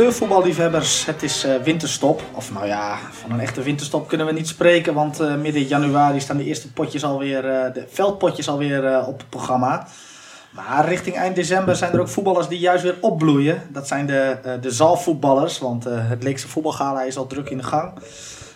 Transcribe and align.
amateurvoetballiefhebbers, 0.00 1.06
het 1.06 1.22
is 1.22 1.44
eh, 1.44 1.54
winterstop. 1.56 2.22
Of 2.34 2.52
nou 2.52 2.66
ja, 2.66 2.98
van 3.10 3.30
een 3.30 3.40
echte 3.40 3.62
winterstop 3.62 4.08
kunnen 4.08 4.26
we 4.26 4.32
niet 4.32 4.48
spreken, 4.48 4.94
want 4.94 5.20
eh, 5.20 5.34
midden 5.34 5.62
januari 5.62 6.20
staan 6.20 6.36
de 6.36 6.44
eerste 6.44 6.72
potjes 6.72 7.04
alweer, 7.04 7.48
eh, 7.48 7.74
de 7.74 7.84
veldpotjes 7.88 8.48
alweer 8.48 9.06
op 9.06 9.18
het 9.18 9.28
programma. 9.28 9.86
Maar 10.50 10.88
richting 10.88 11.16
eind 11.16 11.34
december 11.34 11.76
zijn 11.76 11.92
er 11.92 12.00
ook 12.00 12.08
voetballers 12.08 12.48
die 12.48 12.58
juist 12.58 12.82
weer 12.82 12.96
opbloeien. 13.00 13.62
Dat 13.68 13.88
zijn 13.88 14.06
de, 14.06 14.36
de 14.60 14.70
zaalvoetballers, 14.70 15.58
want 15.58 15.84
het 15.84 16.22
Leekse 16.22 16.48
voetbalgala 16.48 17.02
is 17.02 17.16
al 17.16 17.26
druk 17.26 17.50
in 17.50 17.56
de 17.56 17.62
gang. 17.62 17.92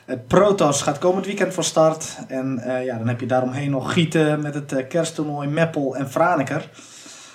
Het 0.05 0.27
Protos 0.27 0.83
gaat 0.83 0.99
komend 0.99 1.27
weekend 1.27 1.55
van 1.55 1.65
start. 1.65 2.17
En 2.29 2.63
ja, 2.85 2.99
dan 2.99 3.09
heb 3.09 3.21
je 3.21 3.27
daaromheen 3.27 3.71
nog 3.71 3.93
Gieten 3.93 4.43
met 4.43 4.55
het 4.55 4.87
kersttoernooi 4.89 5.49
Meppel 5.49 5.97
en 5.97 6.11
Franeker. 6.11 6.69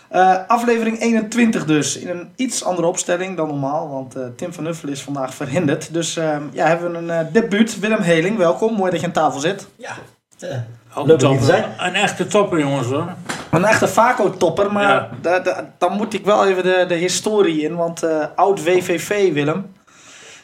Eh, 0.10 0.36
aflevering 0.48 1.00
21 1.02 1.66
dus, 1.66 1.98
in 1.98 2.10
een 2.10 2.30
iets 2.36 2.64
andere 2.64 2.88
opstelling 2.88 3.38
dan 3.38 3.48
normaal, 3.48 3.90
want 3.90 4.16
eh, 4.16 4.24
Tim 4.36 4.54
van 4.54 4.66
Uffel 4.68 4.90
is 4.90 5.02
vandaag 5.02 5.34
verhinderd. 5.34 5.94
Dus 5.94 6.18
eh, 6.18 6.38
ja, 6.52 6.68
hebben 6.68 6.92
we 6.92 6.98
een 6.98 7.10
eh, 7.10 7.34
debuut. 7.34 7.80
Willem 7.80 8.02
Heling, 8.02 8.38
welkom. 8.38 8.74
Mooi 8.76 8.92
dat 8.92 9.00
je 9.00 9.06
aan 9.06 9.12
tafel 9.12 9.40
zit. 9.40 9.68
Ja, 9.76 9.92
eh, 10.40 10.58
Leuk 11.06 11.24
om 11.24 11.38
te 11.38 11.44
zijn. 11.46 11.64
Een 11.78 11.96
echte 11.96 12.28
topper, 12.28 12.60
jongens 12.60 12.88
hoor. 12.88 13.08
Een 13.52 13.66
echte 13.66 13.88
Vaco-topper, 13.88 14.72
maar 14.72 14.84
Ja. 14.84 15.10
da- 15.22 15.40
da- 15.40 15.74
dan 15.78 15.94
moet 15.94 16.14
ik 16.14 16.26
wel 16.26 16.48
even 16.48 16.64
de, 16.64 16.86
de 16.88 16.96
historie 16.96 17.62
in, 17.62 17.76
want 17.76 18.04
eh, 18.04 18.26
oud 18.36 18.64
WVV 18.64 19.34
Willem. 19.34 19.74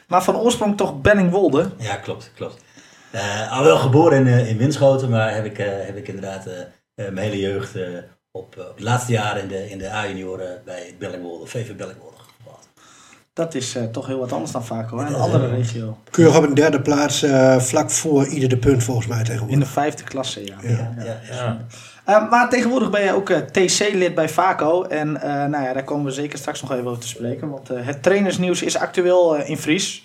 Maar 0.08 0.24
van 0.24 0.36
oorsprong 0.38 0.78
toch 0.78 1.02
Benningwolde. 1.02 1.70
ja 1.78 1.96
klopt, 1.96 2.32
klopt. 2.36 2.64
Eh, 3.12 3.58
al 3.58 3.64
wel 3.64 3.78
geboren 3.78 4.28
in, 4.28 4.48
in 4.48 4.58
Winschoten, 4.58 5.10
maar 5.10 5.34
heb 5.36 5.46
ik, 5.46 5.58
eh, 5.60 5.66
heb 5.86 5.98
ik 5.98 6.08
inderdaad 6.08 6.46
mijn 6.96 7.18
hele 7.18 7.40
jeugd 7.40 7.76
eh, 7.76 7.84
op, 8.36 8.56
eh, 8.58 8.64
op 8.64 8.76
het 8.76 8.84
laatste 8.84 9.12
jaar 9.12 9.38
in 9.38 9.48
de, 9.48 9.70
in 9.70 9.78
de 9.78 9.92
A-junioren 9.92 10.62
bij 10.66 10.96
Bellingwolde, 11.00 11.46
VV 11.46 11.76
Bellingwolde. 11.76 12.14
Dat 13.34 13.56
is 13.56 13.76
eh, 13.76 13.84
toch 13.84 14.08
heel 14.08 14.20
wat 14.20 14.32
anders 14.32 14.52
dan 14.52 14.66
Vaco, 14.66 14.98
hè? 14.98 15.06
een 15.06 15.12
Dat 15.12 15.20
is, 15.20 15.26
andere 15.26 15.48
eh, 15.48 15.58
regio. 15.58 15.98
Keurig 16.12 16.38
op 16.38 16.44
een 16.44 16.54
derde 16.54 16.82
plaats, 16.82 17.24
eh, 17.24 17.60
vlak 17.60 17.92
voor 17.92 18.28
ieder 18.28 18.50
de 18.50 18.58
punt 18.58 18.84
volgens 18.84 19.08
mij 19.08 19.18
In 19.20 19.24
tegenwoordig. 19.26 19.60
de 19.60 19.66
vijfde 19.66 20.04
klasse, 20.04 20.46
ja. 20.46 20.56
Ja. 20.62 20.70
Ja, 20.98 21.04
ja. 21.04 21.20
Ja. 21.36 21.66
Eh, 22.06 22.30
maar 22.30 22.50
tegenwoordig 22.50 22.90
ben 22.90 23.04
je 23.04 23.14
ook 23.14 23.30
eh, 23.30 23.38
TC-lid 23.38 24.16
bij 24.16 24.30
Vaco. 24.30 24.84
En 24.84 25.22
eh, 25.22 25.30
nou 25.46 25.64
ja, 25.64 25.74
daar 25.74 25.84
komen 25.84 26.06
we 26.06 26.12
zeker 26.12 26.38
straks 26.38 26.62
nog 26.62 26.72
even 26.72 26.88
over 26.88 27.02
te 27.02 27.08
spreken. 27.08 27.50
Want 27.50 27.70
eh, 27.70 27.86
het 27.86 28.04
trainersnieuws 28.04 28.62
is 28.62 28.78
actueel 28.78 29.38
eh, 29.38 29.50
in 29.50 29.58
Fries. 29.58 30.04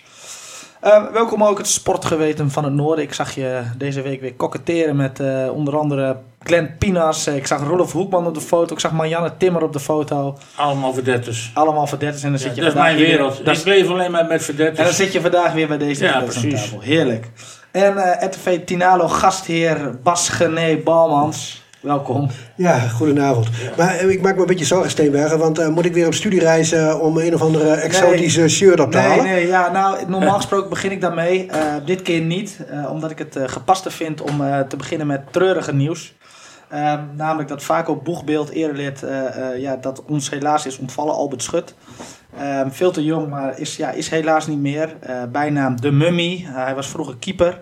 Eh, 0.80 1.04
welkom 1.12 1.44
ook 1.44 1.58
het 1.58 1.66
sportgeweten 1.68 2.50
van 2.50 2.64
het 2.64 2.72
Noorden. 2.72 3.04
Ik 3.04 3.12
zag 3.14 3.34
je 3.34 3.60
deze 3.76 4.02
week 4.02 4.20
weer 4.20 4.34
koketteren 4.34 4.96
met 4.96 5.20
eh, 5.20 5.48
onder 5.52 5.76
andere 5.78 6.16
Glenn 6.42 6.74
Pinas. 6.78 7.26
Ik 7.26 7.46
zag 7.46 7.62
Rolf 7.62 7.92
Hoekman 7.92 8.26
op 8.26 8.34
de 8.34 8.40
foto. 8.40 8.74
Ik 8.74 8.80
zag 8.80 8.92
Marianne 8.92 9.32
Timmer 9.36 9.62
op 9.62 9.72
de 9.72 9.80
foto. 9.80 10.38
Allemaal 10.54 10.92
verdetters. 10.92 11.50
Allemaal 11.54 11.86
verdetters. 11.86 12.22
En 12.22 12.30
dan 12.30 12.38
Ja, 12.40 12.46
zit 12.46 12.54
je 12.56 12.60
dat 12.62 12.70
is 12.70 12.78
mijn 12.78 12.96
wereld. 12.96 13.36
dat 13.36 13.46
ik 13.46 13.52
is- 13.52 13.62
leef 13.64 13.88
alleen 13.88 14.10
maar 14.10 14.22
met 14.26 14.30
en 14.30 14.36
dan 14.36 14.44
verdetters. 14.44 14.96
zit 14.96 15.12
je 15.12 15.20
vandaag 15.20 15.52
weer 15.52 15.68
bij 15.68 15.78
deze 15.78 16.04
Ja, 16.04 16.10
verdetters 16.10 16.40
precies. 16.40 16.60
tafel. 16.62 16.80
Heerlijk. 16.80 17.26
En 17.70 17.96
eh 17.96 18.26
RTV 18.28 18.58
Tinalo 18.64 19.08
gastheer 19.08 19.98
Bas 20.02 20.28
Gené 20.28 20.76
Balmans. 20.84 21.59
Welkom. 21.80 22.28
Ja, 22.56 22.78
goedenavond. 22.78 23.48
Maar 23.76 23.94
eh, 23.94 24.10
ik 24.10 24.22
maak 24.22 24.34
me 24.34 24.40
een 24.40 24.46
beetje 24.46 24.64
zorgen, 24.64 24.90
Steenbergen, 24.90 25.38
want 25.38 25.58
eh, 25.58 25.68
moet 25.68 25.84
ik 25.84 25.92
weer 25.94 26.06
op 26.06 26.14
studiereis 26.14 26.72
eh, 26.72 26.98
om 27.00 27.18
een 27.18 27.34
of 27.34 27.42
andere 27.42 27.70
exotische 27.70 28.48
shirt 28.48 28.80
op 28.80 28.90
te 28.92 28.98
Nee, 28.98 29.06
halen? 29.06 29.24
nee, 29.24 29.46
ja, 29.46 29.70
nou, 29.70 30.08
normaal 30.08 30.36
gesproken 30.42 30.68
begin 30.70 30.90
ik 30.90 31.00
daarmee. 31.00 31.46
Eh, 31.46 31.74
dit 31.84 32.02
keer 32.02 32.20
niet, 32.20 32.58
eh, 32.70 32.90
omdat 32.90 33.10
ik 33.10 33.18
het 33.18 33.38
gepaste 33.46 33.90
vind 33.90 34.20
om 34.20 34.36
te 34.68 34.76
beginnen 34.76 35.06
met 35.06 35.32
treurige 35.32 35.74
nieuws. 35.74 36.14
Namelijk 37.16 37.48
dat 37.48 37.62
vaak 37.62 37.88
op 37.88 38.04
boegbeeld 38.04 38.50
eh, 38.50 39.58
ja, 39.58 39.76
dat 39.76 40.02
ons 40.04 40.30
helaas 40.30 40.66
is 40.66 40.78
ontvallen, 40.78 41.14
Albert 41.14 41.42
Schut. 41.42 41.74
Veel 42.68 42.90
te 42.90 43.04
jong, 43.04 43.28
maar 43.28 43.58
is, 43.58 43.76
ja, 43.76 43.90
is 43.90 44.08
helaas 44.08 44.46
niet 44.46 44.58
meer. 44.58 44.96
Bijnaam 45.32 45.80
De 45.80 45.90
Mummy. 45.90 46.44
Hij 46.48 46.74
was 46.74 46.86
vroeger 46.88 47.16
keeper. 47.16 47.60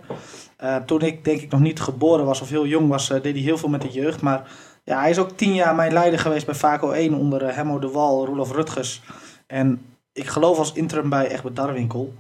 Eh, 0.59 0.77
toen 0.77 1.01
ik 1.01 1.25
denk 1.25 1.41
ik 1.41 1.51
nog 1.51 1.61
niet 1.61 1.81
geboren 1.81 2.25
was 2.25 2.41
of 2.41 2.49
heel 2.49 2.67
jong 2.67 2.89
was, 2.89 3.11
eh, 3.11 3.23
deed 3.23 3.35
hij 3.35 3.43
heel 3.43 3.59
veel 3.59 3.69
met 3.69 3.83
de 3.83 3.89
jeugd. 3.89 4.21
Maar 4.21 4.43
ja, 4.85 5.01
hij 5.01 5.11
is 5.11 5.19
ook 5.19 5.31
tien 5.31 5.55
jaar 5.55 5.75
mijn 5.75 5.93
leider 5.93 6.19
geweest 6.19 6.47
bij 6.47 6.55
Vaco 6.55 6.91
1 6.91 7.15
onder 7.15 7.45
eh, 7.45 7.57
Hemmo 7.57 7.79
de 7.79 7.91
Wal, 7.91 8.27
Roelof 8.27 8.53
Rutgers. 8.53 9.03
En 9.47 9.83
ik 10.13 10.27
geloof 10.27 10.59
als 10.59 10.73
interim 10.73 11.09
bij 11.09 11.31
Egbert 11.31 11.57
Darwinkel. 11.57 12.15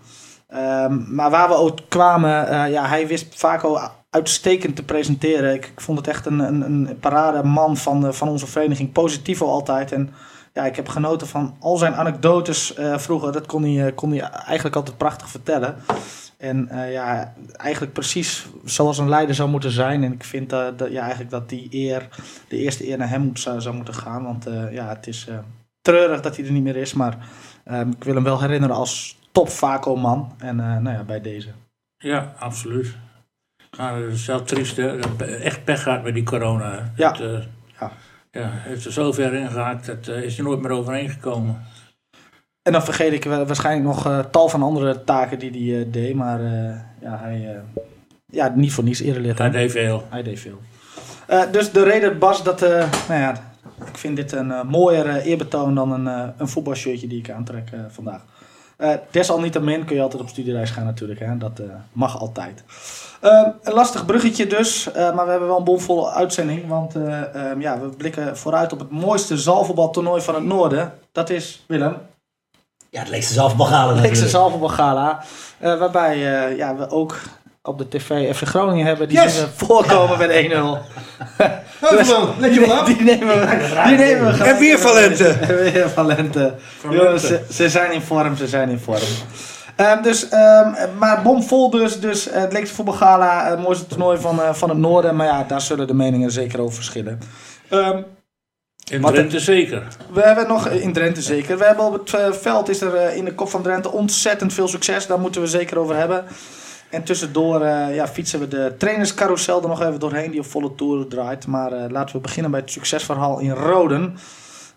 Ehm, 0.48 1.14
maar 1.14 1.30
waar 1.30 1.48
we 1.48 1.54
ook 1.54 1.78
kwamen, 1.88 2.70
ja, 2.70 2.86
hij 2.86 3.06
wist 3.06 3.38
Vaco 3.38 3.78
uitstekend 4.10 4.76
te 4.76 4.84
presenteren. 4.84 5.54
Ik, 5.54 5.66
ik 5.66 5.80
vond 5.80 5.98
het 5.98 6.08
echt 6.08 6.26
een, 6.26 6.38
een, 6.38 6.62
een 6.62 6.98
parade 6.98 7.42
man 7.48 7.76
van, 7.76 8.14
van 8.14 8.28
onze 8.28 8.46
vereniging. 8.46 8.92
Positivo 8.92 9.46
altijd. 9.46 9.92
En 9.92 10.10
ja, 10.52 10.66
ik 10.66 10.76
heb 10.76 10.88
genoten 10.88 11.26
van 11.26 11.56
al 11.60 11.76
zijn 11.76 11.94
anekdotes 11.94 12.74
vroeger. 12.96 13.32
Dat 13.32 13.46
kon 13.46 13.62
hij, 13.62 13.92
kon 13.92 14.10
hij 14.10 14.20
eigenlijk 14.20 14.76
altijd 14.76 14.96
prachtig 14.96 15.28
vertellen. 15.28 15.76
En 16.38 16.68
eh, 16.68 16.92
ja, 16.92 17.34
eigenlijk 17.56 17.92
precies 17.92 18.46
zoals 18.64 18.98
een 18.98 19.08
leider 19.08 19.34
zou 19.34 19.48
moeten 19.48 19.70
zijn. 19.70 20.04
En 20.04 20.12
ik 20.12 20.24
vind 20.24 20.52
eh, 20.52 20.66
dat, 20.76 20.90
ja, 20.90 21.00
eigenlijk 21.00 21.30
dat 21.30 21.48
die 21.48 21.68
eer, 21.70 22.08
de 22.48 22.56
eerste 22.56 22.88
eer 22.88 22.98
naar 22.98 23.08
hem 23.08 23.20
moet, 23.20 23.40
zou, 23.40 23.60
zou 23.60 23.74
moeten 23.74 23.94
gaan. 23.94 24.24
Want 24.24 24.46
eh, 24.46 24.72
ja, 24.72 24.88
het 24.88 25.06
is 25.06 25.28
treurig 25.80 26.20
dat 26.20 26.36
hij 26.36 26.46
er 26.46 26.52
niet 26.52 26.62
meer 26.62 26.76
is. 26.76 26.92
Maar 26.92 27.28
ehm, 27.64 27.90
ik 27.90 28.04
wil 28.04 28.14
hem 28.14 28.24
wel 28.24 28.40
herinneren 28.40 28.76
als 28.76 29.18
top 29.32 29.48
Vaco-man. 29.48 30.32
En 30.38 30.56
nou 30.56 30.90
ja, 30.90 31.02
bij 31.02 31.20
deze. 31.20 31.48
Ja, 31.96 32.34
absoluut. 32.38 32.96
Maar 33.76 33.96
het 33.96 34.12
is 34.12 34.26
wel 34.26 34.42
triest, 34.42 34.76
hè. 34.76 34.98
Echt 35.24 35.64
pech 35.64 35.82
gehad 35.82 36.02
met 36.02 36.14
die 36.14 36.24
corona. 36.24 36.92
Ja. 36.96 37.12
Het, 37.12 37.48
Ja. 37.80 37.92
ja, 38.30 38.52
er 38.66 38.92
zo 38.92 39.12
ver 39.12 39.34
in 39.34 39.50
gehaakt, 39.50 39.86
dat 39.86 40.08
is 40.08 40.38
er 40.38 40.44
nooit 40.44 40.60
meer 40.60 40.70
overheen 40.70 41.08
gekomen. 41.08 41.64
En 42.62 42.72
dan 42.72 42.82
vergeet 42.84 43.12
ik 43.12 43.24
wa- 43.24 43.44
waarschijnlijk 43.44 43.86
nog 43.86 44.06
eh, 44.06 44.18
tal 44.18 44.48
van 44.48 44.62
andere 44.62 45.04
taken 45.04 45.38
die 45.38 45.72
hij 45.72 45.80
eh, 45.80 45.92
deed. 45.92 46.14
Maar 46.14 46.40
eh, 46.40 46.80
ja, 47.00 47.18
hij... 47.22 47.60
ja, 48.26 48.52
niet 48.54 48.72
voor 48.72 48.84
niets 48.84 49.00
erelid. 49.00 49.38
hè? 49.38 49.44
Hij 49.44 49.52
deed 49.52 49.70
veel. 49.70 50.02
Hij 50.08 50.22
deed 50.22 50.40
veel. 50.40 50.58
Dus 51.50 51.72
de 51.72 51.82
reden, 51.82 52.18
Bas, 52.18 52.42
dat... 52.42 52.60
nou 52.60 53.20
ja, 53.20 53.30
ik 53.86 53.96
vind 53.98 54.16
dit 54.16 54.32
een 54.32 54.66
mooier 54.66 55.16
eerbetoon 55.16 55.74
dan 55.74 55.92
een, 55.92 56.08
eh, 56.08 56.28
een 56.36 56.48
voetbalshirtje 56.48 57.06
die 57.06 57.18
ik 57.18 57.30
aantrek 57.30 57.68
vandaag. 57.88 58.22
Desalniettemin 59.10 59.84
kun 59.84 59.96
je 59.96 60.02
altijd 60.02 60.22
op 60.22 60.28
studiereis 60.28 60.70
gaan 60.70 60.84
natuurlijk. 60.84 61.20
Hè? 61.20 61.36
Dat 61.38 61.60
mag 61.92 62.20
altijd. 62.20 62.64
Eh, 63.20 63.46
een 63.62 63.72
lastig 63.72 64.06
bruggetje 64.06 64.46
dus. 64.46 64.88
maar 64.94 65.24
we 65.24 65.30
hebben 65.30 65.48
wel 65.48 65.58
een 65.58 65.64
bomvolle 65.64 66.10
uitzending. 66.10 66.68
Want 66.68 66.94
eh, 66.96 67.34
ehm, 67.34 67.60
ja, 67.60 67.80
we 67.80 67.88
blikken 67.88 68.36
vooruit 68.36 68.72
op 68.72 68.78
het 68.78 68.90
mooiste 68.90 69.36
zaalvoetbaltoernooi 69.36 70.22
van 70.22 70.34
het 70.34 70.44
noorden. 70.44 70.92
Dat 71.12 71.30
is, 71.30 71.64
Willem, 71.66 71.96
Ja, 72.90 73.00
het 73.00 73.08
leekste 73.08 73.32
zelfbegalen 73.32 73.94
Leekse 73.94 74.08
natuurlijk. 74.08 74.30
Zaalvoetbalgala. 74.30 75.24
eh 75.58 75.78
waarbij 75.78 76.14
eh, 76.14 76.56
ja, 76.56 76.76
we 76.76 76.90
ook 76.90 77.16
op 77.62 77.78
de 77.78 77.88
tv 77.88 78.36
FC 78.36 78.42
Groningen 78.48 78.86
hebben. 78.86 79.08
Die 79.08 79.20
Yes! 79.20 79.40
we 79.40 79.46
voorkomen 79.56 80.18
met 80.18 80.30
1-0. 80.30 80.34
Even 80.34 82.06
man, 82.06 82.34
let 82.38 82.54
je 82.54 82.60
wel 82.60 82.72
af. 82.72 82.86
Die 82.86 83.02
nemen 83.02 83.40
we, 83.40 83.46
die 83.88 83.96
nemen 83.96 84.38
we. 84.38 84.44
En 84.44 84.58
weer 84.58 84.78
Valente. 84.88 85.28
En 85.28 85.56
weer 85.56 85.90
Valente. 85.90 86.54
Jongens, 86.90 87.26
ze, 87.26 87.44
ze 87.50 87.68
zijn 87.68 87.92
in 87.92 88.02
vorm, 88.02 88.36
ze 88.36 88.46
zijn 88.46 88.68
in 88.68 88.78
vorm. 88.78 89.00
Ehm, 89.76 90.02
dus, 90.02 90.28
ehm, 90.28 90.72
maar 90.98 91.22
bomvol 91.22 91.70
dus. 91.70 92.00
dus 92.00 92.28
eh, 92.28 92.40
het 92.40 92.52
Leekse 92.52 92.74
voetbalgala, 92.74 93.50
het 93.50 93.62
mooiste 93.62 93.86
toernooi 93.86 94.18
van, 94.18 94.42
eh, 94.42 94.54
van 94.54 94.68
het 94.68 94.78
noorden. 94.78 95.16
Maar 95.16 95.26
ja, 95.26 95.44
daar 95.48 95.60
zullen 95.60 95.86
de 95.86 95.94
meningen 95.94 96.30
zeker 96.30 96.60
over 96.60 96.74
verschillen. 96.74 97.18
Ehm, 97.68 98.02
In 98.90 99.00
Wat- 99.00 99.12
Drenthe 99.14 99.38
zeker. 99.40 99.82
we 100.12 100.20
hebben 100.20 100.48
nog 100.48 100.68
in 100.68 100.92
Drenthe 100.92 101.22
zeker. 101.22 101.58
We 101.58 101.64
hebben 101.64 101.84
op 101.84 101.92
het 101.92 102.14
eh, 102.14 102.32
veld 102.32 102.68
is 102.68 102.80
er 102.80 102.94
eh, 102.94 103.16
in 103.16 103.24
de 103.24 103.34
kop 103.34 103.48
van 103.48 103.62
Drenthe 103.62 103.90
ontzettend 103.92 104.52
veel 104.52 104.68
succes. 104.68 105.06
Daar 105.06 105.20
moeten 105.20 105.40
we 105.40 105.46
zeker 105.46 105.78
over 105.78 105.96
hebben. 105.96 106.24
En 106.90 107.04
tussendoor 107.04 107.60
eh, 107.62 107.94
ja, 107.94 108.08
fietsen 108.08 108.40
we 108.40 108.48
de 108.48 108.74
trainerscarousel 108.78 109.62
er 109.62 109.68
nog 109.68 109.80
even 109.82 110.00
doorheen 110.00 110.30
die 110.30 110.40
op 110.40 110.46
volle 110.46 110.74
toeren 110.74 111.08
draait. 111.08 111.46
Maar 111.46 111.72
eh, 111.72 111.90
laten 111.90 112.16
we 112.16 112.20
beginnen 112.22 112.50
bij 112.50 112.60
het 112.60 112.70
succesverhaal 112.70 113.38
in 113.38 113.50
Roden. 113.50 114.16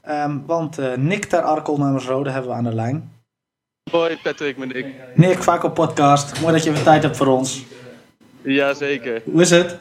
Ehm, 0.01 0.37
want 0.45 0.77
eh, 0.77 0.93
Nick 0.95 1.25
ter 1.25 1.41
Arkel 1.41 1.77
namens 1.77 2.05
Roden 2.05 2.33
hebben 2.33 2.51
we 2.51 2.57
aan 2.57 2.63
de 2.63 2.75
lijn. 2.75 3.11
Hoi 3.91 4.17
Patrick, 4.23 4.57
ben 4.57 4.71
ik. 4.75 4.85
Nick, 5.15 5.43
vaak 5.43 5.63
op 5.63 5.73
podcast. 5.73 6.39
Mooi 6.41 6.53
dat 6.53 6.63
je 6.63 6.69
even 6.69 6.83
tijd 6.83 7.03
hebt 7.03 7.17
voor 7.17 7.27
ons. 7.27 7.63
Jazeker. 8.41 9.21
Hoe 9.25 9.41
is 9.41 9.49
het? 9.49 9.77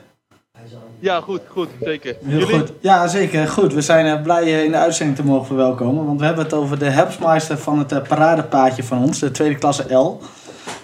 Ja, 1.00 1.20
goed, 1.20 1.40
goed, 1.48 1.68
zeker. 1.82 2.16
Heel 2.24 2.38
Jullie? 2.38 2.58
goed. 2.58 2.72
Ja, 2.80 3.06
zeker. 3.08 3.48
Goed. 3.48 3.74
We 3.74 3.80
zijn 3.80 4.06
eh, 4.06 4.22
blij 4.22 4.44
je 4.44 4.64
in 4.64 4.70
de 4.70 4.76
uitzending 4.76 5.18
te 5.18 5.24
mogen 5.24 5.46
verwelkomen. 5.46 6.06
Want 6.06 6.20
we 6.20 6.26
hebben 6.26 6.44
het 6.44 6.52
over 6.54 6.78
de 6.78 6.84
Helpsmeister 6.90 7.58
van 7.58 7.78
het 7.78 7.92
eh, 7.92 7.98
paradepaadje 8.08 8.82
van 8.84 9.02
ons, 9.02 9.18
de 9.18 9.30
tweede 9.30 9.54
klasse 9.58 9.94
L. 9.94 10.20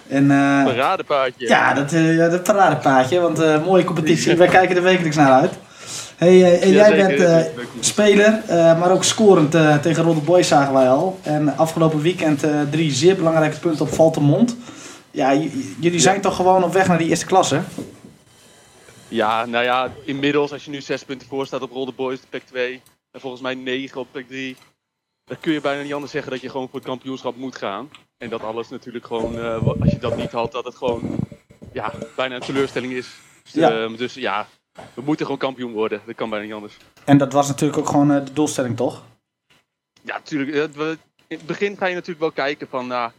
En, 0.07 0.31
eh, 0.31 0.63
Paradepaardje. 0.63 1.47
ja, 1.47 1.73
dat, 1.73 1.91
eh, 1.93 2.41
paradepaadje, 2.43 3.19
want 3.19 3.39
eh, 3.39 3.65
mooie 3.65 3.83
competitie. 3.83 4.35
Wij 4.35 4.47
kijken 4.47 4.75
er 4.75 4.83
wekelijks 4.83 5.15
naar 5.15 5.31
uit. 5.31 5.51
Hey, 6.15 6.43
eh, 6.43 6.63
en 6.63 6.71
jij 6.71 6.95
bent 6.95 7.19
eh, 7.19 7.37
speler, 7.79 8.41
eh, 8.47 8.79
maar 8.79 8.91
ook 8.91 9.03
scorend 9.03 9.55
eh, 9.55 9.75
tegen 9.77 10.03
Rotterdam 10.03 10.25
Boys 10.33 10.47
zagen 10.47 10.73
wij 10.73 10.89
al. 10.89 11.19
En 11.21 11.57
afgelopen 11.57 12.01
weekend 12.01 12.43
eh, 12.43 12.49
drie 12.71 12.91
zeer 12.91 13.15
belangrijke 13.15 13.59
punten 13.59 13.85
op 13.85 13.93
Valtemont. 13.93 14.55
Ja, 15.11 15.33
jullie 15.79 15.99
zijn 15.99 16.21
toch 16.21 16.35
gewoon 16.35 16.63
op 16.63 16.73
weg 16.73 16.87
naar 16.87 16.97
die 16.97 17.07
eerste 17.09 17.25
klasse? 17.25 17.59
Ja, 19.07 19.45
nou 19.45 19.63
ja, 19.63 19.91
inmiddels 20.05 20.51
als 20.51 20.65
je 20.65 20.71
nu 20.71 20.81
zes 20.81 21.03
punten 21.03 21.27
voor 21.27 21.45
staat 21.45 21.61
op 21.61 21.71
Roll 21.71 21.85
the 21.85 21.91
Boys, 21.91 22.21
de 22.21 22.27
pack 22.29 22.41
2. 22.41 22.81
En 23.11 23.19
volgens 23.19 23.41
mij 23.41 23.55
negen 23.55 23.99
op 24.01 24.07
pack 24.11 24.27
3. 24.27 24.55
Dan 25.23 25.39
kun 25.39 25.53
je 25.53 25.61
bijna 25.61 25.81
niet 25.83 25.93
anders 25.93 26.11
zeggen 26.11 26.31
dat 26.31 26.41
je 26.41 26.49
gewoon 26.49 26.69
voor 26.69 26.79
het 26.79 26.87
kampioenschap 26.87 27.35
moet 27.35 27.55
gaan. 27.55 27.89
En 28.17 28.29
dat 28.29 28.41
alles 28.41 28.69
natuurlijk 28.69 29.05
gewoon, 29.05 29.39
eh, 29.39 29.67
als 29.81 29.91
je 29.91 29.99
dat 29.99 30.17
niet 30.17 30.31
had, 30.31 30.51
dat 30.51 30.65
het 30.65 30.75
gewoon 30.75 31.19
ja, 31.73 31.93
bijna 32.15 32.35
een 32.35 32.41
teleurstelling 32.41 32.93
is. 32.93 33.07
Dus, 33.43 33.53
Ja. 33.53 33.83
eh, 33.85 33.97
dus 33.97 34.13
ja, 34.13 34.47
we 34.93 35.01
moeten 35.01 35.25
gewoon 35.25 35.41
kampioen 35.41 35.71
worden. 35.73 36.01
Dat 36.05 36.15
kan 36.15 36.29
bijna 36.29 36.45
niet 36.45 36.53
anders. 36.53 36.77
En 37.05 37.17
dat 37.17 37.33
was 37.33 37.47
natuurlijk 37.47 37.79
ook 37.79 37.87
gewoon 37.87 38.11
eh, 38.11 38.25
de 38.25 38.33
doelstelling, 38.33 38.75
toch? 38.75 39.03
Ja, 40.03 40.13
natuurlijk. 40.17 40.75
eh, 40.75 40.87
In 41.27 41.37
het 41.37 41.45
begin 41.45 41.77
ga 41.77 41.85
je 41.85 41.93
natuurlijk 41.93 42.19
wel 42.19 42.31
kijken 42.31 42.67
van, 42.67 42.87
nou, 42.87 43.11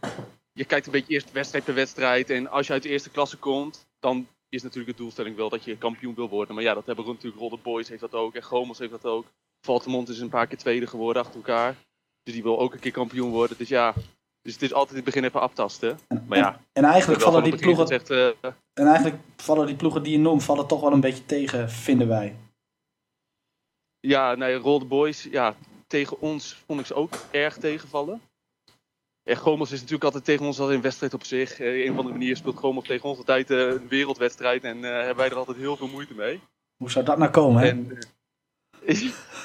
je 0.53 0.65
kijkt 0.65 0.85
een 0.85 0.91
beetje 0.91 1.13
eerst 1.13 1.31
wedstrijd 1.31 1.63
per 1.63 1.73
wedstrijd. 1.73 2.29
En 2.29 2.49
als 2.49 2.67
je 2.67 2.73
uit 2.73 2.83
de 2.83 2.89
eerste 2.89 3.09
klasse 3.09 3.37
komt, 3.37 3.87
dan 3.99 4.27
is 4.49 4.63
natuurlijk 4.63 4.97
de 4.97 5.03
doelstelling 5.03 5.35
wel 5.35 5.49
dat 5.49 5.63
je 5.63 5.77
kampioen 5.77 6.15
wil 6.15 6.29
worden. 6.29 6.55
Maar 6.55 6.63
ja, 6.63 6.73
dat 6.73 6.85
hebben 6.85 7.05
natuurlijk 7.05 7.41
Rodder 7.41 7.59
Boys 7.61 7.89
heeft 7.89 8.01
dat 8.01 8.13
ook 8.13 8.35
en 8.35 8.43
Gomels 8.43 8.79
heeft 8.79 8.91
dat 8.91 9.05
ook. 9.05 9.25
Valtemont 9.61 10.09
is 10.09 10.19
een 10.19 10.29
paar 10.29 10.47
keer 10.47 10.57
tweede 10.57 10.87
geworden 10.87 11.21
achter 11.21 11.35
elkaar. 11.35 11.75
Dus 12.23 12.33
die 12.33 12.43
wil 12.43 12.59
ook 12.59 12.73
een 12.73 12.79
keer 12.79 12.91
kampioen 12.91 13.31
worden. 13.31 13.57
Dus 13.57 13.67
ja, 13.67 13.93
dus 14.41 14.53
het 14.53 14.61
is 14.61 14.73
altijd 14.73 14.89
in 14.89 14.95
het 14.95 15.05
begin 15.05 15.23
even 15.23 15.41
aftasten. 15.41 15.99
Maar 16.27 16.37
ja, 16.37 16.61
En 16.73 16.83
eigenlijk 16.83 17.21
vallen 17.21 17.43
die 17.43 17.55
ploegen, 17.55 17.87
gezegd, 17.87 18.09
eh, 18.09 18.51
en 18.73 18.87
eigenlijk 18.87 19.17
vallen 19.35 19.67
die 19.67 19.75
ploegen 19.75 20.03
die 20.03 20.11
je 20.11 20.19
noemt, 20.19 20.43
vallen 20.43 20.67
toch 20.67 20.81
wel 20.81 20.91
een 20.91 20.99
beetje 20.99 21.25
tegen, 21.25 21.69
vinden 21.69 22.07
wij. 22.07 22.35
Ja, 23.99 24.35
nee, 24.35 24.55
Roll 24.55 24.79
the 24.79 24.85
Boys, 24.85 25.23
ja, 25.23 25.55
tegen 25.87 26.21
ons 26.21 26.53
vond 26.65 26.79
ik 26.79 26.85
ze 26.85 26.93
ook 26.93 27.13
erg 27.31 27.57
tegenvallen. 27.57 28.21
En 29.29 29.37
Gomels 29.37 29.71
is 29.71 29.77
natuurlijk 29.77 30.03
altijd 30.03 30.25
tegen 30.25 30.45
ons 30.45 30.59
als 30.59 30.69
een 30.69 30.81
wedstrijd 30.81 31.13
op 31.13 31.23
zich. 31.23 31.59
Eh, 31.59 31.83
een 31.83 31.91
of 31.91 31.97
andere 31.97 32.17
manier 32.17 32.35
speelt 32.35 32.57
Gomels 32.57 32.87
tegen 32.87 33.09
ons 33.09 33.17
altijd 33.17 33.51
eh, 33.51 33.57
een 33.57 33.87
wereldwedstrijd 33.87 34.63
en 34.63 34.83
eh, 34.83 34.91
hebben 34.91 35.15
wij 35.15 35.29
er 35.29 35.35
altijd 35.35 35.57
heel 35.57 35.77
veel 35.77 35.87
moeite 35.87 36.13
mee. 36.13 36.39
Hoe 36.77 36.91
zou 36.91 37.05
dat 37.05 37.17
nou 37.17 37.31
komen, 37.31 37.61
hè? 37.61 37.67
En, 37.67 37.97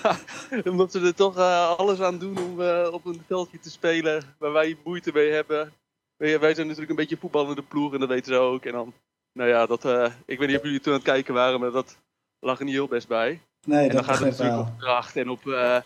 ja, 0.03 0.17
omdat 0.71 0.93
ze 0.93 1.01
er 1.01 1.15
toch 1.15 1.37
alles 1.77 2.01
aan 2.01 2.19
doen 2.19 2.39
om 2.39 2.61
op 2.93 3.05
een 3.05 3.23
veldje 3.27 3.59
te 3.59 3.71
spelen 3.71 4.23
waar 4.39 4.53
wij 4.53 4.77
moeite 4.85 5.11
mee 5.13 5.31
hebben. 5.31 5.73
Wij, 6.17 6.41
wij 6.41 6.55
zijn 6.55 6.67
natuurlijk 6.67 6.91
een 6.91 7.05
beetje 7.05 7.17
voetballende 7.17 7.63
ploeg 7.63 7.93
en 7.93 8.01
dat 8.01 8.09
weten 8.09 8.35
ze 8.35 8.39
ook. 8.39 8.65
En 8.65 8.73
dan, 8.73 8.93
nou 9.33 9.49
ja, 9.51 9.67
dat, 9.67 9.85
ik 10.27 10.39
weet 10.39 10.49
niet 10.49 10.57
of 10.57 10.63
jullie 10.63 10.81
toen 10.81 10.93
aan 10.93 10.99
het 10.99 11.09
kijken 11.09 11.35
waren, 11.35 11.61
maar 11.61 11.71
dat 11.71 11.99
lag 12.39 12.59
er 12.59 12.65
niet 12.65 12.75
heel 12.75 12.89
best 12.89 13.09
bij. 13.09 13.41
nee, 13.67 13.89
En 13.89 13.89
dan 13.89 13.97
dat 13.97 14.05
gaat 14.05 14.19
het 14.19 14.29
natuurlijk 14.29 14.57
wel. 14.57 14.67
op 14.67 14.79
kracht 14.79 15.17
en 15.17 15.29
op. 15.29 15.43
ja, 15.45 15.83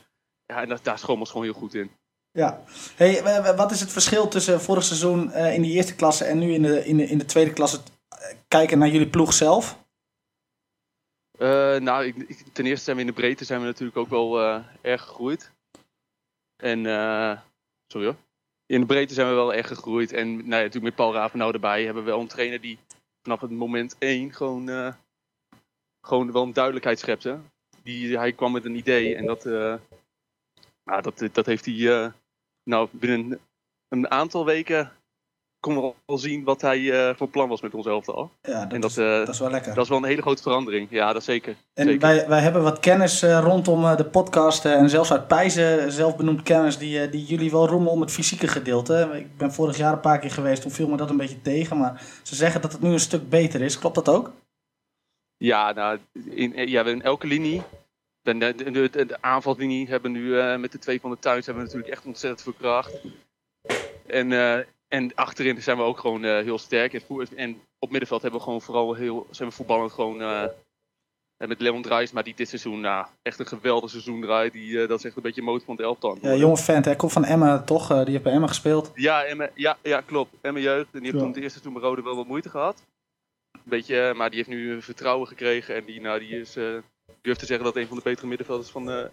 en 0.46 0.68
dat, 0.68 0.84
daar 0.84 0.94
is 0.94 1.00
Schommels 1.00 1.30
gewoon 1.30 1.46
heel 1.46 1.54
goed 1.54 1.74
in. 1.74 1.90
Ja. 2.38 2.62
Hey, 2.96 3.22
wa- 3.22 3.42
wa- 3.42 3.54
wat 3.54 3.70
is 3.70 3.80
het 3.80 3.92
verschil 3.92 4.28
tussen 4.28 4.60
vorig 4.60 4.84
seizoen 4.84 5.32
eh, 5.32 5.54
in 5.54 5.62
de 5.62 5.68
eerste 5.68 5.94
klasse 5.94 6.24
en 6.24 6.38
nu 6.38 6.52
in 6.52 6.62
de, 6.62 6.86
in 6.86 6.96
de, 6.96 7.04
in 7.04 7.18
de 7.18 7.24
tweede 7.24 7.52
klasse? 7.52 7.80
Eh, 8.08 8.36
Kijken 8.48 8.78
naar 8.78 8.88
jullie 8.88 9.08
ploeg 9.08 9.32
zelf. 9.32 9.78
Eh, 11.38 11.76
nou, 11.76 12.04
ik, 12.04 12.44
ten 12.52 12.66
eerste 12.66 12.84
zijn 12.84 12.96
we 12.96 13.02
in 13.02 13.08
de 13.08 13.14
breedte 13.14 13.44
zijn 13.44 13.60
we 13.60 13.66
natuurlijk 13.66 13.96
ook 13.98 14.08
wel 14.08 14.40
erg 14.80 15.02
gegroeid. 15.02 15.50
En, 16.56 16.78
sorry 17.86 18.06
hoor. 18.06 18.16
In 18.66 18.80
de 18.80 18.86
breedte 18.86 19.14
zijn 19.14 19.28
we 19.28 19.34
wel 19.34 19.54
erg 19.54 19.66
gegroeid. 19.66 20.12
En 20.12 20.28
nou 20.36 20.48
natuurlijk 20.48 20.84
met 20.84 20.94
Paul 20.94 21.12
Ravenau 21.12 21.52
erbij 21.52 21.84
hebben 21.84 22.04
we 22.04 22.10
wel 22.10 22.20
een 22.20 22.26
trainer 22.26 22.60
die 22.60 22.78
vanaf 23.22 23.40
het 23.40 23.50
moment 23.50 23.96
één 23.98 24.32
gewoon, 24.34 24.94
gewoon 26.00 26.32
wel 26.32 26.42
een 26.42 26.52
duidelijkheid 26.52 26.98
schepte. 26.98 27.38
Die, 27.82 28.16
hij 28.18 28.32
kwam 28.32 28.52
met 28.52 28.64
een 28.64 28.76
idee 28.76 29.16
en 29.16 29.26
dat, 29.26 29.44
nou, 30.84 31.02
dat, 31.02 31.28
dat 31.32 31.46
heeft 31.46 31.64
hij 31.64 32.12
nou, 32.68 32.88
binnen 32.90 33.40
een 33.88 34.10
aantal 34.10 34.44
weken 34.44 34.92
konden 35.60 35.82
we 35.82 35.94
al 36.06 36.18
zien 36.18 36.44
wat 36.44 36.60
hij 36.60 37.08
eh, 37.08 37.14
voor 37.16 37.28
plan 37.28 37.48
was 37.48 37.60
met 37.60 37.74
ons 37.74 37.86
elftal. 37.86 38.32
Ja, 38.42 38.64
dat, 38.64 38.72
En 38.72 38.80
dat, 38.80 38.90
is, 38.90 38.96
eh, 38.96 39.18
dat 39.18 39.28
is 39.28 39.38
wel 39.38 39.50
lekker. 39.50 39.74
Dat 39.74 39.84
is 39.84 39.90
wel 39.90 39.98
een 39.98 40.04
hele 40.04 40.22
grote 40.22 40.42
verandering. 40.42 40.86
Ja, 40.90 41.12
dat 41.12 41.24
zeker. 41.24 41.56
En 41.74 41.84
zeker. 41.84 42.00
wij, 42.00 42.28
wij 42.28 42.40
hebben 42.40 42.62
wat 42.62 42.80
kennis 42.80 43.22
eh, 43.22 43.40
rondom 43.42 43.96
de 43.96 44.04
podcast 44.04 44.64
en 44.64 44.90
zelfs 44.90 45.12
uit 45.12 45.26
Pijzen, 45.26 45.92
zelfbenoemd 45.92 46.42
kennis, 46.42 46.78
die, 46.78 47.08
die 47.08 47.24
jullie 47.24 47.50
wel 47.50 47.68
roemen 47.68 47.90
om 47.90 48.00
het 48.00 48.10
fysieke 48.10 48.48
gedeelte. 48.48 49.10
Ik 49.14 49.36
ben 49.36 49.52
vorig 49.52 49.76
jaar 49.76 49.92
een 49.92 50.00
paar 50.00 50.18
keer 50.18 50.30
geweest, 50.30 50.62
toen 50.62 50.70
viel 50.70 50.88
me 50.88 50.96
dat 50.96 51.10
een 51.10 51.16
beetje 51.16 51.42
tegen. 51.42 51.78
Maar 51.78 52.02
ze 52.22 52.34
zeggen 52.34 52.60
dat 52.60 52.72
het 52.72 52.80
nu 52.80 52.90
een 52.90 53.00
stuk 53.00 53.28
beter 53.28 53.60
is. 53.60 53.78
Klopt 53.78 53.94
dat 53.94 54.08
ook? 54.08 54.32
Ja, 55.36 55.72
nou, 55.72 55.98
in, 56.30 56.68
ja, 56.68 56.84
in 56.84 57.02
elke 57.02 57.26
linie. 57.26 57.62
De, 58.36 58.54
de, 58.54 58.90
de, 58.90 59.06
de, 59.06 59.16
aanvalslinie 59.20 59.88
hebben 59.88 60.12
we 60.12 60.18
nu 60.18 60.38
eh, 60.38 60.56
met 60.56 60.72
de 60.72 60.78
twee 60.78 61.00
van 61.00 61.10
de 61.10 61.18
thuis 61.18 61.46
hebben 61.46 61.64
we 61.64 61.68
natuurlijk 61.68 61.96
echt 61.96 62.06
ontzettend 62.06 62.42
veel 62.42 62.52
kracht. 62.52 63.00
En, 64.06 64.32
eh, 64.32 64.58
en 64.88 65.14
achterin 65.14 65.62
zijn 65.62 65.76
we 65.76 65.82
ook 65.82 65.98
gewoon 65.98 66.24
eh, 66.24 66.42
heel 66.42 66.58
sterk. 66.58 66.92
En, 67.36 67.60
op 67.78 67.90
middenveld 67.90 68.22
hebben 68.22 68.40
we 68.40 68.46
gewoon 68.46 68.62
vooral 68.62 68.94
heel, 68.94 69.26
zijn 69.30 69.48
we 69.48 69.54
voetballend 69.54 69.92
gewoon 69.92 70.50
met 71.36 71.60
Leon 71.60 71.82
Drijsma 71.82 72.22
die 72.22 72.34
dit 72.34 72.48
seizoen 72.48 72.80
nou, 72.80 73.06
echt 73.22 73.38
een 73.38 73.46
geweldig 73.46 73.90
seizoen 73.90 74.20
draait. 74.20 74.52
Die, 74.52 74.86
dat 74.86 74.98
is 74.98 75.04
echt 75.04 75.16
een 75.16 75.22
beetje 75.22 75.42
motor 75.42 75.64
van 75.64 75.76
het 75.76 75.84
elftal. 75.84 76.18
Ja, 76.20 76.34
jonge 76.34 76.56
vent, 76.56 76.84
hij 76.84 76.96
komt 76.96 77.12
van 77.12 77.24
Emma 77.24 77.62
toch? 77.62 77.88
Die 77.88 78.10
heeft 78.10 78.22
bij 78.22 78.32
Emma 78.32 78.46
gespeeld. 78.46 78.90
Ja, 78.94 79.24
Emme, 79.24 79.50
ja, 79.54 79.76
ja, 79.82 80.00
klopt. 80.00 80.34
Mijn 80.42 80.60
jeugd. 80.60 80.88
En 80.92 81.00
die 81.00 81.02
heeft 81.02 81.18
toen 81.18 81.32
het 81.32 81.36
eerste 81.36 81.58
seizoen 81.58 81.72
bij 81.72 81.82
Rode 81.82 82.02
wel 82.02 82.16
wat 82.16 82.26
moeite 82.26 82.48
gehad. 82.48 82.82
Een 83.52 83.60
beetje, 83.64 84.14
maar 84.16 84.28
die 84.28 84.38
heeft 84.38 84.50
nu 84.50 84.82
vertrouwen 84.82 85.28
gekregen. 85.28 85.74
En 85.74 85.84
die, 85.84 86.00
nou, 86.00 86.18
die 86.18 86.40
is, 86.40 86.56
ik 87.08 87.14
durf 87.22 87.36
te 87.36 87.46
zeggen 87.46 87.64
dat 87.66 87.76
een 87.76 87.86
van 87.86 87.96
de 87.96 88.02
betere 88.02 88.26
middenvelders 88.26 88.70
van 88.70 88.86
de, 88.86 89.10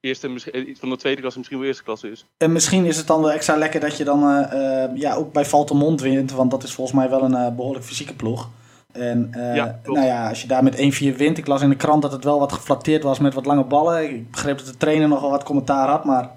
eerste, 0.00 0.28
misschien- 0.28 0.52
eh, 0.52 0.76
van 0.78 0.88
de 0.90 0.96
tweede 0.96 1.20
klasse, 1.20 1.38
misschien 1.38 1.58
wel 1.58 1.68
eerste 1.68 1.82
klasse 1.84 2.10
is. 2.10 2.24
En 2.36 2.52
misschien 2.52 2.84
is 2.84 2.96
het 2.96 3.06
dan 3.06 3.20
wel 3.20 3.32
extra 3.32 3.56
lekker 3.56 3.80
dat 3.80 3.96
je 3.96 4.04
dan 4.04 4.22
eh, 4.28 4.84
eh, 4.84 4.90
ja, 4.96 5.14
ook 5.14 5.32
bij 5.32 5.44
Valtemont 5.44 6.00
wint. 6.00 6.32
Want 6.32 6.50
dat 6.50 6.62
is 6.62 6.72
volgens 6.74 6.96
mij 6.96 7.10
wel 7.10 7.22
een 7.22 7.34
eh, 7.34 7.54
behoorlijk 7.56 7.84
fysieke 7.84 8.14
ploeg. 8.14 8.48
En 8.92 9.30
Ja, 9.34 9.80
nou 9.84 10.06
ja, 10.06 10.28
als 10.28 10.42
je 10.42 10.48
daar 10.48 10.62
met 10.62 10.76
1-4 10.76 11.16
wint. 11.16 11.38
Ik 11.38 11.46
las 11.46 11.62
in 11.62 11.68
de 11.68 11.76
krant 11.76 12.02
dat 12.02 12.12
het 12.12 12.24
wel 12.24 12.38
wat 12.38 12.52
geflatteerd 12.52 13.02
was 13.02 13.18
met 13.18 13.34
wat 13.34 13.46
lange 13.46 13.64
ballen. 13.64 14.02
Ik 14.14 14.30
begreep 14.30 14.58
dat 14.58 14.66
de 14.66 14.76
trainer 14.76 15.08
nogal 15.08 15.30
wat 15.30 15.42
commentaar 15.42 15.88
had. 15.88 16.04
Maar 16.04 16.30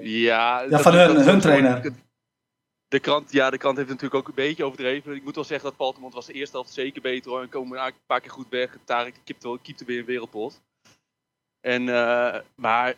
Ja, 0.00 0.62
Ja, 0.70 0.78
van 0.78 0.94
hun- 0.94 1.10
hun 1.14 1.22
gewoon- 1.24 1.40
trainer. 1.40 1.92
De 2.88 3.00
krant, 3.00 3.32
ja, 3.32 3.50
de 3.50 3.58
krant 3.58 3.76
heeft 3.76 3.88
natuurlijk 3.88 4.20
ook 4.20 4.28
een 4.28 4.34
beetje 4.34 4.64
overdreven. 4.64 5.14
Ik 5.14 5.24
moet 5.24 5.34
wel 5.34 5.44
zeggen 5.44 5.68
dat 5.68 5.78
Paltemont 5.78 6.14
was 6.14 6.26
de 6.26 6.32
eerste 6.32 6.56
helft 6.56 6.72
zeker 6.72 7.02
beter 7.02 7.30
hoor. 7.30 7.42
En 7.42 7.48
komen 7.48 7.84
een 7.86 7.92
paar 8.06 8.20
keer 8.20 8.30
goed 8.30 8.48
weg. 8.48 8.76
Tarek 8.84 9.20
keepte 9.24 9.84
weer 9.84 9.98
een 9.98 10.04
wereldpot. 10.04 10.60
En, 11.60 11.88
eh, 11.88 12.40
maar 12.54 12.94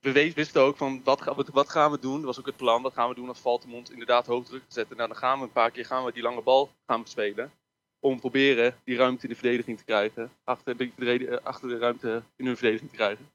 we, 0.00 0.32
wisten 0.34 0.62
ook 0.62 0.76
van 0.76 1.00
wat, 1.04 1.22
gaan 1.22 1.36
we- 1.36 1.44
wat 1.52 1.68
gaan 1.68 1.90
we 1.90 1.98
doen. 1.98 2.16
Dat 2.16 2.24
was 2.24 2.38
ook 2.38 2.46
het 2.46 2.56
plan. 2.56 2.82
Wat 2.82 2.92
gaan 2.92 3.08
we 3.08 3.14
doen 3.14 3.28
als 3.28 3.38
Valtemont 3.38 3.90
inderdaad 3.90 4.26
hoog 4.26 4.44
druk 4.44 4.62
zetten. 4.68 4.96
Nou, 4.96 5.08
dan 5.08 5.18
gaan 5.18 5.38
we 5.38 5.44
een 5.44 5.52
paar 5.52 5.70
keer 5.70 5.86
gaan 5.86 6.04
we 6.04 6.12
die 6.12 6.22
lange 6.22 6.42
bal 6.42 6.70
gaan 6.86 7.06
spelen. 7.06 7.52
Om 8.00 8.20
proberen 8.20 8.80
die 8.84 8.96
ruimte 8.96 9.22
in 9.22 9.28
de 9.28 9.34
verdediging 9.34 9.78
te 9.78 9.84
krijgen. 9.84 10.32
Achter 10.44 10.76
de, 10.76 10.90
eh, 11.26 11.44
achter 11.44 11.68
de 11.68 11.78
ruimte 11.78 12.22
in 12.36 12.46
hun 12.46 12.56
verdediging 12.56 12.90
te 12.90 12.96
krijgen. 12.96 13.30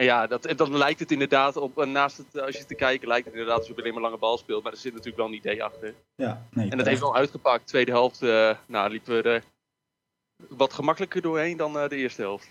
En 0.00 0.06
ja, 0.06 0.26
dat, 0.26 0.44
en 0.44 0.56
dan 0.56 0.76
lijkt 0.76 1.00
het 1.00 1.10
inderdaad 1.10 1.56
op, 1.56 1.78
eh, 1.78 1.86
naast 1.86 2.16
het, 2.16 2.26
eh, 2.34 2.42
als 2.42 2.56
je 2.56 2.64
te 2.64 2.74
kijken, 2.74 3.08
lijkt 3.08 3.24
het 3.24 3.34
inderdaad 3.34 3.58
alsof 3.58 3.76
je 3.76 3.82
alleen 3.82 3.94
maar 3.94 4.02
lange 4.02 4.18
bal 4.18 4.38
speelt. 4.38 4.62
Maar 4.62 4.72
er 4.72 4.78
zit 4.78 4.92
natuurlijk 4.92 5.16
wel 5.16 5.26
een 5.26 5.34
idee 5.34 5.64
achter. 5.64 5.94
ja, 6.14 6.46
nee. 6.50 6.70
En 6.70 6.76
dat 6.76 6.86
heeft 6.86 7.00
wel 7.00 7.16
uitgepakt. 7.16 7.66
Tweede 7.66 7.90
helft, 7.90 8.22
eh, 8.22 8.56
nou, 8.66 8.90
liepen 8.90 9.22
we 9.22 9.28
er 9.28 9.42
wat 10.48 10.72
gemakkelijker 10.72 11.22
doorheen 11.22 11.56
dan 11.56 11.72
de 11.72 11.96
eerste 11.96 12.22
helft. 12.22 12.50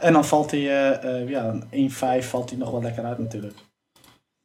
En 0.00 0.12
dan 0.12 0.24
valt 0.24 0.50
hij, 0.50 0.60
ja, 0.60 1.44
een 1.44 1.68
1-5 1.70 2.28
valt 2.28 2.50
hij 2.50 2.58
nog 2.58 2.70
wel 2.70 2.82
lekker 2.82 3.04
uit 3.04 3.18
natuurlijk. 3.18 3.58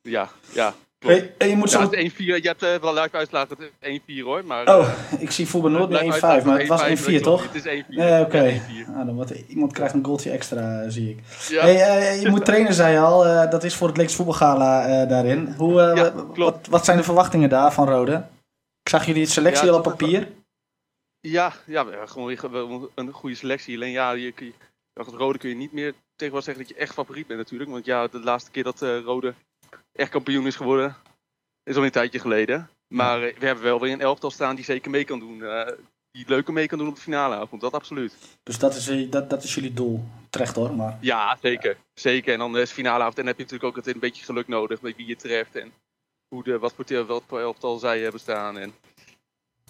Ja, 0.01 0.29
ja. 0.51 0.73
Hey, 1.03 1.33
en 1.37 1.49
je 1.49 1.55
moet 1.55 1.71
Ja, 1.71 1.77
zo... 1.77 1.89
het 1.89 1.93
is 1.93 2.11
1-4. 2.13 2.15
Je 2.17 2.39
hebt 2.41 2.63
eh, 2.63 2.75
wel 2.75 2.93
live 2.93 3.17
uitslagen, 3.17 3.57
het 3.59 3.71
is 3.79 3.99
1-4 4.21 4.23
hoor. 4.23 4.45
Maar, 4.45 4.77
Oh, 4.77 4.89
ik 5.19 5.31
zie 5.31 5.47
voetbal 5.47 5.71
nooit 5.71 5.89
meer 5.89 6.13
1-5, 6.17 6.19
maar 6.45 6.59
het 6.59 6.67
was 6.67 6.83
1-4 7.09 7.19
toch? 7.21 7.53
Het 7.53 7.65
is 7.65 7.83
1-4. 7.83 7.87
Nee, 7.87 8.21
oké. 8.21 8.41
Ja, 8.41 8.61
1-4. 8.61 8.87
Ah, 8.87 9.05
dan 9.05 9.15
wordt, 9.15 9.31
iemand 9.31 9.73
krijgt 9.73 9.93
een 9.93 10.05
goaltje 10.05 10.31
extra, 10.31 10.81
eh, 10.81 10.89
zie 10.89 11.09
ik. 11.09 11.17
Ja. 11.49 11.61
Hey, 11.61 11.81
eh, 11.81 12.21
je 12.21 12.29
moet 12.29 12.45
trainen, 12.45 12.73
zei 12.73 12.91
je 12.93 12.99
al. 12.99 13.25
Eh, 13.25 13.49
dat 13.51 13.63
is 13.63 13.75
voor 13.75 13.87
het 13.87 13.97
Leeks 13.97 14.15
voetbalgala 14.15 14.85
eh, 14.85 15.09
daarin. 15.09 15.53
Hoe, 15.57 15.81
eh, 15.81 15.95
Ja, 15.95 16.13
wa- 16.13 16.23
klopt. 16.33 16.37
wat, 16.37 16.67
wat 16.69 16.85
zijn 16.85 16.97
de 16.97 17.03
verwachtingen 17.03 17.49
daar 17.49 17.73
van 17.73 17.89
Rode? 17.89 18.13
Ik 18.83 18.89
zag 18.89 19.05
jullie 19.05 19.21
het 19.21 19.31
selectie 19.31 19.65
Ja, 19.65 19.71
al 19.71 19.77
op 19.77 19.83
papier. 19.83 20.27
Ja, 21.19 21.53
ja, 21.65 21.85
gewoon 22.05 22.37
een 22.95 23.11
goede 23.11 23.35
selectie. 23.35 23.75
Alleen 23.75 23.91
ja, 23.91 24.11
je, 24.11 24.33
je, 24.35 24.53
Rode 24.93 25.37
kun 25.37 25.49
je 25.49 25.55
niet 25.55 25.73
meer 25.73 25.93
tegenwoordig 26.15 26.43
zeggen 26.43 26.63
dat 26.67 26.75
je 26.77 26.81
echt 26.83 26.93
favoriet 26.93 27.27
bent 27.27 27.39
natuurlijk. 27.39 27.69
Want 27.69 27.85
ja, 27.85 28.07
de 28.07 28.19
laatste 28.19 28.51
keer 28.51 28.63
dat 28.63 28.81
eh, 28.81 28.99
Rode 28.99 29.33
echt 29.93 30.11
kampioen 30.11 30.47
is 30.47 30.55
geworden, 30.55 30.95
is 31.63 31.75
al 31.75 31.83
een 31.85 31.91
tijdje 31.91 32.19
geleden. 32.19 32.69
Maar 32.87 33.23
eh, 33.23 33.37
we 33.37 33.45
hebben 33.45 33.63
wel 33.63 33.79
weer 33.79 33.91
een 33.93 34.01
elftal 34.01 34.31
staan 34.31 34.55
die 34.55 34.65
zeker 34.65 34.91
mee 34.91 35.03
kan 35.03 35.19
doen. 35.19 35.43
eh, 35.43 35.71
die 36.11 36.27
leuker 36.27 36.53
mee 36.53 36.67
kan 36.67 36.77
doen 36.77 36.87
op 36.87 36.95
de 36.95 37.01
finaleavond, 37.01 37.61
dat 37.61 37.73
absoluut. 37.73 38.15
Dus 38.43 38.59
dat 38.59 38.75
is, 38.75 38.87
eh, 38.87 39.11
dat, 39.11 39.29
dat 39.29 39.43
is 39.43 39.55
jullie 39.55 39.73
doel. 39.73 40.03
Terecht 40.29 40.55
hoor, 40.55 40.73
maar... 40.75 40.97
Ja, 41.01 41.37
zeker. 41.41 41.77
Zeker. 41.93 42.33
En 42.33 42.39
dan 42.39 42.57
is 42.57 42.71
finaleavond. 42.71 43.17
En 43.17 43.25
dan 43.25 43.27
heb 43.27 43.37
je 43.37 43.43
natuurlijk 43.43 43.69
ook 43.69 43.75
altijd 43.77 43.95
een 43.95 44.01
beetje 44.01 44.23
geluk 44.23 44.47
nodig 44.47 44.81
met 44.81 44.95
wie 44.95 45.05
je 45.07 45.15
treft. 45.15 45.55
En 45.55 45.73
hoe 46.27 46.43
de, 46.43 46.59
wat, 46.59 46.73
voor, 46.73 47.05
wat 47.05 47.23
voor 47.27 47.39
elftal 47.39 47.77
zij 47.79 47.99
hebben 47.99 48.19
staan. 48.19 48.57
En, 48.57 48.73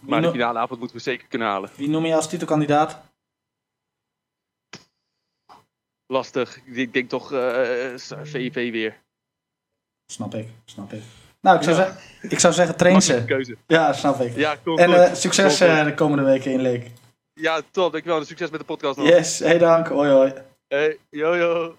maar 0.01 0.21
de 0.21 0.31
finaleavond 0.31 0.79
moeten 0.79 0.97
we 0.97 1.03
zeker 1.03 1.27
kunnen 1.27 1.47
halen. 1.47 1.69
Wie 1.75 1.89
noem 1.89 2.05
je 2.05 2.15
als 2.15 2.29
titelkandidaat? 2.29 3.01
Lastig. 6.07 6.65
Ik 6.65 6.93
denk- 6.93 7.09
toch 7.09 7.27
VV 8.23 8.71
weer. 8.71 9.01
Snap 10.05 10.35
ik, 10.35 10.47
snap 10.65 10.93
ik. 10.93 11.01
Nou, 11.41 11.57
ik 11.57 11.63
zou, 11.63 11.75
Ja. 11.75 11.83
zeggen, 11.83 12.01
ik 12.29 12.39
zou 12.39 12.53
zeggen 12.53 12.75
train 12.75 13.01
ze. 13.01 13.23
keuze. 13.25 13.57
Ja, 13.67 13.93
snap 13.93 14.21
ik. 14.21 14.35
Ja, 14.35 14.55
kom 14.63 14.77
En 14.77 14.93
eh, 14.93 15.13
succes 15.13 15.59
eh, 15.59 15.83
de 15.83 15.93
komende 15.93 16.23
weken 16.23 16.51
in 16.51 16.61
Leek. 16.61 16.91
Ja, 17.33 17.61
top. 17.71 17.91
Dankjewel. 17.91 18.25
Succes 18.25 18.49
met 18.49 18.59
de 18.59 18.65
podcast 18.65 18.97
nog. 18.97 19.07
Yes, 19.07 19.39
hey 19.39 19.57
dank. 19.57 19.87
Hoi 19.87 20.09
hoi. 20.11 20.33
Hey, 20.67 20.97
yo 21.09 21.35
yo. 21.37 21.75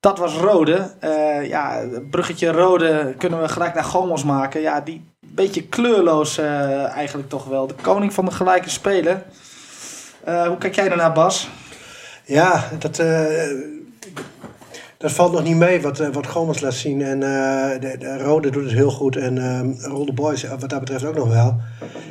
Dat 0.00 0.18
was 0.18 0.34
Rode. 0.34 0.94
Eh, 1.00 1.48
ja, 1.48 1.76
het 1.90 2.10
bruggetje 2.10 2.50
Rode 2.50 3.14
kunnen 3.18 3.40
we 3.40 3.48
gelijk 3.48 3.74
naar 3.74 3.84
Gomos 3.84 4.24
maken. 4.24 4.60
Ja, 4.60 4.80
die 4.80 5.04
beetje 5.20 5.62
kleurloos 5.68 6.38
eh, 6.38 6.84
eigenlijk 6.84 7.28
toch 7.28 7.44
wel. 7.44 7.66
De 7.66 7.74
koning 7.74 8.12
van 8.14 8.24
de 8.24 8.30
gelijke 8.30 8.70
spelen. 8.70 9.24
Eh, 10.24 10.46
hoe 10.46 10.58
kijk 10.58 10.74
jij 10.74 10.88
daarnaar, 10.88 11.12
Bas? 11.12 11.48
Ja, 12.24 12.68
dat, 12.78 12.98
eh, 12.98 13.50
dat 15.00 15.12
valt 15.12 15.32
nog 15.32 15.42
niet 15.42 15.56
mee 15.56 15.80
wat, 15.80 16.00
eh, 16.00 16.08
wat 16.12 16.26
Gomez 16.26 16.60
laat 16.60 16.74
zien. 16.74 17.02
En 17.02 17.22
eh, 17.22 17.80
de, 17.80 17.98
de 17.98 18.18
Rode 18.18 18.50
doet 18.50 18.64
het 18.64 18.72
heel 18.72 18.90
goed. 18.90 19.16
En 19.16 19.38
ehm 19.38 19.92
Rolde 19.92 20.12
Boys 20.12 20.44
eh, 20.44 20.50
wat 20.50 20.70
dat 20.70 20.80
betreft 20.80 21.04
ook 21.04 21.16
nog 21.16 21.28
wel. 21.28 21.56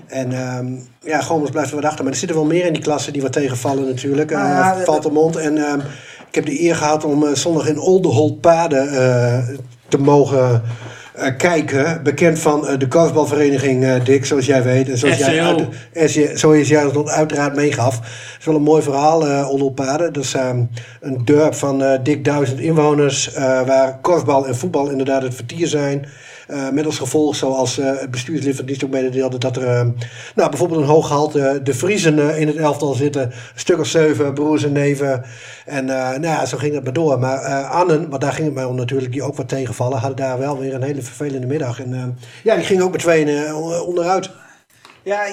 En 0.07 0.31
ehm, 0.31 0.67
ja, 1.01 1.21
Gomez 1.21 1.49
blijft 1.49 1.69
er 1.69 1.75
wat 1.75 1.85
achter. 1.85 2.03
Maar 2.03 2.13
er 2.13 2.19
zitten 2.19 2.37
wel 2.37 2.45
meer 2.45 2.65
in 2.65 2.73
die 2.73 2.81
klasse 2.81 3.11
die 3.11 3.21
wat 3.21 3.31
tegenvallen 3.31 3.85
natuurlijk. 3.85 4.31
Nou 4.31 4.47
ja, 4.47 4.77
valt 4.83 5.03
de 5.03 5.11
mond. 5.11 5.35
En 5.35 5.57
ehm, 5.57 5.79
ik 6.27 6.35
heb 6.35 6.45
de 6.45 6.61
eer 6.61 6.75
gehad 6.75 7.03
om 7.03 7.35
zondag 7.35 7.67
in 7.67 7.79
Oldenholt-Paden 7.79 8.87
eh, 8.87 9.47
te 9.87 9.97
mogen 9.97 10.61
kijken. 11.37 12.03
Bekend 12.03 12.39
van 12.39 12.67
eh, 12.67 12.77
de 12.79 12.87
korfbalvereniging, 12.87 13.83
eh, 13.83 14.03
Dick, 14.03 14.25
zoals 14.25 14.45
jij 14.45 14.63
weet. 14.63 14.89
En 14.89 14.97
zoals 14.97 15.17
jij, 15.17 15.33
SCO. 15.33 15.43
uit, 15.45 15.67
als 16.01 16.13
je- 16.13 16.31
zoals 16.33 16.67
jij 16.67 16.91
dat 16.91 17.09
uiteraard 17.09 17.55
meegaf. 17.55 17.95
Het 17.99 18.35
is 18.39 18.45
wel 18.45 18.55
een 18.55 18.61
mooi 18.61 18.81
verhaal, 18.83 19.27
eh 19.27 19.47
Oldenholt-Paden. 19.49 20.13
Dat 20.13 20.23
is 20.23 20.33
ehm, 20.33 20.63
een 21.01 21.21
dorp 21.25 21.53
van 21.55 21.83
eh, 21.83 21.99
dik 22.03 22.25
duizend 22.25 22.59
inwoners. 22.59 23.33
eh, 23.33 23.43
waar 23.67 23.99
korfbal 24.01 24.47
en 24.47 24.55
voetbal 24.55 24.89
inderdaad 24.89 25.21
het 25.21 25.35
vertier 25.35 25.67
zijn. 25.67 26.05
Eh, 26.49 26.69
met 26.69 26.85
als 26.85 26.97
gevolg, 26.97 27.35
zoals 27.35 27.77
eh, 27.77 27.99
het 27.99 28.11
bestuurslid 28.11 28.55
van 28.55 28.65
dienst 28.65 28.83
ook 28.83 28.89
mededeelde, 28.89 29.37
dat 29.37 29.55
er 29.55 29.67
eh, 29.67 29.87
nou, 30.35 30.49
bijvoorbeeld 30.49 30.81
een 30.81 30.87
hooggehalte 30.87 31.59
de 31.63 31.73
Vriezen 31.73 32.37
in 32.37 32.47
het 32.47 32.55
elftal 32.55 32.93
zitten. 32.93 33.21
Een 33.21 33.33
stuk 33.55 33.79
of 33.79 33.87
zeven 33.87 34.33
broers 34.33 34.63
en 34.63 34.71
neven. 34.71 35.23
En 35.65 35.85
nou 35.85 36.21
ja, 36.21 36.45
zo 36.45 36.57
ging 36.57 36.73
het 36.73 36.83
maar 36.83 36.93
door. 36.93 37.19
Maar 37.19 37.39
Annen, 37.63 38.09
want 38.09 38.21
daar 38.21 38.33
ging 38.33 38.45
het 38.45 38.55
mij 38.55 38.65
om 38.65 38.75
natuurlijk, 38.75 39.11
die 39.11 39.23
ook 39.23 39.35
wat 39.35 39.49
tegenvallen, 39.49 39.97
hadden 39.97 40.17
daar 40.17 40.39
wel 40.39 40.57
weer 40.57 40.73
een 40.73 40.81
hele 40.81 41.01
vervelende 41.01 41.47
middag. 41.47 41.79
En 41.79 42.17
ja, 42.43 42.55
die 42.55 42.65
ging 42.65 42.81
ook 42.81 42.91
met 42.91 42.99
tweeën 42.99 43.53
onderuit. 43.55 44.31
Ja, 45.03 45.27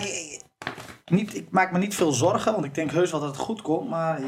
niet, 1.04 1.36
ik 1.36 1.46
maak 1.50 1.72
me 1.72 1.78
niet 1.78 1.94
veel 1.94 2.12
zorgen, 2.12 2.52
want 2.52 2.64
ik 2.64 2.74
denk 2.74 2.90
heus 2.90 3.10
wel 3.10 3.20
dat 3.20 3.28
het 3.28 3.38
goed 3.38 3.62
komt. 3.62 3.88
Maar 3.88 4.20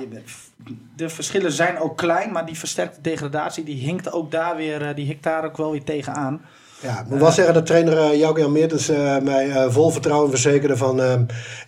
de 0.97 1.09
verschillen 1.09 1.53
zijn 1.53 1.79
ook 1.79 1.97
klein, 1.97 2.33
maar 2.33 2.47
die 2.47 2.59
versterkte 2.59 3.01
degradatie 3.01 3.65
die 3.65 3.85
hinkt 3.85 4.13
ook 4.13 4.31
daar 4.31 4.57
weer, 4.57 4.95
die 4.95 5.07
hikt 5.07 5.23
daar 5.23 5.45
ook 5.45 5.57
wel 5.57 5.71
weer 5.71 5.85
tegenaan. 5.85 6.41
Ja, 6.81 7.01
ik 7.01 7.07
moet 7.09 7.19
wel 7.21 7.31
zeggen 7.33 7.55
dat 7.55 7.67
trainer 7.67 8.13
uh, 8.13 8.19
Jouke 8.19 8.49
Meertens 8.49 8.89
eh, 8.89 9.19
mij 9.19 9.51
eh, 9.51 9.67
vol 9.71 9.91
vertrouwen 9.91 10.31
verzekerde 10.31 10.77
van... 10.77 11.01
eh, 11.03 11.15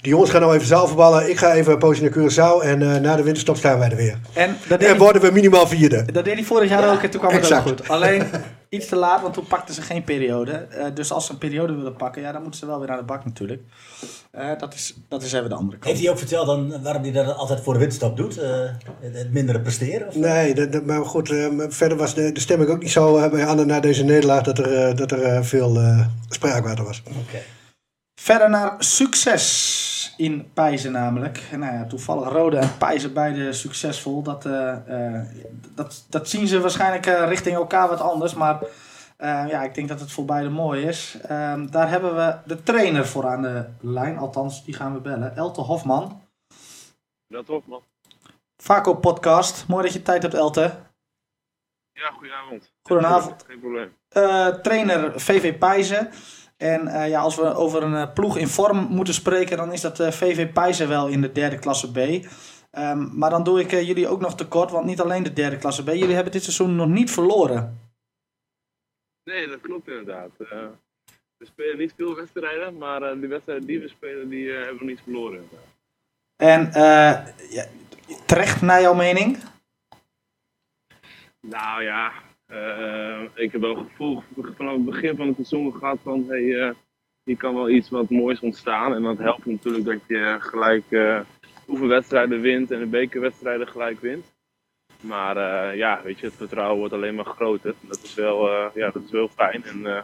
die 0.00 0.10
jongens 0.10 0.30
gaan 0.30 0.40
nou 0.40 0.54
even 0.54 0.66
zaalvoetballen, 0.66 1.30
ik 1.30 1.38
ga 1.38 1.52
even 1.52 1.72
een 1.72 1.78
poosje 1.78 2.02
naar 2.02 2.10
Curaçao... 2.12 2.64
en 2.64 2.82
eh, 2.82 3.00
na 3.00 3.16
de 3.16 3.22
winterstop 3.22 3.56
staan 3.56 3.78
wij 3.78 3.90
er 3.90 3.96
weer. 3.96 4.18
En 4.32 4.56
dat 4.68 4.78
deed, 4.78 4.88
En 4.88 4.94
hij, 4.94 4.98
worden 5.04 5.22
we 5.22 5.30
minimaal 5.30 5.66
vierde. 5.66 6.04
dat 6.12 6.24
deed 6.24 6.34
hij 6.34 6.44
vorig 6.44 6.68
jaar 6.70 6.92
ook 6.92 7.02
en 7.02 7.10
toen 7.10 7.20
kwam 7.20 7.32
het 7.32 7.52
ook 7.52 7.60
goed. 7.60 7.88
Alleen 7.88 8.24
iets 8.68 8.86
te 8.86 8.96
laat, 8.96 9.22
want 9.22 9.34
toen 9.34 9.46
pakten 9.46 9.74
ze 9.74 9.82
geen 9.82 10.04
periode. 10.04 10.52
Eh, 10.52 10.84
dus 10.94 11.12
als 11.12 11.26
ze 11.26 11.32
een 11.32 11.38
periode 11.38 11.74
willen 11.74 11.96
pakken, 11.96 12.22
ja, 12.22 12.32
dan 12.32 12.42
moeten 12.42 12.60
ze 12.60 12.66
wel 12.66 12.80
weer 12.80 12.90
aan 12.90 12.98
de 12.98 13.04
bak 13.04 13.24
natuurlijk. 13.24 13.62
Eh, 14.30 14.58
dat, 14.58 14.74
is, 14.74 14.94
dat 15.08 15.22
is 15.22 15.32
even 15.32 15.48
de 15.48 15.54
andere 15.54 15.78
kant. 15.78 15.84
Heeft 15.84 16.00
hij 16.04 16.10
ook 16.12 16.18
verteld 16.18 16.46
dan 16.46 16.82
waarom 16.82 17.02
hij 17.02 17.12
dat 17.12 17.36
altijd 17.36 17.60
voor 17.60 17.72
de 17.72 17.78
winterstop 17.78 18.16
doet? 18.16 18.38
Eh, 18.38 18.50
het, 19.00 19.32
mindere 19.32 19.60
presteren? 19.60 20.08
Of? 20.08 20.14
Nee, 20.14 20.54
dat, 20.54 20.72
dat- 20.72 20.84
maar 20.84 21.04
goed, 21.04 21.30
eh, 21.30 21.46
verder 21.68 21.96
was 21.96 22.14
de, 22.14 22.32
de 22.32 22.40
stemming 22.40 22.70
ook 22.70 22.82
niet 22.82 22.90
zo 22.90 23.28
bij 23.30 23.46
Anne 23.46 23.64
na 23.64 23.80
deze 23.80 24.04
nederlaag... 24.04 24.42
dat 24.42 24.58
er, 24.58 24.96
dat 24.96 25.10
er 25.10 25.44
veel 25.44 25.76
eh 25.76 26.06
spraakwater 26.28 26.84
was. 26.84 27.02
Oké. 27.06 27.38
Verder 28.20 28.50
naar 28.50 28.74
succes 28.78 30.14
in 30.16 30.50
Pijzen 30.54 30.92
namelijk. 30.92 31.42
En 31.52 31.58
nou 31.58 31.74
ja, 31.74 31.84
toevallig 31.84 32.28
Rode 32.28 32.56
en 32.56 32.76
Pijzen 32.78 33.12
beide 33.12 33.52
succesvol. 33.52 34.22
Dat, 34.22 34.46
eh, 34.46 34.72
eh, 34.86 35.20
dat, 35.74 36.04
dat 36.08 36.28
zien 36.28 36.46
ze 36.46 36.60
waarschijnlijk 36.60 37.06
richting 37.28 37.56
elkaar 37.56 37.88
wat 37.88 38.00
anders. 38.00 38.34
Maar 38.34 38.58
eh, 39.20 39.48
ja, 39.48 39.62
ik 39.62 39.74
denk 39.74 39.88
dat 39.88 40.00
het 40.00 40.12
voor 40.12 40.24
beide 40.24 40.48
mooi 40.48 40.86
is. 40.86 41.18
Ehm, 41.22 41.66
daar 41.66 41.88
hebben 41.88 42.14
we 42.14 42.36
de 42.44 42.62
trainer 42.62 43.06
voor 43.06 43.26
aan 43.26 43.42
de 43.42 43.64
lijn. 43.80 44.18
Althans, 44.18 44.64
die 44.64 44.74
gaan 44.74 44.94
we 44.94 45.00
bellen. 45.00 45.36
Elte 45.36 45.60
Hofman. 45.60 46.22
Dat 47.28 47.46
toch, 47.46 47.66
man. 47.66 47.82
Vaco 48.56 48.94
podcast. 48.94 49.68
Mooi 49.68 49.82
dat 49.82 49.92
je 49.92 50.02
tijd 50.02 50.22
hebt, 50.22 50.34
Elte. 50.34 50.72
Ja, 51.92 52.10
goedenavond. 52.10 52.72
Goedenavond. 52.82 53.44
Geen 53.46 53.60
probleem. 53.60 53.92
Eh, 54.08 54.46
trainer 54.46 55.20
VV 55.20 55.58
Pijzen. 55.58 56.10
En 56.56 56.88
eh, 56.88 57.08
ja, 57.08 57.20
als 57.20 57.36
we 57.36 57.54
over 57.54 57.82
een 57.82 58.12
ploeg 58.12 58.36
in 58.36 58.48
vorm 58.48 58.86
moeten 58.90 59.14
spreken, 59.14 59.56
dan 59.56 59.72
is 59.72 59.80
dat 59.80 59.96
VV 59.96 60.52
Pijzen 60.52 60.88
wel 60.88 61.06
in 61.06 61.20
de 61.20 61.32
derde 61.32 61.58
klasse 61.58 61.90
B. 61.90 62.26
Ehm, 62.70 63.18
maar 63.18 63.30
dan 63.30 63.42
doe 63.42 63.60
ik 63.60 63.70
jullie 63.70 64.08
ook 64.08 64.20
nog 64.20 64.34
tekort, 64.34 64.70
want 64.70 64.86
niet 64.86 65.00
alleen 65.00 65.22
de 65.22 65.32
derde 65.32 65.56
klasse 65.56 65.82
B. 65.82 65.88
Jullie 65.88 66.14
hebben 66.14 66.32
dit 66.32 66.42
seizoen 66.42 66.76
nog 66.76 66.88
niet 66.88 67.10
verloren. 67.10 67.89
Nee, 69.30 69.48
dat 69.48 69.60
klopt 69.60 69.88
inderdaad. 69.88 70.30
Eh, 70.38 70.66
we 71.36 71.46
spelen 71.46 71.78
niet 71.78 71.92
veel 71.96 72.14
wedstrijden, 72.14 72.78
maar 72.78 73.02
eh, 73.02 73.20
die 73.20 73.28
wedstrijden 73.28 73.66
die 73.66 73.80
we 73.80 73.88
spelen, 73.88 74.28
die 74.28 74.52
eh, 74.52 74.58
hebben 74.58 74.78
we 74.78 74.84
niet 74.84 75.00
verloren. 75.02 75.40
inderdaad. 75.42 75.68
En 76.36 76.70
ja, 77.50 77.66
terecht 78.26 78.62
naar 78.62 78.80
jouw 78.80 78.94
mening? 78.94 79.38
Nou 81.40 81.82
ja, 81.82 82.12
ik 83.34 83.52
heb 83.52 83.60
wel 83.60 83.76
het 83.76 83.88
gevoel 83.88 84.22
vanaf 84.56 84.72
het 84.72 84.84
begin 84.84 85.16
van 85.16 85.26
het 85.26 85.34
seizoen 85.34 85.74
gehad 85.74 85.98
van 86.02 86.24
hey, 86.28 86.74
hier 87.22 87.36
kan 87.36 87.54
wel 87.54 87.70
iets 87.70 87.88
wat 87.90 88.10
moois 88.10 88.40
ontstaan. 88.40 88.94
En 88.94 89.02
dat 89.02 89.18
helpt 89.18 89.46
natuurlijk 89.46 89.84
dat 89.84 90.00
je 90.06 90.36
gelijk 90.40 90.84
oefenwedstrijden 91.68 92.40
wint 92.40 92.70
en 92.70 92.78
de 92.78 92.86
bekerwedstrijden 92.86 93.68
gelijk 93.68 94.00
wint. 94.00 94.29
Maar 95.00 95.36
eh, 95.36 95.76
ja, 95.76 96.00
weet 96.04 96.18
je, 96.18 96.26
het 96.26 96.34
vertrouwen 96.36 96.78
wordt 96.78 96.94
alleen 96.94 97.14
maar 97.14 97.24
groter. 97.24 97.74
Dat 97.80 97.98
is 98.02 98.14
wel, 98.14 98.48
eh, 98.48 98.64
ja, 98.74 98.90
dat 98.92 99.02
is 99.06 99.10
wel 99.10 99.28
fijn. 99.36 99.64
En 99.64 99.86
eh, 99.86 100.02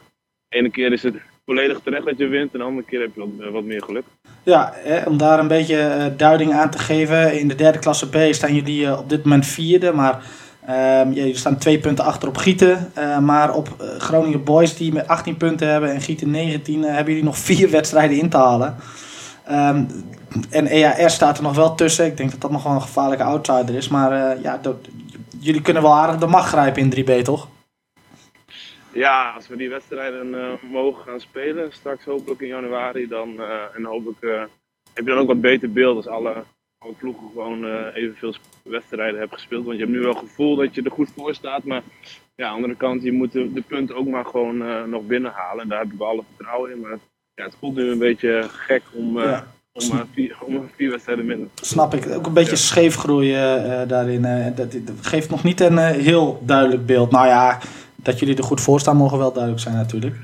de 0.49 0.57
ene 0.57 0.71
keer 0.71 0.93
is 0.93 1.03
het 1.03 1.15
volledig 1.45 1.81
terecht 1.81 2.05
dat 2.05 2.19
je 2.19 2.27
wint 2.27 2.53
en 2.53 2.59
de 2.59 2.65
andere 2.65 2.87
keer 2.87 3.01
heb 3.01 3.11
je 3.15 3.51
wat, 3.51 3.65
meer 3.65 3.83
geluk. 3.83 4.05
Ja, 4.43 4.75
om 5.07 5.17
daar 5.19 5.39
een 5.39 5.49
beetje 5.49 6.13
duiding 6.17 6.53
aan 6.53 6.71
te 6.71 6.79
geven. 6.79 7.39
In 7.39 7.49
de 7.49 7.55
derde 7.55 7.79
klasse 7.79 8.09
B 8.09 8.35
staan 8.35 8.55
jullie 8.55 8.99
op 8.99 9.09
dit 9.09 9.25
moment 9.25 9.47
vierde. 9.47 9.93
Maar 9.93 10.25
ehm, 10.67 11.09
ja, 11.09 11.15
jullie 11.15 11.37
staan 11.37 11.59
twee 11.59 11.79
punten 11.79 12.05
achter 12.05 12.29
op 12.29 12.37
Gieten. 12.37 12.93
Maar 13.21 13.55
op 13.55 13.69
Groningen 13.99 14.45
Boys 14.45 14.77
die 14.77 14.93
met 14.93 15.09
18 15.09 15.37
punten 15.37 15.69
hebben 15.69 15.91
en 15.91 16.01
Gieten 16.01 16.31
19... 16.31 16.85
eh, 16.85 16.89
hebben 16.89 17.13
jullie 17.13 17.29
nog 17.29 17.39
vier 17.39 17.71
wedstrijden 17.71 18.19
in 18.19 18.29
te 18.29 18.37
halen. 18.37 18.77
Ehm, 19.45 19.85
en 20.51 20.67
EAR 20.67 21.11
staat 21.11 21.37
er 21.37 21.43
nog 21.43 21.55
wel 21.57 21.75
tussen. 21.75 22.07
Ik 22.07 22.17
denk 22.17 22.31
dat 22.31 22.41
dat 22.41 22.51
nog 22.51 22.63
wel 22.63 22.73
een 22.73 22.81
gevaarlijke 22.83 23.25
outsider 23.25 23.75
is. 23.75 23.89
Maar 23.89 24.13
eh, 24.37 24.43
ja, 24.43 24.59
dat- 24.59 24.89
jullie 25.39 25.63
kunnen 25.63 25.83
wel 25.83 25.95
aardig 25.95 26.17
de 26.21 26.27
macht 26.27 26.49
grijpen 26.49 26.83
in 26.83 26.91
3B, 26.91 27.23
toch? 27.25 27.49
Ja, 28.93 29.31
als 29.31 29.49
we 29.49 29.57
die 29.57 29.69
wedstrijden 29.69 30.35
eh, 30.35 30.71
mogen 30.71 31.05
gaan 31.05 31.21
spelen, 31.21 31.73
straks 31.73 32.05
hopelijk 32.05 32.41
in 32.41 32.47
januari, 32.49 33.09
dan, 33.09 33.41
eh, 33.41 33.77
en 33.77 33.85
hopelijk 33.85 34.21
heb 34.95 35.05
je 35.07 35.11
dan 35.11 35.19
ook 35.19 35.27
wat 35.27 35.41
beter 35.41 35.73
beeld 35.73 35.97
als 35.97 36.07
alle, 36.07 36.35
alle 36.79 36.93
ploegen 36.93 37.29
gewoon 37.33 37.65
evenveel 37.93 38.35
wedstrijden 38.63 39.19
hebben 39.19 39.39
gespeeld. 39.39 39.65
Want 39.65 39.77
je 39.79 39.83
hebt 39.85 39.97
nu 39.97 40.03
wel 40.03 40.13
het 40.15 40.29
gevoel 40.29 40.57
dat 40.57 40.75
je 40.75 40.83
er 40.83 40.91
goed 40.91 41.11
voor 41.17 41.35
staat, 41.35 41.65
maar 41.65 41.83
ja, 42.35 42.45
aan 42.47 42.51
de 42.51 42.55
andere 42.55 42.77
kant, 42.77 43.03
je 43.03 43.13
moet 43.13 43.33
de, 43.33 43.53
de 43.53 43.61
punten 43.63 43.97
ook 43.97 44.07
maar 44.07 44.25
gewoon 44.25 44.91
nog 44.91 45.03
binnenhalen. 45.03 45.63
En 45.63 45.69
daar 45.69 45.79
heb 45.79 45.93
ik 45.93 45.99
wel 45.99 46.09
alle 46.09 46.23
vertrouwen 46.37 46.71
in. 46.71 46.81
Maar 46.81 46.99
ja, 47.35 47.45
het 47.45 47.57
voelt 47.59 47.75
nu 47.75 47.91
een 47.91 47.99
beetje 47.99 48.45
gek 48.49 48.83
om, 48.93 49.21
Ja. 49.21 49.47
Om, 49.77 50.03
vier, 50.15 50.37
om 50.41 50.69
vier 50.77 50.91
wedstrijden 50.91 51.27
minder. 51.27 51.49
Snap 51.55 51.95
ik. 51.95 52.09
Ook 52.11 52.27
een 52.27 52.33
beetje 52.33 52.57
scheef 52.57 52.95
groeien 52.97 53.81
eh, 53.81 53.89
daarin. 53.89 54.25
eh, 54.25 54.57
dat, 54.57 54.73
dat 54.73 54.95
geeft 55.01 55.31
nog 55.31 55.43
niet 55.43 55.61
een 55.61 55.79
eh, 55.79 55.91
heel 55.91 56.43
duidelijk 56.43 56.87
beeld. 56.87 57.11
Nou 57.11 57.27
ja, 57.27 57.59
dat 57.97 58.19
jullie 58.19 58.37
er 58.37 58.45
goed 58.45 58.61
voor 58.61 58.81
staan 58.81 58.97
mogen 58.97 59.19
wel 59.19 59.33
duidelijk 59.33 59.63
zijn 59.63 59.75
natuurlijk. 59.77 60.17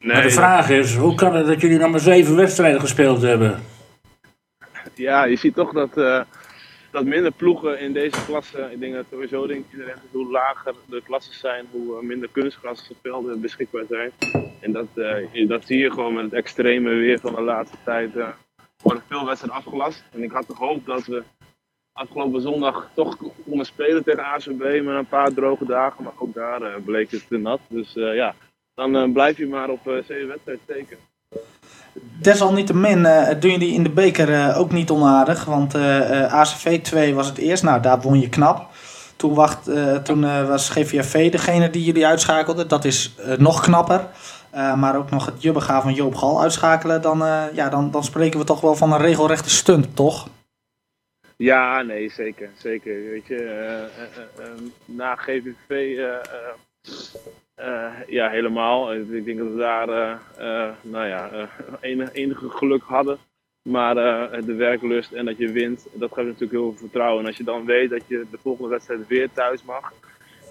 Nee, 0.00 0.12
Maar 0.12 0.22
de 0.22 0.30
vraag 0.30 0.70
is, 0.70 0.94
hoe 0.94 1.14
kan 1.14 1.34
het 1.34 1.46
dat 1.46 1.60
jullie 1.60 1.78
nog 1.78 1.90
maar 1.90 2.00
zeven 2.00 2.36
wedstrijden 2.36 2.80
gespeeld 2.80 3.22
hebben? 3.22 3.60
ja, 4.94 5.24
je 5.24 5.36
ziet 5.36 5.54
toch 5.54 5.72
dat, 5.72 5.96
eh, 5.96 6.20
dat 6.90 7.04
minder 7.04 7.32
ploegen 7.32 7.80
in 7.80 7.92
deze 7.92 8.24
klasse, 8.26 8.68
ik 8.72 8.80
denk 8.80 8.94
dat 8.94 9.04
sowieso 9.10 9.46
denk 9.46 9.64
ik 9.64 9.72
iedereen 9.72 9.94
dat 9.94 10.04
hoe 10.12 10.30
lager 10.30 10.74
de 10.86 11.02
klassen 11.04 11.34
zijn, 11.34 11.64
hoe 11.70 12.02
minder 12.02 12.28
kunstgrasvelden 12.32 13.40
beschikbaar 13.40 13.84
zijn. 13.88 14.10
En 14.60 14.72
dat, 14.72 14.86
eh, 14.94 15.48
dat 15.48 15.66
zie 15.66 15.78
je 15.78 15.90
gewoon 15.90 16.14
met 16.14 16.24
het 16.24 16.32
extreme 16.32 16.90
weer 16.94 17.18
van 17.20 17.34
de 17.34 17.40
laatste 17.42 17.76
tijd. 17.84 18.10
Worden 18.82 19.02
veel 19.08 19.26
wedstrijden 19.26 19.58
afgelast. 19.58 20.04
En 20.12 20.22
ik 20.22 20.32
had 20.32 20.44
gehoopt 20.48 20.86
dat 20.86 21.06
we 21.06 21.22
afgelopen 21.98 22.40
zondag 22.40 22.88
toch 22.94 23.16
konden 23.44 23.66
spelen 23.66 24.04
tegen 24.04 24.24
ACB 24.24 24.84
met 24.84 24.96
een 24.96 25.08
paar 25.08 25.32
droge 25.32 25.64
dagen. 25.66 26.04
Maar 26.04 26.12
ook 26.18 26.34
daar 26.34 26.62
eh, 26.62 26.82
bleek 26.84 27.10
het 27.10 27.28
te 27.28 27.36
nat. 27.36 27.60
Dus 27.68 27.96
eh, 27.96 28.14
ja, 28.14 28.34
dan 28.74 28.96
eh, 28.96 29.12
blijf 29.12 29.36
je 29.36 29.46
maar 29.46 29.68
op 29.68 29.80
zeven 29.84 30.28
wedstrijden 30.28 30.64
steken. 30.64 30.96
Desalniettemin 32.20 33.02
doen 33.40 33.50
jullie 33.50 33.74
in 33.74 33.82
de 33.82 33.90
beker 33.90 34.56
ook 34.56 34.72
niet 34.72 34.90
onaardig. 34.90 35.44
Want 35.44 35.74
ACV 35.74 36.80
2 36.82 37.14
was 37.14 37.26
het 37.26 37.38
eerst. 37.38 37.62
Nou, 37.62 37.82
daar 37.82 38.00
won 38.00 38.20
je 38.20 38.28
knap. 38.28 38.70
Toen, 39.16 39.34
wacht, 39.34 39.70
toen 40.04 40.46
was 40.46 40.70
GVFV 40.70 41.30
degene 41.30 41.70
die 41.70 41.84
jullie 41.84 42.06
uitschakelde. 42.06 42.66
Dat 42.66 42.84
is 42.84 43.14
nog 43.38 43.60
knapper. 43.60 44.08
Eh, 44.50 44.74
maar 44.74 44.96
ook 44.96 45.10
nog 45.10 45.26
het 45.26 45.42
jubbega 45.42 45.82
van 45.82 45.94
Joop 45.94 46.14
Gal 46.14 46.40
uitschakelen. 46.40 47.02
Dan, 47.02 47.22
eh, 47.24 47.44
ja, 47.52 47.68
dan, 47.68 47.90
dan 47.90 48.04
spreken 48.04 48.38
we 48.38 48.46
toch 48.46 48.60
wel 48.60 48.74
van 48.74 48.92
een 48.92 48.98
regelrechte 48.98 49.50
stunt, 49.50 49.96
toch? 49.96 50.28
Ja, 51.38 51.82
nee, 51.82 52.10
zeker. 52.10 52.50
Zeker. 52.56 53.10
Weet 53.10 53.26
je, 53.26 53.36
eh, 53.36 53.84
eh, 53.84 53.88
eh, 54.38 54.46
eh, 54.46 54.52
na 54.84 55.16
GVV 55.16 55.96
ja, 58.06 58.28
helemaal. 58.28 58.94
Ik 58.94 59.24
denk 59.24 59.38
dat 59.38 59.48
we 59.48 59.56
daar 59.56 60.20
nou 60.82 61.06
ja, 61.06 61.48
enig, 61.80 62.12
enige 62.12 62.50
geluk 62.50 62.82
hadden. 62.82 63.18
Maar 63.62 63.94
de 64.44 64.54
werklust 64.54 65.12
en 65.12 65.24
dat 65.24 65.38
je 65.38 65.52
wint, 65.52 65.86
dat 65.92 66.12
geeft 66.12 66.26
natuurlijk 66.26 66.52
heel 66.52 66.70
veel 66.70 66.78
vertrouwen. 66.78 67.20
En 67.20 67.26
als 67.26 67.36
je 67.36 67.44
dan 67.44 67.64
weet 67.64 67.90
dat 67.90 68.02
je 68.06 68.26
de 68.30 68.38
volgende 68.42 68.70
wedstrijd 68.70 69.06
weer 69.06 69.32
thuis 69.32 69.62
mag, 69.62 69.92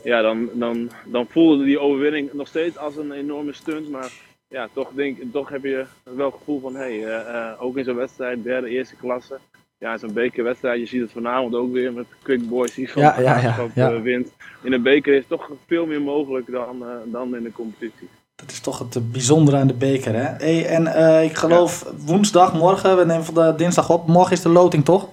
ja, 0.08 0.22
dan, 0.22 0.50
dan, 0.54 0.90
dan 1.06 1.26
voelde 1.30 1.64
die 1.64 1.80
overwinning 1.80 2.34
nog 2.34 2.48
steeds 2.48 2.78
als 2.78 2.98
een 2.98 3.12
enorme 3.12 3.54
stunt. 3.54 3.90
Maar 3.90 4.12
ja, 4.48 4.68
toch, 4.74 4.92
denk, 4.96 5.18
toch 5.32 5.50
heb 5.50 5.64
je 5.64 5.86
wel 6.04 6.26
het 6.26 6.36
gevoel 6.38 6.60
van, 6.60 6.76
hé, 6.76 7.00
hey, 7.00 7.06
eh, 7.06 7.36
eh, 7.36 7.62
ook 7.62 7.78
in 7.78 7.84
zo'n 7.84 7.96
wedstrijd, 7.96 8.44
derde, 8.44 8.70
eerste 8.70 8.96
klasse. 8.96 9.38
Ja, 9.78 9.98
zo'n 9.98 10.14
bekerwedstrijd, 10.14 10.80
je 10.80 10.86
ziet 10.86 11.02
het 11.02 11.12
vanavond 11.12 11.56
ook 11.56 11.72
weer 11.72 11.94
met 11.94 12.06
Quick 12.24 12.50
Boys 12.50 12.74
die 12.74 12.92
van 12.92 13.02
Ja, 13.02 13.16
de 13.16 13.22
ja, 13.22 13.40
ja, 13.40 13.68
ja. 13.76 13.92
eh, 13.92 14.02
wint. 14.02 14.32
In 14.64 14.74
een 14.74 14.82
beker 14.82 15.14
is 15.14 15.24
toch 15.28 15.50
veel 15.66 15.86
meer 15.86 16.02
mogelijk 16.02 16.52
dan, 16.52 16.84
dan 17.06 17.36
in 17.36 17.44
de 17.44 17.52
competitie. 17.52 18.10
Dat 18.36 18.52
is 18.52 18.60
toch 18.60 18.80
het 18.80 19.12
bijzondere 19.12 19.58
aan 19.58 19.68
de 19.68 19.74
beker, 19.74 20.14
hè? 20.14 20.46
Hey, 20.46 20.66
en 20.66 20.88
ik 21.24 21.36
geloof 21.36 21.94
woensdag, 22.06 22.54
morgen, 22.54 22.98
we 22.98 23.06
nemen 23.06 23.26
vandaag 23.26 23.56
dinsdag 23.56 23.90
op. 23.90 24.08
Morgen 24.08 24.32
is 24.32 24.42
de 24.42 24.50
loting, 24.50 24.86
toch? 24.86 25.10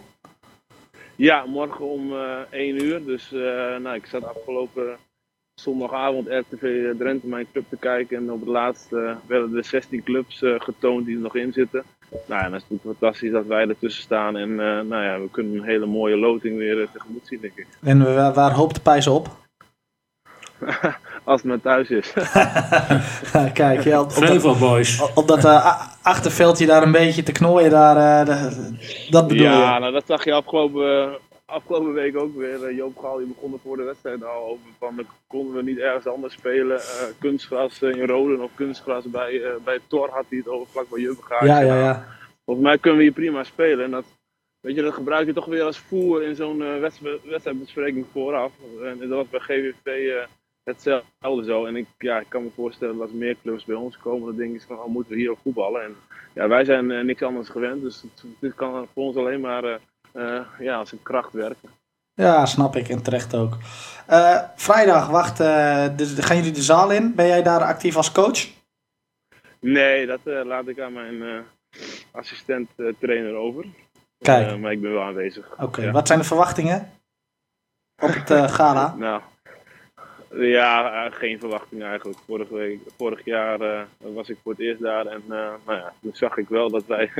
Ja, 1.16 1.44
morgen 1.46 1.84
om 1.84 2.12
eh 2.12 2.38
1 2.50 2.84
uur. 2.84 3.04
Dus 3.04 3.32
eh, 3.32 3.76
nou, 3.76 3.94
ik 3.94 4.06
zat 4.06 4.24
afgelopen 4.24 4.96
zondagavond 5.54 6.28
RTV 6.28 6.92
Drenthe 6.98 7.26
mijn 7.26 7.46
club 7.52 7.64
te 7.68 7.76
kijken. 7.76 8.16
En 8.16 8.32
op 8.32 8.40
het 8.40 8.48
laatst 8.48 8.92
eh, 8.92 9.16
werden 9.26 9.56
er 9.56 9.64
16 9.64 10.02
clubs 10.02 10.42
eh, 10.42 10.54
getoond 10.60 11.06
die 11.06 11.16
er 11.16 11.22
nog 11.22 11.36
in 11.36 11.52
zitten. 11.52 11.84
Nou 12.10 12.42
ja, 12.42 12.48
dat 12.48 12.60
is 12.60 12.66
natuurlijk 12.68 12.98
fantastisch 12.98 13.30
dat 13.30 13.46
wij 13.46 13.68
ertussen 13.68 14.02
staan. 14.02 14.36
En 14.36 14.50
eh, 14.50 14.80
nou 14.80 15.02
ja, 15.02 15.20
we 15.20 15.28
kunnen 15.30 15.54
een 15.56 15.64
hele 15.64 15.86
mooie 15.86 16.16
loting 16.16 16.56
weer 16.56 16.80
eh, 16.80 16.88
tegemoet 16.92 17.26
zien, 17.26 17.40
denk 17.40 17.56
ik. 17.56 17.66
En 17.82 18.06
eh, 18.06 18.14
waar, 18.14 18.32
waar 18.34 18.52
hoopt 18.52 18.74
de 18.74 18.80
pijs 18.80 19.06
op? 19.06 19.43
Als 21.24 21.40
het 21.42 21.44
maar 21.50 21.60
thuis 21.60 21.88
is. 21.90 22.12
Kijk, 23.52 23.80
ja, 23.84 24.00
op, 24.00 24.12
Flevo 24.12 24.54
Boys. 24.54 25.12
op 25.14 25.28
dat 25.28 25.44
eh, 25.44 25.80
achterveldje 26.02 26.66
daar 26.66 26.82
een 26.82 26.92
beetje 26.92 27.22
te 27.22 27.32
knooien, 27.32 27.70
daar, 27.70 28.20
eh, 28.20 28.26
de- 28.26 29.06
dat 29.10 29.28
bedoel 29.28 29.44
ja, 29.46 29.74
je? 29.74 29.80
nou, 29.80 29.92
dat 29.92 30.04
zag 30.06 30.24
je 30.24 30.32
afgelopen, 30.32 31.18
afgelopen 31.46 31.92
week 31.92 32.16
ook 32.18 32.36
weer. 32.36 32.64
Eh, 32.64 32.76
Joop 32.76 32.98
Gaal 32.98 33.16
die 33.16 33.26
begon 33.26 33.52
er 33.52 33.58
voor 33.64 33.76
de 33.76 33.82
wedstrijd 33.82 34.24
al 34.24 34.44
over 34.48 34.64
van 34.78 34.96
dan 34.96 35.06
konden 35.26 35.54
we 35.56 35.62
niet 35.62 35.78
ergens 35.78 36.06
anders 36.06 36.34
spelen. 36.34 36.76
Eh, 36.78 36.84
kunstgras 37.20 37.82
in 37.82 38.06
Roden 38.06 38.42
of 38.42 38.50
kunstgras 38.54 39.04
bij, 39.04 39.42
eh 39.42 39.50
bij 39.64 39.78
Tor 39.88 40.08
had 40.10 40.24
hij 40.28 40.38
het 40.38 40.48
over 40.48 40.66
vlak 40.72 40.86
bij. 40.90 41.00
Ja, 41.48 41.60
ja, 41.60 41.78
ja. 41.78 42.04
Volgens 42.44 42.66
mij 42.66 42.78
kunnen 42.78 42.98
we 42.98 43.04
hier 43.04 43.14
prima 43.14 43.44
spelen. 43.44 43.84
En 43.84 43.90
dat, 43.90 44.04
weet 44.60 44.74
je, 44.74 44.82
dat 44.82 44.94
gebruik 44.94 45.26
je 45.26 45.32
toch 45.32 45.46
weer 45.46 45.62
als 45.62 45.78
voer 45.78 46.22
in 46.22 46.34
zo'n 46.36 46.80
wedstrijd- 46.80 47.24
wedstrijdbespreking 47.24 48.06
vooraf. 48.12 48.52
En 48.84 48.98
dat 48.98 49.08
was 49.08 49.28
bij 49.30 49.40
GVV 49.40 49.86
eh, 49.86 50.26
hetzelfde 50.64 51.44
zo. 51.44 51.64
En 51.64 51.76
ik, 51.76 51.86
ja, 51.98 52.18
ik 52.18 52.28
kan 52.28 52.42
me 52.42 52.50
voorstellen 52.54 52.94
dat 52.98 53.02
als 53.06 53.16
meer 53.16 53.36
clubs 53.42 53.64
bij 53.64 53.76
ons 53.76 53.96
komen, 53.98 54.26
dan 54.26 54.36
denk 54.36 54.54
ik 54.54 54.62
van, 54.66 54.78
oh, 54.78 54.86
moeten 54.86 55.12
we 55.12 55.18
hier 55.18 55.30
ook 55.30 55.38
voetballen? 55.42 55.82
En 55.82 55.96
ja, 56.34 56.48
wij 56.48 56.64
zijn 56.64 56.90
eh, 56.90 57.04
niks 57.04 57.22
anders 57.22 57.48
gewend, 57.48 57.82
dus 57.82 58.02
het, 58.02 58.24
dit 58.40 58.54
kan 58.54 58.88
voor 58.94 59.02
ons 59.04 59.16
alleen 59.16 59.40
maar 59.40 59.64
eh, 59.64 59.74
eh, 60.12 60.40
ja, 60.58 60.76
als 60.76 60.92
een 60.92 61.02
kracht 61.02 61.32
werken. 61.32 61.70
Ja, 62.14 62.46
snap 62.46 62.76
ik 62.76 62.88
en 62.88 63.02
terecht 63.02 63.34
ook. 63.36 63.56
Vrijdag, 64.56 65.08
wacht, 65.08 65.40
eh, 65.40 65.86
dus 65.96 66.12
gaan 66.18 66.36
jullie 66.36 66.52
de 66.52 66.62
zaal 66.62 66.90
in? 66.92 67.14
Ben 67.14 67.26
jij 67.26 67.42
daar 67.42 67.60
actief 67.62 67.96
als 67.96 68.12
coach? 68.12 68.46
Nee, 69.60 70.06
dat 70.06 70.20
laat 70.24 70.68
ik 70.68 70.80
aan 70.80 70.92
mijn 70.92 71.44
assistent 72.10 72.68
trainer 72.98 73.34
over. 73.34 73.64
Kijk. 74.18 74.58
Maar 74.58 74.72
ik 74.72 74.80
ben 74.80 74.92
wel 74.92 75.02
aanwezig. 75.02 75.54
Oké, 75.60 75.82
Ja. 75.82 75.90
wat 75.90 76.06
zijn 76.06 76.18
de 76.18 76.24
verwachtingen 76.24 76.90
op 78.02 78.14
het 78.14 78.50
gala? 78.50 78.94
Nou, 78.98 79.22
ja, 80.36 81.04
eh, 81.06 81.12
geen 81.12 81.38
verwachting 81.38 81.82
eigenlijk. 81.82 82.18
Vorige 82.26 82.54
week, 82.54 82.80
vorig 82.96 83.24
jaar 83.24 83.60
eh, 83.60 83.80
was 83.98 84.28
ik 84.28 84.36
voor 84.42 84.52
het 84.52 84.60
eerst 84.60 84.80
daar 84.80 85.06
en 85.06 85.22
nou 85.26 85.58
ja, 85.66 85.92
toen 86.02 86.10
zag 86.14 86.36
ik 86.36 86.48
wel 86.48 86.70
dat 86.70 86.86
wij 86.86 87.10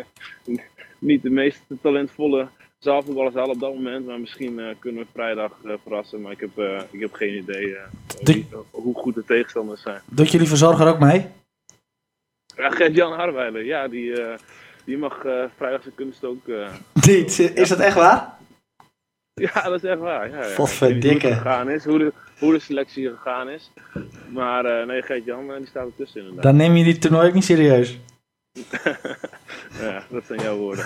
niet 0.99 1.23
de 1.23 1.31
meest 1.31 1.63
talentvolle 1.83 2.49
zaalvoetballers 2.79 3.35
hadden 3.35 3.55
op 3.55 3.61
dat 3.61 3.75
moment. 3.75 4.07
Maar 4.07 4.21
misschien 4.21 4.61
kunnen 4.79 5.03
we 5.03 5.09
vrijdag 5.13 5.53
verrassen, 5.83 6.21
maar 6.21 6.33
ik 6.33 6.41
heb, 6.41 6.85
ik 6.91 7.01
heb 7.01 7.13
geen 7.13 7.37
idee 7.37 7.77
wie- 8.23 8.47
hoe 8.71 8.95
goed 8.95 9.15
de 9.15 9.25
tegenstanders 9.25 9.83
zijn. 9.83 10.01
Doet 10.11 10.31
jullie 10.31 10.49
verzorger 10.49 10.87
ook 10.89 10.99
mee? 10.99 11.27
Ja, 12.57 12.71
Gert-Jan 12.71 13.13
Harweiler, 13.13 13.65
ja, 13.65 13.89
die, 13.89 14.15
die 14.85 14.99
mag 14.99 15.21
vrijdag 15.57 15.83
zijn 15.83 15.95
kunst 15.95 16.25
ook... 16.25 16.47
Niet, 17.07 17.39
is 17.39 17.69
dat 17.69 17.79
echt 17.79 17.97
waar? 17.97 18.39
Ja, 19.55 19.63
dat 19.63 19.83
is 19.83 19.91
echt 19.91 19.99
waar. 19.99 20.31
Ja, 20.31 20.47
ja. 20.47 20.55
Potverdikke. 20.55 21.27
Hoe 21.27 21.37
gegaan 21.37 21.71
is, 21.71 21.85
hoe 21.85 21.99
de, 21.99 22.13
hoe 22.39 22.53
de 22.53 22.59
selectie 22.59 23.09
gegaan 23.09 23.49
is. 23.49 23.71
Maar 24.29 24.65
eh, 24.65 24.87
nee, 24.87 25.03
Gert-Jan 25.03 25.51
eh, 25.51 25.57
die 25.57 25.67
staat 25.67 25.87
ertussen 25.87 26.21
inderdaad. 26.21 26.43
Dan 26.43 26.57
neem 26.57 26.77
je 26.77 26.85
die 26.85 26.99
toernooi 26.99 27.29
ook 27.29 27.35
niet 27.35 27.45
serieus. 27.45 27.99
Ja, 29.81 30.03
dat 30.11 30.27
zijn 30.27 30.41
jouw 30.41 30.57
woorden. 30.57 30.85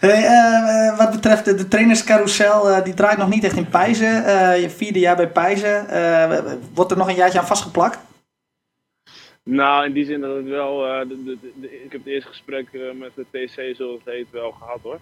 hey, 0.00 0.24
eh, 0.24 0.98
wat 0.98 1.10
betreft 1.10 1.44
de, 1.44 1.54
de 1.54 1.68
trainerscarousel, 1.68 2.84
die 2.84 2.94
draait 2.94 3.18
nog 3.18 3.28
niet 3.28 3.44
echt 3.44 3.56
in 3.56 3.68
Pijzen. 3.68 4.12
Je 4.60 4.70
vierde 4.70 4.98
jaar 4.98 5.16
bij 5.16 5.28
Pijzen. 5.28 5.86
Wordt 6.74 6.90
er 6.90 6.96
nog 6.96 7.08
een 7.08 7.14
jaartje 7.14 7.38
aan 7.38 7.46
vastgeplakt? 7.46 7.98
nou, 9.44 9.84
in 9.84 9.92
die 9.92 10.04
zin 10.04 10.20
dat 10.20 10.36
het 10.36 10.48
wel... 10.48 10.78
de, 10.78 11.38
ik 11.84 11.92
heb 11.92 12.00
het 12.04 12.12
eerste 12.12 12.28
gesprek 12.28 12.66
met 12.98 13.12
de 13.14 13.24
TC, 13.30 13.76
zoals 13.76 14.00
het 14.04 14.14
heet, 14.14 14.30
wel 14.30 14.50
gehad 14.50 14.80
hoor. 14.82 14.98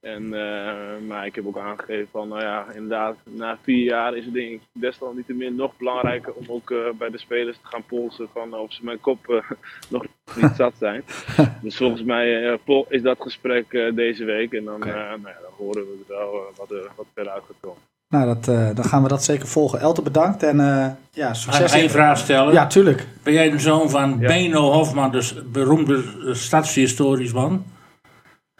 En, 0.00 0.24
eh, 0.34 1.06
maar 1.06 1.26
ik 1.26 1.34
heb 1.34 1.46
ook 1.46 1.58
aangegeven 1.58 2.08
van, 2.12 2.28
nou 2.28 2.40
ja, 2.42 2.66
inderdaad, 2.74 3.16
na 3.24 3.58
vier 3.62 3.84
jaar 3.84 4.16
is 4.16 4.24
het 4.24 4.34
denk 4.34 4.50
ik 4.50 4.60
desalniettemin 4.72 5.54
nog 5.54 5.76
belangrijker 5.76 6.32
om 6.32 6.44
ook 6.48 6.70
eh, 6.70 6.78
bij 6.98 7.10
de 7.10 7.18
spelers 7.18 7.56
te 7.56 7.66
gaan 7.66 7.84
polsen 7.86 8.28
van 8.32 8.54
of 8.54 8.72
ze 8.72 8.84
mijn 8.84 9.00
kop 9.00 9.28
eh, 9.28 9.50
nog 9.90 10.04
niet 10.34 10.52
zat 10.56 10.74
zijn. 10.78 11.04
dus 11.62 11.76
volgens 11.76 12.02
mij 12.02 12.58
is 12.88 13.02
dat 13.02 13.16
gesprek 13.20 13.70
deze 13.94 14.24
week 14.24 14.52
en 14.52 14.64
dan, 14.64 14.82
eh, 14.82 14.94
nou 14.94 15.20
ja, 15.22 15.38
dan 15.42 15.52
horen 15.56 15.82
we 15.82 16.04
er 16.08 16.14
wel 16.16 16.52
wat, 16.56 16.70
er, 16.70 16.90
wat 16.96 17.06
verder 17.14 17.32
uit 17.32 17.42
gaat 17.46 17.56
komen. 17.60 17.82
Nou, 18.08 18.26
dat, 18.26 18.48
eh, 18.48 18.74
dan 18.74 18.84
gaan 18.84 19.02
we 19.02 19.08
dat 19.08 19.24
zeker 19.24 19.46
volgen. 19.46 19.80
Elte, 19.80 20.02
bedankt 20.02 20.42
en 20.42 20.60
eh, 20.60 20.86
ja, 21.10 21.28
ik 21.28 21.34
succes. 21.34 21.72
één 21.72 21.82
in- 21.82 21.90
vraag 21.90 22.18
stellen? 22.18 22.52
Ja, 22.52 22.66
tuurlijk. 22.66 23.06
Ben 23.22 23.32
jij 23.32 23.50
de 23.50 23.58
zoon 23.58 23.90
van 23.90 24.16
Ja. 24.20 24.26
Beno 24.26 24.60
Hofman, 24.72 25.10
dus 25.10 25.50
beroemde 25.50 26.02
stadshistorisch 26.34 27.32
man? 27.32 27.64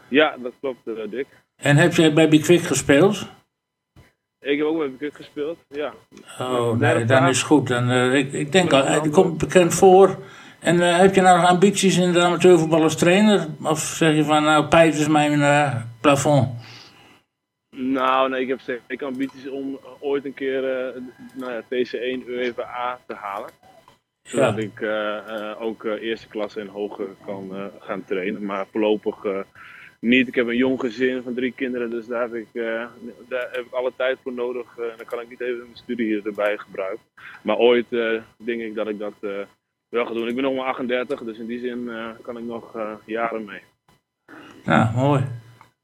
Ja, 0.08 0.36
dat 0.42 0.52
klopt 0.60 0.86
eh, 0.86 0.94
Dick. 1.10 1.26
En 1.56 1.76
heb 1.76 1.94
jij 1.94 2.12
bij 2.12 2.28
Big 2.28 2.42
Quick 2.42 2.60
gespeeld? 2.62 3.26
Ik 4.40 4.58
heb 4.58 4.66
ook 4.66 4.78
met 4.78 4.90
Bukut 4.98 5.14
gespeeld, 5.16 5.58
ja. 5.68 5.92
Oh, 6.38 6.78
nee, 6.78 7.04
dan 7.04 7.26
is 7.28 7.42
goed. 7.42 7.68
Dan, 7.68 7.90
eh, 7.90 8.14
ik, 8.14 8.32
ik 8.32 8.52
denk 8.52 8.72
al, 8.72 8.84
het 8.84 9.10
komt 9.10 9.38
bekend 9.38 9.74
voor. 9.74 10.16
En 10.60 10.80
eh, 10.80 10.98
heb 10.98 11.14
je 11.14 11.20
nou 11.20 11.40
nog 11.40 11.48
ambities 11.48 11.96
in 11.98 12.12
de 12.12 12.22
amateurvoetbal 12.22 12.82
als 12.82 12.96
trainer? 12.96 13.46
Of 13.62 13.78
zeg 13.78 14.14
je 14.16 14.24
van, 14.24 14.42
nou, 14.42 14.66
Pijs 14.66 14.98
is 15.00 15.08
mijn 15.08 15.42
eh, 15.42 15.76
plafond? 16.00 16.48
Nou, 17.76 18.28
nee, 18.30 18.40
ik 18.40 18.48
heb 18.48 18.60
zeker 18.60 19.06
ambities 19.06 19.48
om 19.48 19.78
ooit 20.00 20.24
een 20.24 20.34
keer 20.34 20.86
eh, 20.86 21.00
nou 21.34 21.52
ja, 21.52 21.62
TC1 21.62 22.26
UEFA 22.28 22.62
A 22.62 22.98
te 23.06 23.14
halen. 23.14 23.50
Zodat 24.22 24.56
Ja. 24.56 24.62
ik 24.62 24.80
eh, 24.80 25.16
eh, 25.50 25.62
ook 25.62 25.84
eh, 25.84 26.02
eerste 26.02 26.28
klasse 26.28 26.60
en 26.60 26.66
hoger 26.68 27.06
kan 27.26 27.54
eh, 27.54 27.64
gaan 27.80 28.04
trainen. 28.04 28.44
Maar 28.44 28.66
voorlopig 28.72 29.24
eh, 29.24 29.38
niet. 30.00 30.28
Ik 30.28 30.34
heb 30.34 30.46
een 30.46 30.56
jong 30.56 30.80
gezin 30.80 31.22
van 31.22 31.34
drie 31.34 31.52
kinderen, 31.52 31.90
dus 31.90 32.06
daar 32.06 32.20
heb 32.22 32.34
ik, 32.34 32.48
eh, 32.52 32.84
daar 33.28 33.48
heb 33.52 33.64
ik 33.64 33.72
alle 33.72 33.92
tijd 33.96 34.18
voor 34.22 34.32
nodig. 34.32 34.66
eh, 34.78 34.84
en 34.84 34.92
dan 34.96 35.06
kan 35.06 35.20
ik 35.20 35.28
niet 35.28 35.40
even 35.40 35.58
mijn 35.58 35.70
studie 35.76 36.22
erbij 36.22 36.58
gebruiken. 36.58 37.04
Maar 37.42 37.56
ooit 37.56 37.86
eh, 37.92 38.20
denk 38.36 38.60
ik 38.60 38.74
dat 38.74 38.88
ik 38.88 38.98
dat 38.98 39.12
eh, 39.20 39.30
wel 39.88 40.06
ga 40.06 40.12
doen. 40.14 40.28
Ik 40.28 40.34
ben 40.34 40.44
nog 40.44 40.54
maar 40.54 40.66
38, 40.66 41.20
dus 41.24 41.38
in 41.38 41.46
die 41.46 41.60
zin 41.60 41.88
eh, 41.88 42.06
kan 42.22 42.38
ik 42.38 42.44
nog 42.44 42.76
eh, 42.76 42.90
jaren 43.04 43.44
mee. 43.44 43.60
Nou, 44.64 44.94
mooi. 44.94 45.24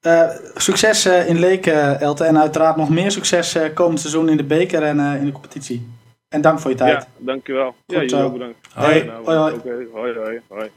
Eh, 0.00 0.28
succes 0.54 1.04
eh, 1.04 1.28
in 1.28 1.38
Leek, 1.38 1.66
eh, 1.66 2.00
Elte. 2.00 2.24
En 2.24 2.38
uiteraard 2.38 2.76
nog 2.76 2.90
meer 2.90 3.10
succes 3.10 3.54
eh, 3.54 3.74
komend 3.74 4.00
seizoen 4.00 4.28
in 4.28 4.36
de 4.36 4.44
beker 4.44 4.82
en 4.82 4.98
eh, 5.00 5.16
in 5.20 5.26
de 5.26 5.32
competitie. 5.32 5.88
En 6.28 6.40
dank 6.40 6.60
voor 6.60 6.70
je 6.70 6.76
tijd. 6.76 7.02
Ja, 7.02 7.06
dankjewel. 7.18 7.64
ja, 7.66 7.72
Goed 7.72 7.94
jullie 7.94 8.08
zo. 8.08 8.24
ook 8.24 8.32
bedankt. 8.32 8.72
Hoi. 8.74 9.04
Nou, 9.04 9.24
Hoi, 9.24 9.86
hoi, 9.92 10.14
hoi, 10.14 10.40
hoi. 10.48 10.70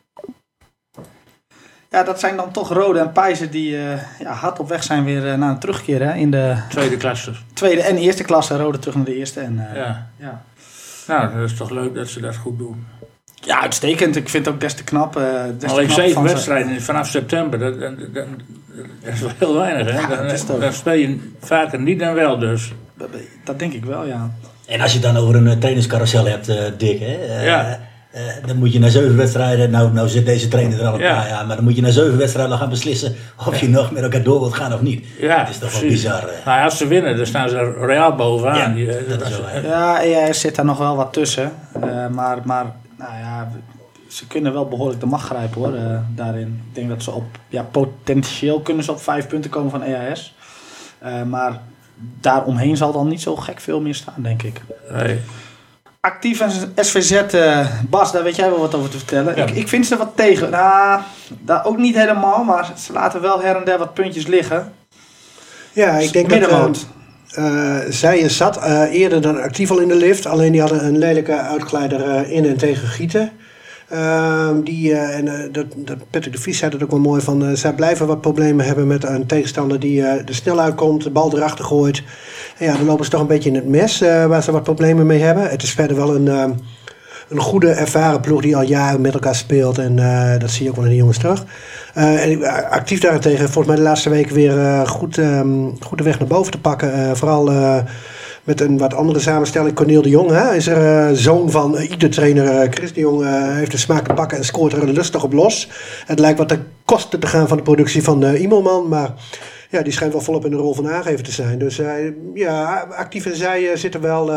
Ja, 1.92 2.04
dat 2.04 2.20
zijn 2.20 2.36
dan 2.36 2.52
toch 2.52 2.74
Rode 2.74 3.00
en 3.00 3.12
Pijzen 3.12 3.52
die 3.52 3.78
eh, 3.78 4.00
ja, 4.20 4.32
hard 4.34 4.60
op 4.60 4.70
weg 4.70 4.84
zijn 4.84 5.04
weer 5.04 5.32
eh, 5.32 5.38
naar 5.38 5.50
een 5.50 5.60
terugkeer 5.60 6.02
hè, 6.04 6.14
in 6.14 6.32
de 6.32 6.56
Tweede 6.70 6.98
klasse. 6.98 7.32
tweede 7.54 7.82
en 7.82 7.98
eerste 7.98 8.24
klasse. 8.24 8.58
Rode 8.58 8.80
terug 8.80 8.96
naar 8.96 9.06
de 9.06 9.16
eerste. 9.16 9.40
En, 9.40 9.68
eh, 9.70 9.76
Ja. 9.76 10.08
ja. 10.18 10.42
Nou, 11.08 11.34
dat 11.40 11.50
is 11.50 11.58
toch 11.58 11.70
leuk 11.70 11.96
dat 11.96 12.08
ze 12.08 12.22
dat 12.22 12.36
goed 12.36 12.58
doen. 12.58 12.86
ja, 13.34 13.62
uitstekend. 13.62 14.16
Ik 14.16 14.30
vind 14.30 14.46
het 14.46 14.54
ook 14.54 14.60
des 14.62 14.74
te 14.74 14.84
knap. 14.84 15.16
eh, 15.16 15.24
des 15.60 15.72
Alleen 15.72 15.86
knap 15.86 15.98
zeven 16.00 16.24
wedstrijden 16.24 16.82
vanaf 16.82 17.08
september, 17.08 17.60
dat, 17.60 17.80
dat, 17.80 17.98
dat, 18.00 18.14
dat 18.14 19.14
is 19.14 19.20
wel 19.20 19.32
heel 19.38 19.56
weinig. 19.58 19.92
Hè? 19.92 20.00
Ja, 20.00 20.08
dan, 20.48 20.60
dan 20.60 20.74
speel 20.74 20.94
je 20.94 21.32
vaker 21.42 21.80
niet 21.82 22.00
dan 22.00 22.14
wel 22.14 22.40
dus. 22.40 22.74
Dat- 22.98 23.10
Dat 23.44 23.60
denk 23.60 23.74
ik 23.74 23.86
wel, 23.86 24.06
ja. 24.06 24.32
En 24.68 24.82
als 24.82 24.94
je 24.94 25.00
het 25.00 25.14
dan 25.14 25.24
over 25.24 25.36
een 25.36 25.60
trainerscarousel 25.60 26.26
hebt, 26.26 26.50
eh, 26.50 26.64
Dick, 26.78 27.00
hè, 27.00 27.06
eh, 27.26 27.46
Ja. 27.46 27.80
Eh, 28.12 28.22
dan 28.46 28.58
moet 28.58 28.74
je 28.74 28.80
na 28.80 28.90
zeven 28.90 29.18
wedstrijden, 29.18 29.70
nou, 29.70 29.92
nou 29.94 30.08
zit 30.08 30.26
deze 30.26 30.48
trainer 30.48 30.80
er 30.82 30.88
al 30.88 30.94
een 30.94 31.00
Ja. 31.00 31.16
paar 31.16 31.28
jaar, 31.28 31.46
maar 31.46 31.56
dan 31.56 31.66
moet 31.66 31.76
je 31.76 31.82
na 31.82 31.90
zeven 31.92 32.18
wedstrijden 32.18 32.58
gaan 32.58 32.70
beslissen 32.70 33.16
of 33.48 33.60
je 33.60 33.70
nog 33.70 33.92
met 33.92 34.04
elkaar 34.04 34.24
door 34.24 34.40
wilt 34.40 34.54
gaan 34.54 34.74
of 34.74 34.82
niet. 34.82 35.06
Ja, 35.20 35.38
dat 35.40 35.50
is 35.50 35.58
toch 35.58 35.72
wel 35.72 35.90
bizar. 35.90 36.20
eh. 36.28 36.46
Nou 36.46 36.58
ja, 36.58 36.64
als 36.64 36.78
ze 36.78 36.88
winnen, 36.88 37.18
dan 37.18 37.26
staan 37.26 37.50
ze 37.50 37.74
reaal 37.80 38.16
bovenaan. 38.16 38.58
Ja, 38.58 38.68
Die, 38.76 38.92
eh, 38.98 39.10
dat 39.20 39.28
is. 39.30 39.40
Ja, 39.64 40.02
EAS 40.02 40.40
zit 40.40 40.56
daar 40.56 40.66
nog 40.66 40.78
wel 40.78 40.96
wat 40.96 41.14
tussen. 41.14 41.52
Eh, 41.82 42.08
maar, 42.08 42.38
maar 42.44 42.66
nou 42.98 43.12
ja, 43.20 43.52
ze 44.08 44.28
kunnen 44.28 44.54
wel 44.54 44.68
behoorlijk 44.68 45.00
de 45.00 45.06
macht 45.06 45.26
grijpen 45.26 45.62
hoor, 45.62 45.74
eh, 45.76 46.00
daarin. 46.16 46.62
Ik 46.70 46.76
denk 46.76 46.90
dat 46.90 47.04
ze 47.04 47.12
op, 47.12 47.26
ja, 47.50 47.64
potentieel 47.72 48.60
kunnen 48.62 48.84
ze 48.84 48.92
op 48.92 49.02
vijf 49.02 49.28
punten 49.28 49.50
komen 49.52 49.72
van 49.72 49.82
EAS. 49.84 50.36
Eh, 51.00 51.24
maar 51.24 51.60
daaromheen 52.22 52.78
zal 52.78 52.92
dan 52.92 53.08
niet 53.08 53.22
zo 53.22 53.36
gek 53.36 53.60
veel 53.60 53.82
meer 53.82 53.96
staan, 53.96 54.14
denk 54.18 54.44
ik. 54.44 54.62
Nee. 54.94 55.20
Actief 56.02 56.40
en 56.40 56.52
SVZ, 56.76 57.12
eh, 57.12 57.68
Bas, 57.90 58.12
daar 58.12 58.24
weet 58.24 58.36
jij 58.36 58.50
wel 58.50 58.60
wat 58.60 58.76
over 58.76 58.90
te 58.90 58.98
vertellen. 58.98 59.36
Ja. 59.36 59.44
Ik, 59.46 59.50
ik 59.56 59.68
vind 59.68 59.86
ze 59.86 59.98
wat 59.98 60.12
tegen. 60.16 60.50
Nou, 60.50 61.02
daar 61.40 61.66
ook 61.66 61.78
niet 61.78 61.96
helemaal, 61.96 62.44
maar 62.44 62.72
ze 62.86 62.94
laten 62.94 63.22
wel 63.22 63.42
her 63.42 63.56
en 63.56 63.66
der 63.66 63.78
wat 63.78 63.94
puntjes 63.94 64.28
liggen. 64.28 64.74
Ja, 65.74 65.98
ik 65.98 66.14
denk 66.14 66.30
dat... 66.30 66.40
Middenmoot. 66.40 66.86
eh, 67.32 67.78
zij 67.90 68.30
zat 68.30 68.64
eerder 68.92 69.22
dan 69.22 69.42
actief 69.42 69.72
al 69.72 69.80
in 69.80 69.88
de 69.88 69.96
lift. 69.96 70.26
Alleen 70.26 70.52
die 70.52 70.62
hadden 70.62 70.86
een 70.86 70.98
lelijke 70.98 71.38
uitglijder 71.38 72.30
in 72.32 72.46
en 72.46 72.58
tegen 72.58 72.88
Gieten. 72.88 73.32
Ehm, 73.90 74.62
die, 74.62 74.94
eh, 74.94 75.18
en 75.18 75.28
eh, 75.28 75.54
dat, 75.54 75.66
dat 75.76 75.98
Patrick 76.10 76.34
de 76.34 76.42
Vries 76.42 76.58
zei 76.58 76.72
dat 76.72 76.84
ook 76.84 76.92
wel 76.92 77.00
mooi 77.00 77.22
van. 77.22 77.46
eh, 77.46 77.56
zij 77.56 77.74
blijven 77.74 78.08
wat 78.08 78.22
problemen 78.22 78.66
hebben 78.66 78.88
met 78.88 79.04
een 79.04 79.26
tegenstander 79.26 79.80
die 79.80 80.02
er 80.04 80.36
snel 80.36 80.60
uitkomt, 80.60 81.04
de 81.04 81.10
bal 81.10 81.38
erachter 81.38 81.66
gooit. 81.66 82.04
En 82.58 82.66
ja, 82.66 82.76
dan 82.78 82.86
lopen 82.86 83.06
ze 83.06 83.12
toch 83.12 83.22
een 83.22 83.28
beetje 83.28 83.50
in 83.50 83.56
het 83.56 83.68
mes 83.68 84.00
waar 84.00 84.44
ze 84.44 84.52
wat 84.52 84.64
problemen 84.64 85.06
mee 85.06 85.22
hebben. 85.22 85.50
Het 85.50 85.64
is 85.64 85.72
verder 85.72 85.96
wel 85.96 86.16
een, 86.16 86.28
ehm, 86.28 86.52
een 87.30 87.40
goede 87.40 87.70
ervaren 87.70 88.22
ploeg 88.22 88.42
die 88.42 88.56
al 88.56 88.62
jaren 88.62 89.02
met 89.02 89.14
elkaar 89.14 89.36
speelt. 89.36 89.78
En 89.78 89.96
dat 90.40 90.50
zie 90.52 90.64
je 90.64 90.70
ook 90.70 90.76
wel 90.76 90.86
in 90.86 90.92
de 90.92 90.98
jongens 90.98 91.18
terug. 91.18 91.46
Eh, 91.94 92.24
en 92.24 92.44
actief 92.70 93.00
daarentegen, 93.00 93.50
volgens 93.50 93.68
mij 93.68 93.76
de 93.76 93.82
laatste 93.82 94.10
week 94.10 94.30
weer 94.30 94.88
goed, 94.88 95.18
ehm, 95.18 95.70
goed 95.80 95.98
de 95.98 96.04
weg 96.04 96.20
naar 96.20 96.28
boven 96.28 96.52
te 96.52 96.60
pakken. 96.60 97.18
Vooral 97.18 97.46
met 98.48 98.62
een 98.62 98.78
wat 98.78 98.94
andere 98.94 99.20
samenstelling. 99.20 99.76
Cornel 99.76 100.02
de 100.02 100.10
Jong 100.10 100.30
hè, 100.30 100.56
is 100.56 100.68
er 100.68 101.08
eh, 101.08 101.16
zoon 101.16 101.52
van 101.52 101.78
eh, 101.78 101.90
ieder 101.90 102.10
trainer. 102.10 102.62
eh, 102.62 102.72
Chris 102.72 102.94
de 102.94 103.00
Jong 103.00 103.26
heeft 103.54 103.72
de 103.72 103.78
smaak 103.78 104.08
te 104.08 104.14
pakken 104.14 104.38
en 104.38 104.46
scoort 104.46 104.74
er 104.74 104.88
lustig 104.88 105.24
op 105.24 105.34
los. 105.34 105.70
Het 106.06 106.20
lijkt 106.20 106.38
wat 106.38 106.48
ten 106.48 106.68
koste 106.86 107.18
te 107.18 107.28
gaan 107.28 107.48
van 107.48 107.58
de 107.58 107.64
productie 107.64 108.04
van 108.04 108.24
Imelman. 108.24 108.88
Maar 108.88 109.14
ja, 109.70 109.82
die 109.82 109.94
schijnt 109.94 110.14
wel 110.14 110.22
volop 110.22 110.46
in 110.46 110.52
de 110.52 110.58
rol 110.58 110.74
van 110.74 110.90
aangever 110.90 111.24
te 111.24 111.32
zijn. 111.32 111.60
Dus 111.60 111.82
ja, 112.34 112.88
actief 112.96 113.26
en 113.26 113.36
zij 113.36 113.76
zitten 113.76 114.02
wel 114.02 114.32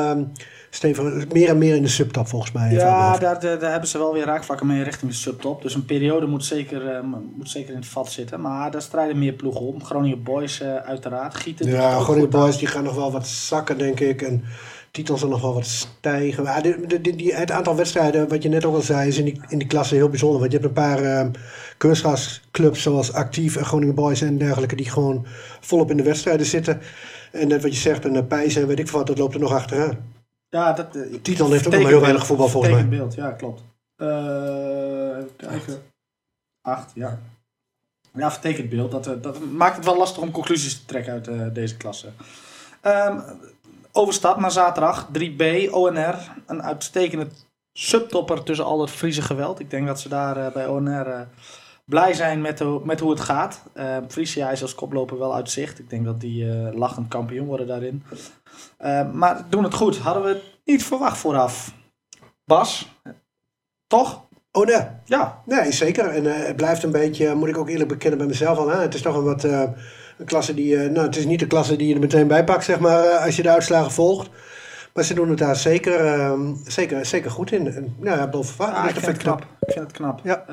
stevig, 0.70 1.28
meer 1.32 1.48
en 1.48 1.58
meer 1.58 1.76
in 1.76 1.82
de 1.82 1.88
subtop 1.88 2.28
volgens 2.28 2.52
mij. 2.52 2.62
mijn 2.62 2.74
Ja, 2.74 3.18
daar, 3.18 3.40
daar, 3.40 3.58
daar 3.58 3.70
hebben 3.70 3.88
ze 3.88 3.98
wel 3.98 4.12
weer 4.12 4.24
raakvlakken 4.24 4.66
mee 4.66 4.82
richting 4.82 5.10
de 5.10 5.16
subtop. 5.16 5.62
Dus 5.62 5.74
een 5.74 5.84
periode 5.84 6.26
moet 6.26 6.44
zeker, 6.44 6.88
eh, 6.88 7.02
moet 7.36 7.50
zeker 7.50 7.70
in 7.70 7.76
het 7.76 7.86
vat 7.88 8.10
zitten. 8.10 8.40
Maar 8.40 8.70
daar 8.70 8.82
strijden 8.82 9.18
meer 9.18 9.32
ploegen 9.32 9.60
om. 9.60 9.84
Groningen 9.84 10.22
Boys 10.22 10.60
eh, 10.60 10.74
uiteraard. 10.76 11.34
Gieten 11.34 11.70
Ja, 11.70 11.98
goed. 11.98 12.30
boys 12.30 12.58
die 12.58 12.68
gaan 12.68 12.84
nog 12.84 12.94
wel 12.94 13.12
wat 13.12 13.26
zakken, 13.26 13.78
denk 13.78 14.00
ik. 14.00 14.22
En 14.22 14.44
titels 14.90 15.18
zullen 15.20 15.34
nog 15.34 15.44
wel 15.44 15.54
wat 15.54 15.66
stijgen. 15.66 16.44
Maar 16.44 16.62
de, 16.62 16.84
de, 16.86 17.00
die- 17.00 17.16
die, 17.16 17.34
het 17.34 17.50
aantal 17.50 17.76
wedstrijden, 17.76 18.28
wat 18.28 18.42
je 18.42 18.48
net 18.48 18.64
ook 18.64 18.74
al 18.74 18.80
zei, 18.80 19.08
is 19.08 19.18
in 19.18 19.24
die, 19.24 19.40
in 19.48 19.58
die 19.58 19.66
klasse 19.68 19.94
heel 19.94 20.08
bijzonder. 20.08 20.40
Want 20.40 20.52
je 20.52 20.58
hebt 20.58 20.68
een 20.76 20.82
paar 20.82 21.30
kunstgrasclubs 21.76 22.82
zoals 22.82 23.12
Actief 23.12 23.56
en 23.56 23.64
Groningen 23.64 23.94
Boys 23.94 24.20
en 24.22 24.38
dergelijke... 24.38 24.76
die 24.76 24.90
gewoon 24.90 25.26
volop 25.60 25.90
in 25.90 25.96
de 25.96 26.02
wedstrijden 26.02 26.46
zitten. 26.46 26.80
En 27.32 27.48
net 27.48 27.62
wat 27.62 27.72
je 27.74 27.80
zegt, 27.80 28.04
een 28.04 28.26
Pijs 28.26 28.56
en 28.56 28.66
weet 28.66 28.78
ik 28.78 28.88
veel 28.88 28.98
wat, 28.98 29.06
dat 29.06 29.18
loopt 29.18 29.34
er 29.34 29.40
nog 29.40 29.52
achteraan. 29.52 29.98
Ja, 30.50 30.72
dat, 30.72 30.96
eh, 30.96 31.12
ik- 31.12 31.22
Titel 31.22 31.50
heeft 31.50 31.66
ook 31.66 31.72
nog 31.72 31.86
heel 31.88 32.00
weinig 32.00 32.26
voetbal 32.26 32.48
volgens 32.48 32.72
mij. 32.74 32.88
Beeld, 32.88 33.14
ja, 33.14 33.30
klopt. 33.30 33.62
Even 33.96 35.30
kijken. 35.36 35.82
Acht, 36.62 36.90
ja. 36.94 37.18
Ja, 38.14 38.30
vertekend 38.30 38.68
beeld. 38.68 38.90
Dat, 38.90 39.06
eh, 39.06 39.12
dat 39.20 39.38
maakt 39.52 39.76
het 39.76 39.84
wel 39.84 39.96
lastig 39.96 40.22
om 40.22 40.30
conclusies 40.30 40.78
te 40.78 40.84
trekken 40.84 41.12
uit 41.12 41.54
deze 41.54 41.76
klasse. 41.76 42.08
Ehm, 42.80 43.20
overstap 43.92 44.36
naar 44.40 44.50
zaterdag. 44.50 45.08
3B, 45.12 45.68
ONR. 45.72 46.16
Een 46.46 46.62
uitstekende 46.62 47.26
subtopper 47.72 48.42
tussen 48.42 48.64
al 48.66 48.80
het 48.80 48.90
Friese 48.90 49.22
geweld. 49.22 49.60
Ik 49.60 49.70
denk 49.70 49.86
dat 49.86 50.00
ze 50.00 50.08
daar 50.08 50.52
bij 50.52 50.66
ONR 50.68 51.26
blij 51.90 52.12
zijn 52.14 52.40
met, 52.40 52.58
hoe- 52.60 52.80
met 52.84 53.00
hoe 53.00 53.10
het 53.10 53.20
gaat. 53.20 53.62
Uh, 53.74 53.96
Friesia 54.08 54.50
is 54.50 54.62
als 54.62 54.74
koploper 54.74 55.18
wel 55.18 55.34
uit 55.34 55.50
zicht. 55.50 55.78
Ik 55.78 55.90
denk 55.90 56.04
dat 56.04 56.20
die 56.20 56.50
eh, 56.50 56.74
lachend 56.74 57.08
kampioen 57.08 57.46
worden 57.46 57.66
daarin. 57.66 58.02
Eh, 58.76 59.10
maar 59.12 59.44
doen 59.48 59.64
het 59.64 59.74
goed. 59.74 59.98
Hadden 59.98 60.22
we 60.22 60.28
het 60.28 60.42
niet 60.64 60.84
verwacht 60.84 61.18
vooraf. 61.18 61.74
Bas, 62.44 63.00
toch? 63.86 64.24
Oh 64.52 64.66
nee, 64.66 64.86
Ja. 65.04 65.42
nee 65.46 65.72
zeker. 65.72 66.06
En 66.06 66.26
eh, 66.34 66.46
het 66.46 66.56
blijft 66.56 66.82
een 66.82 66.90
beetje, 66.92 67.34
moet 67.34 67.48
ik 67.48 67.58
ook 67.58 67.68
eerlijk 67.68 67.88
bekennen 67.88 68.18
bij 68.18 68.26
mezelf 68.28 68.58
al. 68.58 68.68
Hè? 68.68 68.80
Het 68.80 68.94
is 68.94 69.02
toch 69.02 69.16
een 69.16 69.24
wat... 69.24 69.44
eh, 69.44 69.62
een 70.18 70.26
klasse 70.26 70.54
die, 70.54 70.76
eh, 70.76 70.90
nou, 70.90 71.06
het 71.06 71.16
is 71.16 71.24
niet 71.26 71.38
de 71.40 71.46
klasse 71.46 71.76
die 71.76 71.88
je 71.88 71.94
er 71.94 72.00
meteen 72.00 72.26
bij 72.26 72.44
pakt, 72.44 72.64
zeg 72.64 72.78
maar, 72.80 73.04
eh, 73.04 73.24
als 73.24 73.36
je 73.36 73.42
de 73.42 73.50
uitslagen 73.50 73.90
volgt. 73.92 74.30
Maar 74.94 75.04
ze 75.04 75.14
doen 75.14 75.28
het 75.28 75.38
daar 75.38 75.56
zeker, 75.56 76.04
ehm, 76.06 76.54
zeker, 76.64 77.06
zeker 77.06 77.30
goed 77.30 77.52
in. 77.52 77.66
En, 77.72 77.94
nou 77.98 78.18
ja, 78.18 78.28
boven 78.28 78.54
Ja, 78.58 78.64
verwachting. 78.64 78.96
ik 78.96 79.02
vind 79.04 79.06
het 79.16 79.22
knap. 79.22 79.40
Ik 79.60 79.72
vind 79.72 79.84
het 79.86 79.92
knap. 79.96 80.20
Ja. 80.22 80.44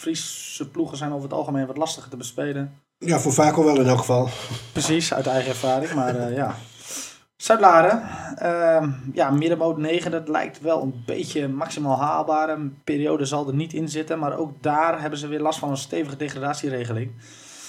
Friese 0.00 0.68
ploegen 0.68 0.96
zijn 0.96 1.10
over 1.12 1.22
het 1.22 1.32
algemeen 1.32 1.66
wat 1.66 1.76
lastiger 1.76 2.10
te 2.10 2.16
bespelen. 2.16 2.74
Ja, 2.98 3.18
voor 3.18 3.32
Vaco 3.32 3.64
wel 3.64 3.80
in 3.80 3.86
elk 3.86 3.98
geval. 3.98 4.28
Precies, 4.72 5.14
uit 5.14 5.26
eigen 5.26 5.50
ervaring. 5.50 5.92
Maar 5.94 6.16
eh, 6.16 6.36
ja. 6.36 6.54
Zuid-Laren. 7.36 8.02
ehm, 8.36 8.90
ja, 9.12 9.30
middenmoot 9.30 9.78
9. 9.78 10.10
Dat 10.10 10.28
lijkt 10.28 10.60
wel 10.60 10.82
een 10.82 11.02
beetje 11.06 11.48
maximaal 11.48 11.98
haalbaar. 12.00 12.48
Een 12.48 12.78
periode 12.84 13.24
zal 13.24 13.48
er 13.48 13.54
niet 13.54 13.72
in 13.72 13.88
zitten. 13.88 14.18
Maar 14.18 14.38
ook 14.38 14.62
daar 14.62 15.00
hebben 15.00 15.18
ze 15.18 15.26
weer 15.26 15.40
last 15.40 15.58
van 15.58 15.70
een 15.70 15.76
stevige 15.76 16.16
degradatieregeling. 16.16 17.10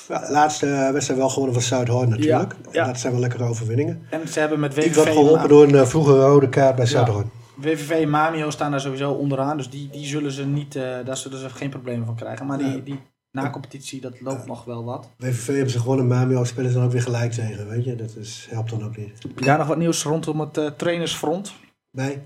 Ja, 0.08 0.32
laatste 0.32 0.68
eh, 0.68 0.92
wedstrijd 0.92 1.20
wel 1.20 1.30
gewonnen 1.30 1.54
van 1.54 1.64
Zuidhoorn 1.64 2.10
natuurlijk. 2.10 2.56
Ja, 2.64 2.70
ja. 2.72 2.86
Dat 2.86 3.00
zijn 3.00 3.12
wel 3.12 3.22
lekkere 3.22 3.44
overwinningen. 3.44 4.06
En 4.10 4.28
ze 4.28 4.40
hebben 4.40 4.60
met 4.60 4.78
Iets 4.78 4.96
wat 4.96 5.06
WVV, 5.06 5.14
geholpen 5.14 5.50
door 5.50 5.64
een 5.64 5.76
eh, 5.76 5.86
vroege 5.86 6.20
rode 6.20 6.50
kaart 6.50 6.76
bij. 6.76 6.86
Zuidhoorn. 6.86 7.32
WVV 7.56 7.90
en 7.90 8.10
Mamio 8.10 8.50
staan 8.50 8.72
daar 8.72 8.80
sowieso 8.82 9.12
onderaan. 9.12 9.58
Dus 9.58 9.70
die, 9.70 9.90
die 9.90 10.06
zullen 10.06 10.32
ze 10.32 10.46
niet, 10.46 10.76
eh, 10.76 11.06
daar 11.06 11.18
zullen 11.18 11.40
ze 11.40 11.50
geen 11.50 11.70
problemen 11.70 12.06
van 12.06 12.16
krijgen. 12.16 12.46
Maar 12.46 12.58
die, 12.58 12.84
die 12.84 13.00
na-competitie, 13.32 14.02
dat 14.02 14.22
loopt 14.22 14.46
nog 14.46 14.64
wel 14.64 14.84
wat. 14.84 15.10
WVV 15.18 15.48
hebben 15.48 15.70
ze 15.70 15.80
gewonnen, 15.80 16.08
Mamio 16.08 16.44
spelen 16.44 16.72
ze 16.72 16.76
dan 16.78 16.86
ook 16.86 16.92
weer 16.92 17.02
gelijk 17.02 17.32
tegen, 17.32 17.68
weet 17.70 17.86
je. 17.86 17.96
Dat 17.96 18.16
is, 18.16 18.48
helpt 18.50 18.70
dan 18.70 18.84
ook 18.84 18.98
niet. 18.98 19.24
Heb 19.24 19.40
je 19.40 19.46
daar 19.46 19.58
nog 19.58 19.68
wat 19.68 19.78
nieuws 19.78 20.04
rondom 20.04 20.40
het 20.40 20.58
eh, 20.58 20.68
trainersfront? 20.68 21.54
Nee? 21.92 22.22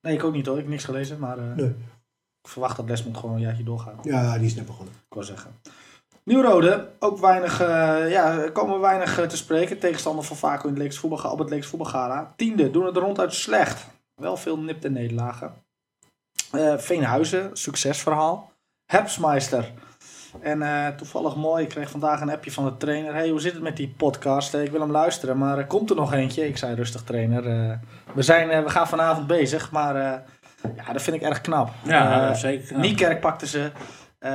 Nee, 0.00 0.14
ik 0.14 0.24
ook 0.24 0.32
niet 0.32 0.46
hoor. 0.46 0.54
Ik 0.56 0.62
heb 0.62 0.70
niks 0.70 0.84
gelezen. 0.84 1.18
Maar 1.18 1.38
eh, 1.38 1.54
Nee. 1.56 1.66
ik 2.42 2.48
verwacht 2.48 2.76
dat 2.76 2.88
Lesmond 2.88 3.16
gewoon 3.16 3.34
een 3.34 3.40
jaartje 3.40 3.64
doorgaat. 3.64 4.04
Ja, 4.04 4.36
die 4.38 4.46
is 4.46 4.54
net 4.54 4.66
begonnen. 4.66 4.94
Ik 4.94 5.14
wou 5.14 5.24
zeggen. 5.26 5.50
Nieuwrode, 6.24 6.88
ook 6.98 7.18
weinig, 7.18 7.60
eh, 7.60 8.10
ja, 8.10 8.48
komen 8.52 8.80
weinig 8.80 9.26
te 9.28 9.36
spreken. 9.36 9.78
Tegenstander 9.78 10.24
van 10.24 10.36
Vaco 10.36 10.62
in 10.62 10.74
het 10.74 10.78
Leeks 10.82 10.98
voetbal, 10.98 11.32
op 11.32 11.38
het 11.38 11.50
Leeks 11.50 11.66
voetbalgala. 11.66 12.32
Tiende, 12.36 12.70
doen 12.70 12.86
het 12.86 12.96
ronduit 12.96 13.32
slecht. 13.34 13.86
Wel 14.18 14.36
veel 14.36 14.58
nipte 14.58 14.90
nederlagen. 14.90 15.52
Eh 16.52 16.78
Veenhuizen, 16.78 17.50
succesverhaal. 17.52 18.52
Herbstmeister. 18.86 19.72
En 20.40 20.62
eh, 20.62 20.88
toevallig 20.88 21.36
mooi, 21.36 21.62
ik 21.62 21.68
kreeg 21.68 21.90
vandaag 21.90 22.20
een 22.20 22.30
appje 22.30 22.52
van 22.52 22.64
de 22.64 22.76
trainer. 22.76 23.14
hey, 23.14 23.28
hoe 23.28 23.40
zit 23.40 23.52
het 23.52 23.62
met 23.62 23.76
die 23.76 23.94
podcast? 23.96 24.54
Eh, 24.54 24.62
ik 24.62 24.70
wil 24.70 24.80
hem 24.80 24.90
luisteren, 24.90 25.38
maar 25.38 25.58
er 25.58 25.66
komt 25.66 25.90
er 25.90 25.96
nog 25.96 26.12
eentje. 26.12 26.46
Ik 26.46 26.56
zei 26.56 26.74
rustig 26.74 27.02
trainer. 27.02 27.42
we, 28.14 28.22
zijn, 28.22 28.64
we 28.64 28.70
gaan 28.70 28.88
vanavond 28.88 29.26
bezig, 29.26 29.70
maar 29.70 29.94
ja, 30.76 30.92
dat 30.92 31.02
vind 31.02 31.16
ik 31.16 31.22
erg 31.22 31.40
knap. 31.40 31.70
Ja, 31.84 32.34
zeker. 32.34 32.78
Niekerk 32.78 33.20
pakte 33.20 33.46
ze. 33.46 33.70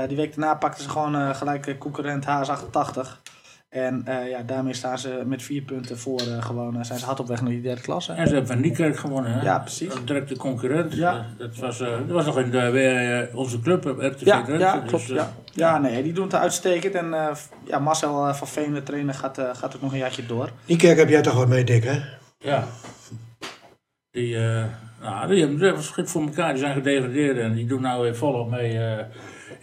Die 0.07 0.17
week 0.17 0.35
daarna 0.35 0.55
pakten 0.55 0.83
ze 0.83 0.89
gewoon 0.89 1.35
gelijk 1.35 1.77
concurrent 1.79 2.25
HS88. 2.25 3.32
En 3.73 4.01
eh, 4.05 4.29
ja, 4.29 4.41
daarmee 4.45 4.73
staan 4.73 4.97
ze 4.99 5.23
met 5.25 5.43
vier 5.43 5.61
punten 5.61 5.97
voor. 5.97 6.19
eh, 6.19 6.43
gewoon, 6.45 6.77
eh, 6.77 6.83
zijn 6.83 6.99
ze 6.99 7.05
hard 7.05 7.19
op 7.19 7.27
weg 7.27 7.41
naar 7.41 7.49
die 7.49 7.61
derde 7.61 7.81
klasse. 7.81 8.11
En 8.13 8.27
ze 8.27 8.33
hebben 8.33 8.51
van 8.51 8.61
Niekerk 8.61 8.97
gewonnen. 8.97 9.31
Hè? 9.33 9.41
Ja, 9.41 9.59
precies. 9.59 9.95
Een 9.95 10.05
directe 10.05 10.37
concurrent. 10.37 10.93
Ja. 10.93 11.25
Dat, 11.37 11.55
was, 11.57 11.79
eh, 11.81 11.87
dat 11.89 12.07
was 12.09 12.25
nog 12.25 12.39
in 12.39 12.49
de, 12.51 12.69
weer, 12.69 13.21
eh, 13.21 13.35
onze 13.35 13.59
club, 13.59 13.85
RTV 13.85 14.21
Ja, 14.25 14.43
Drenthe. 14.43 14.65
ja 14.65 14.79
Dus, 14.79 14.89
klopt. 14.89 15.09
eh, 15.09 15.15
ja. 15.15 15.31
ja, 15.53 15.77
nee, 15.79 16.03
die 16.03 16.13
doen 16.13 16.23
het 16.23 16.35
uitstekend. 16.35 16.93
En 16.95 17.13
eh, 17.13 17.35
ja, 17.67 17.79
Marcel 17.79 18.33
van 18.33 18.47
Veen, 18.47 18.73
de 18.73 18.83
trainer, 18.83 19.13
gaat, 19.13 19.37
eh, 19.37 19.49
gaat 19.53 19.75
ook 19.75 19.81
nog 19.81 19.91
een 19.91 19.97
jaartje 19.97 20.25
door. 20.25 20.49
Die 20.65 20.77
kerk 20.77 20.97
heb 20.97 21.09
jij 21.09 21.21
toch 21.21 21.33
wat 21.35 21.47
mee, 21.47 21.63
Dick, 21.63 21.83
hè? 21.83 21.99
Ja. 22.39 22.63
Die, 24.11 24.35
eh, 24.37 24.63
nou, 25.01 25.27
die 25.27 25.41
hebben 25.41 25.67
het 25.67 25.83
schip 25.83 26.07
voor 26.07 26.21
elkaar. 26.21 26.49
Die 26.53 26.61
zijn 26.61 26.73
gedegradeerd 26.73 27.37
en 27.37 27.53
die 27.53 27.65
doen 27.67 27.81
nou 27.81 28.01
weer 28.03 28.15
volop 28.15 28.49
mee 28.49 28.77
eh, 28.79 29.05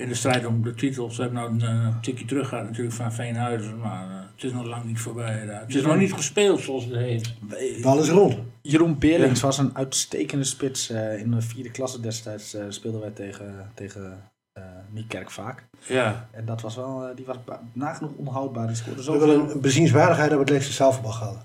in 0.01 0.09
de 0.09 0.15
strijd 0.15 0.47
om 0.47 0.63
de 0.63 0.75
titels. 0.75 1.15
Ze 1.15 1.23
hebben 1.23 1.41
nou 1.41 1.53
een 1.53 1.87
eh, 1.89 2.01
tikje 2.01 2.25
teruggehaald 2.25 2.67
natuurlijk 2.69 2.95
van 2.97 3.13
Veenhuizen. 3.13 3.79
Maar 3.79 4.11
eh, 4.11 4.17
het 4.35 4.45
is 4.45 4.53
nog 4.53 4.67
lang 4.67 4.85
niet 4.85 5.01
voorbij. 5.01 5.47
daar. 5.47 5.61
Het 5.61 5.75
is 5.75 5.83
nog 5.83 5.97
niet 5.97 6.13
gespeeld 6.13 6.61
zoals 6.61 6.85
het 6.85 6.95
heet. 6.95 7.35
Bal 7.83 7.99
is 8.01 8.09
rond. 8.09 8.37
Jeroen 8.63 8.99
Beerlings 8.99 9.41
was 9.41 9.59
een 9.59 9.77
uitstekende 9.77 10.45
spits. 10.45 10.91
eh, 10.91 11.19
in 11.19 11.31
de 11.31 11.41
vierde 11.43 11.71
klasse 11.71 12.01
destijds 12.01 12.55
eh, 12.55 12.65
speelden 12.69 13.01
wij 13.01 13.11
tegen, 13.11 13.71
tegen 13.75 14.31
eh 14.53 14.63
Niekerk 14.91 15.31
vaak. 15.31 15.65
Ja. 15.87 16.29
En 16.31 16.45
dat 16.45 16.61
was 16.61 16.77
wel, 16.77 17.09
eh, 17.09 17.17
die 17.17 17.25
was 17.27 17.37
nagenoeg 17.73 18.11
onhoudbaar. 18.17 18.67
Die 18.67 18.77
scoorde 18.77 19.03
We 19.05 19.11
hebben 19.11 19.29
zoveel. 19.29 19.51
een 19.55 19.61
bezienswaardigheid 19.61 20.33
op 20.33 20.39
het 20.39 20.51
Leekse 20.51 20.73
zaalvoetbal 20.73 21.13
gehaald. 21.13 21.39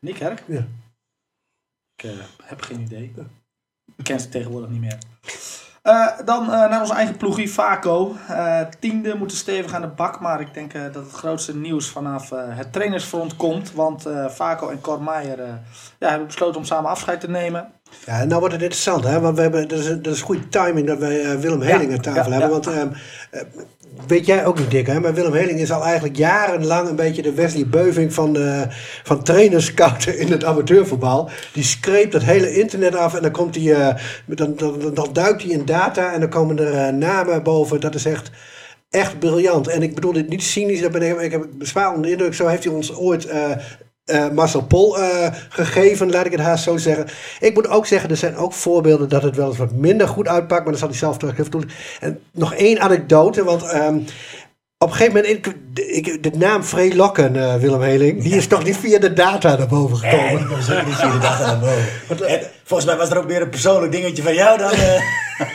Niekerk? 0.00 0.44
Ja. 0.48 0.66
Ik 1.96 2.04
eh, 2.10 2.10
heb 2.42 2.60
geen 2.62 2.80
idee. 2.80 3.12
Ik 3.96 4.04
ken 4.04 4.20
ze 4.20 4.28
tegenwoordig 4.28 4.70
niet 4.70 4.80
meer. 4.80 4.98
Eh, 5.82 6.06
dan 6.24 6.42
eh, 6.42 6.48
naar 6.70 6.80
onze 6.80 6.94
eigen 6.94 7.16
ploegie, 7.16 7.52
Vaco. 7.52 8.16
Eh, 8.28 8.60
tiende 8.78 9.14
moeten 9.14 9.36
stevig 9.36 9.74
aan 9.74 9.80
de 9.80 9.86
bak, 9.86 10.20
maar 10.20 10.40
ik 10.40 10.54
denk 10.54 10.72
dat 10.72 10.94
het 10.94 11.12
grootste 11.12 11.56
nieuws 11.56 11.88
vanaf 11.88 12.30
het 12.34 12.72
trainersfront 12.72 13.36
komt. 13.36 13.72
Want 13.72 14.06
Vaco 14.28 14.68
en 14.68 14.80
Cor 14.80 15.02
Meijer 15.02 15.38
ja, 15.98 16.08
hebben 16.08 16.26
besloten 16.26 16.56
om 16.56 16.64
samen 16.64 16.90
afscheid 16.90 17.20
te 17.20 17.30
nemen. 17.30 17.72
Ja, 18.06 18.24
nou 18.24 18.38
wordt 18.40 18.54
het 18.54 18.62
interessant, 18.62 19.04
hè? 19.04 19.20
want 19.20 19.36
we 19.36 19.42
hebben, 19.42 19.68
dat, 19.68 19.78
is, 19.78 19.86
dat 19.86 20.14
is 20.14 20.22
goede 20.22 20.48
timing 20.48 20.86
dat 20.86 20.98
wij 20.98 21.40
Willem 21.40 21.60
Heling 21.60 21.92
aan 21.92 22.00
tafel 22.00 22.32
ja, 22.32 22.38
hebben. 22.38 22.48
ja. 22.48 22.48
Want 22.48 22.66
ehm, 22.66 22.88
eh, 23.30 23.40
weet 24.06 24.26
jij 24.26 24.46
ook 24.46 24.58
niet, 24.58 24.70
Dick, 24.70 24.86
hè? 24.86 25.00
maar 25.00 25.14
Willem 25.14 25.32
Heling 25.32 25.58
is 25.58 25.72
al 25.72 25.84
eigenlijk 25.84 26.16
jarenlang 26.16 26.88
een 26.88 26.96
beetje 26.96 27.22
de 27.22 27.34
Wesley 27.34 27.66
Beuving 27.66 28.14
van, 28.14 28.36
eh 28.36 28.62
van 29.02 29.22
trainerscouten 29.22 30.18
in 30.18 30.30
het 30.30 30.44
amateurvoetbal. 30.44 31.30
Die 31.52 31.64
screept 31.64 32.12
het 32.12 32.24
hele 32.24 32.58
internet 32.58 32.94
af 32.94 33.14
en 33.14 33.22
dan, 33.22 33.30
komt 33.30 33.56
eh, 33.56 33.88
dan, 34.26 34.54
dan, 34.56 34.78
dan, 34.78 34.94
dan 34.94 35.08
duikt 35.12 35.42
hij 35.42 35.50
in 35.50 35.64
data 35.64 36.12
en 36.12 36.20
dan 36.20 36.28
komen 36.28 36.58
er 36.58 36.74
eh, 36.74 36.92
namen 36.92 37.42
boven. 37.42 37.80
Dat 37.80 37.94
is 37.94 38.04
echt 38.04 38.30
echt 38.90 39.18
briljant. 39.18 39.68
En 39.68 39.82
ik 39.82 39.94
bedoel 39.94 40.12
dit 40.12 40.28
niet 40.28 40.42
cynisch, 40.42 40.80
dat 40.80 40.92
ben 40.92 41.02
ik, 41.02 41.20
ik 41.20 41.32
heb 41.32 41.46
bezwaar 41.52 41.88
onder 41.88 42.02
de 42.02 42.10
indruk. 42.10 42.34
Zo 42.34 42.46
heeft 42.46 42.64
hij 42.64 42.72
ons 42.72 42.94
ooit 42.94 43.28
eh, 44.10 44.28
Marcel 44.30 44.62
Pol 44.62 44.98
eh, 44.98 45.32
gegeven, 45.48 46.10
laat 46.10 46.26
ik 46.26 46.32
het 46.32 46.40
haast 46.40 46.64
zo 46.64 46.76
zeggen. 46.76 47.06
Ik 47.40 47.54
moet 47.54 47.68
ook 47.68 47.86
zeggen, 47.86 48.10
er 48.10 48.16
zijn 48.16 48.36
ook 48.36 48.52
voorbeelden 48.52 49.08
dat 49.08 49.22
het 49.22 49.36
wel 49.36 49.48
eens 49.48 49.58
wat 49.58 49.72
minder 49.72 50.08
goed 50.08 50.28
uitpakt. 50.28 50.62
Maar 50.62 50.70
dat 50.70 50.78
zal 50.78 50.88
hij 50.88 50.98
zelf 50.98 51.18
terug 51.18 51.38
even 51.38 51.50
doen. 51.50 51.70
En 52.00 52.20
nog 52.32 52.54
één 52.54 52.80
anekdote, 52.80 53.44
want... 53.44 53.62
ehm, 53.62 53.98
op 54.84 54.88
een 54.88 54.94
gegeven 54.94 55.14
moment, 55.14 55.46
ik, 55.74 56.06
ik, 56.06 56.22
de 56.22 56.30
naam 56.38 56.62
Free 56.62 56.96
Lokken, 56.96 57.36
eh, 57.36 57.54
Willem 57.54 57.80
Heling, 57.80 58.22
die 58.22 58.36
is 58.36 58.46
toch 58.46 58.64
niet 58.64 58.76
via 58.76 58.98
de 58.98 59.12
data 59.12 59.56
naar 59.56 59.66
boven 59.66 59.98
Nee, 60.00 60.10
gekomen. 60.10 60.48
die 60.48 60.62
zeker 60.62 60.86
niet 60.86 60.94
via 60.94 61.12
de 61.12 61.18
data 61.18 61.46
naar 61.46 61.58
boven. 61.58 62.28
En 62.28 62.40
volgens 62.64 62.88
mij 62.88 62.98
was 62.98 63.10
er 63.10 63.18
ook 63.18 63.26
meer 63.26 63.42
een 63.42 63.48
persoonlijk 63.50 63.92
dingetje 63.92 64.22
van 64.22 64.34
jou 64.34 64.58
dan... 64.58 64.70
eh, 65.40 65.46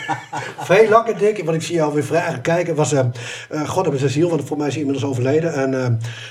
Veel 0.66 0.88
langer, 0.88 1.18
Dick, 1.18 1.44
want 1.44 1.56
ik 1.56 1.62
zie 1.62 1.74
je 1.74 1.82
alweer 1.82 2.04
vragen 2.04 2.40
kijken. 2.40 2.74
Was, 2.74 2.92
eh 2.92 2.98
eh 3.50 3.68
God 3.68 3.82
hebben 3.82 3.98
zijn 4.00 4.10
ziel, 4.12 4.28
want 4.28 4.42
voor 4.46 4.56
mij 4.56 4.66
is 4.66 4.74
hij 4.74 4.82
inmiddels 4.82 5.10
overleden. 5.10 5.62
Een, 5.62 5.74
eh, 5.74 5.86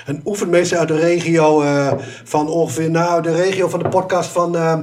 een 0.06 0.20
oefenmeester 0.24 0.78
uit 0.78 0.88
de 0.88 0.98
regio 0.98 1.62
eh, 1.62 1.92
van 2.24 2.48
ongeveer, 2.48 2.90
nou, 2.90 3.22
de 3.22 3.34
regio 3.34 3.68
van 3.68 3.78
de 3.82 3.88
podcast 3.88 4.30
van 4.30 4.56
uh, 4.56 4.74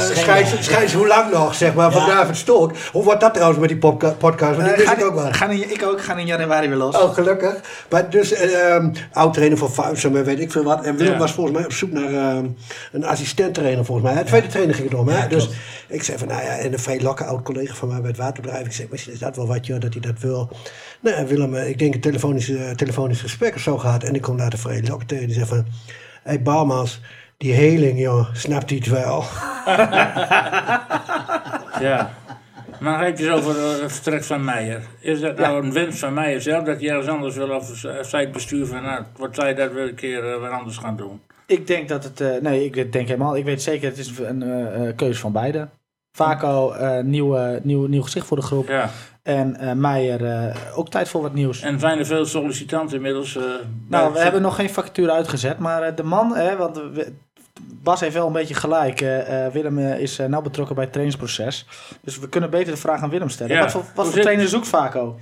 Schijns, 0.00 0.50
Schijns 0.60 0.92
Hoe 0.92 1.06
Lang 1.06 1.32
Nog, 1.32 1.54
zeg 1.54 1.74
maar, 1.74 1.92
van 1.92 2.00
Ja. 2.00 2.06
David 2.06 2.36
Stolk. 2.36 2.72
Hoe 2.92 3.04
wordt 3.04 3.20
dat 3.20 3.32
trouwens 3.34 3.60
met 3.60 3.68
die 3.68 3.78
podca- 3.78 4.10
podcast? 4.10 4.56
Want 4.56 4.62
die 4.68 4.72
Eh, 4.72 4.78
wist 4.90 5.00
ik 5.00 5.04
ook 5.04 5.14
wel. 5.14 5.32
gaan 5.32 5.50
in, 5.50 5.70
ik 5.72 5.82
ook, 5.82 6.02
gaan 6.02 6.18
in 6.18 6.26
januari 6.26 6.68
weer 6.68 6.76
los. 6.76 6.96
Oh, 6.96 7.14
gelukkig. 7.14 7.54
Maar 7.90 8.10
dus, 8.10 8.32
eh, 8.32 8.74
ehm, 8.74 8.90
oud-trainer 9.12 9.58
van 9.58 9.70
Fuitsum 9.70 10.16
en 10.16 10.24
weet 10.24 10.40
ik 10.40 10.52
veel 10.52 10.62
wat. 10.64 10.84
En 10.84 10.96
Willem 10.96 11.12
Ja. 11.12 11.18
was 11.18 11.32
volgens 11.32 11.56
mij 11.56 11.64
op 11.64 11.72
zoek 11.72 11.92
naar 11.92 12.12
ehm, 12.12 12.46
een 12.92 13.04
assistent-trainer 13.04 13.84
volgens 13.84 14.06
mij. 14.06 14.16
Hè? 14.16 14.24
Tweede 14.24 14.46
trainer 14.46 14.74
ging 14.74 14.90
het 14.90 14.98
om. 14.98 15.08
Hè? 15.08 15.18
Ja, 15.18 15.26
dus 15.26 15.48
ik 15.88 16.02
zei 16.02 16.18
van, 16.18 16.28
nou 16.28 16.42
ja, 16.42 16.48
en 16.56 16.72
een 16.72 16.78
vrij 16.78 17.00
lakke 17.00 17.24
oud-collega 17.24 17.74
van 17.74 17.88
mij 17.88 18.00
bij 18.08 18.16
het 18.16 18.26
waterbedrijf. 18.26 18.66
Ik 18.66 18.72
zei, 18.72 18.88
misschien 18.90 19.12
is 19.12 19.18
dat 19.18 19.36
wel 19.36 19.46
wat, 19.46 19.66
joh, 19.66 19.80
dat 19.80 19.92
hij 19.92 20.02
dat 20.02 20.18
wil. 20.20 20.50
Nou 21.00 21.16
ja, 21.16 21.24
Willem, 21.26 21.54
eh, 21.54 21.68
ik 21.68 21.78
denk 21.78 21.94
een 21.94 22.00
telefonisch, 22.00 22.48
eh, 22.48 22.70
telefonisch 22.70 23.20
gesprek 23.20 23.54
of 23.54 23.60
zo 23.60 23.78
gehad. 23.78 24.02
En 24.02 24.14
ik 24.14 24.22
kom 24.22 24.36
daar 24.36 24.50
de 24.50 24.56
vrij 24.56 24.82
lakke 24.82 25.04
tegen. 25.06 25.26
Die 25.26 25.34
zegt 25.34 25.48
van, 25.48 25.56
hé 25.56 25.64
hey, 26.22 26.42
Bouwmans, 26.42 27.00
die 27.36 27.52
heling, 27.52 27.98
joh, 28.00 28.28
snapt 28.34 28.70
hij 28.70 28.78
het 28.78 28.88
wel? 28.88 29.24
Ja. 31.80 32.10
Maar 32.80 33.04
heb 33.04 33.18
je 33.18 33.24
het 33.24 33.32
over 33.32 33.56
eh, 33.58 33.80
het 33.82 33.92
vertrek 33.92 34.24
van 34.24 34.44
Meijer. 34.44 34.82
Is 35.00 35.20
dat 35.20 35.38
nou 35.38 35.64
een 35.64 35.72
wens 35.72 35.98
van 35.98 36.14
Meijer 36.14 36.40
zelf 36.40 36.64
dat 36.64 36.80
hij 36.80 36.88
ergens 36.88 37.08
anders 37.08 37.36
wil? 37.36 37.50
Of 37.50 37.84
zij 38.02 38.20
het 38.20 38.32
bestuur 38.32 38.66
van, 38.66 38.82
nou, 38.82 39.04
wat 39.16 39.34
zij 39.34 39.54
dat 39.54 39.72
wil 39.72 39.88
een 39.88 39.94
keer 39.94 40.22
weer 40.40 40.50
anders 40.50 40.76
gaan 40.76 40.96
doen? 40.96 41.20
Ik 41.46 41.66
denk 41.66 41.88
dat 41.88 42.04
het. 42.04 42.20
eh, 42.20 42.36
nee, 42.40 42.64
ik 42.64 42.92
denk 42.92 43.08
helemaal. 43.08 43.36
Ik 43.36 43.44
weet 43.44 43.62
zeker, 43.62 43.88
het 43.88 43.98
is 43.98 44.18
een 44.18 44.42
eh, 44.42 44.88
eh, 44.88 44.96
keuze 44.96 45.20
van 45.20 45.32
beide. 45.32 45.68
Vaco, 46.24 46.72
eh 46.72 47.02
nieuw, 47.04 47.58
nieuw, 47.62 47.86
nieuw 47.86 48.02
gezicht 48.02 48.26
voor 48.26 48.36
de 48.36 48.42
groep. 48.42 48.68
Ja. 48.68 48.90
En 49.22 49.56
eh 49.56 49.72
Meijer, 49.72 50.24
eh, 50.26 50.56
ook 50.78 50.88
tijd 50.90 51.08
voor 51.08 51.22
wat 51.22 51.32
nieuws. 51.34 51.60
En 51.60 51.80
zijn 51.80 51.98
er 51.98 52.06
veel 52.06 52.26
sollicitanten 52.26 52.96
inmiddels? 52.96 53.36
eh, 53.36 53.42
nou, 53.88 54.06
we 54.06 54.12
het- 54.14 54.22
hebben 54.22 54.42
nog 54.42 54.54
geen 54.54 54.70
vacature 54.70 55.12
uitgezet. 55.12 55.58
Maar 55.58 55.82
eh, 55.82 55.96
de 55.96 56.02
man, 56.02 56.36
hè, 56.36 56.56
want 56.56 56.76
we- 56.76 57.12
Bas 57.62 58.00
heeft 58.00 58.14
wel 58.14 58.26
een 58.26 58.32
beetje 58.32 58.54
gelijk. 58.54 58.98
Willem 59.52 59.78
is 59.78 60.18
eh, 60.18 60.26
nauw 60.26 60.42
betrokken 60.42 60.74
bij 60.74 60.84
het 60.84 60.92
trainingsproces. 60.92 61.66
Dus 62.02 62.18
we 62.18 62.28
kunnen 62.28 62.50
beter 62.50 62.72
de 62.72 62.78
vraag 62.80 63.02
aan 63.02 63.10
Willem 63.10 63.28
stellen. 63.28 63.54
Ja. 63.56 63.60
Wat 63.62 63.70
voor, 63.70 63.84
wat 63.94 64.06
voor 64.08 64.20
trainer 64.20 64.48
zoekt 64.48 64.68
Vaco? 64.68 65.18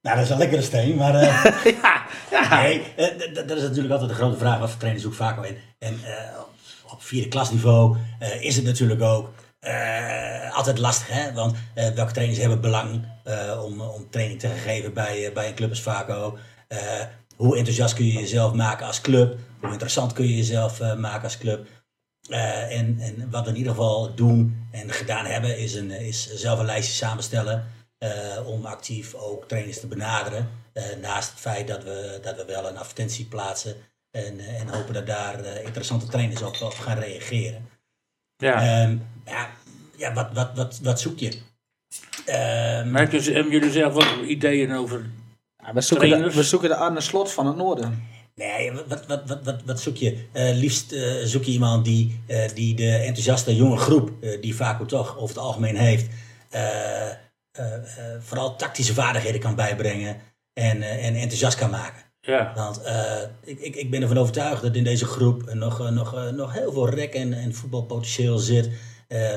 nou, 0.00 0.16
dat 0.16 0.24
is 0.24 0.30
een 0.30 0.38
lekkere 0.38 0.62
steen, 0.62 0.96
maar... 0.96 1.14
eh, 1.14 1.44
ja, 1.82 2.02
ja. 2.30 2.60
Nee, 2.62 2.82
eh, 2.96 3.34
dat 3.46 3.56
is 3.56 3.62
natuurlijk 3.62 3.92
altijd 3.92 4.10
de 4.10 4.16
grote 4.16 4.38
vraag. 4.38 4.58
Wat 4.58 4.70
voor 4.70 4.78
trainer 4.78 5.02
zoekt 5.02 5.20
al 5.20 5.44
in? 5.44 5.56
En 5.78 5.98
eh, 6.04 6.38
op- 6.92 7.02
vierde 7.02 7.28
klasniveau 7.28 7.96
eh, 8.18 8.42
is 8.42 8.56
het 8.56 8.64
natuurlijk 8.64 9.02
ook 9.02 9.30
eh, 9.60 10.56
altijd 10.56 10.78
lastig. 10.78 11.08
Hè? 11.08 11.32
Want 11.32 11.56
eh, 11.74 11.88
welke 11.88 12.12
trainers 12.12 12.38
hebben 12.38 12.60
belang 12.60 13.08
om, 13.64 13.80
om 13.80 14.10
training 14.10 14.40
te 14.40 14.48
geven 14.48 14.94
bij, 14.94 15.32
bij 15.32 15.48
een 15.48 15.54
club 15.54 15.70
als 15.70 15.82
Vaco? 15.82 16.38
Hoe 17.36 17.56
enthousiast 17.56 17.94
kun 17.94 18.06
je 18.06 18.12
jezelf 18.12 18.52
maken 18.52 18.86
als 18.86 19.00
club? 19.00 19.38
Hoe 19.60 19.70
interessant 19.70 20.12
kun 20.12 20.28
je 20.28 20.36
jezelf 20.36 20.80
maken 20.96 21.22
als 21.22 21.38
club? 21.38 21.66
En, 22.28 23.00
en 23.00 23.30
wat 23.30 23.44
we 23.44 23.50
in 23.50 23.56
ieder 23.56 23.72
geval 23.72 24.14
doen 24.14 24.68
en 24.70 24.90
gedaan 24.90 25.24
hebben, 25.24 25.58
is, 25.58 25.74
een, 25.74 25.90
is 25.90 26.34
zelf 26.34 26.58
een 26.58 26.64
lijstje 26.64 26.94
samenstellen. 26.94 27.66
om 28.46 28.64
actief 28.66 29.14
ook 29.14 29.48
trainers 29.48 29.80
te 29.80 29.86
benaderen. 29.86 30.48
Naast 31.00 31.30
het 31.30 31.40
feit 31.40 31.68
dat 31.68 31.84
we, 31.84 32.18
dat 32.22 32.36
we 32.36 32.44
wel 32.44 32.68
een 32.68 32.78
advertentie 32.78 33.24
plaatsen. 33.26 33.76
En, 34.10 34.38
eh, 34.38 34.60
en 34.60 34.68
hopen 34.68 34.94
dat 34.94 35.06
daar 35.06 35.44
eh, 35.44 35.64
interessante 35.64 36.06
trainers 36.06 36.42
op, 36.42 36.60
op 36.60 36.74
gaan 36.74 36.98
reageren. 36.98 37.68
ja. 38.36 38.82
Ehm, 38.82 38.96
ja, 39.26 39.48
ja 39.96 40.12
wat, 40.12 40.28
wat, 40.32 40.50
wat, 40.54 40.78
wat 40.82 41.00
zoek 41.00 41.18
je? 41.18 41.38
Ehm, 42.26 42.90
Maar 42.90 43.10
hebben 43.10 43.50
jullie 43.50 43.70
zelf 43.70 43.94
ook 43.94 44.24
ideeën 44.26 44.72
over? 44.72 45.10
Ja, 45.56 45.72
we, 45.72 45.80
zoeken 45.80 46.08
de, 46.08 46.32
we 46.32 46.42
zoeken 46.42 46.68
de 46.68 46.74
Arne 46.74 47.00
Slot 47.00 47.32
van 47.32 47.46
het 47.46 47.56
Noorden. 47.56 48.08
Nee, 48.34 48.72
wat, 48.72 49.06
wat, 49.06 49.22
wat, 49.26 49.44
wat, 49.44 49.62
wat 49.64 49.80
zoek 49.80 49.96
je? 49.96 50.26
Eh, 50.32 50.54
liefst 50.54 50.92
eh, 50.92 51.12
zoek 51.24 51.44
je 51.44 51.50
iemand 51.52 51.84
die, 51.84 52.20
eh, 52.26 52.48
die 52.54 52.74
de 52.74 52.90
enthousiaste 52.90 53.56
jonge 53.56 53.76
groep, 53.76 54.10
eh, 54.20 54.40
die 54.40 54.56
Vaco 54.56 54.86
toch 54.86 55.16
over 55.16 55.34
het 55.34 55.44
algemeen 55.44 55.76
heeft, 55.76 56.06
eh, 56.50 57.10
eh, 57.10 57.16
eh, 57.52 57.74
vooral 58.20 58.56
tactische 58.56 58.94
vaardigheden 58.94 59.40
kan 59.40 59.54
bijbrengen 59.54 60.16
en, 60.52 60.82
eh, 60.82 61.06
en 61.06 61.14
enthousiast 61.14 61.58
kan 61.58 61.70
maken. 61.70 62.02
Ja. 62.30 62.52
Want 62.54 62.82
eh, 62.82 63.22
ik, 63.44 63.60
ik, 63.60 63.76
ik 63.76 63.90
ben 63.90 64.02
ervan 64.02 64.18
overtuigd 64.18 64.62
dat 64.62 64.74
in 64.74 64.84
deze 64.84 65.04
groep 65.04 65.54
nog, 65.54 65.80
eh, 65.80 65.88
nog, 65.88 66.14
eh, 66.14 66.28
nog 66.28 66.52
heel 66.52 66.72
veel 66.72 66.88
rek 66.88 67.14
en, 67.14 67.32
en 67.32 67.54
voetbalpotentieel 67.54 68.38
zit. 68.38 68.70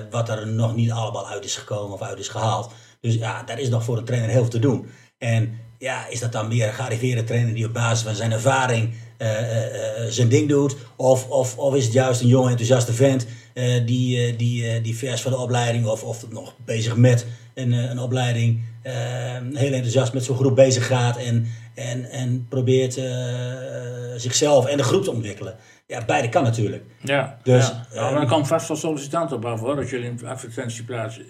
wat 0.09 0.29
er 0.29 0.47
nog 0.47 0.75
niet 0.75 0.91
allemaal 0.91 1.29
uit 1.29 1.45
is 1.45 1.55
gekomen 1.55 1.93
of 1.93 2.01
uit 2.01 2.19
is 2.19 2.27
gehaald. 2.27 2.71
Dus 3.01 3.15
ja, 3.15 3.43
daar 3.43 3.59
is 3.59 3.69
nog 3.69 3.83
voor 3.83 3.97
een 3.97 4.05
trainer 4.05 4.29
heel 4.29 4.41
veel 4.41 4.49
te 4.49 4.59
doen. 4.59 4.87
En 5.17 5.59
ja, 5.77 6.07
is 6.07 6.19
dat 6.19 6.31
dan 6.31 6.47
meer 6.47 6.67
een 6.67 6.73
gearriveerde 6.73 7.23
trainer 7.23 7.53
die 7.53 7.65
op 7.65 7.73
basis 7.73 8.05
van 8.05 8.15
zijn 8.15 8.31
ervaring 8.31 8.93
zijn 10.09 10.29
ding 10.29 10.49
doet? 10.49 10.75
Of, 10.95 11.29
of, 11.29 11.57
of 11.57 11.75
is 11.75 11.83
het 11.83 11.93
juist 11.93 12.21
een 12.21 12.27
jonge 12.27 12.49
enthousiaste 12.49 12.93
vent 12.93 13.25
die, 13.85 14.27
eh, 14.27 14.37
die, 14.37 14.67
eh, 14.67 14.83
die 14.83 14.97
vers 14.97 15.21
van 15.21 15.31
de 15.31 15.37
opleiding 15.37 15.85
of, 15.85 16.03
of 16.03 16.29
nog 16.29 16.55
bezig 16.65 16.95
met 16.95 17.25
een, 17.53 17.73
eh, 17.73 17.89
een 17.89 17.99
opleiding 17.99 18.61
eh, 18.81 18.93
heel 19.53 19.73
enthousiast 19.73 20.13
met 20.13 20.23
zo'n 20.23 20.35
groep 20.35 20.55
bezig 20.55 20.87
gaat 20.87 21.17
en, 21.17 21.47
en, 21.75 22.05
en 22.09 22.45
probeert 22.49 22.97
eh, 22.97 23.03
zichzelf 24.15 24.65
en 24.65 24.77
de 24.77 24.83
groep 24.83 25.03
te 25.03 25.11
ontwikkelen? 25.11 25.55
Ja, 25.87 26.05
beide 26.05 26.29
kan 26.29 26.43
natuurlijk. 26.43 26.83
Ja, 27.01 27.37
Dus, 27.43 27.67
ja. 27.67 27.85
Ja, 27.93 28.11
maar 28.11 28.21
er 28.21 28.27
komt 28.27 28.47
vast 28.47 28.67
wel 28.67 28.77
sollicitanten 28.77 29.37
op 29.37 29.45
af 29.45 29.59
hoor, 29.59 29.77
als 29.77 29.89
jullie 29.89 30.09
een 30.09 30.27
advertentie 30.27 30.83
plaatsen. 30.83 31.25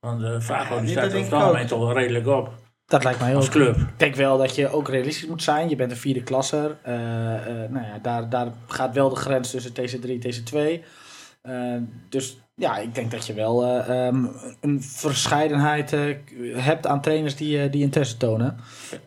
Want 0.00 0.20
de 0.20 0.40
Vago 0.40 0.80
die 0.80 0.88
staat 0.88 1.12
er 1.12 1.18
op 1.18 1.24
het 1.24 1.32
algemeen 1.32 1.66
toch 1.66 1.78
wel 1.78 1.92
redelijk 1.92 2.26
op. 2.26 2.50
Dat 2.86 3.04
lijkt 3.04 3.18
mij 3.18 3.28
heel 3.28 3.36
Als 3.36 3.48
club. 3.48 3.76
Ik 3.76 3.86
denk 3.96 4.14
wel 4.14 4.38
dat 4.38 4.54
je 4.54 4.68
ook 4.68 4.88
realistisch 4.88 5.28
moet 5.28 5.42
zijn. 5.42 5.68
Je 5.68 5.76
bent 5.76 5.90
een 5.90 5.96
vierde 5.96 6.22
klasser. 6.22 6.76
Eh, 6.82 6.94
eh, 7.34 7.70
nou 7.70 7.86
ja, 7.86 7.98
daar, 8.02 8.28
daar 8.28 8.52
gaat 8.66 8.94
wel 8.94 9.08
de 9.08 9.16
grens 9.16 9.50
tussen 9.50 9.72
TC3 9.72 10.10
en 10.10 10.20
TC2. 10.20 10.84
Eh, 11.48 11.76
dus 12.08 12.38
ja, 12.54 12.78
ik 12.78 12.94
denk 12.94 13.10
dat 13.10 13.26
je 13.26 13.32
wel 13.32 13.64
eh, 13.64 14.06
ehm, 14.06 14.26
een 14.60 14.82
verscheidenheid 14.82 15.92
eh, 15.92 16.16
hebt 16.56 16.86
aan 16.86 17.00
trainers 17.00 17.36
die, 17.36 17.62
eh, 17.62 17.72
die 17.72 17.82
interesse 17.82 18.16
tonen. 18.16 18.56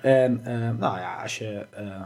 En 0.01 0.45
eh, 0.45 0.53
nou 0.53 0.99
ja, 0.99 1.21
als 1.21 1.37
je 1.37 1.65
eh, 1.71 2.03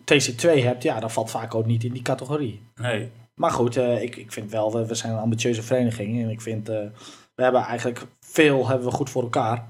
TC2 0.00 0.62
hebt, 0.62 0.82
ja, 0.82 1.00
dan 1.00 1.10
valt 1.10 1.30
vaak 1.30 1.54
ook 1.54 1.66
niet 1.66 1.84
in 1.84 1.92
die 1.92 2.02
categorie. 2.02 2.62
Nee. 2.74 3.10
Maar 3.34 3.50
goed, 3.50 3.76
ik, 3.76 4.16
ik 4.16 4.32
vind 4.32 4.50
wel, 4.50 4.72
we, 4.72 4.86
we 4.86 4.94
zijn 4.94 5.12
een 5.12 5.18
ambitieuze 5.18 5.62
vereniging. 5.62 6.22
En 6.22 6.30
ik 6.30 6.40
vind, 6.40 6.66
we 6.66 7.42
hebben 7.42 7.62
eigenlijk 7.62 8.06
veel 8.20 8.68
hebben 8.68 8.86
we 8.86 8.94
goed 8.94 9.10
voor 9.10 9.22
elkaar. 9.22 9.66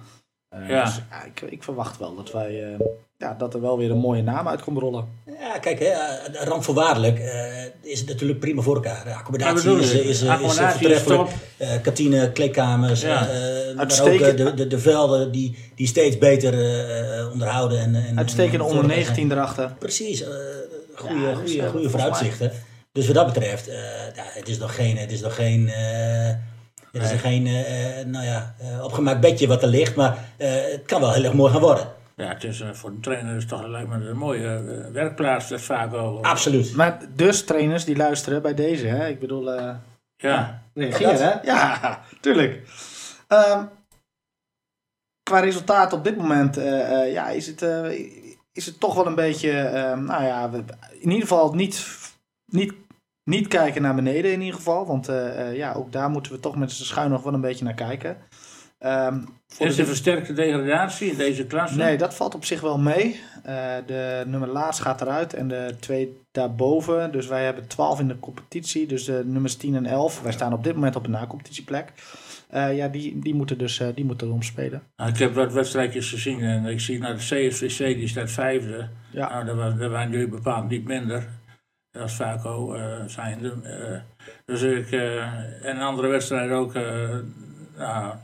Ja. 0.67 0.85
Dus 0.85 1.01
ja, 1.11 1.25
ik, 1.25 1.41
ik 1.41 1.63
verwacht 1.63 1.99
wel 1.99 2.15
dat 2.15 2.33
wij, 2.33 2.77
ja, 3.19 3.35
dat 3.35 3.55
er 3.55 3.61
wel 3.61 3.79
weer 3.79 3.91
een 3.91 3.99
mooie 3.99 4.23
naam 4.23 4.49
uit 4.49 4.63
komt 4.63 4.79
rollen. 4.79 5.09
Ja, 5.41 5.59
kijk, 5.59 5.79
hè, 5.79 5.85
eh, 5.87 6.43
randvoorwaardelijk 6.45 7.19
eh, 7.19 7.65
is 7.81 7.99
het 7.99 8.09
natuurlijk 8.09 8.41
prima 8.41 8.63
voor 8.63 8.75
elkaar. 8.75 9.09
Ja, 9.09 9.15
accommodatie 9.15 9.79
is, 9.79 9.93
is, 9.93 10.01
is, 10.01 10.23
is 10.23 10.29
Accommodatie 10.29 10.89
is 10.89 11.01
voortreffelijk. 11.03 11.31
Eh, 11.57 11.69
kantine, 11.83 12.33
kleedkamers, 12.33 13.01
Ja. 13.01 13.29
eh, 13.29 13.77
maar 13.77 14.01
ook 14.03 14.37
de, 14.37 14.55
de, 14.55 14.67
de 14.67 14.79
velden 14.79 15.33
die, 15.33 15.57
die 15.75 15.87
steeds 15.87 16.19
beter 16.19 16.53
eh, 16.55 17.33
onderhouden. 17.33 17.79
En, 17.79 17.95
en, 17.95 18.19
Uitstekende 18.19 18.57
en 18.57 18.63
onder 18.63 18.77
vormgegeven 18.77 19.13
19 19.15 19.33
erachter. 19.33 19.75
Precies, 19.79 20.23
eh 20.23 20.29
goede, 20.95 21.25
Ja, 21.25 21.35
goede, 21.35 21.69
goede 21.69 21.91
vooruitzichten. 21.91 22.53
Dus 22.93 23.07
wat 23.07 23.15
dat 23.15 23.27
betreft, 23.27 23.69
eh, 23.69 23.77
ja, 24.15 24.25
het 24.25 24.49
is 24.49 24.59
nog 24.59 24.75
geen, 24.75 24.97
het 24.97 25.13
is 25.13 25.21
nog 25.21 25.35
geen, 25.35 25.69
eh, 25.69 26.29
het 26.93 27.03
is 27.03 27.11
nog 27.11 27.21
geen 27.21 27.43
nou 28.11 28.25
ja, 28.25 28.55
opgemaakt 28.83 29.21
bedje 29.21 29.47
wat 29.47 29.63
er 29.63 29.69
ligt. 29.69 29.95
Maar 29.95 30.25
eh, 30.37 30.51
het 30.71 30.83
kan 30.87 31.01
wel 31.01 31.13
heel 31.13 31.25
erg 31.25 31.33
mooi 31.33 31.53
gaan 31.53 31.61
worden. 31.61 31.85
Ja, 32.19 32.29
het 32.29 32.45
is, 32.45 32.61
eh, 32.61 32.73
voor 32.73 32.91
een 32.91 33.01
trainer 33.01 33.35
is 33.37 33.41
het 33.43 33.49
toch 33.51 33.67
lijkt 33.67 33.89
me 33.89 33.95
een 34.09 34.17
mooie 34.17 34.47
eh, 34.49 34.93
werkplaats, 34.93 35.49
dat 35.49 35.61
vaak 35.61 35.93
al. 35.93 36.23
Absoluut. 36.25 36.75
Maar 36.77 36.99
dus 37.15 37.45
trainers 37.45 37.85
die 37.85 37.97
luisteren 37.97 38.43
bij 38.43 38.55
deze, 38.55 38.87
hè? 38.87 39.09
Ik 39.09 39.19
bedoel, 39.21 39.53
eh 39.53 39.75
Ja. 40.17 40.63
reageer 40.75 41.13
hè? 41.23 41.41
Ja, 41.43 42.01
tuurlijk. 42.21 42.63
Ehm, 43.29 43.65
qua 45.23 45.41
resultaat 45.41 45.93
op 45.93 46.05
dit 46.05 46.17
moment, 46.17 46.57
eh, 46.57 47.03
eh, 47.03 47.13
ja, 47.13 47.29
is 47.29 47.47
het, 47.47 47.63
eh, 47.63 47.91
is 48.53 48.67
het 48.67 48.81
toch 48.81 48.95
wel 48.95 49.07
een 49.07 49.15
beetje, 49.15 49.51
eh, 49.51 49.97
nou 49.99 50.25
ja, 50.25 50.51
we- 50.51 50.65
in 50.93 51.11
ieder 51.11 51.21
geval 51.29 51.55
niet, 51.55 51.87
niet, 52.53 52.73
niet 53.31 53.49
kijken 53.49 53.83
naar 53.83 53.95
beneden 53.95 54.33
in 54.33 54.41
ieder 54.41 54.57
geval. 54.57 54.87
Want 54.87 55.09
eh, 55.09 55.49
eh, 55.49 55.57
ja, 55.57 55.73
ook 55.73 55.93
daar 55.93 56.11
moeten 56.11 56.33
we 56.33 56.41
toch 56.41 56.57
met 56.57 56.73
z'n 56.73 56.85
schuin 56.85 57.11
nog 57.11 57.23
wel 57.23 57.35
een 57.35 57.41
beetje 57.41 57.65
naar 57.65 57.75
kijken. 57.75 58.17
Ehm, 58.79 59.19
Is 59.59 59.75
de- 59.77 59.83
er 59.83 59.89
versterkte 59.89 60.33
degradatie 60.33 61.11
in 61.11 61.17
deze 61.17 61.47
klasse? 61.47 61.77
Nee, 61.77 61.97
dat 61.99 62.15
valt 62.15 62.35
op 62.35 62.45
zich 62.45 62.61
wel 62.61 62.79
mee. 62.79 63.21
Eh, 63.43 63.75
de 63.87 64.23
nummer 64.27 64.49
laatst 64.49 64.81
gaat 64.81 65.01
eruit 65.01 65.35
en 65.35 65.49
de 65.49 65.75
twee 65.81 66.21
daarboven. 66.31 67.13
Dus 67.13 67.27
wij 67.27 67.45
hebben 67.45 67.67
12 67.67 68.01
in 68.01 68.09
de 68.09 68.19
competitie. 68.19 68.87
Dus 68.87 69.05
de 69.05 69.23
nummers 69.27 69.57
10 69.57 69.75
en 69.75 69.87
11. 69.87 70.23
Wij 70.23 70.33
staan 70.33 70.53
op 70.53 70.65
dit 70.65 70.75
moment 70.75 70.97
op 70.97 71.05
een 71.05 71.11
na-competitieplek. 71.11 71.93
Eh, 72.49 72.77
ja, 72.77 72.89
die, 72.89 73.19
die 73.19 73.35
moeten 73.35 73.59
dus 73.59 73.81
eh, 73.81 73.89
die 73.95 74.05
moeten 74.05 74.27
erom 74.27 74.43
spelen. 74.43 74.83
Nou, 74.97 75.11
ik 75.11 75.19
heb 75.19 75.35
wat 75.35 75.53
wedstrijdjes 75.53 76.11
gezien 76.11 76.41
en 76.41 76.65
ik 76.67 76.81
zie 76.81 76.99
naar 76.99 77.17
de 77.17 77.49
CSVC, 77.49 77.79
die 77.79 78.09
staat 78.09 78.31
vijfde. 78.31 78.89
Ja. 79.13 79.29
Nou, 79.29 79.45
dat, 79.45 79.57
was, 79.57 79.77
dat 79.79 79.91
waren 79.91 80.11
jullie 80.11 80.29
bepaald 80.29 80.69
niet 80.69 80.85
minder. 80.85 81.29
Als 81.99 82.15
Vaco 82.15 82.75
uh, 82.77 83.05
zijnde. 83.07 83.55
dus 84.45 84.63
ik, 84.63 84.91
en 85.63 85.79
andere 85.79 86.09
wedstrijd 86.09 86.51
ook. 86.51 86.75
nou, 87.77 88.15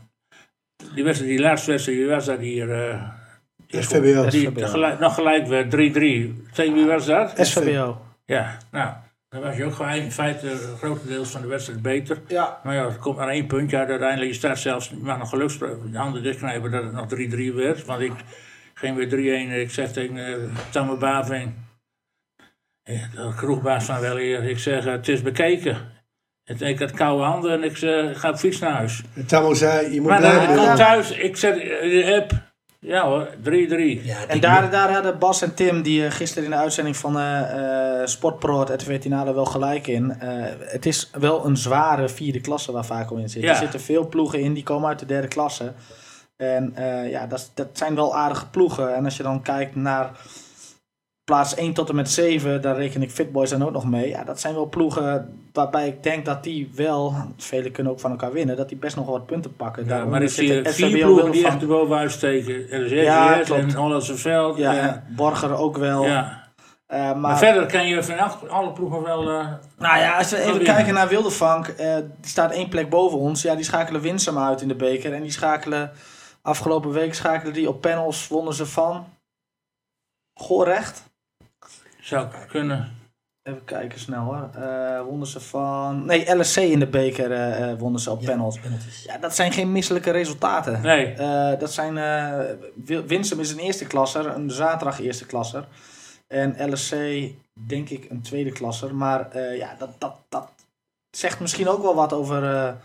die 0.95 1.05
wedstrijd, 1.05 1.31
die 1.31 1.41
laatste 1.41 1.71
wedstrijd, 1.71 1.99
die 1.99 2.09
was 2.09 2.25
dat 2.25 2.39
hier. 2.39 2.71
eh, 2.71 3.03
SVBO. 3.69 4.29
die 4.29 4.41
SVBO. 4.41 4.67
gelijk, 4.67 4.99
nog 4.99 5.15
gelijk 5.15 5.47
werd 5.47 5.71
3-3. 5.71 6.51
Tegen 6.53 6.75
wie 6.75 6.87
was 6.87 7.07
dat? 7.07 7.33
SVBO. 7.37 8.01
Ja, 8.25 8.57
nou, 8.71 8.93
dan 9.29 9.41
was 9.43 9.57
je 9.57 9.65
ook 9.65 9.75
gewoon 9.75 9.93
in 9.93 10.13
feite 10.13 10.49
grotendeels 10.79 11.31
van 11.31 11.41
de 11.41 11.47
wedstrijd 11.47 11.83
beter. 11.83 12.19
Ja. 12.27 12.61
Maar 12.65 12.75
ja, 12.75 12.85
er 12.85 12.99
komt 12.99 13.17
maar 13.17 13.29
één 13.29 13.47
puntje 13.47 13.77
uit 13.77 13.89
uiteindelijk. 13.89 14.31
Je 14.31 14.37
staat 14.37 14.59
zelfs, 14.59 14.89
je 14.89 14.97
mag 14.97 15.19
nog 15.19 15.29
geluks 15.29 15.59
de 15.59 15.79
handen 15.93 16.23
dichtknijpen 16.23 16.71
dat 16.71 16.83
het 16.85 16.93
nog 16.93 17.07
3-3 17.07 17.55
werd. 17.55 17.85
Want 17.85 18.01
ik 18.01 18.13
ging 18.75 18.97
weer 18.97 19.09
3-1. 19.09 19.53
Ik 19.53 19.71
zeg 19.71 19.93
tegen 19.93 20.17
uh, 20.17 20.37
Tamme 20.71 20.97
Baving, 20.97 21.55
eh, 22.83 23.03
de 23.15 23.33
kroegbaas 23.37 23.85
van 23.85 24.01
Weleer, 24.01 24.43
ik 24.43 24.59
zeg, 24.59 24.87
eh, 24.87 24.93
het 24.93 25.09
is 25.09 25.23
bekeken. 25.23 25.93
Het, 26.45 26.61
ik 26.61 26.79
had 26.79 26.91
koude 26.91 27.25
handen 27.25 27.53
en 27.53 27.63
ik 27.63 27.77
zeg, 27.77 28.11
ik 28.11 28.17
ga 28.17 28.29
op 28.31 28.37
fiets 28.37 28.59
naar 28.59 28.73
huis. 28.73 29.03
Tammo 29.27 29.55
zei, 29.55 29.95
je 29.95 30.01
moet 30.01 30.11
Maar 30.11 30.21
dan 30.21 30.43
ik 30.43 30.57
kom 30.57 30.75
thuis, 30.75 31.11
ik 31.11 31.37
zet 31.37 31.55
de 31.55 32.21
app. 32.23 32.53
Ja 32.79 33.07
hoor, 33.07 33.29
3-3. 33.29 33.41
Ja, 34.03 34.27
En 34.27 34.41
daar, 34.41 34.71
daar 34.71 34.93
hadden 34.93 35.19
Bas 35.19 35.43
en 35.43 35.55
Tim, 35.55 35.83
die 35.83 36.05
eh, 36.05 36.11
gisteren 36.11 36.45
in 36.45 36.51
de 36.51 36.57
uitzending 36.57 36.97
van 36.97 37.19
eh 37.19 38.01
eh 38.01 38.07
Sportpro 38.07 38.61
het 38.61 38.83
RTV 38.83 39.01
Tinale 39.01 39.35
wel 39.35 39.45
gelijk 39.45 39.87
in. 39.87 40.21
Eh, 40.21 40.29
het 40.59 40.87
is 40.87 41.11
wel 41.19 41.47
een 41.47 41.57
zware 41.57 42.09
vierde 42.09 42.41
klasse 42.41 42.73
waar 42.73 42.85
Vaco 42.85 43.17
in 43.17 43.29
zit. 43.29 43.43
Ja. 43.43 43.51
Er 43.51 43.57
zitten 43.57 43.81
veel 43.81 44.09
ploegen 44.09 44.41
in, 44.41 44.55
die 44.55 44.63
komen 44.63 44.89
uit 44.89 44.99
de 44.99 45.07
derde 45.07 45.29
klasse. 45.29 45.73
En 46.37 46.73
eh, 46.75 47.11
ja, 47.11 47.27
dat, 47.27 47.51
dat 47.55 47.69
zijn 47.73 47.95
wel 47.95 48.17
aardige 48.17 48.47
ploegen. 48.47 48.95
En 48.95 49.05
als 49.05 49.17
je 49.17 49.23
dan 49.23 49.43
kijkt 49.43 49.75
naar 49.75 50.11
plaats 51.25 51.55
1 51.55 51.75
tot 51.75 51.89
en 51.89 51.95
met 51.95 52.11
7, 52.11 52.63
daar 52.63 52.77
reken 52.77 53.03
ik 53.03 53.11
Fitboys 53.11 53.51
dan 53.51 53.65
ook 53.65 53.73
nog 53.73 53.85
mee. 53.87 54.09
Ja, 54.09 54.25
dat 54.25 54.41
zijn 54.41 54.55
wel 54.55 54.69
ploegen 54.69 55.39
waarbij 55.53 55.87
ik 55.89 56.03
denk 56.03 56.25
dat 56.25 56.43
die 56.43 56.71
wel, 56.75 57.15
velen 57.37 57.73
kunnen 57.73 57.93
ook 57.93 58.01
van 58.01 58.11
elkaar 58.11 58.33
winnen, 58.33 58.57
dat 58.57 58.69
die 58.69 58.79
best 58.79 58.97
nog 58.97 59.07
wat 59.07 59.27
punten 59.27 59.57
pakken. 59.57 59.83
Ja, 59.83 59.89
Daarom 59.89 60.11
maar 60.11 60.23
ik 60.23 60.29
zit 60.29 60.47
zie 60.49 60.63
de 60.63 60.73
vier 60.73 60.89
ploegen 60.99 61.23
wel 61.25 61.33
die 61.33 61.43
van- 61.43 61.51
echt 61.51 61.63
er 61.63 61.69
bovenuit 61.69 62.11
steken. 62.11 62.71
Er 62.71 62.93
is 62.93 63.03
Ja, 63.05 63.43
en 63.43 63.75
Hollandse 63.75 64.17
Veld. 64.17 64.57
Ja, 64.57 64.73
en- 64.77 64.81
en 64.89 65.05
Borger 65.17 65.57
ook 65.57 65.77
wel. 65.77 66.05
ja. 66.05 66.43
Eh, 66.87 67.01
Maar, 67.01 67.17
maar 67.19 67.39
verder 67.39 67.67
kan 67.67 67.87
je 67.87 68.03
van 68.03 68.49
alle 68.51 68.73
ploegen 68.73 69.03
wel... 69.03 69.31
eh, 69.31 69.47
Nou 69.79 69.99
ja, 69.99 70.19
als 70.19 70.31
we 70.31 70.37
even 70.37 70.49
winnen. 70.53 70.75
kijken 70.75 70.95
naar 70.95 71.09
Wildevank, 71.09 71.67
eh, 71.69 71.95
die 71.97 72.31
staat 72.31 72.53
één 72.53 72.69
plek 72.69 72.89
boven 72.91 73.19
ons. 73.19 73.43
Ja, 73.43 73.55
die 73.55 73.65
schakelen 73.65 74.01
Winsum 74.01 74.39
uit 74.39 74.61
in 74.61 74.69
de 74.69 74.75
beker. 74.75 75.13
En 75.13 75.23
die 75.23 75.31
schakelen, 75.31 75.91
afgelopen 76.43 76.91
week 76.91 77.15
schakelen 77.15 77.53
die 77.53 77.69
op 77.69 77.81
panels, 77.81 78.29
wonnen 78.29 78.55
ze 78.55 78.67
van 78.67 79.07
Goorrecht. 80.35 81.03
Zou 82.05 82.29
kunnen. 82.49 82.93
Even 83.43 83.65
kijken 83.65 83.99
snel 83.99 84.23
hoor. 84.25 84.49
Eh 84.55 85.03
wonnen 85.03 85.27
ze 85.27 85.41
van, 85.41 86.05
nee, 86.05 86.35
LSC 86.39 86.57
in 86.57 86.79
de 86.79 86.87
beker 86.87 87.33
eh, 87.33 87.79
wonnen 87.79 88.01
ze 88.01 88.11
op 88.11 88.21
Ja, 88.21 88.27
panels. 88.31 88.59
penalties. 88.59 89.05
Ja, 89.05 89.19
dat 89.19 89.35
zijn 89.35 89.53
geen 89.53 89.73
misselijke 89.73 90.11
resultaten. 90.11 90.81
Nee. 90.81 91.13
Eh, 91.13 91.59
dat 91.59 91.73
zijn, 91.73 91.95
Winsum 93.07 93.41
is 93.41 93.51
een 93.53 93.59
eerste 93.59 93.85
klasser, 93.87 94.27
een 94.27 94.51
zaterdag 94.51 95.01
eerste 95.01 95.27
klasser. 95.27 95.65
En 96.27 96.73
LSC 96.73 96.95
denk 97.53 97.89
ik 97.89 98.11
een 98.11 98.23
tweede 98.23 98.53
klasser. 98.53 98.95
Maar 98.95 99.39
ja, 99.39 99.75
dat, 99.79 99.91
dat, 99.99 100.17
dat 100.29 100.49
zegt 101.11 101.41
misschien 101.41 101.69
ook 101.69 101.83
wel 101.83 101.95
wat 101.95 102.13
over, 102.13 102.77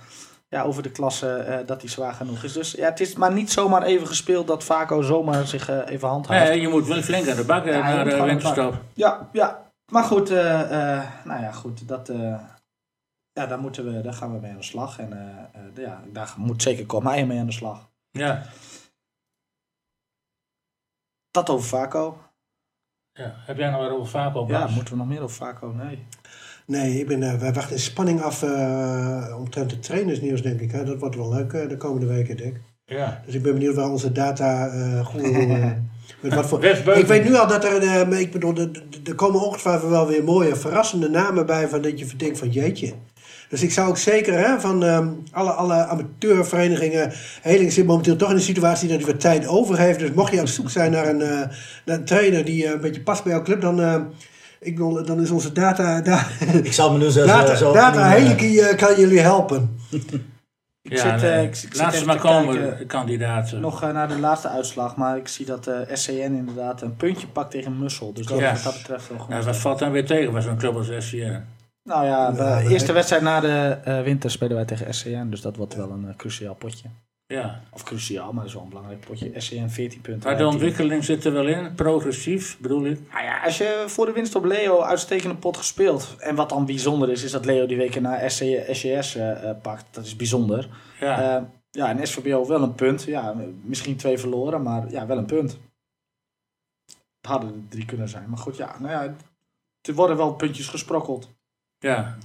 ja, 0.50 0.64
over 0.64 0.84
de 0.84 0.92
klasse 0.92 1.36
eh, 1.36 1.68
dat 1.68 1.82
die 1.82 1.90
zwaar 1.90 2.14
genoeg 2.14 2.44
is. 2.44 2.54
Dus 2.54 2.72
ja, 2.72 2.86
het 2.86 3.00
is 3.00 3.16
maar 3.16 3.34
niet 3.34 3.52
zomaar 3.52 3.84
even 3.84 4.08
gespeeld 4.08 4.48
dat 4.48 4.64
Vaco 4.64 5.02
zomaar 5.02 5.48
zich 5.48 5.70
eh, 5.70 5.82
even 5.86 6.08
handhaaft. 6.08 6.50
Nee, 6.50 6.62
je 6.62 6.68
moet 6.68 6.88
wel 6.88 7.02
flink 7.02 7.30
aan 7.30 7.36
de 7.36 7.46
bak 7.46 7.66
eh, 7.66 7.74
Ja, 7.74 7.80
naar 8.04 8.06
de. 8.54 8.74
Ja, 8.94 9.30
ja. 9.32 9.68
Maar 9.92 10.04
goed, 10.04 10.30
eh, 10.30 10.62
eh, 10.98 11.08
nou 11.24 11.42
ja, 11.42 11.52
goed. 11.52 11.88
Dat, 11.88 12.10
eh, 12.10 12.40
ja, 13.32 13.46
daar, 13.46 13.60
moeten 13.60 13.94
we, 13.94 14.02
daar 14.02 14.14
gaan 14.14 14.34
we 14.34 14.40
mee 14.40 14.52
aan 14.52 14.58
de 14.58 14.64
slag. 14.64 15.00
En 15.00 15.14
eh, 15.14 15.62
eh, 15.62 15.76
ja, 15.76 16.02
daar 16.08 16.34
moet 16.38 16.62
zeker 16.62 16.86
Cormaier 16.86 17.28
mee 17.28 17.40
aan 17.40 17.46
de 17.46 17.52
slag. 17.52 17.90
Ja. 18.12 18.44
Dat 21.32 21.50
over 21.50 21.68
Vaco. 21.68 22.22
ja. 23.12 23.34
Heb 23.36 23.58
jij 23.58 23.70
nog 23.70 23.80
wat 23.82 23.90
over 23.92 24.08
Vaco? 24.08 24.46
Ja, 24.48 24.68
moeten 24.68 24.94
we 24.94 25.00
nog 25.00 25.08
meer 25.08 25.22
over 25.22 25.36
Vaco? 25.36 25.72
Nee. 25.72 26.08
Nee, 26.70 27.00
ik 27.00 27.08
ben, 27.08 27.24
eh, 27.24 27.34
wij 27.34 27.54
wachten 27.54 27.76
in 27.76 27.82
spanning 27.82 28.22
af 28.22 28.44
eh 28.44 29.36
omtrent 29.38 29.72
het 29.72 29.84
trainersnieuws, 29.84 30.42
denk 30.42 30.60
ik. 30.60 30.72
Hè. 30.72 30.84
Dat 30.84 31.00
wordt 31.00 31.16
wel 31.16 31.34
leuk 31.34 31.54
eh, 31.54 31.70
de 31.70 31.78
komende 31.78 32.06
weken, 32.06 32.38
denk 32.38 32.56
ik. 32.56 32.62
Ja. 32.86 33.22
Dus 33.26 33.36
ik 33.36 33.42
ben 33.42 33.54
benieuwd 33.54 33.76
waar 33.76 33.90
onze 33.90 34.12
data 34.12 34.70
goed... 35.04 35.22
met 36.22 36.34
wat 36.34 36.46
voor... 36.48 36.66
Ik 36.66 37.06
weet 37.06 37.24
nu 37.24 37.36
al 37.36 37.48
dat 37.48 37.64
er, 37.64 38.14
ik 38.20 38.32
bedoel, 38.32 38.58
er- 38.58 39.16
komen 39.16 39.42
ongetwijfeld 39.42 39.90
wel 39.90 40.08
weer 40.08 40.24
mooie, 40.24 40.56
verrassende 40.56 41.10
namen 41.10 41.46
bij 41.46 41.68
van 41.68 41.82
dat 41.82 42.00
je 42.00 42.16
denkt 42.18 42.38
van 42.38 42.50
jeetje. 42.50 42.94
Dus 43.50 43.64
ik 43.64 43.72
zou 43.72 43.90
ook 43.90 43.98
zeker 43.98 44.34
hè, 44.38 44.60
van 44.60 44.84
ehm, 44.84 45.08
alle, 45.32 45.52
alle 45.52 45.74
amateurverenigingen. 45.74 47.12
Heling 47.42 47.72
zit 47.72 47.86
momenteel 47.86 48.16
toch 48.16 48.30
in 48.30 48.36
een 48.36 48.42
situatie 48.42 48.88
dat 48.90 48.98
hij 48.98 49.06
wat 49.06 49.20
tijd 49.20 49.48
over 49.48 49.80
heeft. 49.80 50.00
Dus 50.00 50.12
mocht 50.12 50.34
je 50.34 50.40
op 50.42 50.48
zoek 50.48 50.70
zijn 50.70 50.92
naar 50.92 51.08
een, 51.08 51.18
naar 51.86 51.98
een 51.98 52.06
trainer 52.06 52.46
die 52.46 52.74
een 52.74 52.82
beetje 52.82 53.02
past 53.02 53.24
bij 53.24 53.34
jouw 53.34 53.42
club, 53.42 53.62
dan, 53.62 54.08
ik 54.60 54.76
bedoel, 54.76 55.06
dan 55.06 55.22
is 55.22 55.30
onze 55.32 55.52
data. 55.52 56.02
da- 56.02 56.28
Ik 56.64 56.74
zal 56.74 56.92
me 56.92 56.98
nu 56.98 57.10
zo, 57.10 57.26
data, 57.26 57.48
zo, 57.48 57.56
zo 57.56 57.74
data 57.74 58.16
eh, 58.16 58.76
kan 58.78 58.96
jullie 59.00 59.20
helpen. 59.20 59.80
Ik 60.82 60.92
Ja, 60.98 61.02
zit, 61.20 61.22
nee. 61.22 61.32
eh, 61.32 61.44
ik, 61.44 61.50
ik 61.50 61.56
zit 61.56 61.78
Laat 61.78 61.96
ze 61.96 62.06
maar 62.06 62.18
komen, 62.20 62.56
kijken, 62.58 62.88
kandidaten. 62.88 63.60
Nog 63.62 63.84
eh, 63.84 63.92
naar 63.94 64.08
de 64.08 64.20
laatste 64.20 64.50
uitslag, 64.50 64.96
maar 64.96 65.18
ik 65.18 65.28
zie 65.28 65.46
dat 65.46 65.68
eh 65.68 65.76
SCN 65.94 66.12
inderdaad 66.12 66.82
een 66.82 66.96
puntje 66.96 67.28
pakt 67.28 67.52
tegen 67.52 67.78
Mussel. 67.80 68.14
Dus 68.14 68.26
dat 68.26 68.40
Ja. 68.40 68.54
wat 68.54 68.64
dat 68.64 68.74
betreft 68.74 69.10
wel 69.10 69.18
goed. 69.18 69.34
Ja, 69.36 69.42
wat 69.42 69.58
valt 69.58 69.80
dan 69.80 69.92
weer 69.92 70.06
tegen 70.06 70.32
bij 70.34 70.42
zo'n 70.42 70.58
club 70.58 70.76
als 70.76 70.88
SCN? 71.00 71.42
Nou 71.84 72.06
ja, 72.06 72.32
de 72.32 72.42
maar- 72.42 72.66
eerste 72.68 72.92
wedstrijd 72.94 73.22
na 73.24 73.40
de 73.40 73.78
eh, 73.84 74.02
winter 74.02 74.32
spelen 74.32 74.56
wij 74.56 74.66
tegen 74.66 74.94
SCN. 74.94 75.28
Dus 75.30 75.42
dat 75.42 75.56
wordt 75.56 75.76
wel 75.76 75.90
een 75.92 76.14
cruciaal 76.18 76.56
potje. 76.56 76.88
Ja. 77.34 77.62
Of 77.72 77.84
cruciaal, 77.84 78.26
maar 78.26 78.36
dat 78.36 78.46
is 78.46 78.54
wel 78.54 78.64
een 78.64 78.70
belangrijk 78.70 79.06
potje. 79.06 79.32
SCN 79.40 79.68
14 79.68 80.02
punten. 80.02 80.30
Maar 80.30 80.38
de 80.38 80.44
wij 80.44 80.52
10. 80.52 80.62
ontwikkeling 80.62 81.04
zit 81.04 81.26
er 81.26 81.32
wel 81.32 81.48
in, 81.48 81.76
progressief 81.76 82.60
bedoel 82.60 82.86
ik. 82.86 83.00
Nou 83.12 83.24
ja, 83.24 83.44
als 83.44 83.58
je 83.58 83.84
voor 83.88 84.06
de 84.06 84.12
winst 84.12 84.36
op 84.36 84.44
Leo 84.44 84.82
uitstekende 84.82 85.36
pot 85.36 85.58
gespeeld. 85.58 86.16
En 86.20 86.36
wat 86.36 86.50
dan 86.50 86.66
bijzonder 86.66 87.10
is, 87.10 87.24
is 87.24 87.32
dat 87.32 87.46
Leo 87.46 87.66
die 87.66 87.78
weken 87.78 88.02
na 88.02 88.30
SC, 88.30 88.44
SCS 88.70 89.16
eh, 89.16 89.50
eh, 89.50 89.62
pakt. 89.62 89.86
Dat 89.92 90.06
is 90.06 90.16
bijzonder. 90.16 90.70
Ja. 91.00 91.38
Eh, 91.38 91.44
ja, 91.72 91.90
en 91.90 92.08
SVBO 92.08 92.48
wel 92.48 92.64
een 92.64 92.76
punt. 92.76 93.04
Ja, 93.04 93.36
misschien 93.64 93.98
twee 93.98 94.18
verloren, 94.18 94.62
maar 94.62 94.92
ja, 94.92 95.06
wel 95.06 95.18
een 95.18 95.26
punt. 95.26 95.60
Het 97.22 97.32
hadden 97.32 97.50
er 97.50 97.68
drie 97.70 97.86
kunnen 97.86 98.10
zijn. 98.10 98.30
Maar 98.30 98.38
goed, 98.38 98.58
ja, 98.58 98.80
nou 98.80 98.92
ja, 98.92 99.16
er 99.82 99.94
worden 99.94 100.18
wel 100.18 100.34
puntjes 100.34 100.68
gesprokkeld. 100.68 101.30
ja. 101.80 102.18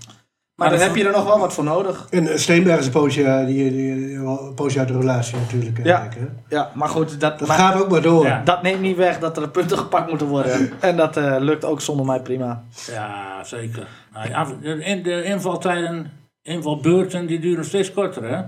Maar 0.57 0.68
Maar 0.68 0.78
dan 0.78 0.86
heb 0.86 0.96
je 0.96 1.05
er 1.05 1.12
nog 1.12 1.24
wel 1.24 1.38
wat 1.38 1.52
voor 1.55 1.64
nodig. 1.64 2.07
En 2.11 2.38
Steenberg 2.40 2.78
is 2.78 2.86
een 2.86 2.92
poosje, 2.92 3.44
die, 3.46 3.70
die, 3.70 4.14
een 4.16 4.55
poosje 4.55 4.78
uit 4.78 4.88
de 4.88 4.98
relatie 4.98 5.36
natuurlijk. 5.38 5.78
eh, 5.78 5.84
Ja. 5.84 6.00
denk 6.00 6.14
ik, 6.14 6.20
hè. 6.20 6.57
Ja, 6.57 6.70
maar 6.74 6.88
goed, 6.88 7.20
dat, 7.20 7.38
Dat 7.38 7.48
maar 7.48 7.59
gaat 7.59 7.82
ook 7.82 7.90
maar 7.90 8.02
door. 8.02 8.26
Ja. 8.26 8.40
dat 8.44 8.62
neemt 8.62 8.80
niet 8.80 8.96
weg 8.96 9.18
dat 9.18 9.36
er 9.36 9.48
punten 9.48 9.78
gepakt 9.78 10.09
moeten 10.09 10.26
worden. 10.26 10.70
En 10.80 10.96
dat 10.96 11.16
eh, 11.16 11.36
lukt 11.38 11.64
ook 11.64 11.80
zonder 11.80 12.07
mij 12.07 12.20
prima. 12.20 12.62
Ja, 12.90 13.44
zeker. 13.44 13.86
Nou, 14.12 14.28
ja, 14.28 14.46
de, 14.61 14.84
in- 14.84 15.02
de 15.02 15.24
invaltijden, 15.24 16.11
invalbeurten, 16.42 17.26
die 17.26 17.40
duren 17.40 17.64
steeds 17.64 17.92
korter, 17.92 18.22
hè? 18.28 18.42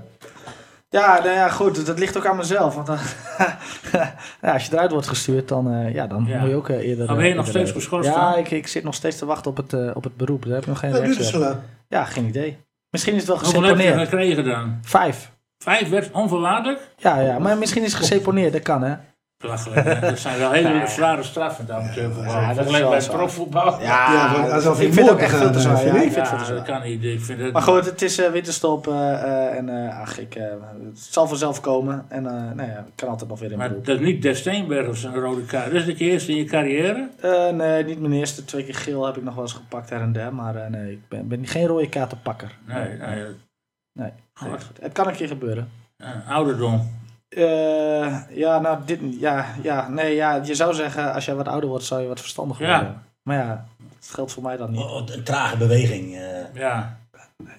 Ja, 0.89 1.19
nou 1.19 1.31
ja, 1.31 1.49
goed, 1.49 1.87
dat 1.87 1.99
ligt 1.99 2.17
ook 2.17 2.27
aan 2.27 2.37
mezelf. 2.37 2.75
Want 2.75 2.87
dan, 2.87 2.99
ja, 4.43 4.53
als 4.53 4.67
je 4.67 4.73
eruit 4.73 4.91
wordt 4.91 5.07
gestuurd, 5.09 5.49
dan, 5.49 5.73
eh, 5.73 5.95
ja, 5.95 6.07
dan 6.07 6.25
Ja. 6.29 6.39
moet 6.41 6.49
je 6.49 6.55
ook 6.57 6.69
eerder... 6.69 7.07
Maar 7.07 7.17
ben 7.17 7.27
je 7.29 7.35
nog 7.35 7.47
steeds 7.47 7.71
geschorst 7.73 8.09
Ja, 8.09 8.31
dan? 8.31 8.39
ik, 8.39 8.51
ik 8.51 8.67
zit 8.67 8.83
nog 8.85 8.95
steeds 8.95 9.19
te 9.19 9.27
wachten 9.27 9.51
op 9.51 9.57
het, 9.57 9.95
op 9.95 10.05
het 10.05 10.17
beroep. 10.17 10.43
Daar 10.45 10.53
heb 10.53 10.63
ik 10.63 10.69
nog 10.69 10.79
geen 10.79 10.91
Dat 10.91 11.57
Ja, 11.89 12.05
geen 12.05 12.25
idee. 12.27 12.59
Misschien 12.91 13.13
is 13.15 13.19
het 13.21 13.29
wel 13.29 13.39
Hoeveel 13.39 13.63
heb 13.63 13.77
je 13.77 13.83
geseponeerd. 13.83 14.09
gekregen 14.09 14.45
dan? 14.45 14.79
Vijf. 14.83 15.33
Vijf 15.59 15.89
werd 15.89 16.11
onvoorwaardelijk? 16.11 16.89
Ja, 16.97 17.21
ja, 17.21 17.39
maar 17.39 17.59
misschien 17.59 17.83
is 17.83 17.93
het 17.93 18.01
geseponeerd, 18.03 18.53
dat 18.53 18.63
kan 18.63 18.83
hè. 18.83 18.97
Belachelijk. 19.39 20.01
Dat 20.01 20.19
zijn 20.19 20.39
wel 20.39 20.51
hele 20.51 20.69
Nee. 20.69 20.87
zware 20.87 21.23
straffen. 21.23 21.65
Ja, 21.67 22.55
dat 22.55 22.71
wel 22.71 22.91
bij 22.91 23.03
profvoetbal. 23.07 23.81
Ja, 23.81 24.33
maar 24.33 24.51
alsof 24.53 24.79
je 24.81 24.87
ik 24.87 24.93
vind 24.93 25.07
het 25.07 25.15
ook 25.15 25.21
echt 25.23 25.37
veel 25.37 25.47
te 25.47 25.53
begaan, 25.53 25.77
zwaar. 25.77 25.85
eh, 25.87 25.95
Ja, 25.95 26.01
ik 26.01 26.07
ik. 26.07 26.13
vind 26.13 26.31
het 26.31 26.49
dat 26.49 26.63
kan 26.63 26.83
niet. 26.83 27.05
Ik 27.05 27.21
vind 27.21 27.41
het, 27.41 27.53
Maar 27.53 27.63
goed, 27.63 27.85
het 27.85 28.03
is 28.03 28.19
eh, 28.19 28.31
winterstop 28.31 28.87
eh, 28.89 29.57
en 29.57 29.91
ach, 29.93 30.19
ik, 30.19 30.35
het 30.35 30.99
zal 30.99 31.27
vanzelf 31.27 31.61
komen. 31.61 32.05
En 32.09 32.27
eh 32.27 32.33
nou 32.33 32.69
ja, 32.71 32.79
ik 32.79 32.93
kan 32.95 33.09
altijd 33.09 33.31
nog 33.31 33.39
weer 33.39 33.53
in 33.53 33.59
Maar 33.59 33.73
dat 33.83 33.89
is 33.89 34.01
niet 34.01 34.23
Des 34.23 34.39
Steenbergers 34.39 35.03
een 35.03 35.15
rode 35.15 35.43
kaart. 35.45 35.65
Dat 35.73 35.75
is 35.75 35.85
de 35.85 35.95
eerste 35.95 36.31
in 36.33 36.37
je 36.39 36.45
carrière. 36.45 37.09
Nee, 37.53 37.85
niet 37.85 38.01
mijn 38.01 38.13
eerste. 38.13 38.45
Twee 38.45 38.65
keer 38.65 38.75
geel 38.75 39.07
heb 39.07 39.17
ik 39.17 39.23
nog 39.23 39.35
wel 39.35 39.43
eens 39.45 39.53
gepakt 39.53 39.91
her 39.91 40.01
en 40.01 40.13
der. 40.13 40.35
Maar 40.35 40.71
nee, 40.71 40.93
ik 40.93 41.09
ben, 41.09 41.29
ben 41.29 41.47
geen 41.47 41.67
rode 41.67 41.89
kaartenpakker. 41.89 42.57
Nee, 42.67 42.89
nee. 42.89 42.99
nee, 42.99 43.25
nee, 43.93 44.11
goed. 44.35 44.67
Het 44.81 44.93
kan 44.93 45.07
een 45.09 45.15
keer 45.17 45.29
gebeuren. 45.29 45.69
ja, 45.97 46.23
ouderdom. 46.29 47.05
Eh, 47.29 48.17
ja, 48.31 48.59
nou, 48.61 48.79
dit, 48.85 49.01
ja, 49.21 49.47
ja, 49.63 49.89
nee, 49.89 50.15
ja, 50.15 50.41
je 50.45 50.55
zou 50.55 50.75
zeggen, 50.75 51.13
als 51.15 51.25
jij 51.25 51.35
wat 51.35 51.49
ouder 51.49 51.69
wordt, 51.69 51.85
zou 51.85 52.01
je 52.03 52.09
wat 52.09 52.21
verstandiger 52.21 52.67
Ja. 52.67 52.77
worden. 52.77 53.03
Maar 53.23 53.37
ja, 53.37 53.67
dat 53.99 54.09
geldt 54.11 54.33
voor 54.33 54.43
mij 54.43 54.57
dan 54.57 54.71
niet. 54.71 54.81
Oh, 54.81 55.03
Een 55.07 55.23
trage 55.25 55.57
beweging. 55.57 56.17
eh. 56.17 56.55
Ja. 56.55 56.99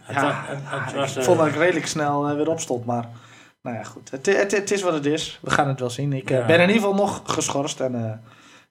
Het, 0.03 0.15
Ja, 0.15 0.43
het, 0.45 0.59
het 0.85 0.93
was, 0.93 1.11
ik 1.11 1.17
eh, 1.17 1.23
vond 1.23 1.37
dat 1.37 1.47
ik 1.47 1.55
redelijk 1.55 1.87
snel 1.87 2.27
eh, 2.27 2.35
weer 2.35 2.49
opstond, 2.49 2.85
maar 2.85 3.05
nou 3.61 3.75
ja, 3.77 3.83
goed. 3.83 4.11
Het, 4.11 4.25
het, 4.25 4.51
het 4.51 4.71
is 4.71 4.81
wat 4.81 4.93
het 4.93 5.05
is. 5.05 5.39
We 5.41 5.49
gaan 5.49 5.67
het 5.67 5.79
wel 5.79 5.89
zien. 5.89 6.13
Ik 6.13 6.29
eh, 6.29 6.37
Ja. 6.37 6.45
ben 6.45 6.55
in 6.59 6.67
ieder 6.67 6.75
geval 6.81 6.95
nog 6.95 7.21
geschorst 7.25 7.79
en 7.79 7.95
eh, 8.05 8.11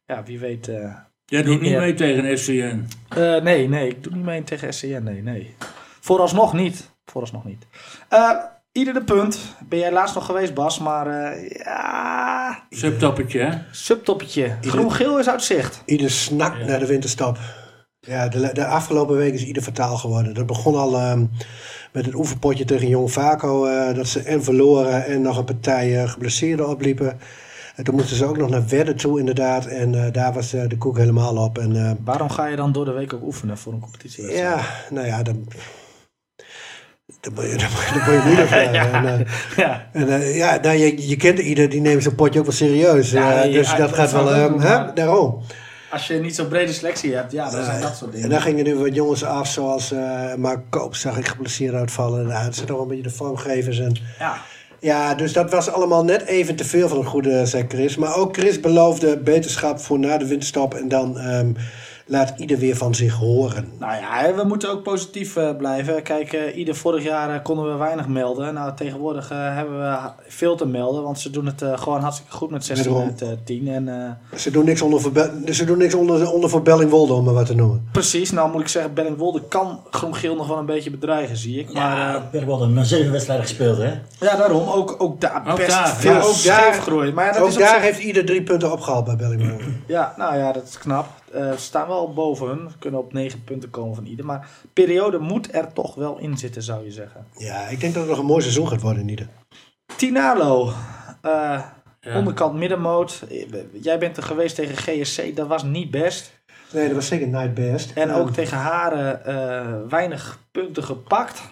ja, 0.07 0.23
wie 0.23 0.39
weet. 0.39 0.69
eh, 0.69 0.95
Jij 1.25 1.43
doet 1.43 1.61
niet 1.61 1.77
mee 1.77 1.95
tegen 1.95 2.39
SCN. 2.39 2.87
eh, 3.09 3.43
nee, 3.43 3.69
nee, 3.69 3.89
ik 3.89 4.03
doe 4.03 4.13
niet 4.15 4.25
mee 4.25 4.45
tegen 4.45 4.75
SCN. 4.75 5.03
Nee, 5.03 5.23
nee. 5.23 5.57
Vooralsnog 6.01 6.53
niet. 6.53 6.91
Vooralsnog 7.05 7.45
niet. 7.45 7.67
Eh 8.09 8.31
ieder 8.77 8.95
de 8.95 9.05
punt. 9.05 9.39
Ben 9.69 9.79
jij 9.79 9.93
laatst 9.93 10.15
nog 10.15 10.27
geweest, 10.27 10.55
Bas? 10.55 10.79
Maar 10.79 11.07
eh, 11.07 11.49
ja, 11.65 12.63
Subtoppetje, 12.71 13.39
hè? 13.41 13.51
subtoppetje. 13.71 14.57
Groen-geel 14.61 15.19
is 15.19 15.29
uit 15.29 15.43
zicht. 15.43 15.83
Ieder 15.85 16.11
snakt 16.11 16.59
Ja. 16.59 16.65
naar 16.67 16.79
de 16.79 16.87
winterstop. 16.87 17.39
Ja, 18.01 18.29
de, 18.29 18.51
de 18.53 18.67
afgelopen 18.67 19.17
week 19.17 19.35
is 19.35 19.45
ieder 19.45 19.63
fataal 19.63 19.97
geworden. 19.97 20.35
Dat 20.35 20.47
begon 20.47 20.75
al 20.75 20.97
ehm, 20.97 21.25
met 21.93 22.05
het 22.07 22.15
oefenpotje 22.15 22.65
tegen 22.65 22.89
Jong 22.89 23.13
Vaco. 23.13 23.65
eh, 23.65 23.95
dat 23.95 24.07
ze 24.07 24.21
en 24.23 24.45
verloren 24.45 25.07
en 25.07 25.23
nog 25.23 25.39
een 25.39 25.45
partij 25.45 26.03
eh, 26.03 26.09
geblesseerden 26.09 26.69
opliepen. 26.69 27.19
En 27.77 27.85
toen 27.85 27.95
moesten 27.95 28.17
ze 28.17 28.25
ook 28.27 28.37
nog 28.37 28.51
naar 28.51 28.69
Wedden 28.69 28.97
toe 28.97 29.19
inderdaad. 29.19 29.67
En 29.67 30.05
eh, 30.05 30.13
daar 30.13 30.33
was 30.33 30.53
eh, 30.53 30.69
de 30.69 30.79
koek 30.79 30.97
helemaal 30.97 31.37
op. 31.37 31.59
En 31.59 31.77
eh, 31.77 31.91
Waarom 32.05 32.31
ga 32.31 32.47
je 32.47 32.57
dan 32.57 32.73
door 32.73 32.85
de 32.85 32.93
week 32.93 33.13
ook 33.13 33.23
oefenen 33.23 33.59
voor 33.59 33.73
een 33.73 33.81
competitie? 33.81 34.31
ja, 34.33 34.61
nou 34.91 35.07
ja, 35.07 35.23
dan... 35.23 35.49
Dan 37.27 37.35
moet 37.35 37.51
je, 37.53 37.57
dan 37.57 37.69
moet 37.71 38.05
je, 38.05 38.23
moeder 38.27 38.47
vragen. 38.53 38.93
En, 38.93 39.19
eh, 39.19 39.27
ja. 39.57 39.87
En 39.93 40.09
eh, 40.09 40.37
ja, 40.37 40.59
nou, 40.63 40.77
je, 40.77 41.09
je 41.09 41.17
kent 41.17 41.39
ieder, 41.39 41.69
die 41.69 41.81
neemt 41.81 42.03
zijn 42.03 42.15
potje 42.15 42.39
ook 42.39 42.45
wel 42.47 42.55
serieus. 42.55 43.11
Ja, 43.11 43.43
Eh, 43.43 43.53
dus 43.53 43.71
ja, 43.71 43.77
dat 43.77 43.89
dat 43.89 43.99
gaat 43.99 44.13
wel, 44.13 44.33
ehm, 44.35 44.59
hè, 44.61 44.93
daarom. 44.95 45.43
Als 45.91 46.07
je 46.07 46.15
niet 46.15 46.35
zo'n 46.35 46.49
brede 46.49 46.73
selectie 46.73 47.15
hebt, 47.15 47.33
ja, 47.33 47.51
dan 47.51 47.65
zijn 47.65 47.81
dat 47.81 47.97
soort 47.97 48.11
dingen. 48.11 48.25
En 48.25 48.31
dan 48.33 48.41
gingen 48.43 48.65
nu 48.65 48.75
wat 48.75 48.95
jongens 48.95 49.25
af, 49.25 49.49
zoals 49.49 49.95
Mark 50.37 50.61
Koop, 50.71 50.95
zag 50.95 51.19
ik 51.19 51.29
geblesseerd 51.29 51.75
uitvallen. 51.75 52.27
Nou, 52.27 52.45
dat 52.45 52.55
zijn 52.55 52.67
toch 52.67 52.81
een 52.81 52.89
beetje 52.89 53.03
de 53.03 53.11
vormgevers. 53.11 53.79
En, 53.79 53.97
Ja. 54.19 54.37
ja, 54.81 55.15
dus 55.15 55.33
dat 55.33 55.51
was 55.51 55.71
allemaal 55.71 56.05
net 56.05 56.25
even 56.27 56.57
te 56.57 56.65
veel 56.65 56.89
van 56.89 56.99
een 56.99 57.05
goede, 57.05 57.47
zei 57.47 57.65
Chris. 57.69 57.97
Maar 57.97 58.17
ook 58.17 58.37
Chris 58.37 58.61
beloofde 58.61 59.19
beterschap 59.19 59.81
voor 59.81 59.99
na 59.99 60.17
de 60.19 60.27
winterstop. 60.27 60.75
En 60.75 60.89
dan 60.89 61.19
ehm, 61.19 61.53
laat 62.09 62.33
ieder 62.37 62.59
weer 62.59 62.77
van 62.77 62.95
zich 62.95 63.15
horen. 63.15 63.69
Nou 63.79 63.93
ja, 64.01 64.35
we 64.35 64.45
moeten 64.45 64.71
ook 64.71 64.83
positief 64.83 65.37
eh, 65.37 65.57
blijven. 65.57 66.03
Kijk, 66.03 66.33
eh, 66.33 66.57
ieder 66.57 66.75
vorig 66.75 67.03
jaar 67.05 67.35
eh, 67.35 67.43
konden 67.43 67.71
we 67.73 67.77
weinig 67.79 68.09
melden. 68.09 68.55
Nou, 68.55 68.73
tegenwoordig 68.77 69.29
hebben 69.29 69.79
we 69.81 69.97
veel 70.27 70.57
te 70.57 70.67
melden. 70.67 71.03
Want 71.03 71.19
ze 71.19 71.31
doen 71.31 71.47
het 71.47 71.63
eh, 71.63 71.79
gewoon 71.79 72.01
hartstikke 72.01 72.33
goed 72.33 72.51
met 72.51 72.65
16 72.65 72.87
Wederom. 72.93 73.09
uit 73.09 73.23
eh, 73.23 73.29
10. 73.45 73.69
En 73.69 73.89
eh, 74.33 74.39
Ze 74.39 74.51
doen 74.51 74.65
niks 74.65 74.83
onder 74.83 75.01
ze 75.55 75.65
doen 75.65 75.79
niks 75.79 75.95
onder, 75.95 76.33
onder 76.33 76.51
voor 76.51 76.63
Bellingwolde, 76.63 77.13
om 77.13 77.25
maar 77.25 77.35
wat 77.35 77.47
te 77.47 77.55
noemen. 77.55 77.89
precies, 77.93 78.31
nou 78.31 78.51
moet 78.53 78.61
ik 78.61 78.69
zeggen, 78.69 78.95
Bellingwolde 78.95 79.43
kan 79.49 79.81
groen-geel 79.91 80.35
nog 80.37 80.47
wel 80.49 80.59
een 80.59 80.67
beetje 80.67 80.91
bedreigen, 80.91 81.37
zie 81.37 81.59
ik. 81.59 81.73
Maar 81.73 81.97
Ja, 81.97 82.15
eh, 82.15 82.21
hebben 82.31 82.47
wel 82.59 82.63
een 82.63 82.85
zeven 82.85 83.13
wedstrijden 83.13 83.47
gespeeld, 83.47 83.77
hè? 83.79 83.91
ja, 84.21 84.37
daarom 84.37 84.69
ook, 84.69 84.95
ook 84.99 85.21
daar 85.21 85.43
Ook 85.51 85.57
best 85.57 85.69
daar, 85.71 85.87
veel 85.97 86.13
ja, 86.13 86.21
ook 86.21 86.43
daar- 86.45 86.73
groeien. 86.73 87.15
Maar 87.15 87.25
ja, 87.27 87.33
dat 87.33 87.41
ook 87.43 87.49
is 87.49 87.55
op 87.55 87.61
daar 87.61 87.69
zich- 87.75 87.83
heeft 87.83 87.99
ieder 88.01 88.25
drie 88.25 88.43
punten 88.43 88.73
opgehaald 88.73 89.05
bij 89.05 89.17
Bellingwolde. 89.17 89.65
Ja, 89.87 90.15
nou 90.17 90.37
ja, 90.37 90.53
dat 90.53 90.63
is 90.69 90.79
knap. 90.79 91.07
Eh, 91.37 91.53
ze 91.53 91.59
staan 91.59 91.89
wel 91.89 92.13
boven 92.13 92.47
hun. 92.49 92.71
Kunnen 92.79 93.01
op 93.01 93.13
9 93.13 93.45
punten 93.45 93.71
komen 93.71 93.95
van 93.95 94.07
ieder. 94.07 94.25
Maar 94.25 94.49
periode 94.73 95.19
moet 95.19 95.55
er 95.55 95.73
toch 95.73 95.95
wel 95.95 96.19
in 96.19 96.37
zitten, 96.39 96.63
zou 96.63 96.85
je 96.85 96.91
zeggen. 96.91 97.27
ja, 97.37 97.67
ik 97.69 97.81
denk 97.81 97.93
dat 97.95 98.03
het 98.03 98.11
nog 98.11 98.21
een 98.21 98.27
mooi 98.27 98.41
seizoen 98.43 98.69
gaat 98.69 98.81
worden 98.83 99.03
in 99.03 99.09
ieder. 99.09 99.29
Tinalo. 99.97 100.73
eh, 101.23 101.63
Ja. 102.01 102.17
Onderkant 102.17 102.55
middenmoot. 102.55 103.25
Eh, 103.31 103.47
Jij 103.83 103.99
bent 103.99 104.17
er 104.17 104.23
geweest 104.23 104.55
tegen 104.55 104.77
GSC. 104.77 105.37
Dat 105.37 105.47
was 105.47 105.63
niet 105.63 105.91
best. 105.91 106.41
Nee, 106.73 106.87
dat 106.87 106.95
was 106.95 107.07
zeker 107.07 107.29
night 107.29 107.55
best. 107.55 107.93
En 107.93 108.11
ook 108.13 108.31
tegen 108.31 108.57
Haren 108.57 109.25
eh, 109.25 109.89
weinig 109.89 110.39
punten 110.51 110.83
gepakt. 110.85 111.43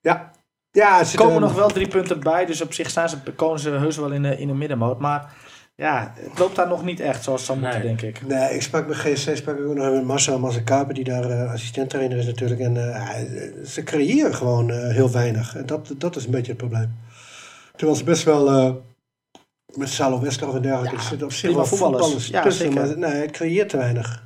Ja. 0.00 0.30
Ja, 0.70 1.00
Er 1.00 1.14
komen 1.16 1.40
nog 1.40 1.54
wel 1.54 1.68
drie 1.68 1.88
punten 1.88 2.20
bij. 2.20 2.44
Dus 2.46 2.60
op 2.60 2.72
zich 2.72 2.90
staan 2.90 3.08
ze, 3.08 3.16
komen 3.36 3.58
ze 3.58 3.70
heus 3.70 3.96
wel 3.96 4.10
in 4.12 4.22
de, 4.22 4.38
in 4.38 4.46
de 4.48 4.54
middenmoot. 4.54 4.98
Maar 4.98 5.32
ja, 5.76 6.12
het 6.16 6.38
loopt 6.38 6.56
daar 6.56 6.68
nog 6.68 6.84
niet 6.84 7.00
echt 7.00 7.22
zoals 7.24 7.40
het 7.40 7.48
zou 7.50 7.58
moeten, 7.60 7.78
Nee. 7.78 7.96
denk 7.96 8.02
ik. 8.16 8.26
Nee, 8.26 8.54
ik 8.54 8.62
sprak 8.62 8.86
met 8.86 8.96
GSC, 8.96 9.36
sprak 9.36 9.58
ik 9.58 9.66
ook 9.66 9.74
nog 9.74 9.92
met 9.92 10.04
Marcel 10.04 10.38
Mazekaper, 10.38 10.94
die 10.94 11.04
daar 11.04 11.30
uh, 11.30 11.52
assistenttrainer 11.52 12.18
is 12.18 12.26
natuurlijk. 12.26 12.60
En 12.60 12.74
uh, 12.74 13.10
ze 13.66 13.82
creëren 13.82 14.34
gewoon 14.34 14.70
uh, 14.70 14.76
heel 14.90 15.10
weinig. 15.10 15.56
En 15.56 15.66
dat, 15.66 15.94
dat 15.98 16.16
is 16.16 16.24
een 16.24 16.30
beetje 16.30 16.52
het 16.52 16.56
probleem. 16.60 16.94
Terwijl 17.76 17.98
ze 17.98 18.04
best 18.04 18.22
wel 18.24 18.52
uh, 18.52 18.74
met 19.74 19.88
Salo 19.88 20.20
Westerhof 20.20 20.54
en 20.54 20.62
dergelijke, 20.62 20.96
Ja, 20.96 21.02
er 21.02 21.08
zitten 21.08 21.26
op 21.26 21.32
zich 21.32 21.54
wel 21.54 21.66
voetballers. 21.66 22.00
voetballers 22.02 22.28
Ja, 22.28 22.42
tussen. 22.42 22.72
zeker. 22.72 22.86
Maar 22.86 22.98
nee, 23.10 23.20
het 23.22 23.30
creëert 23.30 23.68
te 23.68 23.76
weinig. 23.76 24.22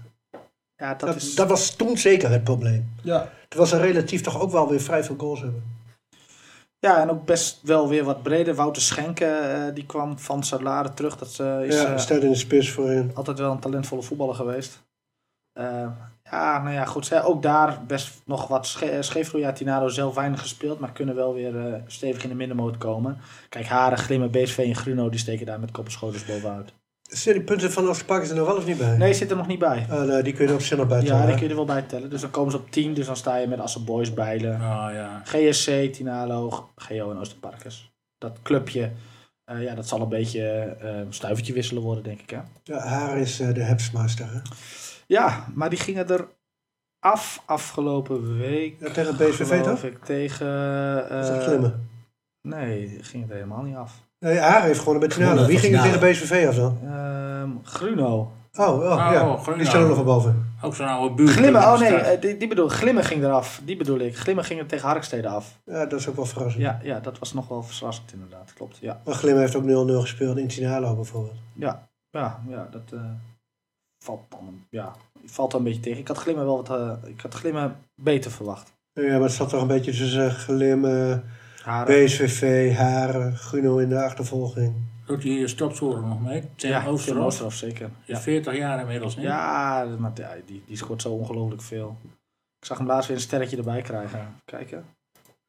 Ja, 0.77 0.89
dat, 0.95 1.01
Dat, 1.09 1.17
is... 1.17 1.35
dat 1.35 1.49
was 1.49 1.77
toen 1.77 1.99
zeker 1.99 2.31
het 2.31 2.45
probleem. 2.45 2.93
ja. 3.03 3.31
Terwijl 3.49 3.71
ze 3.71 3.79
relatief 3.81 4.21
toch 4.21 4.41
ook 4.41 4.51
wel 4.51 4.69
weer 4.69 4.81
vrij 4.81 5.05
veel 5.05 5.15
goals 5.19 5.41
hebben. 5.41 5.78
Ja, 6.81 7.01
en 7.01 7.11
ook 7.11 7.25
best 7.25 7.61
wel 7.63 7.89
weer 7.89 8.05
wat 8.05 8.23
breder. 8.23 8.55
Wouter 8.55 8.83
Schenken, 8.83 9.67
eh, 9.67 9.75
die 9.75 9.87
kwam 9.87 10.19
van 10.19 10.43
Salade 10.43 10.95
terug. 10.95 11.17
Dat 11.17 11.39
eh, 11.39 11.63
is 11.63 11.75
ja, 11.75 11.93
eh, 11.93 11.99
staat 11.99 12.23
in 12.23 12.31
de 12.31 12.37
spits 12.37 12.71
voorin. 12.71 13.11
altijd 13.15 13.39
wel 13.39 13.51
een 13.51 13.59
talentvolle 13.59 14.03
voetballer 14.03 14.35
geweest. 14.35 14.87
Ja, 16.31 16.63
nou 16.63 16.71
ja, 16.71 16.85
goed. 16.85 17.23
Ook 17.23 17.43
daar 17.43 17.85
best 17.87 18.23
nog 18.25 18.49
wat 18.49 18.67
sche 18.67 18.99
scheefgroei. 19.01 19.43
Ja, 19.43 19.53
Tinado 19.53 19.89
zelf 19.89 20.15
weinig 20.15 20.41
gespeeld, 20.41 20.79
maar 20.79 20.93
kunnen 20.93 21.15
wel 21.15 21.35
weer 21.35 21.83
stevig 21.87 22.23
in 22.23 22.29
de 22.29 22.35
middenmoot 22.35 22.79
komen. 22.79 23.19
Kijk, 23.49 23.67
Haren, 23.67 23.99
Glimmen, 23.99 24.31
BSV 24.31 24.59
en 24.59 24.75
Gruno, 24.75 25.09
die 25.09 25.19
steken 25.19 25.47
daar 25.47 25.61
met 25.61 25.71
koppenschoters 25.71 26.25
bovenuit. 26.25 26.73
Zitten 27.09 27.33
die 27.33 27.43
punten 27.43 27.73
van 27.73 27.89
Oosterpark 27.89 28.29
er 28.29 28.35
nog 28.35 28.47
wel 28.47 28.57
of 28.57 28.67
niet 28.67 28.79
bij? 28.79 28.97
Nee, 28.97 29.15
zit 29.15 29.31
er 29.31 29.37
nog 29.37 29.47
niet 29.47 29.59
bij. 29.59 29.87
Oh, 29.91 30.03
nee, 30.03 30.23
die 30.23 30.33
kun 30.33 30.45
je 30.45 30.51
er 30.51 30.57
op 30.57 30.63
zich 30.63 30.79
nog 30.79 30.87
bij 30.87 31.01
Ja, 31.01 31.05
tellen, 31.07 31.21
die 31.21 31.31
hè? 31.31 31.39
kun 31.39 31.43
je 31.43 31.51
er 31.51 31.57
wel 31.57 31.75
bij 31.75 31.83
tellen. 31.83 32.11
Dus 32.11 32.21
dan 32.21 32.31
komen 32.31 32.51
ze 32.51 32.57
op 32.57 32.71
10, 32.71 32.95
dus 32.95 33.07
dan 33.07 33.17
sta 33.17 33.37
je 33.37 33.47
met 33.47 33.61
Assen 33.61 33.85
Boys, 33.85 34.15
Bijlen. 34.15 34.55
Oh 34.55 34.89
ja. 34.93 35.23
GSC, 35.25 35.93
Tinalo, 35.93 36.71
GO 36.77 37.11
en 37.11 37.19
Oosterparkers. 37.19 37.93
Dat 38.19 38.43
clubje, 38.43 38.93
eh, 39.45 39.63
ja, 39.63 39.75
dat 39.75 39.89
zal 39.89 40.01
een 40.01 40.09
beetje 40.09 40.43
eh, 40.81 40.97
een 40.99 41.13
stuivertje 41.13 41.53
wisselen 41.53 41.83
worden, 41.83 42.05
denk 42.05 42.21
ik. 42.21 42.31
Hè? 42.31 42.41
Ja, 42.63 42.79
haar 42.79 43.19
is 43.19 43.41
eh, 43.41 43.55
de 43.55 43.63
hepsmaster. 43.63 44.27
Hè? 44.33 44.41
Ja, 45.07 45.47
maar 45.55 45.71
die 45.71 45.79
gingen 45.79 46.09
er 46.09 46.29
af 47.01 47.43
afgelopen 47.47 48.39
week. 48.39 48.77
Ja, 48.81 48.91
tegen 48.91 49.17
BSVV 49.17 49.49
geloof 49.49 49.81
toch? 49.81 49.91
ik, 49.91 50.05
tegen... 50.05 50.47
Dat 51.09 51.25
is 51.25 51.29
eh, 51.29 51.35
dat 51.35 51.45
glimmen. 51.45 51.89
nee, 52.43 52.89
die 52.89 53.03
ging 53.03 53.23
het 53.23 53.33
helemaal 53.33 53.63
niet 53.63 53.77
af. 53.77 54.07
Nee, 54.19 54.39
haar 54.39 54.63
heeft 54.63 54.85
bij 54.85 55.09
Tinalo. 55.09 55.31
Gewonnen 55.31 55.47
Wie 55.47 55.59
ging 55.59 55.77
er 55.77 55.83
tegen 55.83 56.01
BSVV 56.01 56.47
af 56.49 56.55
dan? 56.55 56.79
Ehm, 56.85 57.51
Gruno. 57.63 58.33
Oh, 58.55 58.69
oh, 58.69 58.83
ja. 58.83 59.37
Gruno. 59.37 59.57
Die 59.57 59.67
staan 59.67 59.83
er 59.83 59.87
nog 59.87 59.97
van 59.97 60.05
boven. 60.05 60.53
Ook 60.63 60.75
zo'n 60.75 60.87
oude 60.87 61.15
buurt. 61.15 61.31
Glimmen, 61.31 61.61
oh 61.61 61.79
nee, 61.79 61.95
eh, 61.95 62.21
die, 62.21 62.37
die 62.37 62.49
bedoel, 62.49 62.69
Glimmen 62.69 63.05
ging 63.05 63.25
eraf. 63.25 63.61
Die 63.65 63.77
bedoel 63.77 63.99
ik. 63.99 64.17
Glimmen 64.17 64.45
ging 64.45 64.61
er 64.61 64.67
tegen 64.67 64.89
Harkstede 64.89 65.29
af. 65.29 65.59
Ja, 65.65 65.87
dat 65.87 66.01
is 66.01 66.09
ook 66.09 66.17
wel 66.17 66.27
verrassend. 66.27 66.63
Ja, 66.63 66.81
ja, 66.83 67.01
dat 67.01 67.19
was 67.19 67.33
nog 67.33 67.49
wel 67.49 67.63
verrassend 67.63 68.13
inderdaad. 68.13 68.53
Klopt, 68.53 68.79
ja. 68.81 69.01
Maar 69.05 69.15
Glim 69.15 69.37
heeft 69.37 69.55
ook 69.57 69.89
0-0 69.89 70.01
gespeeld 70.01 70.37
in 70.37 70.49
Tinalo 70.49 70.95
bijvoorbeeld. 70.95 71.37
Ja, 71.55 71.89
ja, 72.11 72.43
ja 72.49 72.69
dat 72.71 72.93
eh, 72.93 73.01
valt 74.05 74.31
dan 74.31 74.65
ja, 74.71 74.95
valt 75.25 75.51
dan 75.51 75.61
een 75.61 75.67
beetje 75.67 75.81
tegen. 75.81 75.99
Ik 75.99 76.09
had 76.09 76.19
Glimmen 76.19 76.45
wel 76.45 76.57
wat, 76.57 76.71
eh, 76.71 76.93
ik 77.11 77.21
had 77.21 77.35
Glimmen 77.35 77.77
beter 77.95 78.31
verwacht. 78.31 78.73
Ja, 78.93 79.13
maar 79.13 79.21
het 79.21 79.33
zat 79.33 79.49
toch 79.49 79.61
een 79.61 79.67
beetje 79.67 79.93
tussen 79.93 80.31
Glim, 80.31 80.85
eh, 80.85 81.17
Haren. 81.69 82.05
BSVV, 82.05 82.75
Haren, 82.75 83.37
Guno 83.37 83.79
in 83.79 83.89
de 83.89 84.03
achtervolging. 84.03 84.75
Doet 85.07 85.23
die 85.23 85.49
stopscorer 85.49 86.03
nog 86.03 86.23
mee? 86.23 86.43
Tim 86.57 86.71
Ja, 86.71 86.81
Tim 86.81 86.89
Oosterhof. 86.89 87.25
Oosterhof, 87.25 87.55
zeker. 87.55 87.91
Ja, 88.05 88.21
40 88.21 88.57
jaar 88.57 88.81
inmiddels, 88.81 89.17
niet? 89.17 89.25
ja 89.25 89.85
maar 89.99 90.13
die, 90.47 90.63
die 90.67 90.77
scoort 90.77 91.03
zo 91.03 91.13
ongelooflijk 91.13 91.63
veel. 91.63 91.97
Ik 92.61 92.67
zag 92.67 92.79
hem 92.79 92.87
laatst 92.87 93.09
weer 93.09 93.17
een 93.17 93.23
sterretje 93.23 93.57
erbij 93.57 93.83
krijgen. 93.83 94.35
Kijken. 94.45 94.85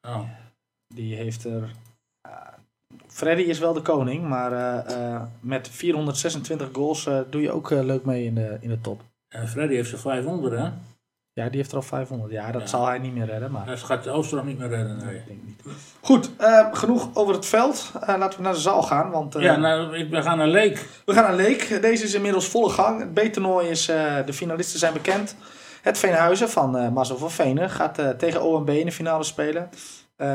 Oh. 0.02 0.20
Die 0.94 1.14
heeft 1.14 1.44
er 1.44 1.70
Freddy 3.06 3.42
is 3.42 3.58
wel 3.58 3.72
de 3.72 3.82
koning, 3.82 4.28
maar 4.28 4.52
eh, 4.52 5.14
eh, 5.14 5.22
met 5.40 5.68
426 5.68 6.68
goals 6.72 7.06
eh, 7.06 7.20
doe 7.30 7.42
je 7.42 7.50
ook 7.50 7.70
leuk 7.70 8.04
mee 8.04 8.24
in 8.24 8.34
de, 8.34 8.58
in 8.60 8.68
de 8.68 8.80
top. 8.80 9.02
En 9.28 9.48
Freddy 9.48 9.74
heeft 9.74 9.92
er 9.92 9.98
500, 9.98 10.58
hè? 10.58 10.70
Ja, 11.32 11.48
die 11.48 11.56
heeft 11.56 11.70
er 11.70 11.76
al 11.76 11.82
500. 11.82 12.32
Ja, 12.32 12.50
dat 12.52 12.60
Ja. 12.60 12.66
zal 12.66 12.86
hij 12.86 12.98
niet 12.98 13.14
meer 13.14 13.26
redden, 13.26 13.50
maar... 13.50 13.66
Dat 13.66 13.78
gaat 13.82 14.04
de 14.04 14.10
Ooster 14.10 14.36
nog 14.36 14.46
niet 14.46 14.58
meer 14.58 14.68
redden, 14.68 14.96
nee. 14.96 15.16
Ik 15.16 15.26
denk 15.26 15.42
niet. 15.44 15.62
Goed, 16.00 16.30
eh, 16.36 16.68
genoeg 16.72 17.08
over 17.14 17.34
het 17.34 17.46
veld. 17.46 17.92
Eh, 18.00 18.16
laten 18.18 18.38
we 18.38 18.44
naar 18.44 18.52
de 18.52 18.58
zaal 18.60 18.82
gaan, 18.82 19.10
want 19.10 19.34
eh, 19.34 19.42
Ja, 19.42 19.56
nou, 19.56 20.08
we 20.10 20.22
gaan 20.22 20.38
naar 20.38 20.46
Leek. 20.48 20.88
we 21.04 21.12
gaan 21.12 21.22
naar 21.24 21.34
Leek. 21.34 21.78
Deze 21.82 22.04
is 22.04 22.14
inmiddels 22.14 22.48
volle 22.48 22.70
gang. 22.70 23.00
Het 23.00 23.14
B-toernooi 23.14 23.68
is, 23.68 23.84
de 24.26 24.32
finalisten 24.32 24.78
zijn 24.78 24.92
bekend. 24.92 25.36
Het 25.82 25.98
Veenhuizen 25.98 26.50
van 26.50 26.92
Marcel 26.92 27.16
van 27.18 27.30
Venen 27.30 27.70
gaat 27.70 28.18
tegen 28.18 28.42
OMB 28.42 28.68
in 28.68 28.84
de 28.86 28.92
finale 28.92 29.24
spelen. 29.24 29.70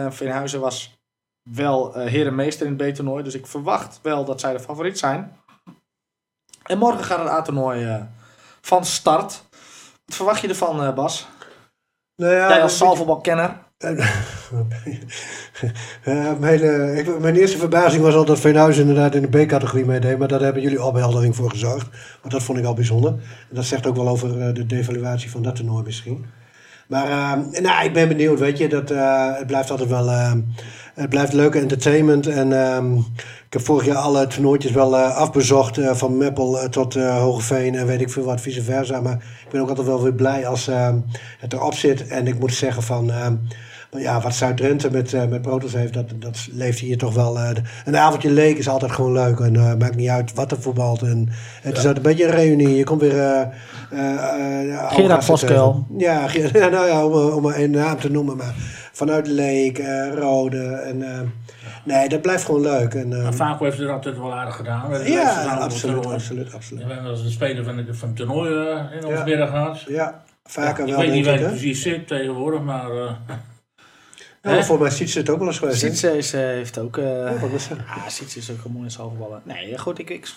Veenhuizen 0.10 0.60
was 0.60 0.98
wel 1.44 1.94
herenmeester 1.94 2.66
in 2.68 2.80
het 2.80 2.92
B-toernooi, 2.92 3.24
dus 3.24 3.34
ik 3.36 3.48
verwacht 3.48 4.00
wel 4.02 4.26
dat 4.26 4.40
zij 4.40 4.54
de 4.54 4.60
favoriet 4.60 5.00
zijn. 5.00 5.38
En 6.64 6.78
morgen 6.78 7.04
gaat 7.04 7.20
het 7.20 7.28
A-toernooi 7.28 8.08
van 8.62 8.86
start. 8.86 9.45
Wat 10.06 10.16
verwacht 10.16 10.42
je 10.42 10.48
ervan, 10.48 10.84
eh, 10.84 10.94
Bas? 10.94 11.28
Nou 12.16 12.34
ja, 12.34 12.50
Jij 12.50 12.62
als 12.62 12.78
zaalvoetbalkenner. 12.78 13.64
Mijn, 16.40 16.62
eh, 16.62 16.98
ik, 16.98 17.20
mijn 17.20 17.36
eerste 17.36 17.58
verbazing 17.58 18.04
was 18.04 18.14
al 18.16 18.26
dat 18.26 18.40
Veenhuizen 18.40 18.88
inderdaad 18.88 19.16
in 19.16 19.22
de 19.22 19.46
B-categorie 19.46 19.86
meedeed. 19.86 20.18
Maar 20.18 20.28
daar 20.28 20.40
hebben 20.40 20.62
jullie 20.62 20.84
opheldering 20.84 21.36
voor 21.36 21.50
gezorgd. 21.50 21.88
Want 22.22 22.34
dat 22.34 22.44
vond 22.44 22.58
ik 22.58 22.66
al 22.66 22.74
bijzonder. 22.74 23.12
En 23.50 23.56
dat 23.56 23.66
zegt 23.66 23.86
ook 23.86 23.96
wel 23.96 24.08
over 24.08 24.42
eh, 24.42 24.54
de 24.54 24.66
devaluatie 24.66 25.32
van 25.32 25.42
dat 25.42 25.56
toernooi 25.56 25.84
misschien. 25.84 26.26
Maar 26.88 27.06
eh, 27.06 27.62
nou, 27.62 27.86
ik 27.86 27.94
ben 27.94 28.08
benieuwd, 28.08 28.40
weet 28.40 28.58
je. 28.58 28.68
Dat, 28.70 28.92
eh, 28.92 29.36
het 29.38 29.48
blijft 29.48 29.72
altijd 29.72 29.90
wel... 29.90 30.10
eh, 30.10 30.34
het 30.96 31.10
blijft 31.10 31.34
leuke 31.34 31.60
entertainment. 31.60 32.28
En 32.28 32.54
ehm, 32.68 32.96
ik 33.46 33.54
heb 33.54 33.62
vorig 33.62 33.86
jaar 33.86 33.96
alle 33.96 34.28
toernooitjes 34.28 34.72
wel 34.72 34.98
eh, 34.98 35.16
afbezocht. 35.18 35.78
eh, 35.78 35.94
van 35.96 36.18
Meppel 36.18 36.70
tot 36.70 36.94
Hogeveen 36.94 37.76
en 37.76 37.86
weet 37.86 38.02
ik 38.02 38.10
veel 38.10 38.24
wat, 38.24 38.42
vice 38.42 38.64
versa. 38.64 39.02
Maar 39.02 39.14
ik 39.46 39.52
ben 39.52 39.62
ook 39.62 39.70
altijd 39.70 39.88
wel 39.88 40.04
weer 40.04 40.14
blij 40.14 40.48
als 40.48 40.68
ehm, 40.68 40.96
het 41.40 41.54
erop 41.54 41.74
zit. 41.74 42.08
En 42.08 42.28
ik 42.28 42.40
moet 42.40 42.54
zeggen 42.54 42.84
van... 42.84 43.12
ja, 43.92 44.22
wat 44.22 44.36
Zuid-Drenthe 44.36 44.92
met, 44.92 45.14
eh 45.14 45.26
met 45.26 45.42
Protos 45.42 45.74
heeft, 45.74 45.94
dat, 45.94 46.06
dat 46.16 46.48
leeft 46.52 46.80
hier 46.80 46.98
toch 46.98 47.14
wel. 47.14 47.40
eh, 47.40 47.50
een 47.86 47.98
avondje 47.98 48.32
leek 48.32 48.58
is 48.58 48.68
altijd 48.70 48.92
gewoon 48.92 49.12
leuk. 49.14 49.40
En 49.40 49.56
eh, 49.56 49.74
maakt 49.80 49.96
niet 49.96 50.10
uit 50.10 50.34
wat 50.34 50.52
er 50.52 50.62
voetbalt. 50.62 51.02
En 51.02 51.30
het 51.62 51.72
is 51.72 51.78
altijd 51.78 51.98
een 51.98 52.02
beetje 52.12 52.26
een 52.26 52.32
reunie. 52.36 52.76
Je 52.76 52.84
komt 52.84 53.02
weer. 53.02 53.48
gasten 54.88 55.22
Voskuil. 55.24 55.72
tegen. 55.88 56.00
Ja, 56.00 56.28
Gerard- 56.28 56.58
ja, 56.64 56.68
nou 56.70 56.88
ja, 56.88 57.06
om, 57.06 57.14
om 57.34 57.46
een 57.46 57.72
naam 57.72 58.00
te 58.00 58.12
noemen. 58.12 58.38
Maar 58.38 58.54
vanuit 58.92 59.28
Leek, 59.28 59.82
Rode. 60.16 60.64
En, 60.66 61.04
nee, 61.86 62.10
dat 62.10 62.22
blijft 62.22 62.46
gewoon 62.46 62.62
leuk. 62.62 62.94
En, 62.94 63.08
Maar 63.24 63.34
Vaco 63.34 63.64
heeft 63.64 63.78
het 63.78 63.90
altijd 63.90 64.18
wel 64.18 64.34
aardig 64.34 64.56
gedaan. 64.56 64.90
We 64.90 65.10
ja, 65.12 65.50
het 65.50 65.60
absoluut, 65.60 66.06
absoluut, 66.06 66.54
absoluut. 66.54 66.84
We 66.86 66.94
hebben 66.94 67.12
als 67.12 67.22
een 67.24 67.32
speler 67.32 67.64
van, 67.64 67.76
de, 67.76 67.94
van 67.94 68.08
het 68.08 68.18
toernooi 68.18 68.50
in 69.00 69.06
ons 69.06 69.18
Ja. 69.18 69.24
midden 69.24 69.48
gehad. 69.48 69.84
Ja, 69.88 70.24
vaker 70.44 70.84
ik 70.88 70.92
wel, 70.94 71.00
weet 71.02 71.12
niet 71.12 71.26
waar 71.26 71.34
ik. 71.34 71.40
het 71.40 71.50
precies 71.50 71.82
zit 71.82 72.08
tegenwoordig, 72.08 72.62
maar 72.62 72.88
Ja, 74.46 74.64
voor 74.64 74.80
mij 74.80 74.90
ziet 74.90 75.10
ze 75.10 75.20
het 75.20 75.30
ook 75.30 75.38
wel 75.40 75.48
eens 75.48 75.58
geweest. 75.60 75.80
Sietse 75.80 76.18
is, 76.18 76.34
eh, 76.34 76.42
heeft 76.42 76.78
ook... 76.78 76.98
eh 76.98 77.06
Ja, 77.06 77.30
ja, 78.04 78.10
Sietse 78.10 78.38
is 78.40 78.52
ook 78.52 78.66
een 78.66 78.72
mooie 78.72 78.90
zaalvoetballer. 78.90 79.40
Nee, 79.44 79.78
goed, 79.78 80.00
ik, 80.00 80.10
ik 80.10 80.28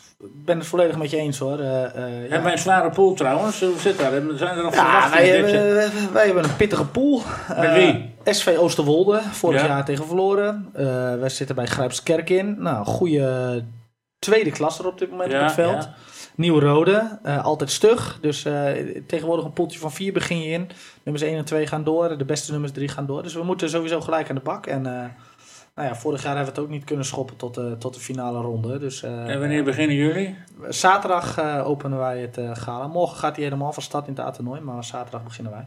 ben 0.45 0.59
het 0.59 0.67
volledig 0.67 0.97
met 0.97 1.11
je 1.11 1.17
eens 1.17 1.39
hoor. 1.39 1.59
Eh, 1.59 1.85
eh, 1.85 1.93
ja. 1.95 2.01
Hebben 2.21 2.43
wij 2.43 2.53
een 2.53 2.59
zware 2.59 2.91
pool 2.91 3.15
trouwens? 3.15 3.61
Hoe 3.61 3.79
zit 3.79 3.99
dat? 3.99 4.13
Zijn 4.39 4.57
er 4.57 4.63
nog 4.63 4.75
Ja, 4.75 5.11
wij 5.11 5.29
hebben, 5.29 6.13
wij 6.13 6.25
hebben 6.27 6.45
een 6.45 6.57
pittige 6.57 6.85
pool. 6.87 7.23
Met 7.61 7.73
wie? 7.75 8.15
SV 8.35 8.57
Oosterwolde, 8.59 9.21
vorig 9.31 9.61
Ja. 9.61 9.67
jaar 9.67 9.85
tegen 9.85 10.07
verloren. 10.07 10.69
Eh 10.75 10.85
wij 11.15 11.29
zitten 11.29 11.57
bij 11.57 11.67
Grijpskerk 11.67 12.31
in. 12.31 12.57
Nou, 12.59 12.85
goede 12.85 13.65
tweede 14.19 14.51
klasse 14.51 14.87
op 14.87 14.99
dit 14.99 15.11
moment 15.11 15.31
Ja, 15.33 15.39
op 15.39 15.45
het 15.45 15.55
veld. 15.55 15.89
Nieuw 16.39 16.61
Rode, 16.61 17.19
eh, 17.23 17.45
altijd 17.45 17.71
stug. 17.71 18.19
Dus 18.21 18.45
eh, 18.45 18.73
tegenwoordig 19.07 19.45
een 19.45 19.53
poeltje 19.53 19.79
van 19.79 19.93
vier 19.93 20.13
begin 20.13 20.41
je 20.41 20.51
in. 20.51 20.71
Nummers 21.03 21.25
1 21.25 21.37
en 21.37 21.45
2 21.45 21.67
gaan 21.67 21.85
door. 21.85 22.19
De 22.19 22.25
beste 22.25 22.53
nummers 22.53 22.73
3 22.73 22.89
gaan 22.89 23.07
door. 23.07 23.23
Dus 23.23 23.35
we 23.35 23.43
moeten 23.43 23.71
sowieso 23.71 24.01
gelijk 24.01 24.29
aan 24.29 24.35
de 24.35 24.41
bak. 24.41 24.67
En 24.67 24.87
eh, 24.87 25.05
nou 25.79 25.91
ja, 25.91 25.97
vorig 25.97 26.23
jaar 26.23 26.37
hebben 26.37 26.55
we 26.55 26.61
het 26.61 26.69
ook 26.69 26.75
niet 26.75 26.85
kunnen 26.85 27.05
schoppen 27.05 27.37
tot, 27.37 27.55
de 27.55 27.77
tot 27.79 27.95
de 27.95 28.01
finale 28.01 28.41
ronde. 28.41 28.79
Dus 28.79 29.03
eh, 29.03 29.29
En 29.29 29.41
wanneer 29.41 29.65
beginnen 29.65 29.97
jullie? 29.97 30.37
zaterdag 30.69 31.39
eh, 31.39 31.69
openen 31.69 31.99
wij 31.99 32.21
het 32.21 32.39
eh, 32.39 32.51
gala. 32.53 32.87
Morgen 32.87 33.19
gaat 33.19 33.35
hij 33.37 33.45
helemaal 33.45 33.73
van 33.73 33.83
start 33.83 34.07
in 34.07 34.13
het 34.13 34.23
A-toernooi. 34.23 34.61
Maar 34.61 34.85
zaterdag 34.85 35.23
beginnen 35.23 35.53
wij. 35.53 35.67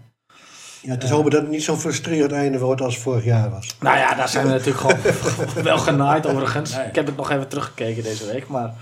Ja, 0.82 0.92
het 0.92 1.04
is 1.04 1.10
hopen 1.10 1.32
dat 1.32 1.42
het 1.42 1.50
niet 1.50 1.64
zo'n 1.64 1.78
frustrerend 1.78 2.32
einde 2.32 2.60
wordt 2.60 2.82
als 2.82 2.98
vorig 2.98 3.24
jaar 3.24 3.50
was. 3.50 3.76
Nou 3.80 3.98
ja, 3.98 4.14
daar 4.16 4.30
zijn 4.30 4.46
we 4.46 4.52
natuurlijk 4.52 4.80
gewoon 4.80 5.64
wel 5.64 5.78
genaaid 5.78 6.28
overigens. 6.28 6.76
Nee. 6.76 6.86
Ik 6.88 6.96
heb 6.96 7.06
het 7.06 7.18
nog 7.18 7.32
even 7.32 7.48
teruggekeken 7.48 8.04
deze 8.04 8.26
week. 8.26 8.48
Maar 8.48 8.74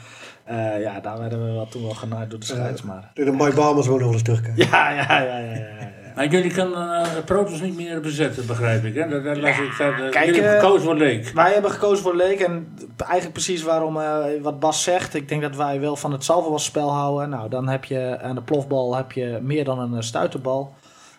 eh, 0.49 0.81
ja, 0.81 0.99
daar 0.99 1.19
werden 1.19 1.45
we 1.45 1.51
wel 1.51 1.67
toen 1.67 1.81
wel 1.83 1.93
genaaid 1.93 2.29
door 2.29 2.39
de 2.39 2.45
scheids. 2.45 2.81
Maar... 2.81 3.11
De 3.13 3.31
Mike 3.31 3.55
Balmers 3.55 3.87
moet 3.87 3.99
nog 3.99 4.13
eens 4.13 4.21
terugkijken. 4.21 4.67
Ja, 4.71 4.89
ja, 4.89 5.21
ja, 5.21 5.21
ja, 5.21 5.37
ja, 5.39 5.53
ja. 5.55 5.87
Maar 6.15 6.27
jullie 6.27 6.51
kunnen 6.53 7.03
eh 7.03 7.23
Protos 7.25 7.61
niet 7.61 7.75
meer 7.75 8.01
bezetten, 8.01 8.45
begrijp 8.47 8.83
ik. 8.83 8.95
Hè? 8.95 9.07
Dat, 9.07 9.23
dat 9.23 9.37
las 9.37 9.59
ik 9.59 9.75
dat, 9.77 9.91
eh, 9.93 10.09
kijk, 10.09 10.25
jullie 10.25 10.41
hebben 10.41 10.55
eh, 10.55 10.59
gekozen 10.59 10.85
voor 10.85 10.95
Leek. 10.95 11.31
Wij 11.33 11.53
hebben 11.53 11.71
gekozen 11.71 12.03
voor 12.03 12.15
Leek 12.15 12.39
en 12.39 12.77
eigenlijk 12.97 13.33
precies 13.33 13.63
waarom 13.63 13.97
eh, 13.99 14.17
wat 14.41 14.59
Bas 14.59 14.83
zegt. 14.83 15.13
Ik 15.13 15.29
denk 15.29 15.41
dat 15.41 15.55
wij 15.55 15.79
wel 15.79 15.95
van 15.95 16.11
het 16.11 16.23
zaalvoetbalspel 16.23 16.91
houden. 16.93 17.29
Nou, 17.29 17.49
dan 17.49 17.67
heb 17.67 17.85
je 17.85 18.17
aan 18.21 18.35
de 18.35 18.41
plofbal 18.41 18.95
heb 18.95 19.11
je 19.11 19.39
meer 19.41 19.63
dan 19.65 19.79
een 19.79 19.93
eh, 19.95 20.01
stuiterbal. 20.01 20.73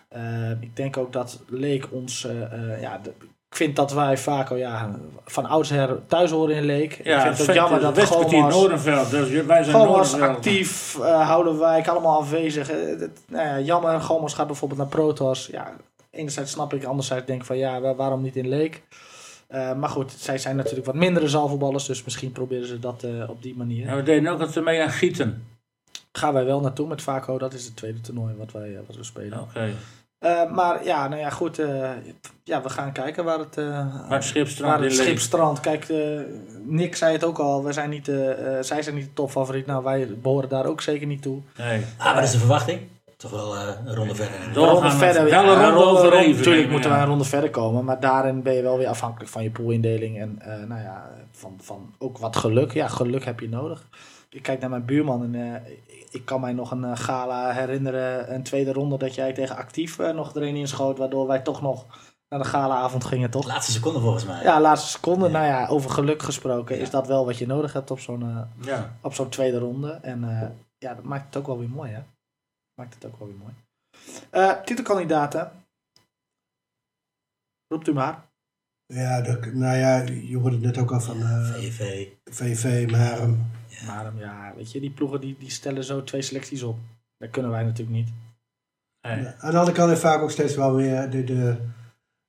Eh, 0.09 0.21
ik 0.59 0.75
denk 0.75 0.97
ook 0.97 1.13
dat 1.13 1.39
Leek 1.49 1.87
ons... 1.91 2.25
eh, 2.25 2.41
eh, 2.73 2.81
ja, 2.81 2.99
de- 3.03 3.13
ik 3.51 3.57
vind 3.57 3.75
dat 3.75 3.93
wij 3.93 4.17
vaak 4.17 4.49
al 4.49 4.55
ja, 4.55 4.95
van 5.25 5.45
oudsher 5.45 5.99
thuis 6.07 6.31
horen 6.31 6.55
in 6.55 6.63
Leek. 6.65 6.93
ik 6.93 7.03
vind 7.21 7.37
het 7.47 7.55
jammer 7.55 7.79
dat 7.79 7.95
Westkwartier 7.95 8.37
Gomas... 8.39 8.53
Noordenveld. 8.55 9.09
Dus 9.11 9.29
wij 9.45 9.63
zijn 9.63 9.75
Gomas 9.75 10.13
actief, 10.19 10.99
eh 11.01 11.27
houden 11.27 11.59
wij 11.59 11.85
allemaal 11.87 12.19
afwezig. 12.19 12.69
Eh, 12.69 12.77
het- 12.99 13.19
nou 13.27 13.45
ja, 13.47 13.59
jammer, 13.59 14.01
Gomas 14.01 14.33
gaat 14.33 14.47
bijvoorbeeld 14.47 14.79
naar 14.79 14.89
Protos. 14.89 15.47
Ja, 15.51 15.73
enerzijds 16.11 16.51
snap 16.51 16.73
ik, 16.73 16.83
anderzijds 16.83 17.25
denk 17.25 17.39
ik 17.39 17.45
van 17.45 17.57
ja, 17.57 17.81
wa- 17.81 17.95
waarom 17.95 18.21
niet 18.21 18.35
in 18.35 18.47
Leek? 18.49 18.83
Eh, 19.47 19.73
maar 19.73 19.89
goed, 19.89 20.11
zij 20.17 20.37
zijn 20.37 20.55
natuurlijk 20.55 20.85
wat 20.85 20.95
mindere 20.95 21.27
zaalvoetballers, 21.27 21.85
dus 21.85 22.03
misschien 22.03 22.31
proberen 22.31 22.67
ze 22.67 22.79
dat 22.79 23.05
op 23.27 23.41
die 23.41 23.55
manier. 23.55 23.95
We 23.95 24.03
deden 24.03 24.31
ook 24.31 24.39
het 24.39 24.63
mee 24.63 24.81
aan 24.81 24.89
Gieten. 24.89 25.45
Gaan 26.11 26.33
wij 26.33 26.45
wel 26.45 26.59
naartoe 26.61 26.87
met 26.87 27.01
Vaco, 27.01 27.37
dat 27.37 27.53
is 27.53 27.65
het 27.65 27.75
tweede 27.75 28.01
toernooi 28.01 28.33
wat 28.37 28.51
wij 28.51 28.79
wat 28.87 28.95
we 28.95 29.03
spelen. 29.03 29.39
Oké. 29.41 29.69
Eh, 30.21 30.51
maar 30.51 30.83
ja, 30.83 31.07
nou 31.07 31.21
ja, 31.21 31.29
goed, 31.29 31.59
eh, 31.59 31.89
ja, 32.43 32.61
we 32.61 32.69
gaan 32.69 32.91
kijken 32.91 33.23
waar 33.23 33.39
het, 33.39 33.57
eh, 33.57 34.19
schipstrand 34.19 34.71
waar 34.71 34.81
het 34.81 34.91
in 34.91 34.97
Leek. 34.97 35.05
schip 35.05 35.19
strandt. 35.19 35.59
Kijk, 35.59 35.87
Nick 36.63 36.95
zei 36.95 37.13
het 37.13 37.23
ook 37.23 37.39
al, 37.39 37.63
wij 37.63 37.73
zijn 37.73 37.89
niet, 37.89 38.05
zij 38.61 38.81
zijn 38.81 38.95
niet 38.95 39.05
de 39.05 39.13
topfavoriet. 39.13 39.65
Nou, 39.65 39.83
wij 39.83 40.07
behoren 40.21 40.49
daar 40.49 40.65
ook 40.65 40.81
zeker 40.81 41.07
niet 41.07 41.21
toe. 41.21 41.41
Nee. 41.57 41.85
Ah, 41.97 42.05
maar 42.05 42.15
dat 42.15 42.23
is 42.23 42.31
de 42.31 42.37
verwachting. 42.37 42.79
Toch 43.21 43.31
wel 43.31 43.55
eh, 43.55 43.67
een 43.85 43.95
ronde 43.95 44.15
verder. 44.15 44.47
Een 44.47 44.53
ronde 44.53 44.91
verder, 44.91 45.23
wel 45.23 45.43
een 45.43 45.59
ja, 45.59 45.69
ronde 45.69 45.85
overleven, 45.85 46.37
Natuurlijk 46.37 46.69
moeten 46.69 46.89
ja. 46.89 46.95
wij 46.95 47.03
een 47.03 47.09
ronde 47.09 47.23
verder 47.23 47.49
komen, 47.49 47.85
maar 47.85 47.99
daarin 47.99 48.41
ben 48.41 48.53
je 48.53 48.61
wel 48.61 48.77
weer 48.77 48.87
afhankelijk 48.87 49.31
van 49.31 49.43
je 49.43 49.51
poolindeling 49.51 50.19
en 50.19 50.39
eh, 50.39 50.67
nou 50.67 50.81
ja, 50.81 51.09
van, 51.31 51.57
van 51.61 51.95
ook 51.97 52.17
wat 52.17 52.35
geluk. 52.35 52.71
Ja, 52.73 52.87
geluk 52.87 53.25
heb 53.25 53.39
je 53.39 53.49
nodig. 53.49 53.87
Ik 54.35 54.43
kijk 54.43 54.59
naar 54.59 54.69
mijn 54.69 54.85
buurman 54.85 55.23
en 55.23 55.35
eh, 55.65 55.77
ik 56.09 56.25
kan 56.25 56.41
mij 56.41 56.53
nog 56.53 56.71
een 56.71 56.83
eh, 56.83 56.91
gala 56.97 57.51
herinneren, 57.51 58.33
een 58.33 58.43
tweede 58.43 58.73
ronde 58.73 58.97
dat 58.97 59.15
jij 59.15 59.33
tegen 59.33 59.55
actief 59.55 59.99
eh, 59.99 60.13
nog 60.13 60.35
erin 60.35 60.55
inschoot, 60.55 60.97
waardoor 60.97 61.27
wij 61.27 61.39
toch 61.39 61.61
nog 61.61 61.85
naar 62.29 62.39
de 62.39 62.45
galaavond 62.45 63.03
gingen, 63.05 63.29
toch? 63.29 63.45
Laatste 63.47 63.71
seconde 63.71 63.99
volgens 63.99 64.25
mij. 64.25 64.43
Ja, 64.43 64.61
laatste 64.61 64.89
seconde. 64.89 65.25
Ja. 65.25 65.31
Nou 65.31 65.45
ja, 65.45 65.67
over 65.67 65.89
geluk 65.89 66.21
gesproken 66.21 66.75
Ja. 66.75 66.81
is 66.81 66.89
dat 66.89 67.07
wel 67.07 67.25
wat 67.25 67.37
je 67.37 67.47
nodig 67.47 67.73
hebt 67.73 67.91
op 67.91 67.99
zo'n 67.99 68.47
Ja. 68.61 68.97
op 69.01 69.13
zo'n 69.13 69.29
tweede 69.29 69.57
ronde. 69.57 69.91
En 69.91 70.23
eh, 70.23 70.47
ja, 70.77 70.93
dat 70.93 71.03
maakt 71.03 71.25
het 71.25 71.37
ook 71.37 71.47
wel 71.47 71.59
weer 71.59 71.69
mooi, 71.69 71.91
hè? 71.91 72.01
Maakt 72.81 72.93
het 72.93 73.05
ook 73.05 73.19
wel 73.19 73.27
weer 73.27 73.37
mooi. 73.37 73.53
Eh, 74.29 74.61
titelkandidaten. 74.63 75.51
Roept 77.67 77.87
u 77.87 77.93
maar. 77.93 78.29
Ja, 78.85 79.21
dat, 79.21 79.45
nou 79.45 79.77
ja, 79.77 79.97
je 80.01 80.37
hoorde 80.37 80.55
het 80.55 80.65
net 80.65 80.77
ook 80.77 80.91
al 80.91 80.99
van 81.01 81.21
VV. 81.21 82.07
VV, 82.23 82.91
maar 82.91 83.19
ehm, 83.19 83.33
Maar 83.87 84.05
ehm, 84.05 84.17
ja, 84.17 84.53
weet 84.55 84.71
je, 84.71 84.79
die 84.79 84.89
ploegen 84.91 85.21
die, 85.21 85.35
die 85.39 85.51
stellen 85.51 85.83
zo 85.83 86.03
twee 86.03 86.21
selecties 86.21 86.63
op. 86.63 86.77
Dat 87.17 87.29
kunnen 87.29 87.51
wij 87.51 87.63
natuurlijk 87.63 87.97
niet. 87.97 88.09
Nee. 89.01 89.19
Ja, 89.19 89.35
Aan 89.39 89.51
de 89.51 89.57
andere 89.57 89.75
kant 89.77 89.89
heeft 89.89 90.01
vaak 90.01 90.21
ook 90.21 90.31
steeds 90.31 90.55
wel 90.55 90.75
weer 90.75 91.09
de, 91.09 91.23
de, 91.23 91.55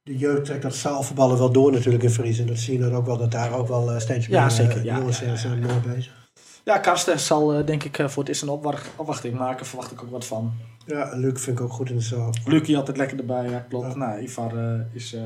de 0.02 0.16
jeugd 0.18 0.44
trekt 0.44 0.62
dat 0.62 0.74
zaalvoetballen 0.74 1.38
wel 1.38 1.52
door 1.52 1.72
natuurlijk 1.72 2.02
in 2.04 2.10
Fries. 2.10 2.38
En 2.38 2.46
dat 2.46 2.58
zie 2.58 2.72
je 2.72 2.78
dan 2.84 2.94
ook 2.94 3.06
wel, 3.06 3.16
dat 3.16 3.30
daar 3.30 3.52
ook 3.52 3.68
wel 3.68 3.90
eh, 3.92 3.98
steeds 4.00 4.28
meer 4.28 4.36
Ja, 4.38 4.44
eh, 4.44 4.50
zeker, 4.50 4.84
ja, 4.84 4.96
jongens 4.96 5.18
ja, 5.18 5.26
ja, 5.26 5.36
zijn 5.36 5.60
mooi 5.60 5.78
bezig. 5.94 6.30
Ja, 6.64 6.78
Karsten 6.78 7.20
zal 7.20 7.54
eh, 7.54 7.66
denk 7.66 7.84
ik 7.84 7.98
eh, 7.98 8.08
voor 8.08 8.18
het 8.22 8.28
eerst 8.28 8.42
een 8.42 8.48
opwacht- 8.48 8.90
opwachting 8.96 9.34
maken. 9.38 9.66
Verwacht 9.66 9.90
ik 9.92 10.02
ook 10.02 10.10
wat 10.10 10.26
van. 10.26 10.52
Ja, 10.86 11.10
en 11.10 11.18
Luc 11.18 11.40
vind 11.40 11.58
ik 11.58 11.64
ook 11.64 11.72
goed 11.72 11.90
in 11.90 11.96
de 11.96 12.02
zaal. 12.02 12.30
Lucie 12.44 12.76
altijd 12.76 12.96
lekker 12.96 13.18
erbij, 13.18 13.50
ja, 13.50 13.58
klopt. 13.68 13.86
Ja. 13.86 13.96
Nou, 13.96 14.20
Ivar 14.20 14.56
eh, 14.56 14.80
is 14.92 15.14
eh, 15.14 15.22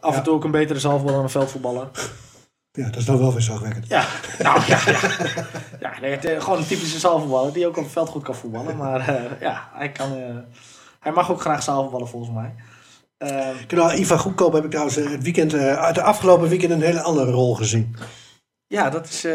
af 0.00 0.10
Ja. 0.12 0.16
en 0.18 0.22
toe 0.24 0.34
ook 0.34 0.44
een 0.44 0.50
betere 0.50 0.78
zaalvoetballer 0.78 1.14
dan 1.14 1.24
een 1.24 1.30
veldvoetballer. 1.30 1.88
Ja, 2.76 2.84
dat 2.84 2.96
is 2.96 3.04
dan 3.04 3.18
wel 3.18 3.32
weer 3.32 3.42
zorgwekkend. 3.42 3.88
Ja, 3.88 4.04
nou 4.42 4.60
ja. 4.66 4.78
Ja, 4.86 4.98
ja 5.80 5.92
nee, 6.00 6.16
eh, 6.16 6.42
gewoon 6.42 6.58
een 6.58 6.66
typische 6.66 6.98
zaalvoetballer 6.98 7.52
die 7.52 7.66
ook 7.66 7.76
op 7.76 7.82
het 7.82 7.92
veld 7.92 8.08
goed 8.08 8.22
kan 8.22 8.34
voetballen. 8.34 8.76
Maar 8.76 9.08
eh, 9.08 9.40
ja, 9.40 9.68
hij, 9.72 9.92
kan, 9.92 10.12
eh, 10.16 10.36
hij 11.00 11.12
mag 11.12 11.30
ook 11.30 11.40
graag 11.40 11.62
zaalvoetballen 11.62 12.08
volgens 12.08 12.32
mij. 12.34 12.54
Eh, 13.18 13.76
Nou, 13.76 13.94
Ivan 13.94 14.18
Goedkoop 14.18 14.52
heb 14.52 14.64
ik 14.64 14.70
trouwens 14.70 14.96
het 14.96 15.22
weekend, 15.22 15.54
uit 15.54 15.94
de 15.94 16.02
afgelopen 16.02 16.48
weekend 16.48 16.72
een 16.72 16.82
hele 16.82 17.02
andere 17.02 17.30
rol 17.30 17.54
gezien. 17.54 17.96
Ja, 18.66 18.90
dat, 18.90 19.08
is, 19.08 19.26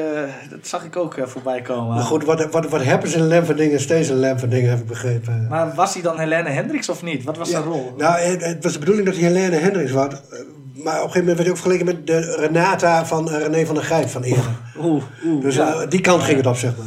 dat 0.49 0.67
zag 0.67 0.83
ik 0.83 0.95
ook 0.95 1.15
voorbij 1.23 1.61
komen. 1.61 1.95
Maar 1.95 2.03
goed, 2.03 2.23
wat, 2.25 2.51
wat, 2.51 2.69
wat 2.69 2.83
hebben 2.83 3.09
ze 3.09 3.17
in 3.17 3.27
Lem 3.27 3.45
van 3.45 3.55
Dingen 3.55 3.79
steeds 3.79 4.09
een 4.09 4.19
Lem 4.19 4.39
van 4.39 4.49
Dingen, 4.49 4.69
heb 4.69 4.79
ik 4.79 4.87
begrepen. 4.87 5.47
Maar 5.47 5.73
was 5.75 5.93
hij 5.93 6.03
dan 6.03 6.19
Helene 6.19 6.49
Hendricks 6.49 6.89
of 6.89 7.03
niet? 7.03 7.23
Wat 7.23 7.37
was 7.37 7.49
zijn 7.49 7.63
rol? 7.63 7.93
Nou, 7.97 8.19
het, 8.19 8.45
het 8.45 8.63
was 8.63 8.73
de 8.73 8.79
bedoeling 8.79 9.05
dat 9.05 9.15
hij 9.15 9.23
Helene 9.23 9.55
Hendricks 9.55 9.91
was. 9.91 10.13
Maar 10.83 10.97
op 10.97 11.05
een 11.05 11.11
gegeven 11.11 11.19
moment 11.19 11.37
werd 11.37 11.39
hij 11.39 11.49
ook 11.49 11.57
vergeleken 11.57 11.85
met 11.85 12.07
de 12.07 12.35
Renata 12.35 13.05
van 13.05 13.29
eh, 13.31 13.37
René 13.37 13.65
van 13.65 13.75
der 13.75 13.83
Grijp 13.83 14.09
van 14.09 14.23
eerder. 14.23 14.57
Oeh, 14.77 15.03
oeh. 15.25 15.41
Dus 15.41 15.55
ja. 15.55 15.73
eh, 15.73 15.89
die 15.89 16.01
kant 16.01 16.23
ging 16.23 16.37
het 16.37 16.45
op, 16.45 16.55
zeg 16.55 16.77
maar. 16.77 16.85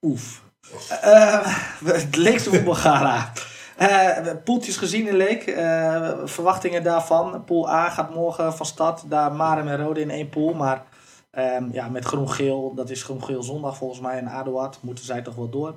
Oef. 0.00 0.42
Eh, 0.88 1.56
het 1.84 2.16
Leekse 2.16 2.50
voetbalgala. 2.50 3.32
Eh 3.76 4.34
poeltjes 4.44 4.76
gezien 4.76 5.08
in 5.08 5.16
Leek. 5.16 5.42
Verwachtingen 6.24 6.82
daarvan. 6.82 7.44
Pool 7.44 7.70
A 7.70 7.90
gaat 7.90 8.14
morgen 8.14 8.54
van 8.56 8.66
start. 8.66 9.10
Daar 9.10 9.32
Marem 9.32 9.68
en 9.68 9.84
Rode 9.84 10.00
in 10.00 10.10
één 10.10 10.28
pool. 10.28 10.54
Maar 10.54 10.84
ehm, 11.30 11.68
ja, 11.72 11.88
met 11.88 12.04
groen-geel. 12.04 12.74
Dat 12.74 12.90
is 12.90 13.02
groen-geel 13.02 13.42
zondag 13.42 13.76
volgens 13.76 14.00
mij. 14.00 14.18
En 14.18 14.26
Adoat 14.28 14.78
moeten 14.82 15.04
zij 15.04 15.22
toch 15.22 15.34
wel 15.34 15.48
door. 15.50 15.74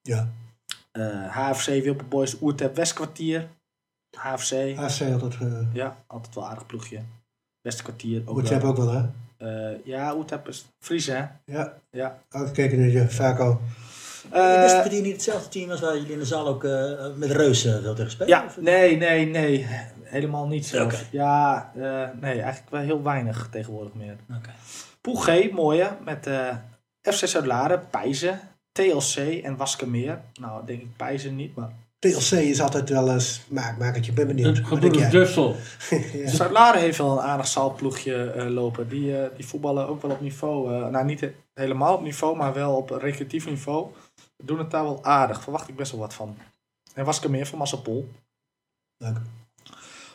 Ja, 0.00 0.28
Eh, 0.92 1.36
HFC 1.36 1.66
Wilpe 1.66 2.04
Boys 2.04 2.40
Oertep 2.40 2.76
Westkwartier. 2.76 3.48
HFC. 4.16 4.52
AC 4.76 5.00
altijd. 5.12 5.36
eh 5.40 5.66
Ja, 5.72 5.96
altijd 6.06 6.34
wel 6.34 6.48
aardig 6.48 6.66
ploegje. 6.66 7.00
Ook 8.24 8.36
je 8.36 8.42
wel. 8.42 8.50
hebben 8.52 8.68
ook 8.70 8.76
wel, 8.76 8.90
hè? 8.92 9.04
Eh, 9.72 9.76
ja, 9.84 10.14
Oertep 10.16 10.48
is 10.48 10.66
Fries 10.78 11.06
hè. 11.06 11.24
Ja, 11.44 11.74
Ja. 11.90 12.18
uitgekeken 12.28 12.78
naar 12.78 12.88
je 12.88 13.08
Vaco. 13.10 13.60
Eh, 14.30 14.64
is 14.64 14.72
het 14.72 14.90
niet 15.02 15.12
hetzelfde 15.12 15.48
team 15.48 15.70
als 15.70 15.80
waar 15.80 15.96
jullie 15.96 16.12
in 16.12 16.18
de 16.18 16.24
zaal 16.24 16.46
ook 16.46 16.64
eh, 16.64 17.06
met 17.16 17.30
Reus 17.30 17.64
eh 17.64 17.78
wil 17.78 17.94
tegen 17.94 18.10
spelen? 18.10 18.28
Ja, 18.28 18.44
Of- 18.44 18.60
nee, 18.60 18.96
nee, 18.96 19.26
nee. 19.26 19.66
Helemaal 20.02 20.46
niet. 20.46 20.80
Oké. 20.80 20.96
Ja, 21.10 21.70
eh, 21.74 22.08
nee, 22.20 22.40
eigenlijk 22.40 22.70
wel 22.70 22.80
heel 22.80 23.02
weinig 23.02 23.48
tegenwoordig 23.50 23.94
meer. 23.94 24.16
Oké. 24.36 24.50
Pool 25.00 25.14
G, 25.14 25.50
mooie, 25.50 25.90
met 26.04 26.26
eh 26.26 26.56
FC 27.02 27.26
Zuid-Laren, 27.26 27.86
Pijzen, 27.90 28.40
TLC 28.72 29.16
en 29.42 29.56
Waskemeer. 29.56 30.20
Nou, 30.40 30.66
denk 30.66 30.80
ik 30.80 30.96
Pijzen 30.96 31.36
niet, 31.36 31.54
maar... 31.54 31.72
TLC 32.00 32.30
is 32.38 32.60
altijd 32.60 32.88
wel 32.88 33.12
eens 33.12 33.40
maakmakertje. 33.48 34.10
Ik 34.10 34.16
ben 34.16 34.26
benieuwd. 34.26 34.58
Gebroeders? 34.58 35.10
Dussel. 35.10 35.56
Ja. 36.12 36.28
Zuid-Laren 36.28 36.80
heeft 36.80 36.98
wel 36.98 37.12
een 37.12 37.24
aardig 37.24 37.46
zaalploegje 37.46 38.30
eh, 38.30 38.46
lopen. 38.48 38.88
Die, 38.88 39.18
eh, 39.22 39.36
die 39.36 39.46
voetballen 39.46 39.88
ook 39.88 40.02
wel 40.02 40.10
op 40.10 40.20
niveau. 40.20 40.74
eh, 40.74 40.86
nou, 40.88 41.04
niet 41.04 41.20
he- 41.20 41.34
helemaal 41.54 41.94
op 41.94 42.02
niveau, 42.02 42.36
maar 42.36 42.54
wel 42.54 42.76
op 42.76 42.90
recreatief 42.90 43.46
niveau. 43.46 43.86
Doen 44.36 44.58
het 44.58 44.70
daar 44.70 44.82
wel 44.82 45.04
aardig. 45.04 45.42
Verwacht 45.42 45.68
ik 45.68 45.76
best 45.76 45.90
wel 45.90 46.00
wat 46.00 46.14
van. 46.14 46.36
En 46.94 47.04
Waskemeer 47.04 47.46
van 47.46 47.58
Massapol. 47.58 48.08
Leuk. 48.96 49.16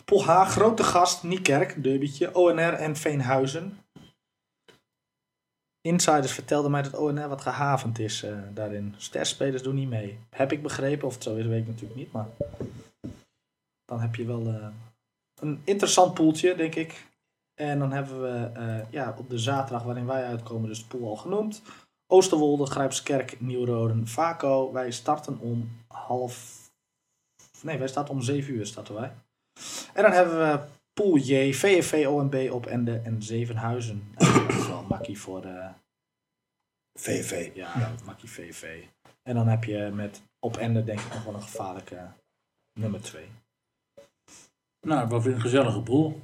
Pool 0.06 0.26
H, 0.26 0.50
grote 0.50 0.84
gast, 0.84 1.24
Niekerk, 1.24 1.84
derbytje, 1.84 2.36
ONR 2.36 2.74
en 2.74 2.96
Veenhuizen. 2.96 3.78
Insiders 5.86 6.32
vertelden 6.32 6.72
mij 6.72 6.82
dat 6.82 6.96
ONR 6.96 7.28
wat 7.28 7.42
gehavend 7.42 8.00
is 8.00 8.24
eh, 8.24 8.38
daarin. 8.54 8.94
Sterspelers 8.98 9.64
doen 9.64 9.76
niet 9.76 9.90
mee. 9.90 10.20
Heb 10.30 10.52
ik 10.52 10.64
begrepen, 10.64 11.08
of 11.08 11.14
het 11.14 11.24
zo 11.24 11.36
is, 11.36 11.46
weet 11.46 11.62
ik 11.62 11.68
natuurlijk 11.68 12.00
niet. 12.00 12.12
Maar 12.12 12.28
dan 13.86 14.00
heb 14.00 14.16
je 14.16 14.26
wel 14.26 14.48
eh, 14.48 14.68
een 15.40 15.62
interessant 15.64 16.14
poeltje, 16.14 16.56
denk 16.56 16.76
ik. 16.76 17.08
En 17.54 17.80
dan 17.80 17.92
hebben 17.92 18.22
we 18.22 18.60
eh, 18.60 18.92
ja, 18.92 19.16
op 19.18 19.30
de 19.30 19.40
zaterdag 19.40 19.84
waarin 19.84 20.06
wij 20.06 20.26
uitkomen, 20.26 20.70
dus 20.70 20.80
de 20.80 20.98
pool 20.98 21.10
al 21.10 21.16
genoemd. 21.16 21.62
Oosterwolde, 22.08 22.66
Grijpskerk, 22.66 23.42
Nieuwroden, 23.42 24.08
Vaco. 24.08 24.72
Wij 24.72 24.92
starten 24.92 25.40
om 25.40 25.72
half... 25.88 26.64
Nee, 27.62 27.78
wij 27.78 27.88
starten 27.88 28.14
om 28.14 28.22
7 28.22 28.54
uur 28.54 28.66
starten 28.66 28.96
wij. 28.96 29.12
En 29.94 30.04
dan 30.04 30.12
hebben 30.12 30.38
we 30.38 30.60
Pool 30.94 31.18
J, 31.18 31.54
VFV, 31.54 32.06
OMB 32.08 32.50
op 32.52 32.66
Ende 32.66 33.02
en 33.04 33.24
Zevenhuizen. 33.24 34.04
En 34.16 34.34
dat 34.34 34.50
is 34.50 34.68
wel 34.68 34.86
makkie 35.06 35.22
voor 35.22 35.42
de... 35.42 35.70
VV. 37.00 37.52
Ja, 37.56 37.94
makkie 38.06 38.30
VV. 38.30 38.84
En 39.24 39.36
dan 39.36 39.48
heb 39.48 39.64
je 39.64 39.92
met 39.94 40.22
op 40.40 40.58
Ende 40.58 40.84
denk 40.84 41.00
ik 41.00 41.14
nog 41.14 41.24
wel 41.24 41.34
een 41.34 41.42
gevaarlijke 41.42 42.12
nummer 42.80 43.02
2. 43.02 43.30
Nou, 44.82 45.08
wat 45.08 45.26
een 45.26 45.42
gezellige 45.42 45.82
boel. 45.82 46.22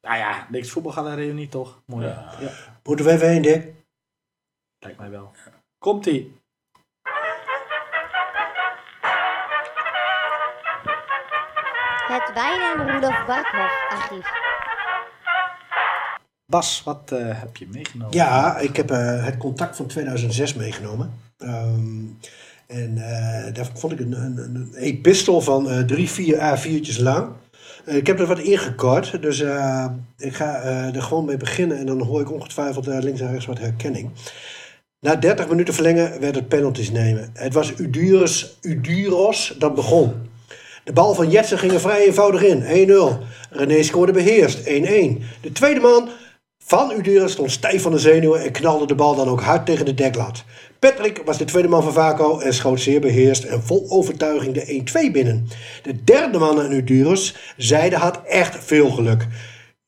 Nou 0.00 0.16
ja, 0.16 0.46
niks 0.50 0.70
voetbalgalerie 0.70 1.32
niet 1.32 1.50
toch? 1.50 1.82
Mooi. 1.86 2.06
Ja. 2.06 2.34
Ja. 2.40 2.50
Moeten 2.82 3.04
we 3.04 3.12
even 3.12 3.28
heen, 3.28 3.42
Dick? 3.42 3.74
lijkt 4.78 4.98
mij 4.98 5.10
wel. 5.10 5.32
Komt-ie. 5.78 6.40
Het 12.08 12.32
Wijn 12.34 12.78
en 12.78 12.90
Rudolf 12.90 13.26
Barkhoff 13.26 13.86
archief. 13.88 14.41
Bas, 16.52 16.82
wat 16.84 17.12
eh, 17.12 17.18
heb 17.28 17.56
je 17.56 17.66
meegenomen? 17.72 18.16
Ja, 18.16 18.58
ik 18.58 18.76
heb 18.76 18.90
eh, 18.90 19.24
het 19.24 19.36
contact 19.36 19.76
van 19.76 19.86
2006 19.86 20.54
meegenomen. 20.54 21.10
Ehm, 21.38 22.04
en 22.66 22.98
eh, 22.98 23.54
daar 23.54 23.70
vond 23.74 23.92
ik 23.92 24.00
een, 24.00 24.12
een, 24.12 24.38
een 24.38 24.74
epistel 24.74 25.40
van 25.40 25.86
drie, 25.86 26.10
vier 26.10 26.36
A4'tjes 26.36 27.02
lang. 27.02 27.28
Ik 27.84 28.06
heb 28.06 28.20
er 28.20 28.26
wat 28.26 28.38
ingekort, 28.38 29.22
dus 29.22 29.40
ik 30.18 30.34
ga 30.34 30.62
er 30.94 31.02
gewoon 31.02 31.24
mee 31.24 31.36
beginnen. 31.36 31.78
En 31.78 31.86
dan 31.86 32.02
hoor 32.02 32.20
ik 32.20 32.32
ongetwijfeld 32.32 32.86
links 32.86 33.20
en 33.20 33.30
rechts 33.30 33.46
wat 33.46 33.58
herkenning. 33.58 34.10
Na 35.00 35.16
30 35.16 35.48
minuten 35.48 35.74
verlengen 35.74 36.20
werd 36.20 36.34
het 36.34 36.48
penalties 36.48 36.90
nemen. 36.90 37.30
Het 37.32 37.54
was 37.54 37.78
Uduros, 37.78 38.58
Uduros 38.60 39.54
dat 39.58 39.74
begon. 39.74 40.12
De 40.84 40.92
bal 40.92 41.14
van 41.14 41.30
Jetsen 41.30 41.58
ging 41.58 41.72
er 41.72 41.80
vrij 41.80 42.06
eenvoudig 42.06 42.42
in. 42.42 42.88
1-0. 42.88 43.18
René 43.50 43.82
scoorde 43.82 44.12
beheerst. 44.12 44.58
1-1. 44.58 44.62
De 45.40 45.52
tweede 45.52 45.80
man 45.80 46.08
van 46.72 46.92
Udura 46.98 47.28
stond 47.28 47.50
stijf 47.50 47.82
van 47.82 47.92
de 47.92 47.98
zenuwen 47.98 48.42
en 48.42 48.52
knalde 48.52 48.86
de 48.86 48.94
bal 48.94 49.14
dan 49.14 49.28
ook 49.28 49.40
hard 49.40 49.66
tegen 49.66 49.84
de 49.84 49.94
deklat. 49.94 50.44
Patrick 50.78 51.22
was 51.24 51.38
de 51.38 51.44
tweede 51.44 51.68
man 51.68 51.82
van 51.82 51.92
Vaco 51.92 52.38
en 52.38 52.54
schoot 52.54 52.80
zeer 52.80 53.00
beheerst 53.00 53.44
en 53.44 53.62
vol 53.62 53.86
overtuiging 53.88 54.54
de 54.54 55.06
1-2 55.08 55.12
binnen. 55.12 55.48
De 55.82 56.04
derde 56.04 56.38
man 56.38 56.60
aan 56.60 56.72
Udurus, 56.72 57.36
Zijde, 57.56 57.96
had 57.96 58.20
echt 58.26 58.64
veel 58.64 58.90
geluk. 58.90 59.26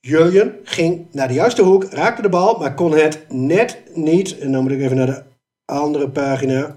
Jurjen 0.00 0.54
ging 0.64 1.06
naar 1.12 1.28
de 1.28 1.34
juiste 1.34 1.62
hoek, 1.62 1.84
raakte 1.84 2.22
de 2.22 2.28
bal, 2.28 2.58
maar 2.58 2.74
kon 2.74 2.92
het 2.92 3.24
net 3.28 3.82
niet. 3.94 4.38
En 4.38 4.52
dan 4.52 4.62
moet 4.62 4.72
ik 4.72 4.80
even 4.80 4.96
naar 4.96 5.06
de 5.06 5.22
andere 5.64 6.08
pagina. 6.08 6.76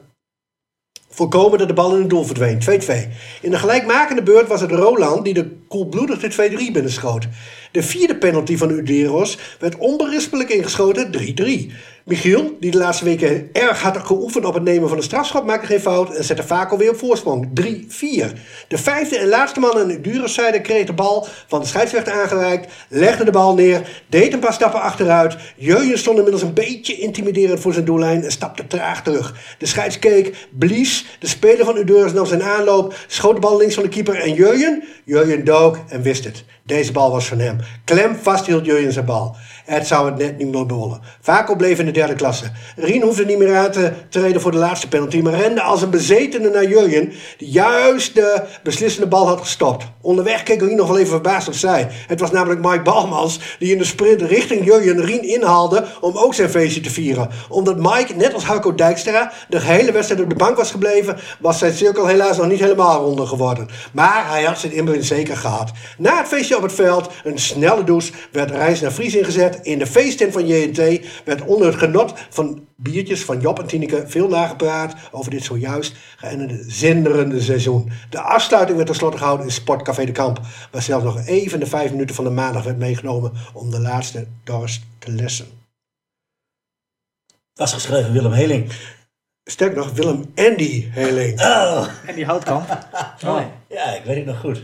Voorkomen 1.18 1.60
dat 1.60 1.68
de 1.68 1.74
bal 1.74 1.94
in 1.94 2.00
het 2.00 2.10
doel 2.10 2.24
verdween. 2.24 2.60
2-2. 2.62 2.66
In 3.42 3.52
de 3.52 3.58
gelijkmakende 3.58 4.24
beurt 4.24 4.48
was 4.48 4.62
het 4.62 4.72
Roland 4.72 5.26
die 5.26 5.34
de 5.34 5.52
koelbloedig 5.68 6.20
de 6.20 6.50
2-3 6.50 6.72
binnenschoot. 6.72 7.28
De 7.72 7.84
vierde 7.84 8.18
penalty 8.18 8.58
van 8.58 8.72
Uderos 8.72 9.38
werd 9.60 9.78
onberispelijk 9.78 10.50
ingeschoten 10.50 11.12
3-3. 11.12 11.72
Michiel, 12.08 12.58
die 12.60 12.72
de 12.72 12.78
laatste 12.78 13.06
weken 13.06 13.50
erg 13.52 13.82
hard 13.82 14.06
geoefend 14.06 14.46
op 14.46 14.54
het 14.54 14.64
nemen 14.64 14.90
van 14.90 14.98
een 14.98 15.04
strafschop, 15.04 15.46
maakte 15.46 15.68
geen 15.68 15.80
fout 15.80 16.16
en 16.16 16.24
zette 16.24 16.44
Vaco 16.44 16.78
weer 16.78 16.90
op 16.90 16.98
voorsprong. 16.98 17.48
3-4. 17.62 17.64
De 18.68 18.78
vijfde 18.78 19.18
en 19.18 19.28
laatste 19.28 19.60
man 19.60 19.78
aan 19.78 19.92
Uderos 19.92 20.34
zijde 20.34 20.62
kreeg 20.62 20.86
de 20.86 20.94
bal 20.94 21.28
van 21.48 21.60
de 21.60 21.66
scheidsrechter 21.66 22.14
aangereikt, 22.14 22.74
legde 22.90 23.24
de 23.24 23.32
bal 23.32 23.54
neer, 23.54 24.04
deed 24.10 24.34
een 24.34 24.40
paar 24.40 24.54
stappen 24.54 24.82
achteruit. 24.82 25.38
Jeujen 25.56 25.98
stond 25.98 26.18
inmiddels 26.18 26.44
een 26.44 26.54
beetje 26.54 26.98
intimiderend 26.98 27.60
voor 27.60 27.74
zijn 27.74 27.86
doellijn 27.86 28.24
en 28.24 28.32
stapte 28.32 28.68
traag 28.68 29.04
terug. 29.04 29.36
De 29.58 29.66
scheids 29.66 30.00
keek, 30.00 30.48
blies, 30.50 31.06
de 31.20 31.28
speler 31.28 31.66
van 31.66 31.78
Uderos 31.78 32.14
nam 32.14 32.26
zijn 32.26 32.44
aanloop, 32.44 32.96
schoot 33.08 33.36
de 33.36 33.42
bal 33.42 33.58
links 33.58 33.74
van 33.74 33.84
de 33.84 33.90
keeper 33.90 34.16
en 34.16 34.34
Jeujen, 34.34 34.84
Jeujen 35.06 35.46
dook 35.46 35.78
en 35.88 36.02
wist 36.02 36.24
het. 36.24 36.44
Deze 36.68 36.92
bal 36.92 37.12
was 37.12 37.28
van 37.28 37.40
hem. 37.40 37.58
Klem 37.84 38.16
vasthield 38.22 38.66
Jurjen 38.66 38.92
zijn 38.92 39.06
bal. 39.06 39.36
Het 39.66 39.88
zou 39.88 40.06
het 40.06 40.18
net 40.18 40.38
niet 40.38 40.52
meer 40.52 40.66
bollen. 40.66 41.02
Vaco 41.22 41.56
bleef 41.56 41.80
in 41.80 41.86
de 41.86 41.92
derde 41.92 42.16
klasse. 42.16 42.52
Rien 42.76 43.02
hoefde 43.02 43.26
niet 43.26 43.38
meer 43.38 43.56
aan 43.56 43.72
te 43.72 43.92
treden 44.10 44.42
voor 44.42 44.52
de 44.52 44.58
laatste 44.58 44.88
penalty, 44.88 45.20
maar 45.22 45.34
rende 45.34 45.62
als 45.62 45.82
een 45.82 45.90
bezetene 45.90 46.50
naar 46.50 46.66
Jurjen, 46.66 47.14
die 47.38 47.50
juist 47.50 48.16
de 48.16 48.42
beslissende 48.64 49.08
bal 49.08 49.28
had 49.28 49.40
gestopt. 49.40 49.86
Onderweg 50.02 50.44
keek 50.44 50.62
Rien 50.62 50.76
nog 50.76 50.88
wel 50.88 50.98
even 50.98 51.12
verbaasd 51.12 51.48
opzij. 51.48 51.88
Het 52.08 52.20
was 52.20 52.32
namelijk 52.32 52.62
Mike 52.62 52.82
Balmans 52.82 53.40
die 53.60 53.72
in 53.72 53.78
de 53.78 53.84
sprint 53.84 54.22
richting 54.22 54.66
Jurjen 54.66 55.06
Rien 55.06 55.24
inhaalde 55.24 55.86
om 56.02 56.18
ook 56.18 56.34
zijn 56.34 56.50
feestje 56.50 56.82
te 56.82 56.90
vieren. 56.90 57.30
Omdat 57.50 57.78
Mike, 57.78 58.14
net 58.16 58.34
als 58.34 58.44
Harco 58.44 58.76
Dijkstra, 58.76 59.32
de 59.50 59.60
gehele 59.60 59.92
wedstrijd 59.92 60.22
op 60.22 60.30
de 60.30 60.36
bank 60.36 60.58
was 60.58 60.72
gebleven, 60.72 61.18
was 61.40 61.58
zijn 61.58 61.74
cirkel 61.74 62.06
helaas 62.06 62.38
nog 62.38 62.48
niet 62.48 62.60
helemaal 62.60 63.04
ronder 63.04 63.28
geworden. 63.28 63.68
Maar 63.92 64.30
hij 64.30 64.44
had 64.44 64.60
zijn 64.60 64.74
inbreng 64.74 65.06
zeker 65.06 65.38
gehad. 65.38 65.72
Na 65.98 66.18
het 66.18 66.28
feestje 66.28 66.56
op 66.58 66.64
het 66.64 66.74
veld, 66.74 67.10
een 67.24 67.40
snelle 67.40 67.84
douche, 67.84 68.14
werd 68.32 68.52
reis 68.52 68.82
naar 68.82 68.92
Fries 68.92 69.16
ingezet. 69.16 69.60
In 69.62 69.80
de 69.80 69.88
feesttent 69.88 70.34
van 70.34 70.48
JNT 70.48 71.06
werd 71.26 71.42
onder 71.42 71.68
het 71.68 71.76
genot 71.76 72.14
van 72.30 72.68
biertjes 72.76 73.26
van 73.26 73.40
Job 73.40 73.60
en 73.60 73.68
Tineke 73.68 74.04
veel 74.08 74.28
nagepraat 74.28 74.96
over 75.12 75.32
dit 75.32 75.44
zojuist 75.44 75.96
geëindigde 76.18 76.64
zinderende 76.68 77.42
seizoen. 77.42 77.92
De 78.10 78.20
afsluiting 78.20 78.76
werd 78.76 78.90
tenslotte 78.90 79.18
gehouden 79.18 79.46
in 79.46 79.52
Sportcafé 79.52 80.06
de 80.06 80.12
Kamp, 80.12 80.40
waar 80.72 80.82
zelfs 80.82 81.04
nog 81.04 81.26
even 81.26 81.60
de 81.60 81.66
vijf 81.66 81.92
minuten 81.92 82.16
van 82.16 82.26
de 82.26 82.32
maandag 82.32 82.64
werd 82.64 82.78
meegenomen 82.78 83.32
om 83.54 83.72
de 83.72 83.80
laatste 83.80 84.28
dorst 84.44 84.82
te 85.00 85.12
lessen. 85.12 85.48
Was 87.54 87.74
geschreven 87.74 88.14
Willem 88.14 88.32
Heling. 88.32 88.72
Sterk 89.44 89.76
nog, 89.76 89.92
Willem 89.92 90.32
Andy 90.36 90.88
Heling. 90.90 91.42
Oh, 91.42 91.88
En 92.06 92.16
die 92.16 92.26
houtkamp. 92.26 92.68
Ja, 93.70 93.96
ik 93.96 94.04
weet 94.04 94.16
het 94.16 94.26
nog 94.26 94.40
goed. 94.40 94.64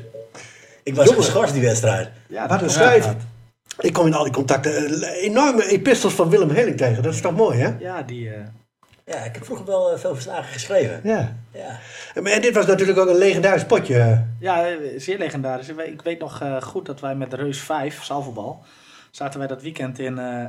Ik 0.83 0.95
was 0.95 1.09
geschorst 1.11 1.53
die 1.53 1.61
wedstrijd. 1.61 2.09
Ja, 2.27 2.47
Wat 2.47 2.61
een 2.61 2.69
schrijver. 2.69 3.15
Ik 3.79 3.93
kom 3.93 4.05
in 4.05 4.13
al 4.13 4.23
die 4.23 4.33
contacten 4.33 5.03
enorme 5.13 5.65
epistels 5.67 6.13
van 6.13 6.29
Willem 6.29 6.49
Heling 6.49 6.77
tegen. 6.77 7.03
Dat 7.03 7.13
is 7.13 7.21
toch 7.21 7.35
mooi, 7.35 7.59
hè? 7.59 7.73
Ja, 7.79 8.01
die... 8.01 8.29
eh, 8.29 8.39
Ja, 9.05 9.15
ik 9.23 9.33
heb 9.33 9.45
vroeger 9.45 9.65
wel 9.65 9.91
eh, 9.93 9.99
veel 9.99 10.13
verslagen 10.13 10.53
geschreven. 10.53 10.99
Ja. 11.03 11.35
Ja. 11.53 11.79
En 12.13 12.41
dit 12.41 12.53
was 12.53 12.65
natuurlijk 12.65 12.99
ook 12.99 13.07
een 13.09 13.15
legendarisch 13.17 13.65
potje. 13.65 14.23
Ja, 14.39 14.67
eh, 14.67 14.75
zeer 14.97 15.17
legendarisch. 15.17 15.67
Ik 15.69 16.01
weet- 16.03 16.19
nog 16.19 16.41
goed 16.59 16.85
dat 16.85 16.99
wij 16.99 17.15
met 17.15 17.33
Reus 17.33 17.59
5, 17.59 18.03
zaalvoetbal, 18.03 18.63
zaten 19.11 19.39
wij 19.39 19.47
dat 19.47 19.61
weekend 19.61 19.99
in 19.99 20.17
eh, 20.19 20.45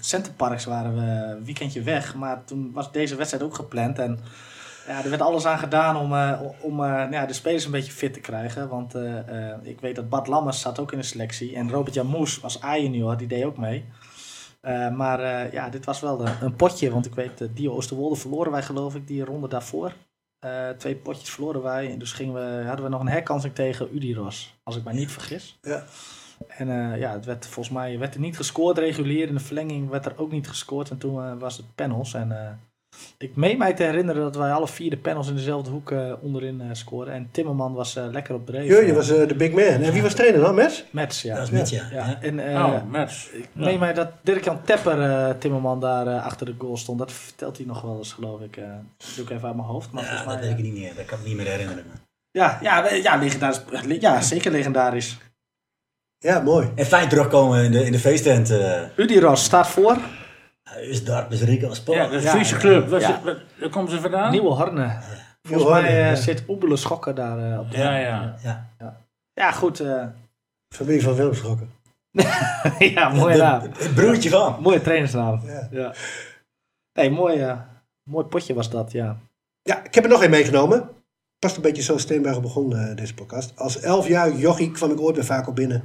Centerparks, 0.00 0.64
waren 0.64 0.94
we 0.94 1.00
een 1.36 1.44
weekendje 1.44 1.82
weg. 1.82 2.14
Maar 2.14 2.44
toen 2.44 2.70
was 2.74 2.92
deze 2.92 3.16
wedstrijd 3.16 3.44
ook 3.44 3.54
gepland 3.54 3.98
en 3.98 4.18
ja, 4.90 5.02
er 5.04 5.10
werd 5.10 5.22
alles 5.22 5.46
aan 5.46 5.58
gedaan 5.58 5.96
om, 5.96 6.14
eh, 6.14 6.40
om 6.60 6.72
eh, 6.72 6.90
nou 6.90 7.12
ja, 7.12 7.26
de 7.26 7.32
spelers 7.32 7.64
een 7.64 7.70
beetje 7.70 7.92
fit 7.92 8.12
te 8.12 8.20
krijgen. 8.20 8.68
Want 8.68 8.94
eh, 8.94 9.54
ik 9.62 9.80
weet 9.80 9.96
dat 9.96 10.08
Bart 10.08 10.26
Lammers 10.26 10.60
zat 10.60 10.78
ook 10.78 10.92
in 10.92 10.98
de 10.98 11.04
selectie 11.04 11.56
en 11.56 11.70
Robert 11.70 11.94
Jan 11.94 12.06
Moes 12.06 12.40
was 12.40 12.62
A-junior, 12.62 13.16
die 13.16 13.28
deed 13.28 13.44
ook 13.44 13.56
mee. 13.56 13.84
Maar 14.92 15.52
ja, 15.52 15.68
dit 15.68 15.84
was 15.84 16.00
wel 16.00 16.26
een, 16.26 16.32
een 16.40 16.56
potje, 16.56 16.90
want 16.90 17.06
ik 17.06 17.14
weet, 17.14 17.48
Dio 17.54 17.72
Oosterwolde 17.72 18.16
verloren 18.16 18.52
wij 18.52 18.62
geloof 18.62 18.94
ik 18.94 19.06
die 19.06 19.24
ronde 19.24 19.48
daarvoor. 19.48 19.92
Twee 20.76 20.96
potjes 20.96 21.30
verloren 21.30 21.62
wij. 21.62 21.92
En 21.92 21.98
dus 21.98 22.12
gingen 22.12 22.34
we, 22.34 22.64
hadden 22.66 22.84
we 22.84 22.90
nog 22.90 23.00
een 23.00 23.08
herkansing 23.08 23.54
tegen 23.54 23.94
Udiros, 23.94 24.60
als 24.62 24.76
ik 24.76 24.84
mij 24.84 24.94
niet 24.94 25.10
vergis. 25.10 25.58
Ja. 25.62 25.84
En 26.48 26.98
ja, 26.98 27.12
het 27.12 27.24
werd 27.24 27.46
volgens 27.46 27.74
mij 27.74 27.98
werd 27.98 28.14
er 28.14 28.20
niet 28.20 28.36
gescoord 28.36 28.78
regulier. 28.78 29.28
In 29.28 29.34
de 29.34 29.40
verlenging 29.40 29.88
werd 29.88 30.06
er 30.06 30.14
ook 30.16 30.30
niet 30.30 30.48
gescoord. 30.48 30.90
En 30.90 30.98
toen 30.98 31.38
was 31.38 31.56
het 31.56 31.74
panels. 31.74 32.14
En 32.14 32.60
ik 33.18 33.36
meen 33.36 33.58
mij 33.58 33.74
te 33.74 33.82
herinneren 33.82 34.22
dat 34.22 34.36
wij 34.36 34.52
alle 34.52 34.68
vier 34.68 34.90
de 34.90 34.96
panels 34.96 35.28
in 35.28 35.34
dezelfde 35.34 35.70
hoek 35.70 35.90
eh, 35.90 36.12
onderin 36.20 36.60
eh 36.60 36.66
scoorden. 36.72 37.14
En 37.14 37.28
Timmerman 37.30 37.72
was 37.74 37.96
eh, 37.96 38.04
lekker 38.10 38.34
op 38.34 38.46
dreef. 38.46 38.68
Je, 38.68 38.86
je 38.86 38.94
was 38.94 39.10
eh, 39.10 39.28
de 39.28 39.34
big 39.34 39.50
man. 39.50 39.62
En 39.62 39.92
wie 39.92 40.02
was 40.02 40.14
trainer 40.14 40.40
dan, 40.40 40.54
Mes? 40.54 40.84
Mets, 40.90 41.22
ja. 41.22 41.34
Dat 41.34 41.44
is 41.44 41.50
met 41.50 41.70
ja. 41.70 41.82
ja. 41.90 42.06
ja. 42.06 42.18
En, 42.22 42.38
eh, 42.54 42.64
oh, 42.64 42.82
match. 42.90 43.30
ik 43.32 43.48
meen 43.52 43.78
mij 43.78 43.92
dat 43.92 44.08
Dirk-Jan 44.22 44.62
Tepper, 44.64 45.00
eh, 45.02 45.34
Timmerman, 45.38 45.80
daar 45.80 46.06
eh, 46.06 46.24
achter 46.26 46.46
de 46.46 46.54
goal 46.58 46.76
stond. 46.76 46.98
Dat 46.98 47.12
vertelt 47.12 47.56
hij 47.56 47.66
nog 47.66 47.82
wel 47.82 47.96
eens, 47.98 48.12
geloof 48.12 48.40
ik. 48.40 48.56
eh 48.56 48.64
dat 48.98 49.08
doe 49.16 49.24
ik 49.24 49.30
even 49.30 49.46
uit 49.46 49.56
mijn 49.56 49.68
hoofd. 49.68 49.90
Maar 49.90 50.02
Ja, 50.02 50.08
volgens 50.08 50.28
dat 50.32 50.40
mij, 50.40 50.48
weet 50.48 50.58
ik 50.58 50.64
niet 50.64 50.80
meer. 50.80 50.94
Dat 50.96 51.04
kan 51.04 51.16
ik 51.18 51.22
me 51.22 51.28
niet 51.28 51.36
meer 51.38 51.46
herinneren. 51.46 51.84
ja, 52.30 52.58
ja, 52.62 52.92
ja, 52.92 53.16
legendarisch. 53.16 53.62
Ja, 54.00 54.20
zeker 54.20 54.50
legendarisch. 54.50 55.18
Ja, 56.18 56.40
mooi. 56.40 56.68
En 56.74 56.86
fijn 56.86 57.08
terugkomen 57.08 57.64
in 57.64 57.70
de, 57.72 57.84
in 57.84 57.92
de 57.92 57.98
feesttent. 57.98 58.50
eh 58.50 58.82
Udiros 58.96 59.44
staat 59.44 59.68
voor. 59.68 59.98
Is 60.76 61.04
Dart 61.04 61.28
Bezrika 61.28 61.66
als 61.66 61.82
Ja, 61.86 62.04
is 62.08 62.24
een 62.24 62.30
Friese 62.30 62.54
ja. 62.54 62.60
club. 62.60 62.88
Waar, 62.88 63.00
Ja. 63.00 63.06
zit- 63.06 63.22
waar, 63.24 63.42
waar 63.60 63.68
komen 63.68 63.90
ze 63.90 64.00
vandaan? 64.00 64.30
Nieuwe 64.30 64.48
Horne. 64.54 64.98
Volgens 65.42 65.68
Horne, 65.70 65.82
mij 65.82 66.00
eh, 66.00 66.08
ja. 66.10 66.14
zit 66.14 66.42
Oebele 66.48 66.76
Schokken 66.76 67.14
daar 67.14 67.52
eh, 67.52 67.58
op 67.58 67.70
de 67.70 67.76
Ja, 67.78 67.96
ja. 67.96 68.34
Ja. 68.78 68.96
Ja, 69.34 69.50
goed. 69.52 69.80
eh, 69.80 70.04
Familie 70.74 71.02
van 71.02 71.14
Willem 71.14 71.34
Schrokken. 71.34 71.70
ja, 72.78 73.08
mooie 73.08 73.32
De- 73.36 73.40
naam. 73.42 73.60
Het 73.62 73.94
broertje 73.94 74.30
van. 74.30 74.56
Mooie 74.60 74.80
trainersnaam. 74.80 75.40
Ja. 75.46 75.68
Ja. 75.70 75.94
Nee, 76.92 77.10
mooi, 77.10 77.40
eh, 77.40 77.58
mooi 78.10 78.26
potje 78.26 78.54
was 78.54 78.70
dat, 78.70 78.92
ja. 78.92 79.16
Ja, 79.62 79.84
ik 79.84 79.94
heb 79.94 80.04
er 80.04 80.10
nog 80.10 80.22
één 80.22 80.30
meegenomen. 80.30 80.88
Past 81.38 81.56
een 81.56 81.62
beetje 81.62 81.82
zoals 81.82 82.02
Steenbergen 82.02 82.42
begon, 82.42 82.76
eh, 82.76 82.96
deze 82.96 83.14
podcast. 83.14 83.52
Als 83.56 83.80
elfjarig 83.80 84.38
jochie 84.38 84.70
kwam 84.70 84.90
ik 84.90 85.00
ooit 85.00 85.14
bij 85.14 85.24
Vaco 85.24 85.52
binnen. 85.52 85.82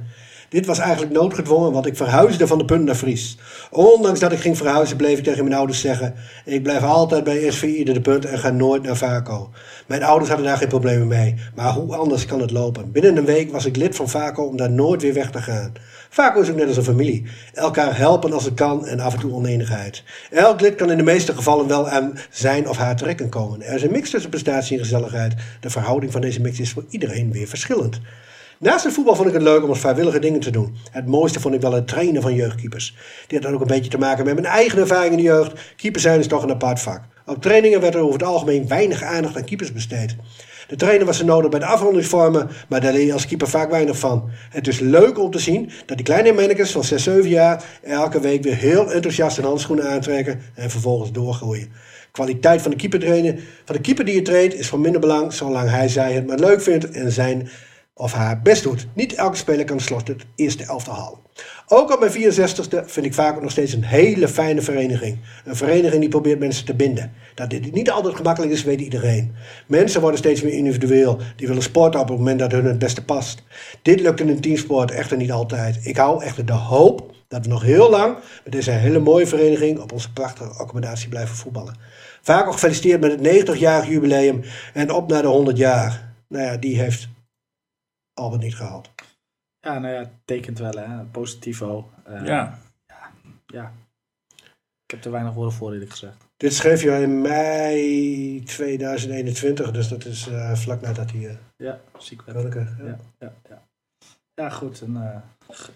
Dit 0.48 0.66
was 0.66 0.78
eigenlijk 0.78 1.12
noodgedwongen, 1.12 1.72
want 1.72 1.86
ik 1.86 1.96
verhuisde 1.96 2.46
van 2.46 2.58
de 2.58 2.64
punt 2.64 2.84
naar 2.84 2.94
Fries. 2.94 3.38
Ondanks 3.70 4.20
dat 4.20 4.32
ik 4.32 4.38
ging 4.38 4.56
verhuizen, 4.56 4.96
bleef 4.96 5.18
ik 5.18 5.24
tegen 5.24 5.44
mijn 5.44 5.56
ouders 5.56 5.80
zeggen... 5.80 6.14
ik 6.44 6.62
blijf 6.62 6.82
altijd 6.82 7.24
bij 7.24 7.50
SVI 7.50 7.84
de 7.84 8.00
punt 8.00 8.24
en 8.24 8.38
ga 8.38 8.50
nooit 8.50 8.82
naar 8.82 8.96
Vaco. 8.96 9.50
Mijn 9.86 10.02
ouders 10.02 10.28
hadden 10.28 10.46
daar 10.46 10.56
geen 10.56 10.68
problemen 10.68 11.06
mee, 11.06 11.34
maar 11.54 11.72
hoe 11.72 11.96
anders 11.96 12.26
kan 12.26 12.40
het 12.40 12.50
lopen? 12.50 12.92
Binnen 12.92 13.16
een 13.16 13.24
week 13.24 13.52
was 13.52 13.64
ik 13.64 13.76
lid 13.76 13.96
van 13.96 14.08
Vaco 14.08 14.42
om 14.42 14.56
daar 14.56 14.70
nooit 14.70 15.02
weer 15.02 15.14
weg 15.14 15.30
te 15.30 15.42
gaan. 15.42 15.72
Vaco 16.08 16.40
is 16.40 16.50
ook 16.50 16.56
net 16.56 16.68
als 16.68 16.76
een 16.76 16.84
familie. 16.84 17.26
Elkaar 17.52 17.96
helpen 17.96 18.32
als 18.32 18.44
het 18.44 18.54
kan 18.54 18.86
en 18.86 19.00
af 19.00 19.12
en 19.12 19.20
toe 19.20 19.32
oneenigheid. 19.32 20.02
Elk 20.30 20.60
lid 20.60 20.74
kan 20.74 20.90
in 20.90 20.96
de 20.96 21.02
meeste 21.02 21.34
gevallen 21.34 21.66
wel 21.66 21.88
aan 21.88 22.18
zijn 22.30 22.68
of 22.68 22.76
haar 22.76 22.96
trekken 22.96 23.28
komen. 23.28 23.62
Er 23.62 23.74
is 23.74 23.82
een 23.82 23.90
mix 23.90 24.10
tussen 24.10 24.30
prestatie 24.30 24.76
en 24.76 24.82
gezelligheid. 24.82 25.34
De 25.60 25.70
verhouding 25.70 26.12
van 26.12 26.20
deze 26.20 26.40
mix 26.40 26.60
is 26.60 26.72
voor 26.72 26.84
iedereen 26.88 27.32
weer 27.32 27.48
verschillend. 27.48 28.00
Naast 28.58 28.84
het 28.84 28.92
voetbal 28.92 29.14
vond 29.14 29.28
ik 29.28 29.34
het 29.34 29.42
leuk 29.42 29.62
om 29.62 29.68
als 29.68 29.80
vrijwillige 29.80 30.18
dingen 30.18 30.40
te 30.40 30.50
doen. 30.50 30.76
Het 30.90 31.06
mooiste 31.06 31.40
vond 31.40 31.54
ik 31.54 31.60
wel 31.60 31.72
het 31.72 31.88
trainen 31.88 32.22
van 32.22 32.34
jeugdkeepers. 32.34 32.96
Dit 33.26 33.44
had 33.44 33.52
ook 33.52 33.60
een 33.60 33.66
beetje 33.66 33.90
te 33.90 33.98
maken 33.98 34.24
met 34.24 34.34
mijn 34.34 34.46
eigen 34.46 34.78
ervaring 34.78 35.10
in 35.10 35.16
de 35.16 35.22
jeugd. 35.22 35.52
Keeper 35.76 36.00
zijn 36.00 36.18
is 36.18 36.26
toch 36.26 36.42
een 36.42 36.50
apart 36.50 36.80
vak. 36.80 37.00
Op 37.26 37.42
trainingen 37.42 37.80
werd 37.80 37.94
er 37.94 38.00
over 38.00 38.12
het 38.12 38.22
algemeen 38.22 38.68
weinig 38.68 39.02
aandacht 39.02 39.36
aan 39.36 39.44
keepers 39.44 39.72
besteed. 39.72 40.16
De 40.68 40.76
trainer 40.76 41.06
was 41.06 41.18
er 41.18 41.24
nodig 41.24 41.50
bij 41.50 41.60
de 41.60 41.66
afrondingsvormen, 41.66 42.48
maar 42.68 42.80
daar 42.80 42.92
leer 42.92 43.06
je 43.06 43.12
als 43.12 43.26
keeper 43.26 43.48
vaak 43.48 43.70
weinig 43.70 43.98
van. 43.98 44.30
Het 44.50 44.68
is 44.68 44.78
leuk 44.78 45.18
om 45.18 45.30
te 45.30 45.38
zien 45.38 45.70
dat 45.86 45.96
die 45.96 46.06
kleine 46.06 46.32
mannetjes 46.32 46.70
van 46.70 46.84
6, 46.84 47.02
7 47.02 47.28
jaar 47.28 47.64
elke 47.82 48.20
week 48.20 48.42
weer 48.42 48.56
heel 48.56 48.92
enthousiast 48.92 49.36
hun 49.36 49.46
handschoenen 49.46 49.90
aantrekken 49.90 50.40
en 50.54 50.70
vervolgens 50.70 51.12
doorgroeien. 51.12 51.72
Kwaliteit 52.10 52.62
van 52.62 52.70
de 52.70 52.76
keeper 52.76 52.98
trainen, 53.00 53.38
van 53.64 53.74
de 53.76 53.80
keeper 53.80 54.04
die 54.04 54.14
je 54.14 54.22
traint 54.22 54.54
is 54.54 54.68
van 54.68 54.80
minder 54.80 55.00
belang, 55.00 55.32
zolang 55.32 55.70
hij 55.70 55.88
zij 55.88 56.12
het 56.12 56.26
maar 56.26 56.38
leuk 56.38 56.62
vindt 56.62 56.90
en 56.90 57.12
zijn 57.12 57.48
of 57.98 58.12
haar 58.12 58.42
best 58.42 58.62
doet. 58.62 58.86
Niet 58.92 59.14
elke 59.14 59.36
speler 59.36 59.64
kan 59.64 59.80
slot 59.80 60.08
het 60.08 60.26
eerste 60.34 60.64
elftal 60.64 60.94
halen. 60.94 61.18
Ook 61.66 61.92
op 61.92 62.00
mijn 62.00 62.12
64ste 62.12 62.84
vind 62.86 63.06
ik 63.06 63.14
vaak 63.14 63.42
nog 63.42 63.50
steeds 63.50 63.72
een 63.72 63.84
hele 63.84 64.28
fijne 64.28 64.62
vereniging. 64.62 65.18
Een 65.44 65.56
vereniging 65.56 66.00
die 66.00 66.08
probeert 66.08 66.38
mensen 66.38 66.64
te 66.64 66.74
binden. 66.74 67.12
Dat 67.34 67.50
dit 67.50 67.72
niet 67.72 67.90
altijd 67.90 68.16
gemakkelijk 68.16 68.52
is, 68.52 68.64
weet 68.64 68.80
iedereen. 68.80 69.34
Mensen 69.66 70.00
worden 70.00 70.18
steeds 70.18 70.42
meer 70.42 70.52
individueel. 70.52 71.18
Die 71.36 71.46
willen 71.46 71.62
sporten 71.62 72.00
op 72.00 72.08
het 72.08 72.18
moment 72.18 72.38
dat 72.38 72.52
hun 72.52 72.64
het 72.64 72.78
beste 72.78 73.04
past. 73.04 73.42
Dit 73.82 74.00
lukt 74.00 74.20
in 74.20 74.28
een 74.28 74.40
teamsport 74.40 74.90
echter 74.90 75.16
niet 75.16 75.32
altijd. 75.32 75.78
Ik 75.82 75.96
hou 75.96 76.24
echter 76.24 76.46
de 76.46 76.52
hoop 76.52 77.14
dat 77.28 77.42
we 77.44 77.48
nog 77.48 77.62
heel 77.62 77.90
lang 77.90 78.16
met 78.44 78.52
deze 78.52 78.70
hele 78.70 78.98
mooie 78.98 79.26
vereniging 79.26 79.78
op 79.78 79.92
onze 79.92 80.12
prachtige 80.12 80.50
accommodatie 80.50 81.08
blijven 81.08 81.36
voetballen. 81.36 81.76
Vaak 82.22 82.46
ook 82.46 82.52
gefeliciteerd 82.52 83.00
met 83.00 83.10
het 83.10 83.48
90-jarig 83.48 83.88
jubileum 83.88 84.42
en 84.72 84.90
op 84.90 85.08
naar 85.08 85.22
de 85.22 85.28
100 85.28 85.56
jaar. 85.56 86.14
Nou 86.28 86.44
ja, 86.44 86.56
die 86.56 86.80
heeft 86.80 87.08
Albert 88.16 88.42
niet 88.42 88.54
gehaald. 88.56 88.90
Ja, 89.60 89.78
nou 89.78 89.94
ja, 89.94 89.98
het 90.00 90.10
tekent 90.24 90.58
wel, 90.58 90.72
hè. 90.72 91.04
Positivo. 91.04 91.90
Eh, 92.04 92.24
Ja. 92.26 92.58
ja. 93.46 93.72
Ik 94.84 94.90
heb 94.94 95.04
er 95.04 95.10
weinig 95.10 95.34
woorden 95.34 95.52
voor, 95.52 95.72
eerlijk 95.72 95.90
gezegd. 95.90 96.16
Dit 96.36 96.54
schreef 96.54 96.82
je 96.82 96.90
in 96.90 97.20
mei 97.20 98.42
2021, 98.44 99.70
dus 99.70 99.88
dat 99.88 100.04
is 100.04 100.26
eh, 100.28 100.54
vlak 100.54 100.80
nadat 100.80 101.10
hij 101.10 101.20
uh, 101.20 101.32
Ja, 101.56 101.80
ziek 101.98 102.22
werd. 102.22 102.54
eh, 102.54 102.66
ja. 102.78 102.84
Ja, 102.86 102.98
ja, 103.18 103.32
ja. 103.48 103.62
ja, 104.34 104.50
goed. 104.50 104.80
Een 104.80 104.96
eh, 104.96 105.16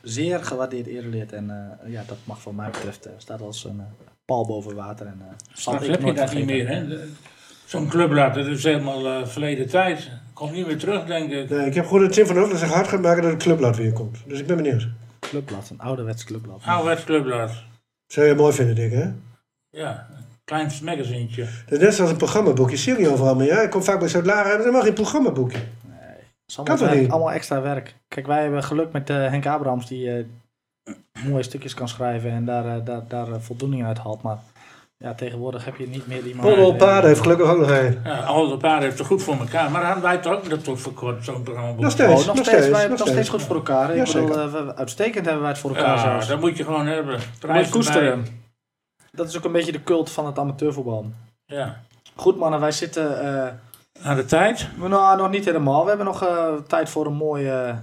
zeer 0.03 0.45
gewaardeerd 0.45 0.87
erelid. 0.87 1.33
En 1.33 1.51
eh, 1.81 1.93
ja, 1.93 2.03
dat 2.07 2.19
mag 2.25 2.45
wat 2.45 2.55
mij 2.55 2.71
betreft 2.71 3.07
eh, 3.07 3.13
staat 3.17 3.41
als 3.41 3.65
een 3.65 3.81
eh, 3.81 3.87
paal 4.25 4.47
boven 4.47 4.75
water. 4.75 5.07
En, 5.07 5.19
eh, 5.21 5.27
zal 5.53 5.75
Straks 5.75 5.85
ik 5.85 5.91
heb 5.91 5.99
je 6.01 6.05
nooit 6.07 6.17
dat 6.17 6.33
niet 6.35 6.47
meer, 6.47 6.69
hè? 6.69 6.99
Zo'n 7.67 7.89
clubblad, 7.89 8.35
dat 8.35 8.47
is 8.47 8.65
helemaal 8.65 9.07
eh, 9.07 9.27
verleden 9.27 9.69
tijd. 9.69 10.11
Komt 10.41 10.53
niet 10.53 10.67
meer 10.67 10.79
terug, 10.79 11.05
denk 11.05 11.31
ik. 11.31 11.51
Nee, 11.51 11.67
ik 11.67 11.75
heb 11.75 11.87
gewoon 11.87 12.03
het 12.03 12.13
Tim 12.13 12.27
van 12.27 12.37
Heuvel 12.37 12.57
zich 12.57 12.73
hard 12.73 12.89
gaat 12.89 13.01
maken 13.01 13.23
dat 13.23 13.33
het 13.33 13.43
clubblad 13.43 13.77
weer 13.77 13.93
komt. 13.93 14.19
Dus 14.27 14.41
ik 14.41 14.47
ben 14.47 14.57
benieuwd. 14.57 14.89
Clubblad, 15.21 15.71
een 15.71 15.81
ouderwets 15.81 16.25
clubblad. 16.25 16.63
Ouderwets 16.65 17.05
clubblad. 17.05 17.51
Zou 18.07 18.27
je 18.27 18.35
mooi 18.35 18.53
vinden, 18.53 18.75
Dick, 18.75 18.93
hè? 18.93 19.11
Ja, 19.71 20.07
een 20.11 20.25
klein 20.45 20.71
magazientje. 20.83 21.43
Dat 21.43 21.79
is 21.79 21.85
net 21.85 21.95
zoals 21.95 22.11
een 22.11 22.17
programmaboekje. 22.17 22.77
Zie 22.77 22.93
je 22.93 22.99
niet 22.99 23.09
overal 23.09 23.35
meer. 23.35 23.47
Ja? 23.47 23.61
Ik 23.61 23.71
kom 23.71 23.83
vaak 23.83 23.99
bij 23.99 24.09
Zuid-Lara, 24.09 24.39
hebben 24.39 24.57
ze 24.57 24.63
helemaal 24.63 24.83
geen 24.87 24.95
programmaboekje. 24.95 25.59
Het 25.59 25.69
is 26.47 26.59
allemaal, 26.59 26.77
Kan 26.77 26.87
werk, 26.87 27.01
niet? 27.01 27.11
allemaal 27.11 27.33
extra 27.33 27.61
werk. 27.61 27.97
Kijk, 28.09 28.27
wij 28.27 28.43
hebben 28.43 28.63
geluk 28.65 28.93
met 28.93 29.11
eh, 29.11 29.17
Henk 29.17 29.47
Abrahams 29.47 29.87
die 29.87 30.17
eh, 30.17 30.25
mooie 31.29 31.43
stukjes 31.43 31.75
kan 31.75 31.89
schrijven 31.89 32.31
en 32.31 32.45
daar, 32.45 32.77
eh, 32.77 32.85
daar, 32.85 33.09
daar 33.09 33.33
eh, 33.33 33.41
voldoening 33.41 33.85
uit 33.85 33.99
haalt. 33.99 34.23
Maar 34.23 34.39
ja, 35.05 35.15
tegenwoordig 35.15 35.65
heb 35.65 35.77
je 35.77 35.89
niet 35.89 36.07
meer 36.07 36.23
die 36.23 36.35
man. 36.35 36.77
Paarden 36.77 37.09
heeft 37.09 37.21
gelukkig 37.21 37.47
ook 37.51 37.59
nog 37.59 37.71
een. 37.71 37.99
Ja, 38.05 38.57
paarden 38.57 38.83
heeft 38.83 38.99
het 38.99 39.07
goed 39.07 39.23
voor 39.23 39.39
elkaar. 39.39 39.71
Maar 39.71 39.85
hadden 39.85 40.03
wij 40.03 40.19
toch 40.19 40.33
ook 40.33 40.51
dat 40.51 40.65
tot 40.65 40.81
voor 40.81 40.93
kort 40.93 41.25
zo'n 41.25 41.43
programma. 41.43 41.81
Nog 41.81 41.91
steeds, 41.91 42.11
Oh, 42.11 42.17
nog, 42.17 42.27
nog 42.27 42.35
steeds, 42.35 42.49
steeds. 42.49 42.69
wij 42.69 42.81
hebben 42.81 42.99
nog 42.99 43.07
het 43.09 43.17
nog 43.17 43.25
steeds 43.25 43.29
goed 43.29 43.43
voor 43.43 43.57
elkaar. 43.57 43.97
Ja, 43.97 44.03
ik 44.05 44.13
bedoel, 44.13 44.27
zeker. 44.35 44.45
eh, 44.57 44.67
we- 44.67 44.77
uitstekend 44.77 45.25
hebben 45.25 45.43
wij 45.43 45.51
het 45.51 45.61
voor 45.61 45.77
elkaar 45.77 45.97
Ja, 45.97 46.01
zelfs. 46.11 46.29
dat 46.29 46.41
moet 46.41 46.57
je 46.57 46.65
gewoon 46.65 46.87
hebben. 46.87 47.13
Dat 47.13 47.21
moet 47.27 47.41
je 47.41 47.47
Prijs 47.47 47.69
koesteren. 47.69 48.27
Dat 49.13 49.29
is 49.29 49.37
ook 49.37 49.45
een 49.45 49.53
beetje 49.53 49.73
de 49.73 49.83
cult 49.83 50.11
van 50.11 50.27
het 50.27 50.39
amateurvoetbal. 50.39 51.07
Ja. 51.45 51.81
Goed 52.17 52.37
mannen, 52.37 52.61
wij 52.61 52.73
zitten 52.73 53.21
eh, 53.45 53.53
Aan 54.03 54.17
de 54.17 54.25
tijd. 54.25 54.69
nou, 54.77 55.17
nog 55.17 55.31
niet 55.31 55.45
helemaal. 55.45 55.83
We 55.83 55.89
hebben 55.89 56.07
nog 56.07 56.23
eh, 56.25 56.53
tijd 56.67 56.89
voor 56.91 57.07
een 57.07 57.15
mooie, 57.17 57.75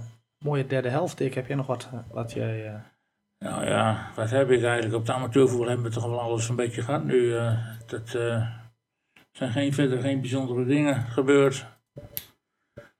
mooie 0.44 0.66
derde 0.66 0.88
helft. 0.88 1.20
Ik 1.20 1.34
heb 1.34 1.46
jij 1.46 1.56
nog 1.56 1.66
wat, 1.66 1.88
eh, 1.92 1.98
wat 2.10 2.32
jij... 2.32 2.80
Nou 3.38 3.64
ja, 3.66 4.10
wat 4.14 4.30
heb 4.30 4.50
ik 4.50 4.62
eigenlijk? 4.62 4.94
Op 4.94 5.06
de 5.06 5.12
amateurvoetbal 5.12 5.68
hebben 5.68 5.86
we 5.86 5.92
toch 5.92 6.06
wel 6.06 6.20
alles 6.20 6.48
een 6.48 6.56
beetje 6.56 6.82
gehad 6.82 7.04
nu. 7.04 7.36
eh 7.36 7.76
dat 7.86 8.14
eh, 8.14 8.48
zijn 9.32 9.52
geen, 9.52 9.72
verder 9.72 10.00
geen 10.00 10.20
bijzondere 10.20 10.64
dingen 10.64 11.02
gebeurd. 11.02 11.66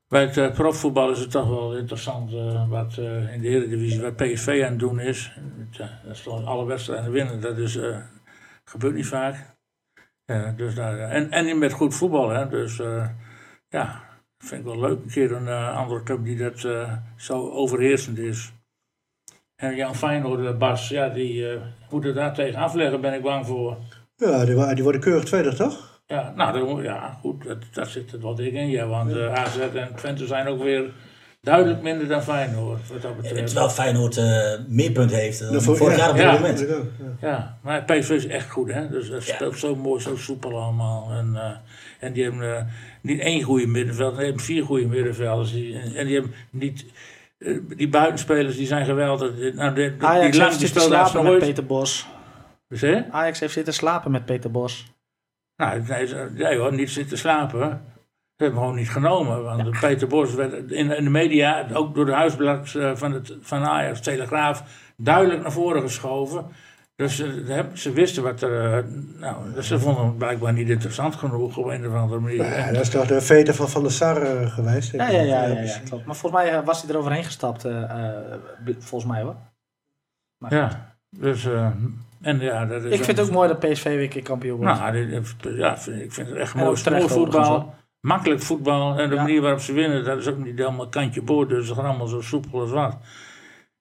Bij 0.09 0.23
het 0.23 0.37
eh, 0.37 0.53
profvoetbal 0.53 1.11
is 1.11 1.19
het 1.19 1.31
toch 1.31 1.49
wel 1.49 1.77
interessant 1.77 2.31
wat 2.69 2.97
in 3.33 3.41
de 3.41 3.49
Eredivisie, 3.49 4.01
wat 4.01 4.17
PSV 4.17 4.63
aan 4.65 4.71
het 4.71 4.79
doen 4.79 5.01
is. 5.01 5.33
Dat 5.77 5.91
is 6.11 6.23
toch 6.23 6.45
alle 6.45 6.67
wedstrijden 6.67 7.11
winnen, 7.11 7.41
dat 7.41 7.59
is, 7.59 7.79
gebeurt 8.65 8.95
niet 8.95 9.07
vaak. 9.07 9.57
Dus 10.57 10.75
daar, 10.75 10.99
en, 10.99 11.31
en 11.31 11.59
met 11.59 11.73
goed 11.73 11.95
voetbal, 11.95 12.29
hè. 12.29 12.49
Dus 12.49 12.77
ja, 13.69 14.03
vind 14.39 14.61
ik 14.61 14.67
wel 14.67 14.81
leuk. 14.81 15.03
Een 15.03 15.11
keer 15.11 15.33
een 15.33 15.49
andere 15.75 16.03
club 16.03 16.25
die 16.25 16.37
dat 16.37 16.59
zo 17.17 17.51
overheersend 17.51 18.19
is. 18.19 18.53
En 19.59 19.77
Jan 19.77 19.95
Feyenoord, 19.97 20.47
eh, 20.47 20.57
Bas, 20.57 20.89
ja, 20.89 21.09
die 21.09 21.49
eh 21.49 21.61
moeten 21.91 22.15
daar 22.15 22.35
tegen 22.35 22.61
afleggen, 22.61 23.01
ben 23.01 23.15
ik 23.15 23.23
bang 23.23 23.47
voor. 23.47 23.77
Ja, 24.17 24.45
die, 24.45 24.75
die 24.75 24.83
worden 24.83 25.01
keurig 25.01 25.25
tweede, 25.25 25.55
toch? 25.55 26.01
Ja, 26.07 26.33
nou, 26.37 26.59
dan- 26.59 26.83
ja 26.83 27.19
goed, 27.21 27.45
dat, 27.45 27.57
daar 27.73 27.87
zit 27.87 28.13
er 28.13 28.21
wel 28.21 28.35
dik 28.35 28.53
in, 28.53 28.69
ja. 28.69 28.87
Want 28.87 29.17
eh, 29.17 29.33
AZ 29.35 29.57
en 29.75 29.95
Twente 29.97 30.27
zijn 30.27 30.47
ook 30.47 30.63
weer 30.63 30.91
duidelijk 31.43 31.83
minder 31.83 32.09
dan 32.09 32.23
Feyenoord, 32.23 32.89
wat 32.89 33.03
dat 33.03 33.17
betreft. 33.17 33.47
Terwijl 33.47 33.69
Feyenoord 33.71 34.17
eh, 34.17 34.53
meer 34.69 34.91
punten 34.93 35.17
heeft 35.19 35.39
dan 35.53 35.63
vorig 35.63 35.97
ja. 35.97 35.97
jaar 35.97 36.11
op 36.11 36.17
dit 36.17 36.25
Ja. 36.25 36.33
moment. 36.33 36.59
Ja. 37.21 37.29
Ja, 37.29 37.59
maar 37.63 37.85
PSV 37.85 38.11
is 38.11 38.27
echt 38.27 38.51
goed, 38.51 38.73
hè. 38.73 38.89
Dus 38.89 39.11
dat 39.11 39.27
Ja. 39.27 39.35
speelt 39.35 39.59
zo 39.59 39.75
mooi, 39.77 40.01
zo 40.03 40.17
soepel 40.17 40.59
allemaal. 40.63 41.11
En, 41.11 41.31
eh, 41.37 41.51
en 42.01 42.13
die 42.13 42.23
hebben 42.23 42.69
niet 43.03 43.21
één 43.21 43.43
goede 43.43 43.67
middenveld, 43.67 44.17
die 44.17 44.25
hebben 44.25 44.43
vier 44.45 44.65
goede 44.65 44.87
middenvelders. 44.87 45.53
Die, 45.53 45.79
en, 45.79 45.95
en 45.95 46.07
die 46.07 46.15
hebben 46.15 46.35
niet... 46.51 46.85
eh, 47.39 47.59
die 47.77 47.89
buitenspelers 47.89 48.57
die 48.57 48.67
zijn 48.67 48.85
geweldig. 48.85 49.55
Nou, 49.55 49.75
de, 49.75 49.97
de- 49.97 50.07
Ajax 50.07 50.21
die 50.21 50.23
heeft 50.23 50.37
Lang 50.39 50.53
zitten 50.53 50.81
slapen 50.81 51.23
met. 51.25 51.39
Peter 51.39 51.67
Bos. 51.67 52.09
Dus, 52.69 52.81
hè? 52.81 53.11
Ajax 53.11 53.41
heeft 53.41 53.53
zitten 53.53 53.75
slapen 53.75 54.11
met 54.11 54.25
Peter 54.25 54.51
Bos. 54.51 54.93
Nou, 55.57 55.83
nee, 55.89 56.15
nee 56.35 56.59
hoor, 56.59 56.73
niet 56.75 56.91
zitten 56.91 57.19
slapen. 57.19 57.59
Ze 57.61 58.45
hebben 58.45 58.59
hem 58.59 58.67
gewoon 58.69 58.75
niet 58.75 58.91
genomen. 58.91 59.45
Want 59.45 59.81
Peter 59.81 60.09
Bos 60.09 60.35
werd 60.35 60.53
in, 60.71 60.91
in 60.91 61.05
de 61.05 61.11
media, 61.11 61.67
ook 61.73 61.95
door 61.95 62.07
de 62.07 62.13
huisblad 62.13 62.75
eh, 62.75 62.97
van, 62.97 63.13
het, 63.13 63.37
van 63.41 63.65
Ajax, 63.65 64.01
Telegraaf, 64.01 64.63
duidelijk 64.97 65.43
naar 65.43 65.53
voren 65.53 65.83
geschoven. 65.83 66.47
Dus 66.99 67.21
eh, 67.21 67.65
ze 67.75 67.93
wisten 67.93 68.23
wat 68.23 68.43
er. 68.43 68.75
eh, 68.75 68.85
nou, 69.21 69.53
dus 69.55 69.67
ze 69.67 69.79
vonden 69.79 70.05
hem 70.05 70.17
blijkbaar 70.17 70.53
niet 70.53 70.69
interessant 70.69 71.17
genoeg 71.17 71.57
op 71.57 71.67
een 71.67 71.87
of 71.87 71.95
andere 71.95 72.21
manier. 72.21 72.45
Ja, 72.45 72.73
dat 72.73 72.81
is 72.81 72.89
toch 72.89 73.07
de 73.07 73.21
vete 73.21 73.55
van 73.55 73.69
Van 73.69 73.83
der 73.83 73.93
Sar 73.93 74.23
eh, 74.23 74.53
geweest? 74.53 74.93
Ja, 74.93 75.09
ja, 75.09 75.21
ja, 75.21 75.47
ja, 75.47 75.79
klopt. 75.89 76.05
Maar 76.07 76.17
volgens 76.17 76.43
mij 76.43 76.63
was 76.63 76.83
hij 76.83 76.91
er 76.91 76.99
overheen 76.99 77.25
gestapt. 77.25 77.67
volgens 78.79 79.11
mij 79.11 79.23
hoor. 79.23 79.37
Maar 80.39 80.55
Ja, 80.55 80.97
dus. 81.11 81.49
en 82.21 82.41
ja, 82.41 82.67
dat 82.67 82.85
is 82.85 82.93
Ik 82.93 83.05
vind 83.05 83.19
het 83.19 83.27
ook 83.27 83.33
mooi 83.33 83.49
dat 83.49 83.59
PSV 83.59 83.85
weer 83.85 84.09
keer 84.09 84.23
kampioen 84.23 84.57
wordt. 84.57 84.79
Nou, 84.79 85.57
ja, 85.57 85.73
ik 85.75 86.13
vind 86.13 86.29
het 86.29 86.37
echt 86.37 86.55
mooi, 86.55 86.83
mooi 86.91 87.09
voetbal. 87.09 87.75
Makkelijk 88.01 88.43
voetbal. 88.43 88.99
En 88.99 89.11
de 89.11 89.17
manier 89.17 89.41
waarop 89.41 89.61
ze 89.61 89.73
winnen, 89.73 90.05
dat 90.05 90.19
is 90.19 90.27
ook 90.27 90.39
niet 90.39 90.59
helemaal 90.59 90.89
kantje 90.89 91.23
boord. 91.23 91.49
Dus 91.49 91.67
ze 91.67 91.75
gaan 91.75 91.85
allemaal 91.85 92.07
zo 92.07 92.21
soepel 92.21 92.61
als 92.61 92.71
wat. 92.71 92.97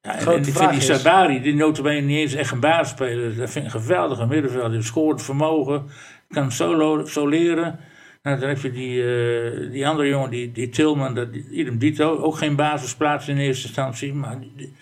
Ja, 0.08 0.16
en, 0.16 0.28
en 0.28 0.38
ik 0.48 0.54
vind 0.54 0.72
die 0.72 0.82
Sabari, 0.82 1.42
die 1.42 1.56
notabene 1.56 2.00
niet 2.02 2.18
eens 2.18 2.34
echt 2.34 2.52
een 2.52 2.60
basisspeler. 2.60 3.36
Dat 3.36 3.50
vind 3.50 3.66
ik 3.68 3.74
een 3.74 3.82
geweldige 3.82 4.26
middenvelder. 4.26 4.72
Die 4.72 4.82
scoort 4.82 5.22
vermogen, 5.22 5.90
kan 6.30 6.52
solo, 6.52 7.06
soleren. 7.06 7.80
Nou, 8.22 8.40
dan 8.40 8.50
heb 8.50 8.58
je 8.58 8.72
die, 8.72 9.02
eh, 9.04 9.72
die 9.72 9.88
andere 9.88 10.08
jongen, 10.08 10.30
die, 10.30 10.52
die 10.52 10.70
Tilman, 10.70 11.16
dat, 11.16 11.28
idem 11.52 11.78
dito. 11.78 12.18
Ook 12.18 12.38
geen 12.38 12.56
basisplaats 12.56 13.28
in 13.28 13.38
eerste 13.38 13.66
instantie. 13.66 14.14
Maar 14.14 14.40
die, 14.40 14.76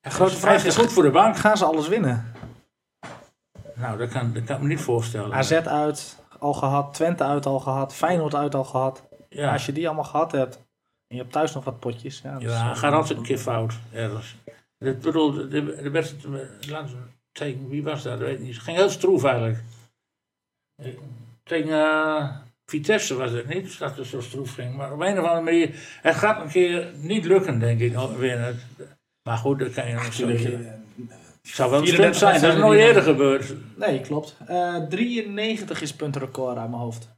Ja, 0.00 0.10
grote 0.10 0.36
vraag 0.36 0.64
is, 0.64 0.76
goed 0.76 0.92
voor 0.92 1.02
de 1.02 1.10
bank. 1.10 1.36
gaan 1.36 1.56
ze 1.56 1.64
alles 1.64 1.88
winnen? 1.88 2.32
Nou, 3.74 3.98
dat 3.98 4.08
kan, 4.08 4.32
dat 4.32 4.44
kan 4.44 4.56
ik 4.56 4.62
me 4.62 4.68
niet 4.68 4.80
voorstellen. 4.80 5.32
AZ 5.36 5.52
uit 5.52 6.22
al 6.38 6.52
gehad, 6.52 6.94
Twente 6.94 7.24
uit 7.24 7.46
al 7.46 7.60
gehad, 7.60 7.94
Feyenoord 7.94 8.34
uit 8.34 8.54
al 8.54 8.64
gehad. 8.64 9.02
ja. 9.28 9.52
Als 9.52 9.66
je 9.66 9.72
die 9.72 9.86
allemaal 9.86 10.04
gehad 10.04 10.32
hebt 10.32 10.54
en 11.06 11.16
je 11.16 11.22
hebt 11.22 11.32
thuis 11.32 11.54
nog 11.54 11.64
wat 11.64 11.80
potjes. 11.80 12.20
Ja, 12.24 12.36
Ja, 12.38 12.74
gaat 12.74 12.92
altijd 12.92 13.18
een 13.18 13.24
keer 13.24 13.38
fout 13.38 13.74
ergens. 13.92 14.36
Ik 14.84 15.00
bedoel, 15.00 15.32
de, 15.32 15.48
de, 15.48 15.82
de 15.82 15.90
wedstrijd, 15.90 16.68
laten 16.68 16.96
we 16.96 17.02
tegen, 17.32 17.68
wie 17.68 17.82
was 17.82 18.02
dat? 18.02 18.18
Dat 18.18 18.28
weet 18.28 18.38
ik 18.38 18.44
niet. 18.44 18.54
Het 18.54 18.62
ging 18.62 18.76
heel 18.76 18.90
stroef 18.90 19.24
eigenlijk. 19.24 19.58
Eh, 20.82 20.88
Tegen 21.42 21.70
eh, 21.70 22.36
Vitesse 22.66 23.14
was 23.14 23.30
het 23.30 23.48
niet, 23.48 23.78
dat 23.78 23.96
het 23.96 24.06
zo 24.06 24.20
stroef 24.20 24.54
ging. 24.54 24.76
Maar 24.76 24.92
op 24.92 25.00
een 25.00 25.18
of 25.18 25.24
andere 25.24 25.40
manier, 25.40 25.70
het 26.02 26.14
gaat 26.14 26.40
een 26.42 26.48
keer 26.48 26.92
niet 26.96 27.24
lukken, 27.24 27.58
denk 27.58 27.80
ik. 27.80 27.94
Winnen. 28.18 28.58
Maar 29.28 29.36
goed, 29.36 29.58
dat 29.58 29.72
kan 29.72 29.88
je 29.88 29.94
nog 29.94 30.12
zo 30.12 30.28
eh, 30.28 30.42
Het 30.42 31.52
zou 31.52 31.70
wel 31.70 31.80
een 31.80 31.86
34 31.86 31.94
stunt 31.96 32.16
zijn, 32.16 32.40
dat 32.40 32.52
is 32.52 32.58
nooit 32.58 32.80
eerder 32.80 33.02
gebeurd. 33.02 33.54
Nee, 33.76 34.00
klopt. 34.00 34.36
Eh 34.46 34.76
93 34.76 35.82
is 35.82 35.94
puntenrecord 35.94 36.56
uit 36.56 36.70
mijn 36.70 36.82
hoofd. 36.82 37.12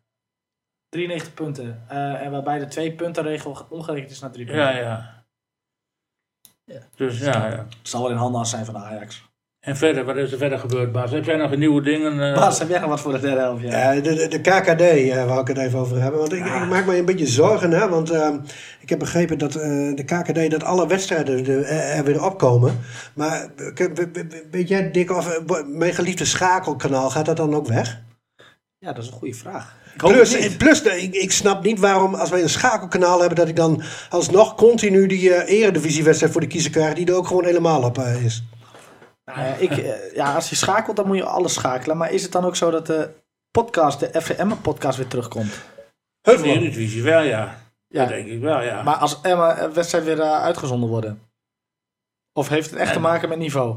93 0.88 1.34
punten. 1.34 1.84
Eh, 1.88 2.22
en 2.22 2.30
waarbij 2.30 2.58
de 2.58 2.66
twee 2.66 2.92
puntenregel 2.92 3.66
omgerekend 3.68 4.10
is 4.10 4.20
naar 4.20 4.30
drie 4.30 4.46
punten. 4.46 4.64
Ja, 4.64 4.78
ja. 4.78 5.15
Dus 6.96 7.18
ja, 7.18 7.46
ja. 7.46 7.56
Het 7.56 7.68
zal 7.82 8.02
wel 8.02 8.10
in 8.10 8.16
handen 8.16 8.46
zijn 8.46 8.64
van 8.64 8.74
de 8.74 8.80
Ajax. 8.80 9.24
En 9.60 9.76
verder, 9.76 10.04
wat 10.04 10.16
is 10.16 10.32
er 10.32 10.38
verder 10.38 10.58
gebeurd, 10.58 10.92
Bas? 10.92 11.10
Heb 11.10 11.24
jij 11.24 11.36
nog 11.36 11.56
nieuwe 11.56 11.82
dingen? 11.82 12.20
eh? 12.20 12.34
Bas, 12.34 12.58
heb 12.58 12.68
jij 12.68 12.78
nog 12.80 12.88
wat 12.88 13.00
voor 13.00 13.12
de 13.12 13.20
derde 13.20 13.40
helft? 13.40 13.62
Ja. 13.62 13.94
De, 13.94 14.00
de, 14.00 14.28
de 14.28 14.40
KKD 14.40 14.80
eh, 14.80 15.24
wou 15.26 15.40
ik 15.40 15.46
het 15.48 15.58
even 15.58 15.78
over 15.78 16.00
hebben. 16.02 16.20
Want 16.20 16.32
ik, 16.32 16.44
ik 16.44 16.66
maak 16.68 16.86
me 16.86 16.98
een 16.98 17.04
beetje 17.04 17.26
zorgen. 17.26 17.70
Hè, 17.70 17.88
want 17.88 18.10
ehm, 18.10 18.38
ik 18.80 18.88
heb 18.88 18.98
begrepen 18.98 19.38
dat 19.38 19.54
eh, 19.54 19.94
de 19.94 20.04
KKD, 20.04 20.50
dat 20.50 20.64
alle 20.64 20.86
wedstrijden 20.86 21.46
er, 21.46 21.64
er 21.66 22.04
weer 22.04 22.24
opkomen. 22.24 22.78
Maar 23.14 23.46
weet 24.50 24.68
jij, 24.68 24.90
Dick, 24.90 25.10
of 25.10 25.40
mijn 25.66 25.94
geliefde 25.94 26.24
schakelkanaal, 26.24 27.10
gaat 27.10 27.26
dat 27.26 27.36
dan 27.36 27.54
ook 27.54 27.66
weg? 27.66 28.02
Ja, 28.78 28.92
dat 28.92 29.04
is 29.04 29.10
een 29.10 29.16
goede 29.16 29.34
vraag. 29.34 29.76
Plus, 29.96 30.56
plus 30.56 30.82
ik, 30.82 31.14
ik 31.14 31.32
snap 31.32 31.62
niet 31.62 31.78
waarom, 31.78 32.14
als 32.14 32.30
wij 32.30 32.42
een 32.42 32.48
schakelkanaal 32.48 33.18
hebben, 33.18 33.38
dat 33.38 33.48
ik 33.48 33.56
dan 33.56 33.82
alsnog 34.10 34.54
continu 34.54 35.06
die 35.06 35.34
eh 35.34 35.60
eredivisiewedstrijd 35.60 36.32
voor 36.32 36.40
de 36.40 36.46
kiezer 36.46 36.70
krijg, 36.70 36.94
die 36.94 37.06
er 37.06 37.14
ook 37.14 37.26
gewoon 37.26 37.44
helemaal 37.44 37.82
op 37.82 37.98
eh, 37.98 38.24
is. 38.24 38.44
Nou 39.24 39.40
ja, 39.40 39.54
ik, 39.54 39.70
eh, 39.70 40.14
ja, 40.14 40.34
als 40.34 40.50
je 40.50 40.56
schakelt, 40.56 40.96
dan 40.96 41.06
moet 41.06 41.16
je 41.16 41.24
alles 41.24 41.54
schakelen. 41.54 41.96
Maar 41.96 42.12
is 42.12 42.22
het 42.22 42.32
dan 42.32 42.44
ook 42.44 42.56
zo 42.56 42.70
dat 42.70 42.86
de 42.86 43.10
podcast, 43.50 44.00
de 44.00 44.20
FVM-podcast 44.20 44.98
weer 44.98 45.06
terugkomt? 45.06 45.52
In 46.22 46.36
de 46.36 46.48
Eredivisie 46.48 47.02
wel, 47.02 47.22
ja. 47.22 47.60
Ja. 47.88 48.00
Dat 48.00 48.08
denk 48.08 48.26
ik 48.26 48.40
wel, 48.40 48.62
ja. 48.62 48.82
Maar 48.82 48.96
als 48.96 49.20
Emma 49.20 49.60
een 49.60 49.72
wedstrijd 49.72 50.04
weer 50.04 50.22
uitgezonden 50.22 50.88
worden? 50.88 51.20
Of 52.32 52.48
heeft 52.48 52.70
het 52.70 52.78
echt 52.78 52.92
te 52.92 53.00
maken 53.00 53.28
met 53.28 53.38
niveau? 53.38 53.76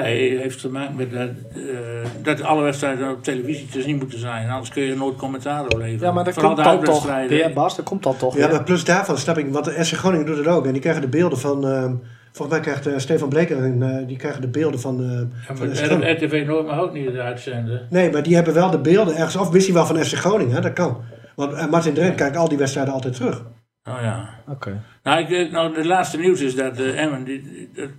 Nee, 0.00 0.32
het 0.32 0.42
heeft 0.42 0.60
te 0.60 0.68
maken 0.70 0.96
met 0.96 1.10
dat, 1.10 1.28
eh, 1.54 2.22
dat 2.22 2.42
alle 2.42 2.62
wedstrijden 2.62 3.10
op 3.10 3.22
televisie 3.22 3.66
te 3.66 3.82
zien 3.82 3.96
moeten 3.96 4.18
zijn. 4.18 4.50
Anders 4.50 4.70
kun 4.70 4.82
je 4.82 4.96
nooit 4.96 5.16
commentaar 5.16 5.62
leveren. 5.62 5.98
Ja, 5.98 6.12
maar 6.12 6.24
dat 6.24 6.34
Vooral 6.34 6.54
komt 6.54 6.64
dan 6.64 6.84
toch. 6.84 7.28
Ja, 7.28 7.50
Bas, 7.52 7.76
dat 7.76 7.84
komt 7.84 8.02
dan 8.02 8.16
toch. 8.16 8.36
Ja, 8.36 8.48
maar 8.48 8.64
plus 8.64 8.84
daarvan 8.84 9.18
snap 9.18 9.38
ik, 9.38 9.52
want 9.52 9.64
de 9.64 9.84
SC 9.84 9.94
Groningen 9.94 10.26
doet 10.26 10.36
het 10.36 10.46
ook. 10.46 10.66
En 10.66 10.72
die 10.72 10.80
krijgen 10.80 11.02
de 11.02 11.08
beelden 11.08 11.38
van, 11.38 11.66
ehm, 11.66 11.94
volgens 12.32 12.48
mij 12.48 12.60
krijgt 12.60 12.86
eh, 12.86 12.98
Stefan 12.98 13.28
Bleker, 13.28 13.64
en, 13.64 13.82
eh, 13.82 14.06
die 14.06 14.16
krijgen 14.16 14.40
de 14.40 14.48
beelden 14.48 14.80
van, 14.80 15.00
eh, 15.00 15.56
Ja, 15.56 15.66
maar. 15.96 16.10
RTV 16.10 16.44
Noord 16.46 16.66
mag 16.66 16.80
ook 16.80 16.92
niet 16.92 17.16
uitzenden. 17.16 17.86
Nee, 17.90 18.10
maar 18.10 18.22
die 18.22 18.34
hebben 18.34 18.54
wel 18.54 18.70
de 18.70 18.80
beelden 18.80 19.16
ergens, 19.16 19.36
of 19.36 19.52
misschien 19.52 19.74
wel 19.74 19.86
van 19.86 20.04
SC 20.04 20.14
Groningen, 20.14 20.54
hè, 20.54 20.60
dat 20.60 20.72
kan. 20.72 20.96
Want 21.36 21.52
eh, 21.52 21.66
Martin 21.66 21.94
Drent 21.94 22.14
kijkt 22.14 22.36
al 22.36 22.48
die 22.48 22.58
wedstrijden 22.58 22.94
altijd 22.94 23.14
terug. 23.14 23.42
Oh 23.88 23.98
ja. 24.00 24.28
Oké. 24.48 24.80
Nou, 25.02 25.20
ik, 25.20 25.30
eh, 25.30 25.52
nou, 25.52 25.74
de 25.74 25.86
laatste 25.86 26.18
nieuws 26.18 26.40
is 26.40 26.54
dat 26.54 26.78
eh, 26.78 27.02
Emmen, 27.02 27.42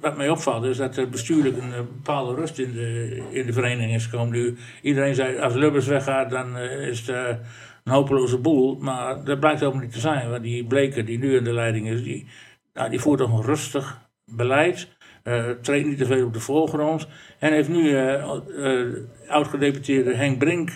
wat 0.01 0.17
mij 0.17 0.29
opvalt, 0.29 0.63
is 0.63 0.77
dat 0.77 0.97
er 0.97 1.09
bestuurlijk 1.09 1.57
een 1.57 1.73
eh, 1.73 1.77
bepaalde 1.77 2.35
rust 2.35 2.59
in 2.59 2.71
de, 2.71 3.23
in 3.31 3.45
de 3.45 3.53
vereniging 3.53 3.93
is 3.93 4.05
gekomen. 4.05 4.33
Nu, 4.33 4.57
iedereen 4.81 5.15
zei, 5.15 5.39
als 5.39 5.53
Lubbers 5.53 5.87
weggaat, 5.87 6.29
dan 6.29 6.57
is 6.57 6.99
het 6.99 7.37
een 7.83 7.93
hopeloze 7.93 8.37
boel. 8.37 8.77
Maar 8.79 9.23
dat 9.23 9.39
blijkt 9.39 9.59
helemaal 9.59 9.81
niet 9.81 9.91
te 9.91 9.99
zijn. 9.99 10.29
Want 10.29 10.43
die 10.43 10.65
Bleker, 10.65 11.05
die 11.05 11.17
nu 11.17 11.35
in 11.35 11.43
de 11.43 11.53
leiding 11.53 11.89
is, 11.89 12.03
die, 12.03 12.27
nou, 12.73 12.89
die 12.89 12.99
voert 12.99 13.19
toch 13.19 13.37
een 13.37 13.45
rustig 13.45 13.99
beleid. 14.25 14.87
treedt 15.61 15.87
niet 15.87 15.97
te 15.97 16.05
veel 16.05 16.25
op 16.25 16.33
de 16.33 16.39
voorgrond. 16.39 17.07
En 17.39 17.53
heeft 17.53 17.69
nu 17.69 17.97
oud-gedeputeerde 19.27 20.15
Henk 20.15 20.39
Brink 20.39 20.71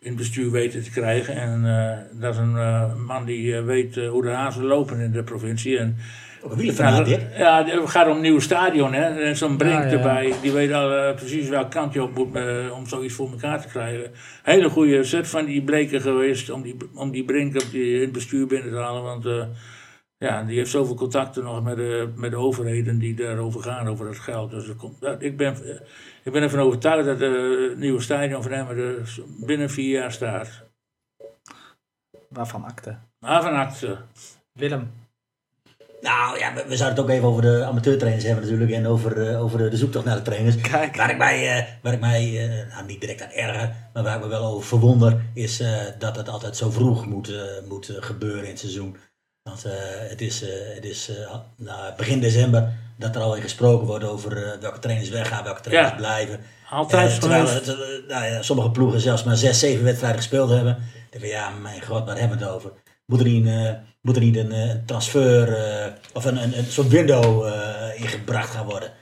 in 0.00 0.08
het 0.08 0.16
bestuur 0.16 0.50
weten 0.50 0.82
te 0.82 0.90
krijgen. 0.90 1.34
En 1.34 1.64
eh, 1.64 2.20
dat 2.20 2.34
is 2.34 2.40
een 2.40 2.56
eh, 2.56 2.94
man 2.94 3.24
die 3.24 3.56
eh, 3.56 3.64
weet 3.64 3.94
hoe 3.94 4.22
de 4.22 4.30
hazen 4.30 4.64
lopen 4.64 5.00
in 5.00 5.12
de 5.12 5.22
provincie. 5.22 5.78
En, 5.78 5.96
wielerfanaat, 6.48 7.08
ja, 7.08 7.16
dit. 7.16 7.20
ja, 7.36 7.64
het 7.64 7.90
gaat 7.90 8.06
om 8.08 8.16
een 8.16 8.22
nieuw 8.22 8.38
stadion. 8.38 8.92
Hè? 8.92 9.22
En 9.22 9.36
zo'n 9.36 9.56
Brink 9.56 9.72
Ja, 9.72 9.84
ja. 9.84 9.90
erbij, 9.90 10.32
die 10.42 10.52
weet 10.52 10.72
al 10.72 11.14
precies 11.14 11.48
welk 11.48 11.70
kant 11.70 11.92
je 11.92 12.02
op 12.02 12.14
moet 12.14 12.34
eh, 12.36 12.76
om 12.76 12.86
zoiets 12.86 13.14
voor 13.14 13.30
elkaar 13.30 13.60
te 13.60 13.68
krijgen. 13.68 14.10
Hele 14.42 14.68
goede 14.68 15.04
set 15.04 15.28
van 15.28 15.44
die 15.44 15.62
bleken 15.62 16.00
geweest 16.00 16.50
om 16.50 16.62
die, 16.62 16.76
om 16.94 17.10
die 17.10 17.24
Brink 17.24 17.54
op 17.54 17.70
die, 17.70 17.94
in 17.94 18.00
het 18.00 18.12
bestuur 18.12 18.46
binnen 18.46 18.70
te 18.70 18.78
halen. 18.78 19.02
Want 19.02 19.26
eh, 19.26 19.44
ja, 20.28 20.42
die 20.42 20.56
heeft 20.56 20.70
zoveel 20.70 20.94
contacten 20.94 21.44
nog 21.44 21.62
met 21.62 21.76
de, 21.76 22.12
met 22.16 22.30
de 22.30 22.36
overheden 22.36 22.98
die 22.98 23.14
daarover 23.14 23.62
gaan, 23.62 23.88
over 23.88 24.06
het 24.06 24.18
geld. 24.18 24.50
Dus 24.50 24.68
er 24.68 24.74
komt, 24.74 25.00
dat- 25.00 25.22
ik, 25.22 25.36
ben, 25.36 25.54
eh, 25.64 25.80
ik 26.24 26.32
ben 26.32 26.42
ervan 26.42 26.60
overtuigd 26.60 27.06
dat 27.06 27.20
het 27.20 27.78
nieuwe 27.78 28.00
stadion 28.00 28.42
van 28.42 28.52
hem 28.52 28.68
er 28.68 29.14
binnen 29.46 29.70
vier 29.70 29.98
jaar 29.98 30.12
staat. 30.12 30.62
Waarvan 32.28 32.64
akte? 32.64 32.96
Maar 33.18 33.42
van 33.42 33.54
acte. 33.54 33.98
Willem. 34.52 34.90
Nou 36.00 36.38
ja, 36.38 36.54
we, 36.54 36.64
we 36.68 36.76
zouden 36.76 36.98
het 36.98 37.10
ook 37.10 37.16
even 37.16 37.28
over 37.28 37.42
de 37.42 37.64
amateurtrainers 37.64 38.24
hebben 38.24 38.44
natuurlijk. 38.44 38.70
En 38.70 38.86
over, 38.86 39.28
eh, 39.28 39.42
over 39.42 39.58
de, 39.58 39.68
de 39.68 39.76
zoektocht 39.76 40.04
naar 40.04 40.16
de 40.16 40.22
trainers. 40.22 40.56
Kijk. 40.60 40.96
Waar 40.96 41.10
ik 41.10 41.18
mij, 41.18 41.58
eh, 41.58 41.66
waar 41.82 41.92
ik 41.92 42.00
mij 42.00 42.48
eh, 42.48 42.72
nou, 42.74 42.86
niet 42.86 43.00
direct 43.00 43.22
aan 43.22 43.30
erger, 43.30 43.74
maar 43.92 44.02
waar 44.02 44.16
ik 44.16 44.22
me 44.22 44.28
wel 44.28 44.44
over 44.44 44.66
verwonder, 44.68 45.20
is 45.34 45.60
eh, 45.60 45.82
dat 45.98 46.16
het 46.16 46.28
altijd 46.28 46.56
zo 46.56 46.70
vroeg 46.70 47.06
moet, 47.06 47.32
moet 47.68 47.96
gebeuren 48.00 48.42
in 48.44 48.50
het 48.50 48.58
seizoen. 48.58 48.96
Want 49.42 49.64
eh, 49.64 49.72
het 50.08 50.20
is, 50.20 50.42
eh, 50.42 50.74
het 50.74 50.84
is 50.84 51.08
eh, 51.08 51.96
begin 51.96 52.20
december 52.20 52.72
dat 52.98 53.16
er 53.16 53.22
alweer 53.22 53.42
gesproken 53.42 53.86
wordt 53.86 54.04
over 54.04 54.58
welke 54.60 54.78
trainers 54.78 55.08
weggaan, 55.08 55.44
welke 55.44 55.60
trainers 55.60 55.90
Ja. 55.90 55.96
blijven. 55.96 56.40
Altijd 56.70 57.20
terwijl 57.20 57.48
het, 57.48 57.66
nou 58.08 58.24
ja, 58.24 58.42
sommige 58.42 58.70
ploegen 58.70 59.00
zelfs 59.00 59.24
maar 59.24 59.36
zes, 59.36 59.58
zeven 59.58 59.84
wedstrijden 59.84 60.18
gespeeld 60.20 60.50
hebben. 60.50 60.74
Dan 61.10 61.20
denk 61.20 61.32
ja, 61.32 61.50
mijn 61.50 61.82
god, 61.82 62.04
waar 62.06 62.18
hebben 62.18 62.38
we 62.38 62.44
het 62.44 62.52
over? 62.52 62.70
Moet 63.06 63.20
er 63.20 63.26
niet, 63.26 63.48
moet 64.00 64.16
er 64.16 64.22
niet 64.22 64.36
een 64.36 64.82
transfer 64.86 65.48
of 66.12 66.24
een, 66.24 66.42
een, 66.42 66.58
een 66.58 66.64
soort 66.64 66.88
window 66.88 67.46
ingebracht 67.96 68.50
gaan 68.50 68.66
worden? 68.66 68.92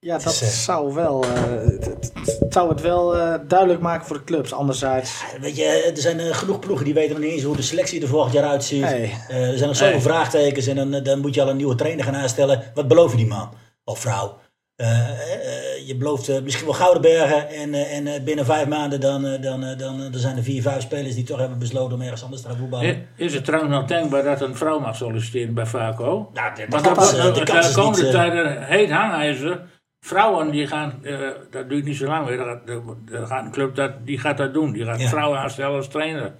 Ja, 0.00 0.18
dat 0.18 0.32
is, 0.32 0.42
eh, 0.42 0.48
zou 0.48 0.94
wel. 0.94 1.24
eh, 1.24 1.30
het, 1.44 1.84
het- 1.84 2.12
het 2.40 2.52
zou 2.52 2.68
het 2.68 2.80
wel 2.80 3.16
eh, 3.16 3.34
duidelijk 3.48 3.80
maken 3.80 4.06
voor 4.06 4.16
de 4.16 4.24
clubs. 4.24 4.52
Anderzijds. 4.52 5.22
Weet 5.40 5.56
je, 5.56 5.64
er 5.94 6.00
zijn 6.00 6.20
eh, 6.20 6.34
genoeg 6.34 6.58
ploegen 6.58 6.84
die 6.84 6.94
weten 6.94 7.10
nog 7.14 7.24
niet 7.24 7.32
eens 7.32 7.42
hoe 7.42 7.56
de 7.56 7.62
selectie 7.62 8.02
er 8.02 8.08
volgend 8.08 8.32
jaar 8.32 8.44
uitziet. 8.48 8.82
Eh, 9.28 9.50
er 9.50 9.56
zijn 9.56 9.68
nog 9.68 9.76
zoveel 9.76 10.00
vraagtekens 10.00 10.66
en 10.66 10.76
dan, 10.76 10.94
eh, 10.94 11.04
dan 11.04 11.18
moet 11.20 11.34
je 11.34 11.42
al 11.42 11.48
een 11.48 11.56
nieuwe 11.56 11.74
trainer 11.74 12.04
gaan 12.04 12.16
aanstellen. 12.16 12.62
Wat 12.74 12.88
beloof 12.88 13.10
je 13.10 13.16
die 13.16 13.26
man 13.26 13.50
of 13.84 13.98
vrouw? 13.98 14.38
Eh, 14.76 14.98
eh, 15.10 15.86
je 15.86 15.96
belooft 15.96 16.28
eh, 16.28 16.40
misschien 16.42 16.64
wel 16.66 16.74
gouden 16.74 17.02
bergen 17.02 17.48
en, 17.48 17.74
eh, 17.74 17.96
en 17.96 18.06
eh, 18.06 18.22
binnen 18.22 18.44
vijf 18.44 18.66
maanden 18.66 19.00
dan, 19.00 19.26
eh, 19.26 19.42
dan, 19.42 19.64
eh, 19.64 19.78
dan, 19.78 19.94
eh, 20.02 20.10
dan 20.12 20.20
zijn 20.20 20.36
er 20.36 20.42
vier, 20.42 20.62
vijf 20.62 20.82
spelers 20.82 21.14
die 21.14 21.24
toch 21.24 21.38
hebben 21.38 21.58
besloten 21.58 21.94
om 21.94 22.02
ergens 22.02 22.22
anders 22.24 22.42
te 22.42 22.48
gaan 22.48 22.56
voetballen. 22.56 23.06
Is 23.16 23.34
het 23.34 23.44
trouwens 23.44 23.72
nog 23.74 23.84
denkbaar 23.84 24.22
dat 24.22 24.40
een 24.40 24.56
vrouw 24.56 24.78
mag 24.78 24.96
solliciteren 24.96 25.54
bij 25.54 25.66
Vaco? 25.66 26.30
Nou, 26.34 26.54
de, 26.54 26.66
de 26.68 26.76
eh, 27.18 27.24
de 27.24 27.32
de, 27.32 27.42
kans 27.44 27.68
is 27.68 27.74
komende 27.74 28.06
eh, 28.06 28.12
tijden 28.12 28.62
heet 28.64 28.90
hangijzer. 28.90 29.60
Vrouwen 30.00 30.50
die 30.50 30.66
gaan, 30.66 31.04
eh, 31.04 31.18
dat 31.50 31.68
duurt 31.68 31.84
niet 31.84 31.96
zo 31.96 32.06
lang 32.06 32.26
meer, 32.26 32.40
er 32.40 32.44
gaat, 32.46 32.68
er- 32.68 33.14
er 33.20 33.26
gaat 33.26 33.44
een 33.44 33.50
club 33.50 33.74
dat, 33.74 33.92
die 34.06 34.18
gaat 34.18 34.36
dat 34.36 34.54
doen. 34.54 34.72
Die 34.72 34.84
gaat 34.84 35.00
Ja. 35.00 35.08
vrouwen 35.08 35.38
aanstellen 35.38 35.76
als 35.76 35.88
trainer. 35.88 36.32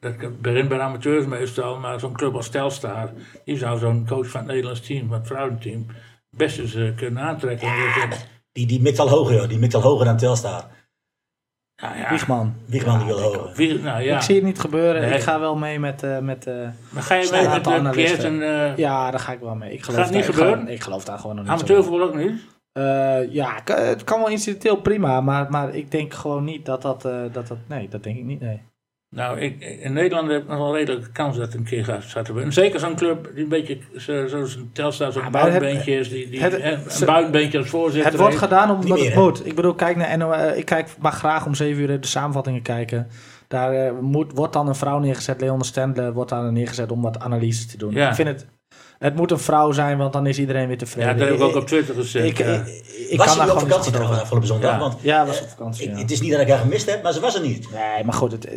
Dat 0.00 0.40
begint 0.42 0.68
bij 0.68 0.80
amateurs 0.80 1.26
meestal, 1.26 1.78
maar 1.78 2.00
zo'n 2.00 2.12
club 2.12 2.34
als 2.34 2.48
Telstar, 2.48 3.10
die 3.44 3.56
zou 3.56 3.78
zo'n 3.78 4.06
coach 4.06 4.26
van 4.28 4.40
het 4.40 4.48
Nederlands 4.48 4.80
team, 4.80 5.08
van 5.08 5.18
het 5.18 5.26
vrouwenteam, 5.26 5.86
best 6.30 6.58
eens 6.58 6.74
eh, 6.74 6.96
kunnen 6.96 7.22
aantrekken. 7.22 7.68
Dat- 8.10 8.26
die, 8.52 8.66
die 8.66 8.80
mikt 8.80 8.98
al 8.98 9.08
hoger, 9.08 9.34
joh. 9.36 9.48
Die 9.48 9.58
mikt 9.58 9.74
al 9.74 9.80
hoger 9.82 10.04
dan 10.04 10.16
Telstar. 10.16 10.64
Nou 11.82 11.96
ja, 11.98 12.10
Wiegman. 12.10 12.54
Wiegman 12.66 12.98
die 12.98 13.06
wil 13.06 13.20
hoger. 13.20 13.80
nou 13.82 14.02
ja. 14.02 14.16
Ik 14.16 14.22
zie 14.22 14.34
het 14.34 14.44
niet 14.44 14.60
gebeuren. 14.60 15.00
Nee. 15.02 15.14
Ik 15.14 15.20
ga 15.20 15.40
wel 15.40 15.56
mee 15.56 15.78
met. 15.80 16.02
eh, 16.02 16.18
met 16.18 16.46
eh, 16.46 16.54
Maar 16.90 17.02
ga 17.02 17.14
je 17.14 17.24
Een 17.26 17.62
mee 17.72 17.80
met. 17.80 17.92
Piet 17.94 18.24
en 18.24 18.42
eh 18.42 18.76
ja, 18.76 19.10
daar 19.10 19.20
ga 19.20 19.32
ik 19.32 19.40
wel 19.40 19.54
mee. 19.54 19.72
Ik 19.72 19.82
geloof 19.84 20.00
Gaat 20.00 20.10
niet 20.10 20.20
daar, 20.20 20.28
ik 20.28 20.34
gebeuren? 20.34 20.58
geloof- 20.58 20.74
Ik 20.74 20.82
geloof 20.82 21.04
daar 21.04 21.18
gewoon 21.18 21.36
nog 21.36 21.44
niet. 21.44 21.52
amateurvoetbal 21.54 22.02
ook 22.08 22.14
niet? 22.14 22.40
Eh, 22.78 23.32
ja, 23.34 23.60
het 23.64 24.04
kan 24.04 24.18
wel 24.18 24.28
incidenteel 24.28 24.76
prima, 24.76 25.20
maar, 25.20 25.46
maar 25.50 25.74
ik 25.74 25.90
denk 25.90 26.14
gewoon 26.14 26.44
niet 26.44 26.66
dat 26.66 26.82
dat, 26.82 27.04
eh, 27.04 27.12
dat 27.32 27.48
dat. 27.48 27.58
Nee, 27.68 27.88
dat 27.88 28.02
denk 28.02 28.16
ik 28.16 28.24
niet. 28.24 28.40
Nee. 28.40 28.60
Nou, 29.10 29.38
ik, 29.40 29.60
in 29.80 29.92
Nederland 29.92 30.30
heb 30.30 30.42
ik 30.42 30.48
nog 30.48 30.58
wel 30.58 30.76
redelijk 30.76 31.08
kans 31.12 31.36
dat 31.36 31.46
het 31.46 31.54
een 31.54 31.64
keer 31.64 31.84
gaat, 31.84 32.04
gaat 32.04 32.26
gebeuren. 32.26 32.44
En 32.44 32.52
zeker 32.52 32.80
zo'n 32.80 32.94
club 32.96 33.30
die 33.34 33.42
een 33.42 33.48
beetje 33.48 33.78
zo- 33.96 34.26
zoals 34.26 34.54
een 34.54 34.70
Telstar, 34.72 35.12
zo'n 35.12 35.22
Ja, 35.22 35.28
maar 35.30 35.40
buitenbeentje 35.42 35.92
is, 35.98 36.08
die, 36.10 36.30
die, 36.30 36.40
het- 36.42 37.00
een 37.00 37.06
buitenbeentje 37.06 37.58
als 37.58 37.68
voorzitter 37.68 38.10
Het 38.10 38.20
wordt 38.20 38.32
heeft. 38.40 38.44
gedaan 38.46 38.70
omdat 38.70 39.00
het 39.00 39.14
moet. 39.14 39.46
Ik 39.46 39.54
bedoel, 39.54 39.74
kijk 39.74 39.96
naar 39.96 40.18
NO, 40.18 40.30
eh, 40.30 40.56
ik 40.58 40.64
kijk, 40.64 40.88
mag 41.00 41.18
graag 41.18 41.46
om 41.46 41.54
7 41.54 41.82
uur 41.82 42.00
de 42.00 42.06
samenvattingen 42.06 42.62
kijken. 42.62 43.06
Daar 43.48 43.94
moet, 43.94 44.32
wordt 44.34 44.52
dan 44.52 44.68
een 44.68 44.74
vrouw 44.74 44.98
neergezet, 44.98 45.40
Leon 45.40 45.62
Stendler 45.64 46.12
wordt 46.12 46.30
daar 46.30 46.52
neergezet 46.52 46.92
om 46.92 47.02
wat 47.02 47.18
analyses 47.20 47.66
te 47.66 47.76
doen. 47.78 47.92
Ja. 47.92 48.08
Ik 48.08 48.14
vind 48.14 48.28
het, 48.28 48.46
het 48.98 49.14
moet 49.14 49.30
een 49.30 49.38
vrouw 49.38 49.72
zijn, 49.72 49.98
want 49.98 50.12
dan 50.12 50.26
is 50.26 50.38
iedereen 50.38 50.68
weer 50.68 50.78
tevreden. 50.78 51.10
Ja, 51.10 51.18
dat 51.18 51.28
heb 51.28 51.36
ik 51.36 51.42
ook 51.42 51.56
op 51.56 51.66
Twitter 51.66 51.94
gezegd. 51.94 52.26
ik, 52.26 52.38
ja. 52.38 52.44
ik, 52.46 52.84
ik 53.08 53.18
was 53.18 53.26
kan 53.26 53.46
daar 53.46 53.54
op 53.54 53.60
vakantie 53.60 53.92
trouwens 53.92 54.10
over. 54.10 54.22
afgelopen 54.22 54.48
zondag? 54.48 54.70
Ja. 54.70 54.78
Want 54.78 54.96
Ja, 55.00 55.26
was 55.26 55.42
op 55.42 55.48
vakantie. 55.48 55.88
ik, 55.88 55.94
ja. 55.94 56.00
het 56.00 56.10
is 56.10 56.20
niet 56.20 56.30
dat 56.30 56.40
ik 56.40 56.48
haar 56.48 56.58
gemist 56.58 56.90
heb, 56.90 57.02
maar 57.02 57.12
ze 57.12 57.20
was 57.20 57.34
er 57.34 57.40
niet. 57.40 57.68
Nee, 57.72 58.04
maar 58.04 58.14
goed. 58.14 58.32
Het, 58.32 58.48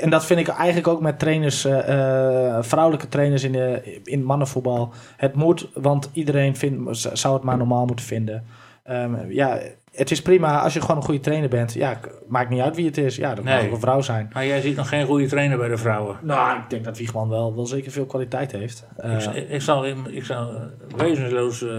en 0.00 0.10
dat 0.10 0.24
vind 0.24 0.40
ik 0.40 0.48
eigenlijk 0.48 0.88
ook 0.88 1.00
met 1.00 1.18
trainers, 1.18 1.64
eh, 1.64 2.56
eh, 2.56 2.62
vrouwelijke 2.62 3.08
trainers 3.08 3.42
in, 3.42 3.52
de, 3.52 4.00
in 4.04 4.24
mannenvoetbal. 4.24 4.92
Het 5.16 5.34
moet, 5.34 5.68
want 5.74 6.10
iedereen 6.12 6.56
vindt, 6.56 7.08
zou 7.12 7.34
het 7.34 7.42
maar 7.42 7.56
normaal 7.56 7.86
moeten 7.86 8.04
vinden. 8.04 8.44
Ehm, 8.84 9.30
ja, 9.30 9.58
het 9.92 10.10
is 10.10 10.22
prima 10.22 10.60
als 10.60 10.72
je 10.74 10.80
gewoon 10.80 10.96
een 10.96 11.02
goede 11.02 11.20
trainer 11.20 11.48
bent. 11.48 11.72
Ja, 11.74 12.00
maakt 12.28 12.50
niet 12.50 12.60
uit 12.60 12.76
wie 12.76 12.86
het 12.86 12.96
is. 12.98 13.16
Ja, 13.16 13.34
dat 13.34 13.44
Nee. 13.44 13.56
mag 13.56 13.64
ook 13.66 13.72
een 13.72 13.80
vrouw 13.80 14.00
zijn. 14.00 14.30
Maar 14.32 14.46
jij 14.46 14.60
ziet 14.60 14.76
nog 14.76 14.88
geen 14.88 15.06
goede 15.06 15.26
trainer 15.26 15.58
bij 15.58 15.68
de 15.68 15.76
vrouwen. 15.76 16.16
Nou, 16.22 16.58
ik 16.58 16.70
denk 16.70 16.84
dat 16.84 16.98
Wiegman 16.98 17.28
wel, 17.28 17.54
wel 17.54 17.66
zeker 17.66 17.92
veel 17.92 18.06
kwaliteit 18.06 18.52
heeft. 18.52 18.84
Eh, 18.96 19.12
ik, 19.14 19.20
zal- 19.20 19.34
ik, 19.48 19.62
zal, 19.62 19.86
ik 20.08 20.24
zal 20.24 20.50
eh, 20.54 20.60
wezenloos 20.96 21.62
eh 21.62 21.70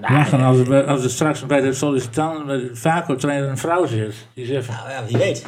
lachen 0.00 0.40
als, 0.40 0.58
er, 0.58 0.84
als 0.84 1.04
er 1.04 1.10
straks 1.10 1.46
bij 1.46 1.60
de 1.60 1.72
sollicitant, 1.72 2.46
bij 2.46 2.56
de 2.56 2.70
Vaco-trainer 2.72 3.48
een 3.48 3.58
vrouw 3.58 3.86
zit. 3.86 4.14
Die 4.34 4.46
zegt 4.46 4.64
van, 4.66 4.74
Nou 4.74 4.88
ja, 4.90 5.04
wie 5.06 5.16
weet. 5.16 5.44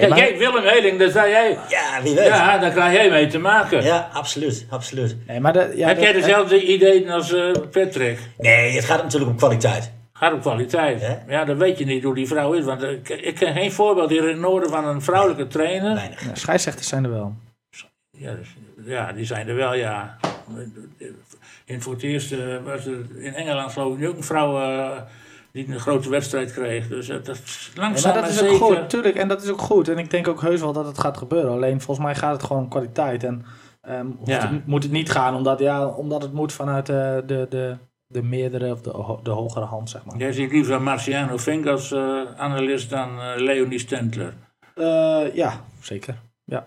ja, 0.00 0.08
maar- 0.08 0.18
jij 0.18 0.38
Willem 0.38 0.62
Heling, 0.64 0.98
daar 0.98 1.10
zei 1.10 1.30
jij. 1.30 1.58
Ja, 1.68 2.02
wie 2.02 2.14
weet. 2.14 2.26
Ja, 2.26 2.34
Ja, 2.52 2.58
daar 2.58 2.70
krijg 2.70 2.92
jij 2.96 3.10
mee 3.10 3.26
te 3.26 3.38
maken. 3.38 4.12
absoluut, 4.12 4.66
absoluut. 4.70 5.16
nee, 5.26 5.40
maar 5.40 5.52
de, 5.52 5.72
ja, 5.76 5.86
Heb 5.88 5.98
jij 5.98 6.12
dezelfde 6.12 6.62
ideeën 6.72 7.10
als 7.10 7.32
eh, 7.32 7.50
Patrick? 7.70 8.18
Nee, 8.38 8.72
het 8.74 8.84
gaat 8.84 9.02
natuurlijk 9.02 9.30
om 9.30 9.36
kwaliteit. 9.36 9.92
Gaat 10.18 10.32
om 10.32 10.40
kwaliteit. 10.40 11.18
Ja, 11.28 11.44
dan 11.44 11.56
weet 11.58 11.78
je 11.78 11.84
niet 11.84 12.02
hoe 12.04 12.14
die 12.14 12.26
vrouw 12.26 12.52
is. 12.52 12.64
Want 12.64 12.82
ik, 12.82 13.08
ik 13.08 13.34
ken 13.34 13.52
geen 13.52 13.72
voorbeeld 13.72 14.10
hier 14.10 14.22
in 14.22 14.28
het 14.28 14.38
noorden 14.38 14.70
van 14.70 14.84
een 14.86 15.02
vrouwelijke 15.02 15.46
trainer. 15.46 15.94
Weinig. 15.94 16.24
ja, 16.24 16.34
scheidsrechters 16.34 16.88
zijn 16.88 17.04
er 17.04 17.10
wel. 17.10 17.34
Ja, 18.10 18.34
dus- 18.34 18.56
ja, 18.84 19.12
die 19.12 19.24
zijn 19.24 19.48
er 19.48 19.54
wel, 19.54 19.74
ja. 19.74 20.16
In 21.64 21.82
voor 21.82 21.92
het 21.92 22.02
eerst 22.02 22.32
eh, 22.32 22.38
was 22.64 22.86
er 22.86 22.98
in 23.16 23.34
Engeland 23.34 23.72
geloof 23.72 23.98
ik 23.98 24.08
ook 24.08 24.16
een 24.16 24.22
vrouw 24.24 24.60
eh, 24.60 25.00
die 25.52 25.68
een 25.72 25.80
grote 25.80 26.10
wedstrijd 26.10 26.52
kreeg. 26.52 26.88
Dus 26.88 27.08
eh, 27.08 27.16
dat 27.22 27.36
is 27.44 27.70
Ja, 27.74 27.80
langzaam 27.80 28.12
maar 28.12 28.22
dat 28.22 28.30
is 28.30 28.42
ook 28.42 28.56
goed, 28.62 28.90
tuurlijk. 28.90 29.14
En 29.16 29.28
dat 29.28 29.42
is 29.42 29.50
ook 29.50 29.60
goed. 29.60 29.88
En 29.88 29.98
ik 29.98 30.10
denk 30.10 30.28
ook 30.28 30.40
heus 30.40 30.60
wel 30.60 30.72
dat 30.72 30.86
het 30.86 30.98
gaat 30.98 31.16
gebeuren. 31.16 31.50
Alleen 31.52 31.80
volgens 31.80 32.06
mij 32.06 32.14
gaat 32.14 32.32
het 32.32 32.42
gewoon 32.42 32.62
om 32.62 32.68
kwaliteit. 32.68 33.24
En 33.24 33.44
ehm, 33.80 34.06
Ja. 34.24 34.48
het- 34.48 34.66
moet 34.66 34.82
het 34.82 34.92
niet 34.92 35.10
gaan 35.10 35.34
omdat, 35.34 35.58
ja, 35.58 35.86
omdat 35.86 36.22
het 36.22 36.32
moet 36.32 36.52
vanuit 36.52 36.88
eh, 36.88 37.16
de, 37.26 37.46
de, 37.48 37.76
de 38.06 38.22
meerdere 38.22 38.72
of 38.72 38.80
de, 38.80 38.90
ho- 38.90 39.20
de 39.22 39.30
hogere 39.30 39.64
hand, 39.64 39.90
zeg 39.90 40.04
maar. 40.04 40.16
Jij 40.16 40.32
ziet 40.32 40.52
liever 40.52 40.82
Marciano 40.82 41.38
Fink 41.38 41.66
als 41.66 41.92
eh, 41.92 42.20
analist 42.36 42.90
dan 42.90 43.20
eh, 43.20 43.32
Leonie 43.36 43.78
Stentler. 43.78 44.34
Eh, 44.74 45.34
ja, 45.34 45.60
zeker. 45.80 46.14
Ja. 46.44 46.66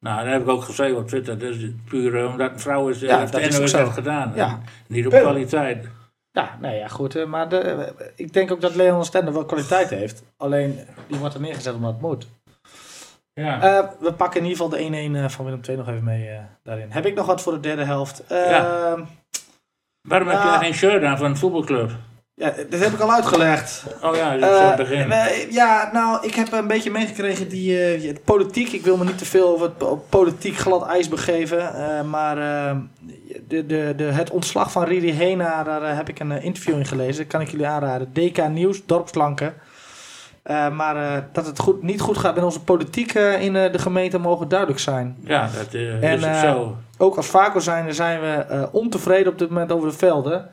Nou, 0.00 0.22
dat 0.24 0.32
heb 0.32 0.42
ik 0.42 0.48
ook 0.48 0.62
geschreven 0.62 0.98
op 0.98 1.08
Twitter. 1.08 1.38
Dat 1.38 1.48
is 1.54 1.70
puur 1.88 2.26
omdat 2.28 2.50
een 2.52 2.60
vrouw 2.60 2.88
is, 2.88 3.00
Ja, 3.00 3.18
heeft 3.18 3.32
dat 3.32 3.40
is 3.40 3.72
heeft 3.72 3.92
gedaan. 3.92 4.32
Ja. 4.34 4.60
Niet 4.86 5.04
op 5.04 5.10
Punt. 5.10 5.22
kwaliteit. 5.22 5.88
Ja, 6.32 6.58
nee, 6.60 6.78
ja, 6.78 6.88
goed. 6.88 7.26
maar 7.26 7.48
de, 7.48 7.92
ik 8.16 8.32
denk 8.32 8.50
ook 8.52 8.60
dat 8.60 8.74
Leon 8.74 9.04
Stender 9.04 9.32
wel 9.34 9.44
kwaliteit 9.44 9.90
heeft. 9.90 10.22
Alleen, 10.36 10.78
die 11.06 11.18
wordt 11.18 11.34
er 11.34 11.40
neergezet 11.40 11.74
omdat 11.74 11.92
het 11.92 12.00
moet. 12.00 12.28
Ja. 13.32 13.94
We 14.00 14.12
pakken 14.12 14.40
in 14.40 14.46
ieder 14.46 14.64
geval 14.64 14.78
de 14.90 15.10
1-1 15.10 15.14
eh, 15.24 15.28
van 15.28 15.44
Willem 15.44 15.60
II 15.68 15.76
nog 15.76 15.88
even 15.88 16.04
mee 16.04 16.38
daarin. 16.62 16.90
Heb 16.90 17.06
ik 17.06 17.14
nog 17.14 17.26
wat 17.26 17.42
voor 17.42 17.52
de 17.52 17.60
derde 17.60 17.84
helft? 17.84 18.26
Eh, 18.26 18.50
Ja. 18.50 18.94
Waarom 20.08 20.28
heb 20.28 20.38
ja. 20.42 20.50
jij 20.50 20.58
geen 20.58 20.74
shirt 20.74 21.04
aan 21.04 21.16
van 21.18 21.26
een 21.26 21.36
voetbalclub? 21.36 21.90
ja, 22.34 22.52
dit 22.70 22.82
heb 22.84 22.92
ik 22.92 23.00
al 23.00 23.12
uitgelegd. 23.12 23.84
Oh 24.02 24.16
ja, 24.16 24.36
dat 24.36 24.50
is 24.50 24.58
Eh, 24.58 24.66
het 24.68 24.76
begin. 24.76 25.12
eh, 25.12 25.50
ja, 25.50 25.90
nou, 25.92 26.26
ik 26.26 26.34
heb 26.34 26.52
een 26.52 26.66
beetje 26.66 26.90
meegekregen 26.90 27.48
die 27.48 27.94
eh, 27.94 28.16
politiek. 28.24 28.72
Ik 28.72 28.84
wil 28.84 28.96
me 28.96 29.04
niet 29.04 29.18
te 29.18 29.24
veel 29.24 29.48
over 29.48 29.66
het 29.66 29.76
po- 29.78 30.04
politiek 30.08 30.56
glad 30.56 30.86
ijs 30.86 31.08
begeven. 31.08 31.70
maar 32.10 32.34
de, 33.48 33.66
de, 33.66 33.94
de, 33.96 34.04
het 34.04 34.30
ontslag 34.30 34.72
van 34.72 34.84
Riri 34.84 35.12
Hena, 35.12 35.62
daar 35.62 35.96
heb 35.96 36.08
ik 36.08 36.20
een 36.20 36.42
interview 36.42 36.76
in 36.78 36.86
gelezen. 36.86 37.16
Dat 37.22 37.26
kan 37.26 37.40
ik 37.40 37.48
jullie 37.50 37.66
aanraden. 37.66 38.10
DK 38.12 38.48
Nieuws, 38.48 38.86
Dorpslanken. 38.86 39.54
Maar 40.72 41.24
dat 41.32 41.46
het 41.46 41.58
goed, 41.58 41.82
niet 41.82 42.00
goed 42.00 42.18
gaat 42.18 42.34
met 42.34 42.44
onze 42.44 42.60
politiek 42.60 43.12
in 43.40 43.52
de 43.52 43.78
gemeente 43.78 44.18
mogen 44.18 44.48
duidelijk 44.48 44.80
zijn. 44.80 45.16
Ja, 45.24 45.48
dat 45.56 45.74
En, 46.00 46.18
is 46.18 46.24
ook 46.24 46.34
zo. 46.34 46.76
Ook 46.98 47.16
als 47.16 47.26
Vaco 47.26 47.58
zijn 47.58 47.94
zijn 47.94 48.20
we 48.20 48.26
eh, 48.26 48.62
ontevreden 48.72 49.32
op 49.32 49.38
dit 49.38 49.48
moment 49.48 49.72
over 49.72 49.88
de 49.88 49.96
velden. 49.96 50.50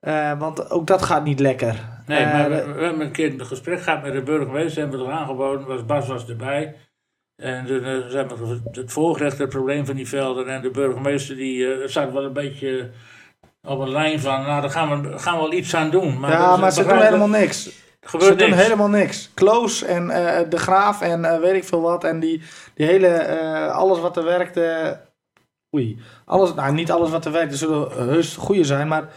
Eh, 0.00 0.38
want 0.38 0.70
ook 0.70 0.86
dat 0.86 1.02
gaat 1.02 1.24
niet 1.24 1.40
lekker. 1.40 1.74
Nee, 2.06 2.24
Eh, 2.24 2.32
maar 2.32 2.48
we, 2.50 2.54
hebben 2.56 3.00
een 3.00 3.12
keer 3.12 3.32
een 3.32 3.46
gesprek 3.46 3.82
gehad 3.82 4.02
met 4.02 4.12
de 4.12 4.22
burgemeester. 4.22 4.82
Hebben 4.82 4.98
we 4.98 5.04
het 5.04 5.14
aangeboden. 5.14 5.66
Was, 5.66 5.84
Bas 5.84 6.08
was 6.08 6.28
erbij. 6.28 6.74
En 7.42 7.66
toen 7.66 8.04
zijn 8.08 8.28
we 8.28 8.60
het 8.70 8.92
voorgelegd, 8.92 9.38
het 9.38 9.48
probleem 9.48 9.86
van 9.86 9.96
die 9.96 10.08
velden. 10.08 10.48
En 10.48 10.62
de 10.62 10.70
burgemeester 10.70 11.36
die 11.36 11.88
zat 11.88 12.12
wel 12.12 12.24
een 12.24 12.32
beetje 12.32 12.90
op 13.62 13.78
een 13.80 13.90
lijn 13.90 14.20
van... 14.20 14.42
Nou, 14.42 14.60
daar 14.60 14.70
gaan 14.70 15.02
we, 15.02 15.18
gaan 15.18 15.34
we 15.34 15.40
wel 15.40 15.52
iets 15.52 15.74
aan 15.74 15.90
doen. 15.90 16.20
Maar 16.20 16.30
ja, 16.30 16.56
maar 16.56 16.72
ze 16.72 16.84
doen 16.84 17.02
helemaal 17.02 17.28
niks. 17.28 17.66
Er 18.00 18.08
gebeurt 18.08 18.40
Ze 18.40 18.46
doen 18.46 18.58
helemaal 18.58 18.88
niks. 18.88 19.30
Kloos 19.34 19.82
en 19.82 20.06
De 20.48 20.58
Graaf 20.58 21.00
en 21.00 21.40
weet 21.40 21.54
ik 21.54 21.64
veel 21.64 21.80
wat. 21.80 22.04
En 22.04 22.20
die, 22.20 22.42
die 22.74 22.86
hele, 22.86 23.70
alles 23.70 24.00
wat 24.00 24.16
er 24.16 24.24
werkt. 24.24 24.60
Eh, 25.72 25.78
oei. 25.80 25.98
Alles, 26.24 26.54
nou, 26.54 26.72
niet 26.72 26.90
alles 26.90 27.10
wat 27.10 27.24
er 27.24 27.32
werkt. 27.32 27.52
Er 27.52 27.58
zullen 27.58 27.88
heus 28.08 28.36
goede 28.36 28.64
zijn. 28.64 28.88
Maar 28.88 29.08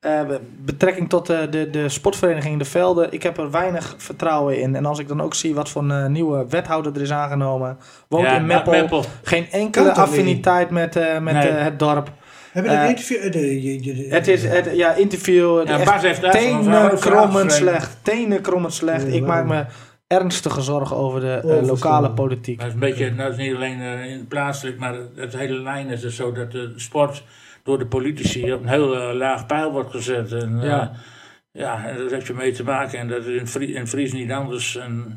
eh, 0.00 0.20
betrekking 0.64 1.08
tot 1.08 1.26
de, 1.26 1.46
de, 1.50 1.70
de 1.70 1.88
sportvereniging 1.88 2.52
in 2.52 2.58
de 2.58 2.64
velden. 2.64 3.12
Ik 3.12 3.22
heb 3.22 3.38
er 3.38 3.50
weinig 3.50 3.94
vertrouwen 3.98 4.60
in. 4.60 4.74
En 4.76 4.86
als 4.86 4.98
ik 4.98 5.08
dan 5.08 5.20
ook 5.22 5.34
zie 5.34 5.54
wat 5.54 5.68
voor 5.68 5.82
een 5.82 5.90
eh, 6.04 6.06
nieuwe 6.06 6.46
wethouder 6.48 6.94
er 6.94 7.00
is 7.02 7.12
aangenomen. 7.12 7.78
Woont 8.08 8.24
Ja, 8.24 8.36
in 8.36 8.46
Meppel. 8.46 8.72
Meppel. 8.72 9.04
Geen 9.22 9.50
enkele 9.50 9.84
niet? 9.88 9.96
affiniteit 9.96 10.70
met, 10.70 10.96
eh, 10.96 11.18
met 11.18 11.34
Nee. 11.34 11.48
eh, 11.48 11.64
het 11.64 11.78
dorp. 11.78 12.10
Heb 12.52 12.64
je 12.64 12.70
dat 12.70 12.78
Eh, 12.78 12.88
interview? 12.88 13.18
eh, 13.24 13.32
de- 13.32 14.06
Het 14.10 14.28
is, 14.28 14.44
het, 14.44 14.70
ja, 14.74 14.92
interview. 14.94 15.66
Ja, 15.66 15.98
heeft 16.00 16.22
een 16.22 16.30
tenen 16.30 16.98
krommend 16.98 17.52
slecht. 17.52 17.96
Tenen 18.02 18.40
krommend 18.40 18.74
slecht. 18.74 19.06
Ja, 19.06 19.12
Ik 19.12 19.26
maak 19.26 19.44
me 19.46 19.64
ernstige 20.14 20.60
zorgen 20.60 20.96
over 20.96 21.20
de 21.20 21.32
eh, 21.34 21.66
lokale 21.66 22.10
politiek. 22.10 22.56
Maar 22.56 22.66
het 22.66 22.74
is 22.76 22.82
een 22.82 22.88
beetje, 22.88 23.14
dat 23.14 23.30
is 23.30 23.36
niet 23.46 23.54
alleen 23.54 23.80
eh, 23.80 24.04
in 24.10 24.18
het 24.18 24.28
plaatselijk, 24.28 24.78
maar 24.78 24.94
het 25.16 25.36
hele 25.36 25.62
lijn 25.62 25.88
is 25.88 26.00
dus 26.00 26.16
zo 26.16 26.32
dat 26.32 26.52
de 26.52 26.72
sport 26.76 27.24
door 27.62 27.78
de 27.78 27.86
politici 27.86 28.52
op 28.52 28.62
een 28.62 28.68
heel 28.68 28.96
eh, 28.96 29.14
laag 29.16 29.46
pijl 29.46 29.72
wordt 29.72 29.90
gezet. 29.90 30.32
En, 30.32 30.60
eh, 30.60 30.66
Ja. 30.68 30.92
ja, 31.52 31.86
en 31.86 31.96
daar 31.96 32.10
heb 32.10 32.26
je 32.26 32.32
mee 32.34 32.52
te 32.52 32.64
maken. 32.64 32.98
En 32.98 33.08
dat 33.08 33.24
is 33.24 33.40
in, 33.40 33.46
Frie, 33.46 33.72
in 33.72 33.86
Fries 33.86 34.12
niet 34.12 34.30
anders. 34.30 34.76
En 34.76 35.16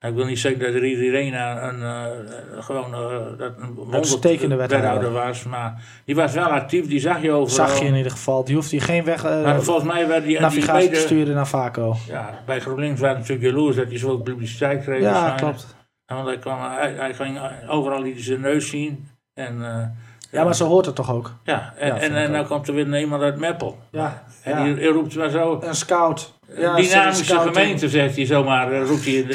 Ik 0.00 0.14
wil 0.14 0.24
niet 0.24 0.38
zeggen 0.38 0.72
dat 0.72 0.82
iedereen 0.82 1.34
een, 1.34 1.82
een, 1.82 2.62
gewoon 2.62 2.90
uh, 2.90 3.38
dat 3.38 3.52
een 3.58 3.94
uitstekende 3.94 4.56
wethouder 4.56 5.12
was, 5.12 5.44
maar 5.44 5.82
die 6.04 6.14
was 6.14 6.32
wel 6.32 6.44
actief, 6.46 6.88
die 6.88 7.00
zag 7.00 7.22
je 7.22 7.30
overal. 7.30 7.66
Zag 7.66 7.78
je 7.78 7.84
in 7.84 7.94
ieder 7.94 8.12
geval, 8.12 8.44
die 8.44 8.54
hoeft 8.54 8.70
hier 8.70 8.82
geen 8.82 9.04
weg, 9.04 9.24
uh, 9.24 9.42
maar 9.42 9.62
volgens 9.62 9.86
mij 9.86 10.08
werd 10.08 10.24
die 10.24 10.40
navigatie 10.40 10.90
te 10.90 11.00
sturen 11.00 11.34
naar 11.34 11.46
Vaco. 11.46 11.96
Ja, 12.08 12.42
bij 12.46 12.60
GroenLinks 12.60 13.00
waren 13.00 13.18
natuurlijk 13.18 13.46
jaloers 13.46 13.76
dat 13.76 13.86
hij 13.86 13.98
zoveel 13.98 14.20
publiciteit 14.20 14.82
kreeg. 14.82 15.00
Ja, 15.00 15.30
klopt. 15.30 15.76
Want 16.06 16.26
hij, 16.26 16.38
kwam, 16.38 16.58
hij, 16.60 16.92
hij 16.92 17.14
ging 17.14 17.40
overal 17.68 18.02
liet 18.02 18.22
zijn 18.22 18.40
neus 18.40 18.68
zien 18.68 19.08
en... 19.34 19.58
Uh, 19.58 19.82
ja, 20.30 20.44
maar 20.44 20.54
ze 20.54 20.64
hoort 20.64 20.86
het 20.86 20.94
toch 20.94 21.12
ook? 21.12 21.34
Ja, 21.44 21.74
en, 21.78 21.86
ja, 21.86 21.98
en, 21.98 22.14
en 22.14 22.30
nou 22.30 22.46
komt 22.46 22.68
er 22.68 22.74
weer 22.74 23.00
iemand 23.00 23.22
uit 23.22 23.38
Meppel. 23.38 23.78
Ja. 23.90 24.24
En 24.42 24.64
die, 24.64 24.74
die 24.74 24.88
roept 24.88 25.16
maar 25.16 25.30
zo... 25.30 25.60
Een 25.62 25.74
scout. 25.74 26.35
Ja, 26.54 26.76
dynamische 26.76 27.38
gemeente, 27.38 27.88
zegt 27.88 28.16
hij 28.16 28.26
zomaar, 28.26 28.72
uh, 28.72 28.86
roept 28.86 29.04
hij. 29.04 29.26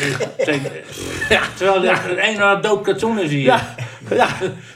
ja, 1.30 1.42
terwijl 1.58 1.84
er 1.84 2.12
een 2.12 2.18
ene 2.18 2.60
dood 2.62 2.82
katoen 2.82 3.20
is 3.20 3.30
hier. 3.30 3.44
Ja, 3.44 3.76
ja. 4.10 4.28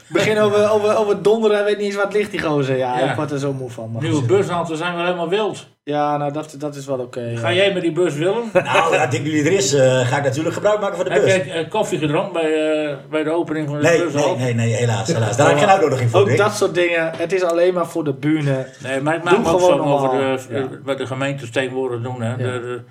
begin 0.06 0.38
over, 0.38 0.70
over, 0.70 0.96
over 0.96 1.22
donderen, 1.22 1.64
weet 1.64 1.76
niet 1.76 1.86
eens 1.86 1.96
wat 1.96 2.12
ligt 2.12 2.30
die 2.30 2.40
gozer. 2.40 2.76
Ja, 2.76 2.98
ja, 2.98 3.10
ik 3.10 3.16
word 3.16 3.30
er 3.30 3.38
zo 3.38 3.52
moe 3.52 3.70
van. 3.70 3.96
Nieuwe 4.00 4.22
bushalte 4.22 4.76
zijn 4.76 4.94
wel 4.94 5.04
helemaal 5.04 5.28
wild. 5.28 5.66
Ja, 5.82 6.16
nou 6.16 6.32
dat, 6.32 6.54
dat 6.58 6.76
is 6.76 6.86
wel 6.86 6.98
oké. 6.98 7.18
Okay, 7.18 7.36
ga 7.36 7.52
jij 7.52 7.72
met 7.72 7.82
die 7.82 7.92
bus, 7.92 8.14
Willem? 8.14 8.50
nou, 8.72 8.94
ja, 8.94 9.06
dik 9.06 9.22
jullie 9.22 9.44
er 9.44 9.52
is, 9.52 9.74
uh, 9.74 10.06
ga 10.06 10.16
ik 10.16 10.22
natuurlijk 10.22 10.54
gebruik 10.54 10.80
maken 10.80 10.96
van 10.96 11.04
de 11.04 11.10
bus. 11.10 11.32
Heb 11.32 11.46
jij 11.46 11.62
uh, 11.62 11.70
koffie 11.70 11.98
gedronken 11.98 12.32
bij, 12.32 12.84
uh, 12.84 12.96
bij 13.10 13.22
de 13.22 13.30
opening 13.30 13.68
van 13.68 13.76
de 13.76 13.82
nee, 13.82 14.04
bushalte? 14.04 14.42
Nee, 14.42 14.54
nee, 14.54 14.66
nee, 14.66 14.74
helaas. 14.74 15.06
helaas. 15.06 15.36
Daar 15.36 15.46
heb 15.46 15.56
ik 15.56 15.62
geen 15.62 15.72
uitnodiging 15.72 16.10
voor. 16.10 16.20
Ook 16.20 16.36
dat 16.36 16.56
soort 16.56 16.74
dingen, 16.74 17.10
het 17.16 17.32
is 17.32 17.42
alleen 17.42 17.74
maar 17.74 17.86
voor 17.86 18.04
de 18.04 18.12
bühne. 18.12 18.66
Nee, 18.82 19.00
maar 19.00 19.14
ik 19.14 19.22
maak 19.22 19.38
me 19.38 19.48
ook 19.48 19.60
zo 19.60 19.78
over 19.78 20.10
de, 20.10 20.38
ja. 20.50 20.68
wat 20.84 20.98
de 20.98 21.06
gemeentes 21.06 21.50
tegenwoordig 21.50 22.02
doen. 22.02 22.22
Hè. 22.26 22.30
Ja. 22.30 22.36
De, 22.36 22.60
de, 22.60 22.82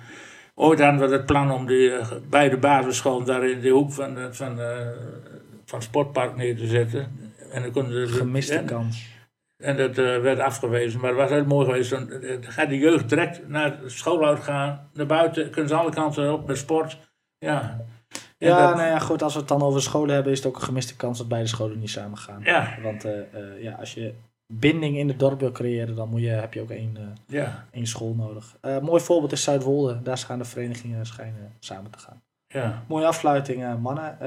ooit 0.54 0.80
hadden 0.80 1.08
we 1.08 1.14
het 1.16 1.26
plan 1.26 1.50
om 1.52 1.66
die, 1.66 1.92
bij 2.30 2.48
de 2.48 2.58
basisschool 2.58 3.24
daar 3.24 3.48
in 3.48 3.60
de 3.60 3.68
hoek 3.68 3.92
van, 3.92 4.16
van, 4.30 4.56
van 5.64 5.78
het 5.78 5.82
sportpark 5.82 6.36
neer 6.36 6.56
te 6.56 6.66
zetten. 6.66 7.26
En 7.50 7.62
dan 7.62 7.70
konden 7.70 8.06
de, 8.06 8.12
Gemiste 8.12 8.54
en, 8.54 8.64
kans. 8.64 9.14
En 9.56 9.76
dat 9.76 9.98
uh, 9.98 10.20
werd 10.20 10.38
afgewezen. 10.38 11.00
Maar 11.00 11.10
het 11.10 11.18
was 11.18 11.30
heel 11.30 11.44
mooi 11.44 11.66
geweest. 11.66 11.90
Dan 11.90 12.08
gaat 12.40 12.68
de 12.68 12.78
jeugd 12.78 13.08
direct 13.08 13.48
naar 13.48 13.78
school 13.86 14.26
uitgaan. 14.26 14.90
Naar 14.92 15.06
buiten 15.06 15.50
kunnen 15.50 15.68
ze 15.68 15.76
alle 15.76 15.90
kanten 15.90 16.32
op 16.32 16.46
met 16.46 16.58
sport. 16.58 16.98
Ja. 17.38 17.84
En 18.38 18.48
ja, 18.48 18.66
dat, 18.66 18.76
nou 18.76 18.88
ja, 18.88 18.98
goed. 18.98 19.22
Als 19.22 19.32
we 19.32 19.38
het 19.38 19.48
dan 19.48 19.62
over 19.62 19.82
scholen 19.82 20.14
hebben, 20.14 20.32
is 20.32 20.38
het 20.38 20.46
ook 20.46 20.56
een 20.56 20.62
gemiste 20.62 20.96
kans 20.96 21.18
dat 21.18 21.28
beide 21.28 21.48
scholen 21.48 21.78
niet 21.78 21.90
samen 21.90 22.18
gaan. 22.18 22.40
Ja. 22.42 22.78
Want 22.82 23.04
uh, 23.04 23.12
uh, 23.12 23.62
ja, 23.62 23.72
als 23.72 23.94
je 23.94 24.14
binding 24.46 24.96
in 24.96 25.08
het 25.08 25.18
dorp 25.18 25.40
wil 25.40 25.52
creëren, 25.52 25.94
dan 25.94 26.08
moet 26.08 26.20
je, 26.20 26.28
heb 26.28 26.54
je 26.54 26.60
ook 26.60 26.70
één, 26.70 27.16
ja. 27.26 27.66
één 27.70 27.86
school 27.86 28.14
nodig. 28.14 28.56
mooi 28.82 29.02
voorbeeld 29.02 29.32
is 29.32 29.42
Zuidwolde. 29.42 30.02
Daar 30.02 30.18
gaan 30.18 30.38
de 30.38 30.44
verenigingen 30.44 31.06
schijnen 31.06 31.52
samen 31.58 31.90
te 31.90 31.98
gaan. 31.98 32.22
Ja. 32.46 32.84
Mooie 32.88 33.06
afsluiting, 33.06 33.78
mannen. 33.80 34.18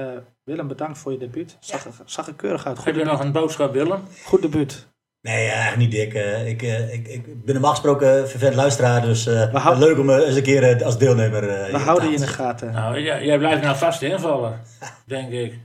Willem, 0.44 0.68
bedankt 0.68 0.98
voor 0.98 1.12
je 1.12 1.18
debuut. 1.18 1.56
Zag, 1.60 1.84
er, 1.84 1.92
zag 2.04 2.26
er 2.26 2.34
keurig 2.34 2.66
uit. 2.66 2.76
Goed 2.76 2.86
Heb 2.86 2.96
je 2.96 3.04
nog 3.04 3.20
een 3.20 3.32
boodschap, 3.32 3.72
Willem? 3.72 4.02
Goed 4.24 4.42
debuut. 4.42 4.88
Nee, 5.22 5.48
eigenlijk 5.48 5.76
niet 5.76 5.90
dik. 5.90 6.14
Uh, 6.14 6.48
ik, 6.48 6.62
uh, 6.62 6.92
ik, 6.92 7.08
ik 7.08 7.44
ben 7.44 7.54
normaal 7.54 7.70
gesproken 7.70 8.28
vervent 8.28 8.54
luisteraar, 8.54 9.02
dus 9.02 9.26
uh, 9.26 9.78
leuk 9.78 9.98
om 9.98 10.10
eens 10.10 10.36
een 10.36 10.42
keer 10.42 10.84
als 10.84 10.98
deelnemer. 10.98 11.40
We 11.70 11.78
houden 11.78 12.08
je 12.08 12.14
in 12.14 12.20
de 12.20 12.26
gaten. 12.26 12.72
Nou, 12.72 13.00
jij, 13.00 13.24
jij 13.24 13.38
blijft 13.38 13.62
nou 13.62 13.76
vast 13.76 14.02
invallen, 14.02 14.60
denk 15.04 15.30
ik. 15.30 15.58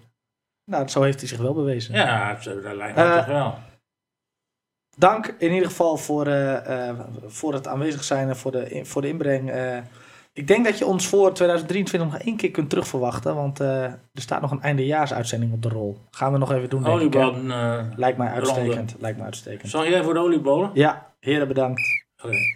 Nou, 0.72 0.88
zo 0.88 1.02
heeft 1.02 1.20
hij 1.20 1.28
zich 1.28 1.38
wel 1.38 1.54
bewezen. 1.54 1.96
Ja, 1.96 2.42
zo, 2.42 2.62
dat 2.62 2.76
lijkt 2.76 2.96
me 2.96 3.16
toch 3.16 3.26
wel. 3.26 3.58
Dank 4.98 5.36
in 5.38 5.52
ieder 5.52 5.68
geval 5.68 5.98
voor, 5.98 6.28
voor 7.28 7.54
het 7.54 7.68
aanwezig 7.68 8.04
zijn 8.04 8.30
en 8.30 8.36
voor 8.36 8.52
de, 8.52 8.82
voor 8.84 9.02
de 9.02 9.08
inbreng. 9.08 9.52
Ik 10.34 10.48
denk 10.48 10.66
dat 10.66 10.78
je 10.78 10.86
ons 10.86 11.08
voor 11.08 11.34
2023 11.34 12.12
nog 12.12 12.22
één 12.22 12.38
keer 12.38 12.52
kunt 12.52 12.70
terugverwachten. 12.70 13.36
Want 13.36 13.60
er 13.60 14.00
staat 14.14 14.42
nog 14.42 14.52
een 14.52 14.62
eindejaarsuitzending 14.62 15.54
op 15.54 15.62
de 15.62 15.70
rol. 15.70 15.98
Gaan 16.12 16.32
we 16.32 16.38
nog 16.38 16.52
even 16.52 16.70
doen. 16.70 16.88
Oliebollen. 16.88 17.94
Lijkt 17.96 18.18
mij 18.18 18.28
uitstekend. 18.28 18.96
Lijkt 19.00 19.18
mij 19.18 19.26
uitstekend. 19.26 19.70
Zal 19.72 19.88
jij 19.88 20.04
voor 20.04 20.14
de 20.14 20.20
oliebollen? 20.20 20.70
Ja, 20.74 21.14
heren 21.20 21.48
bedankt. 21.48 22.06
Oké. 22.18 22.28
Okay. 22.28 22.56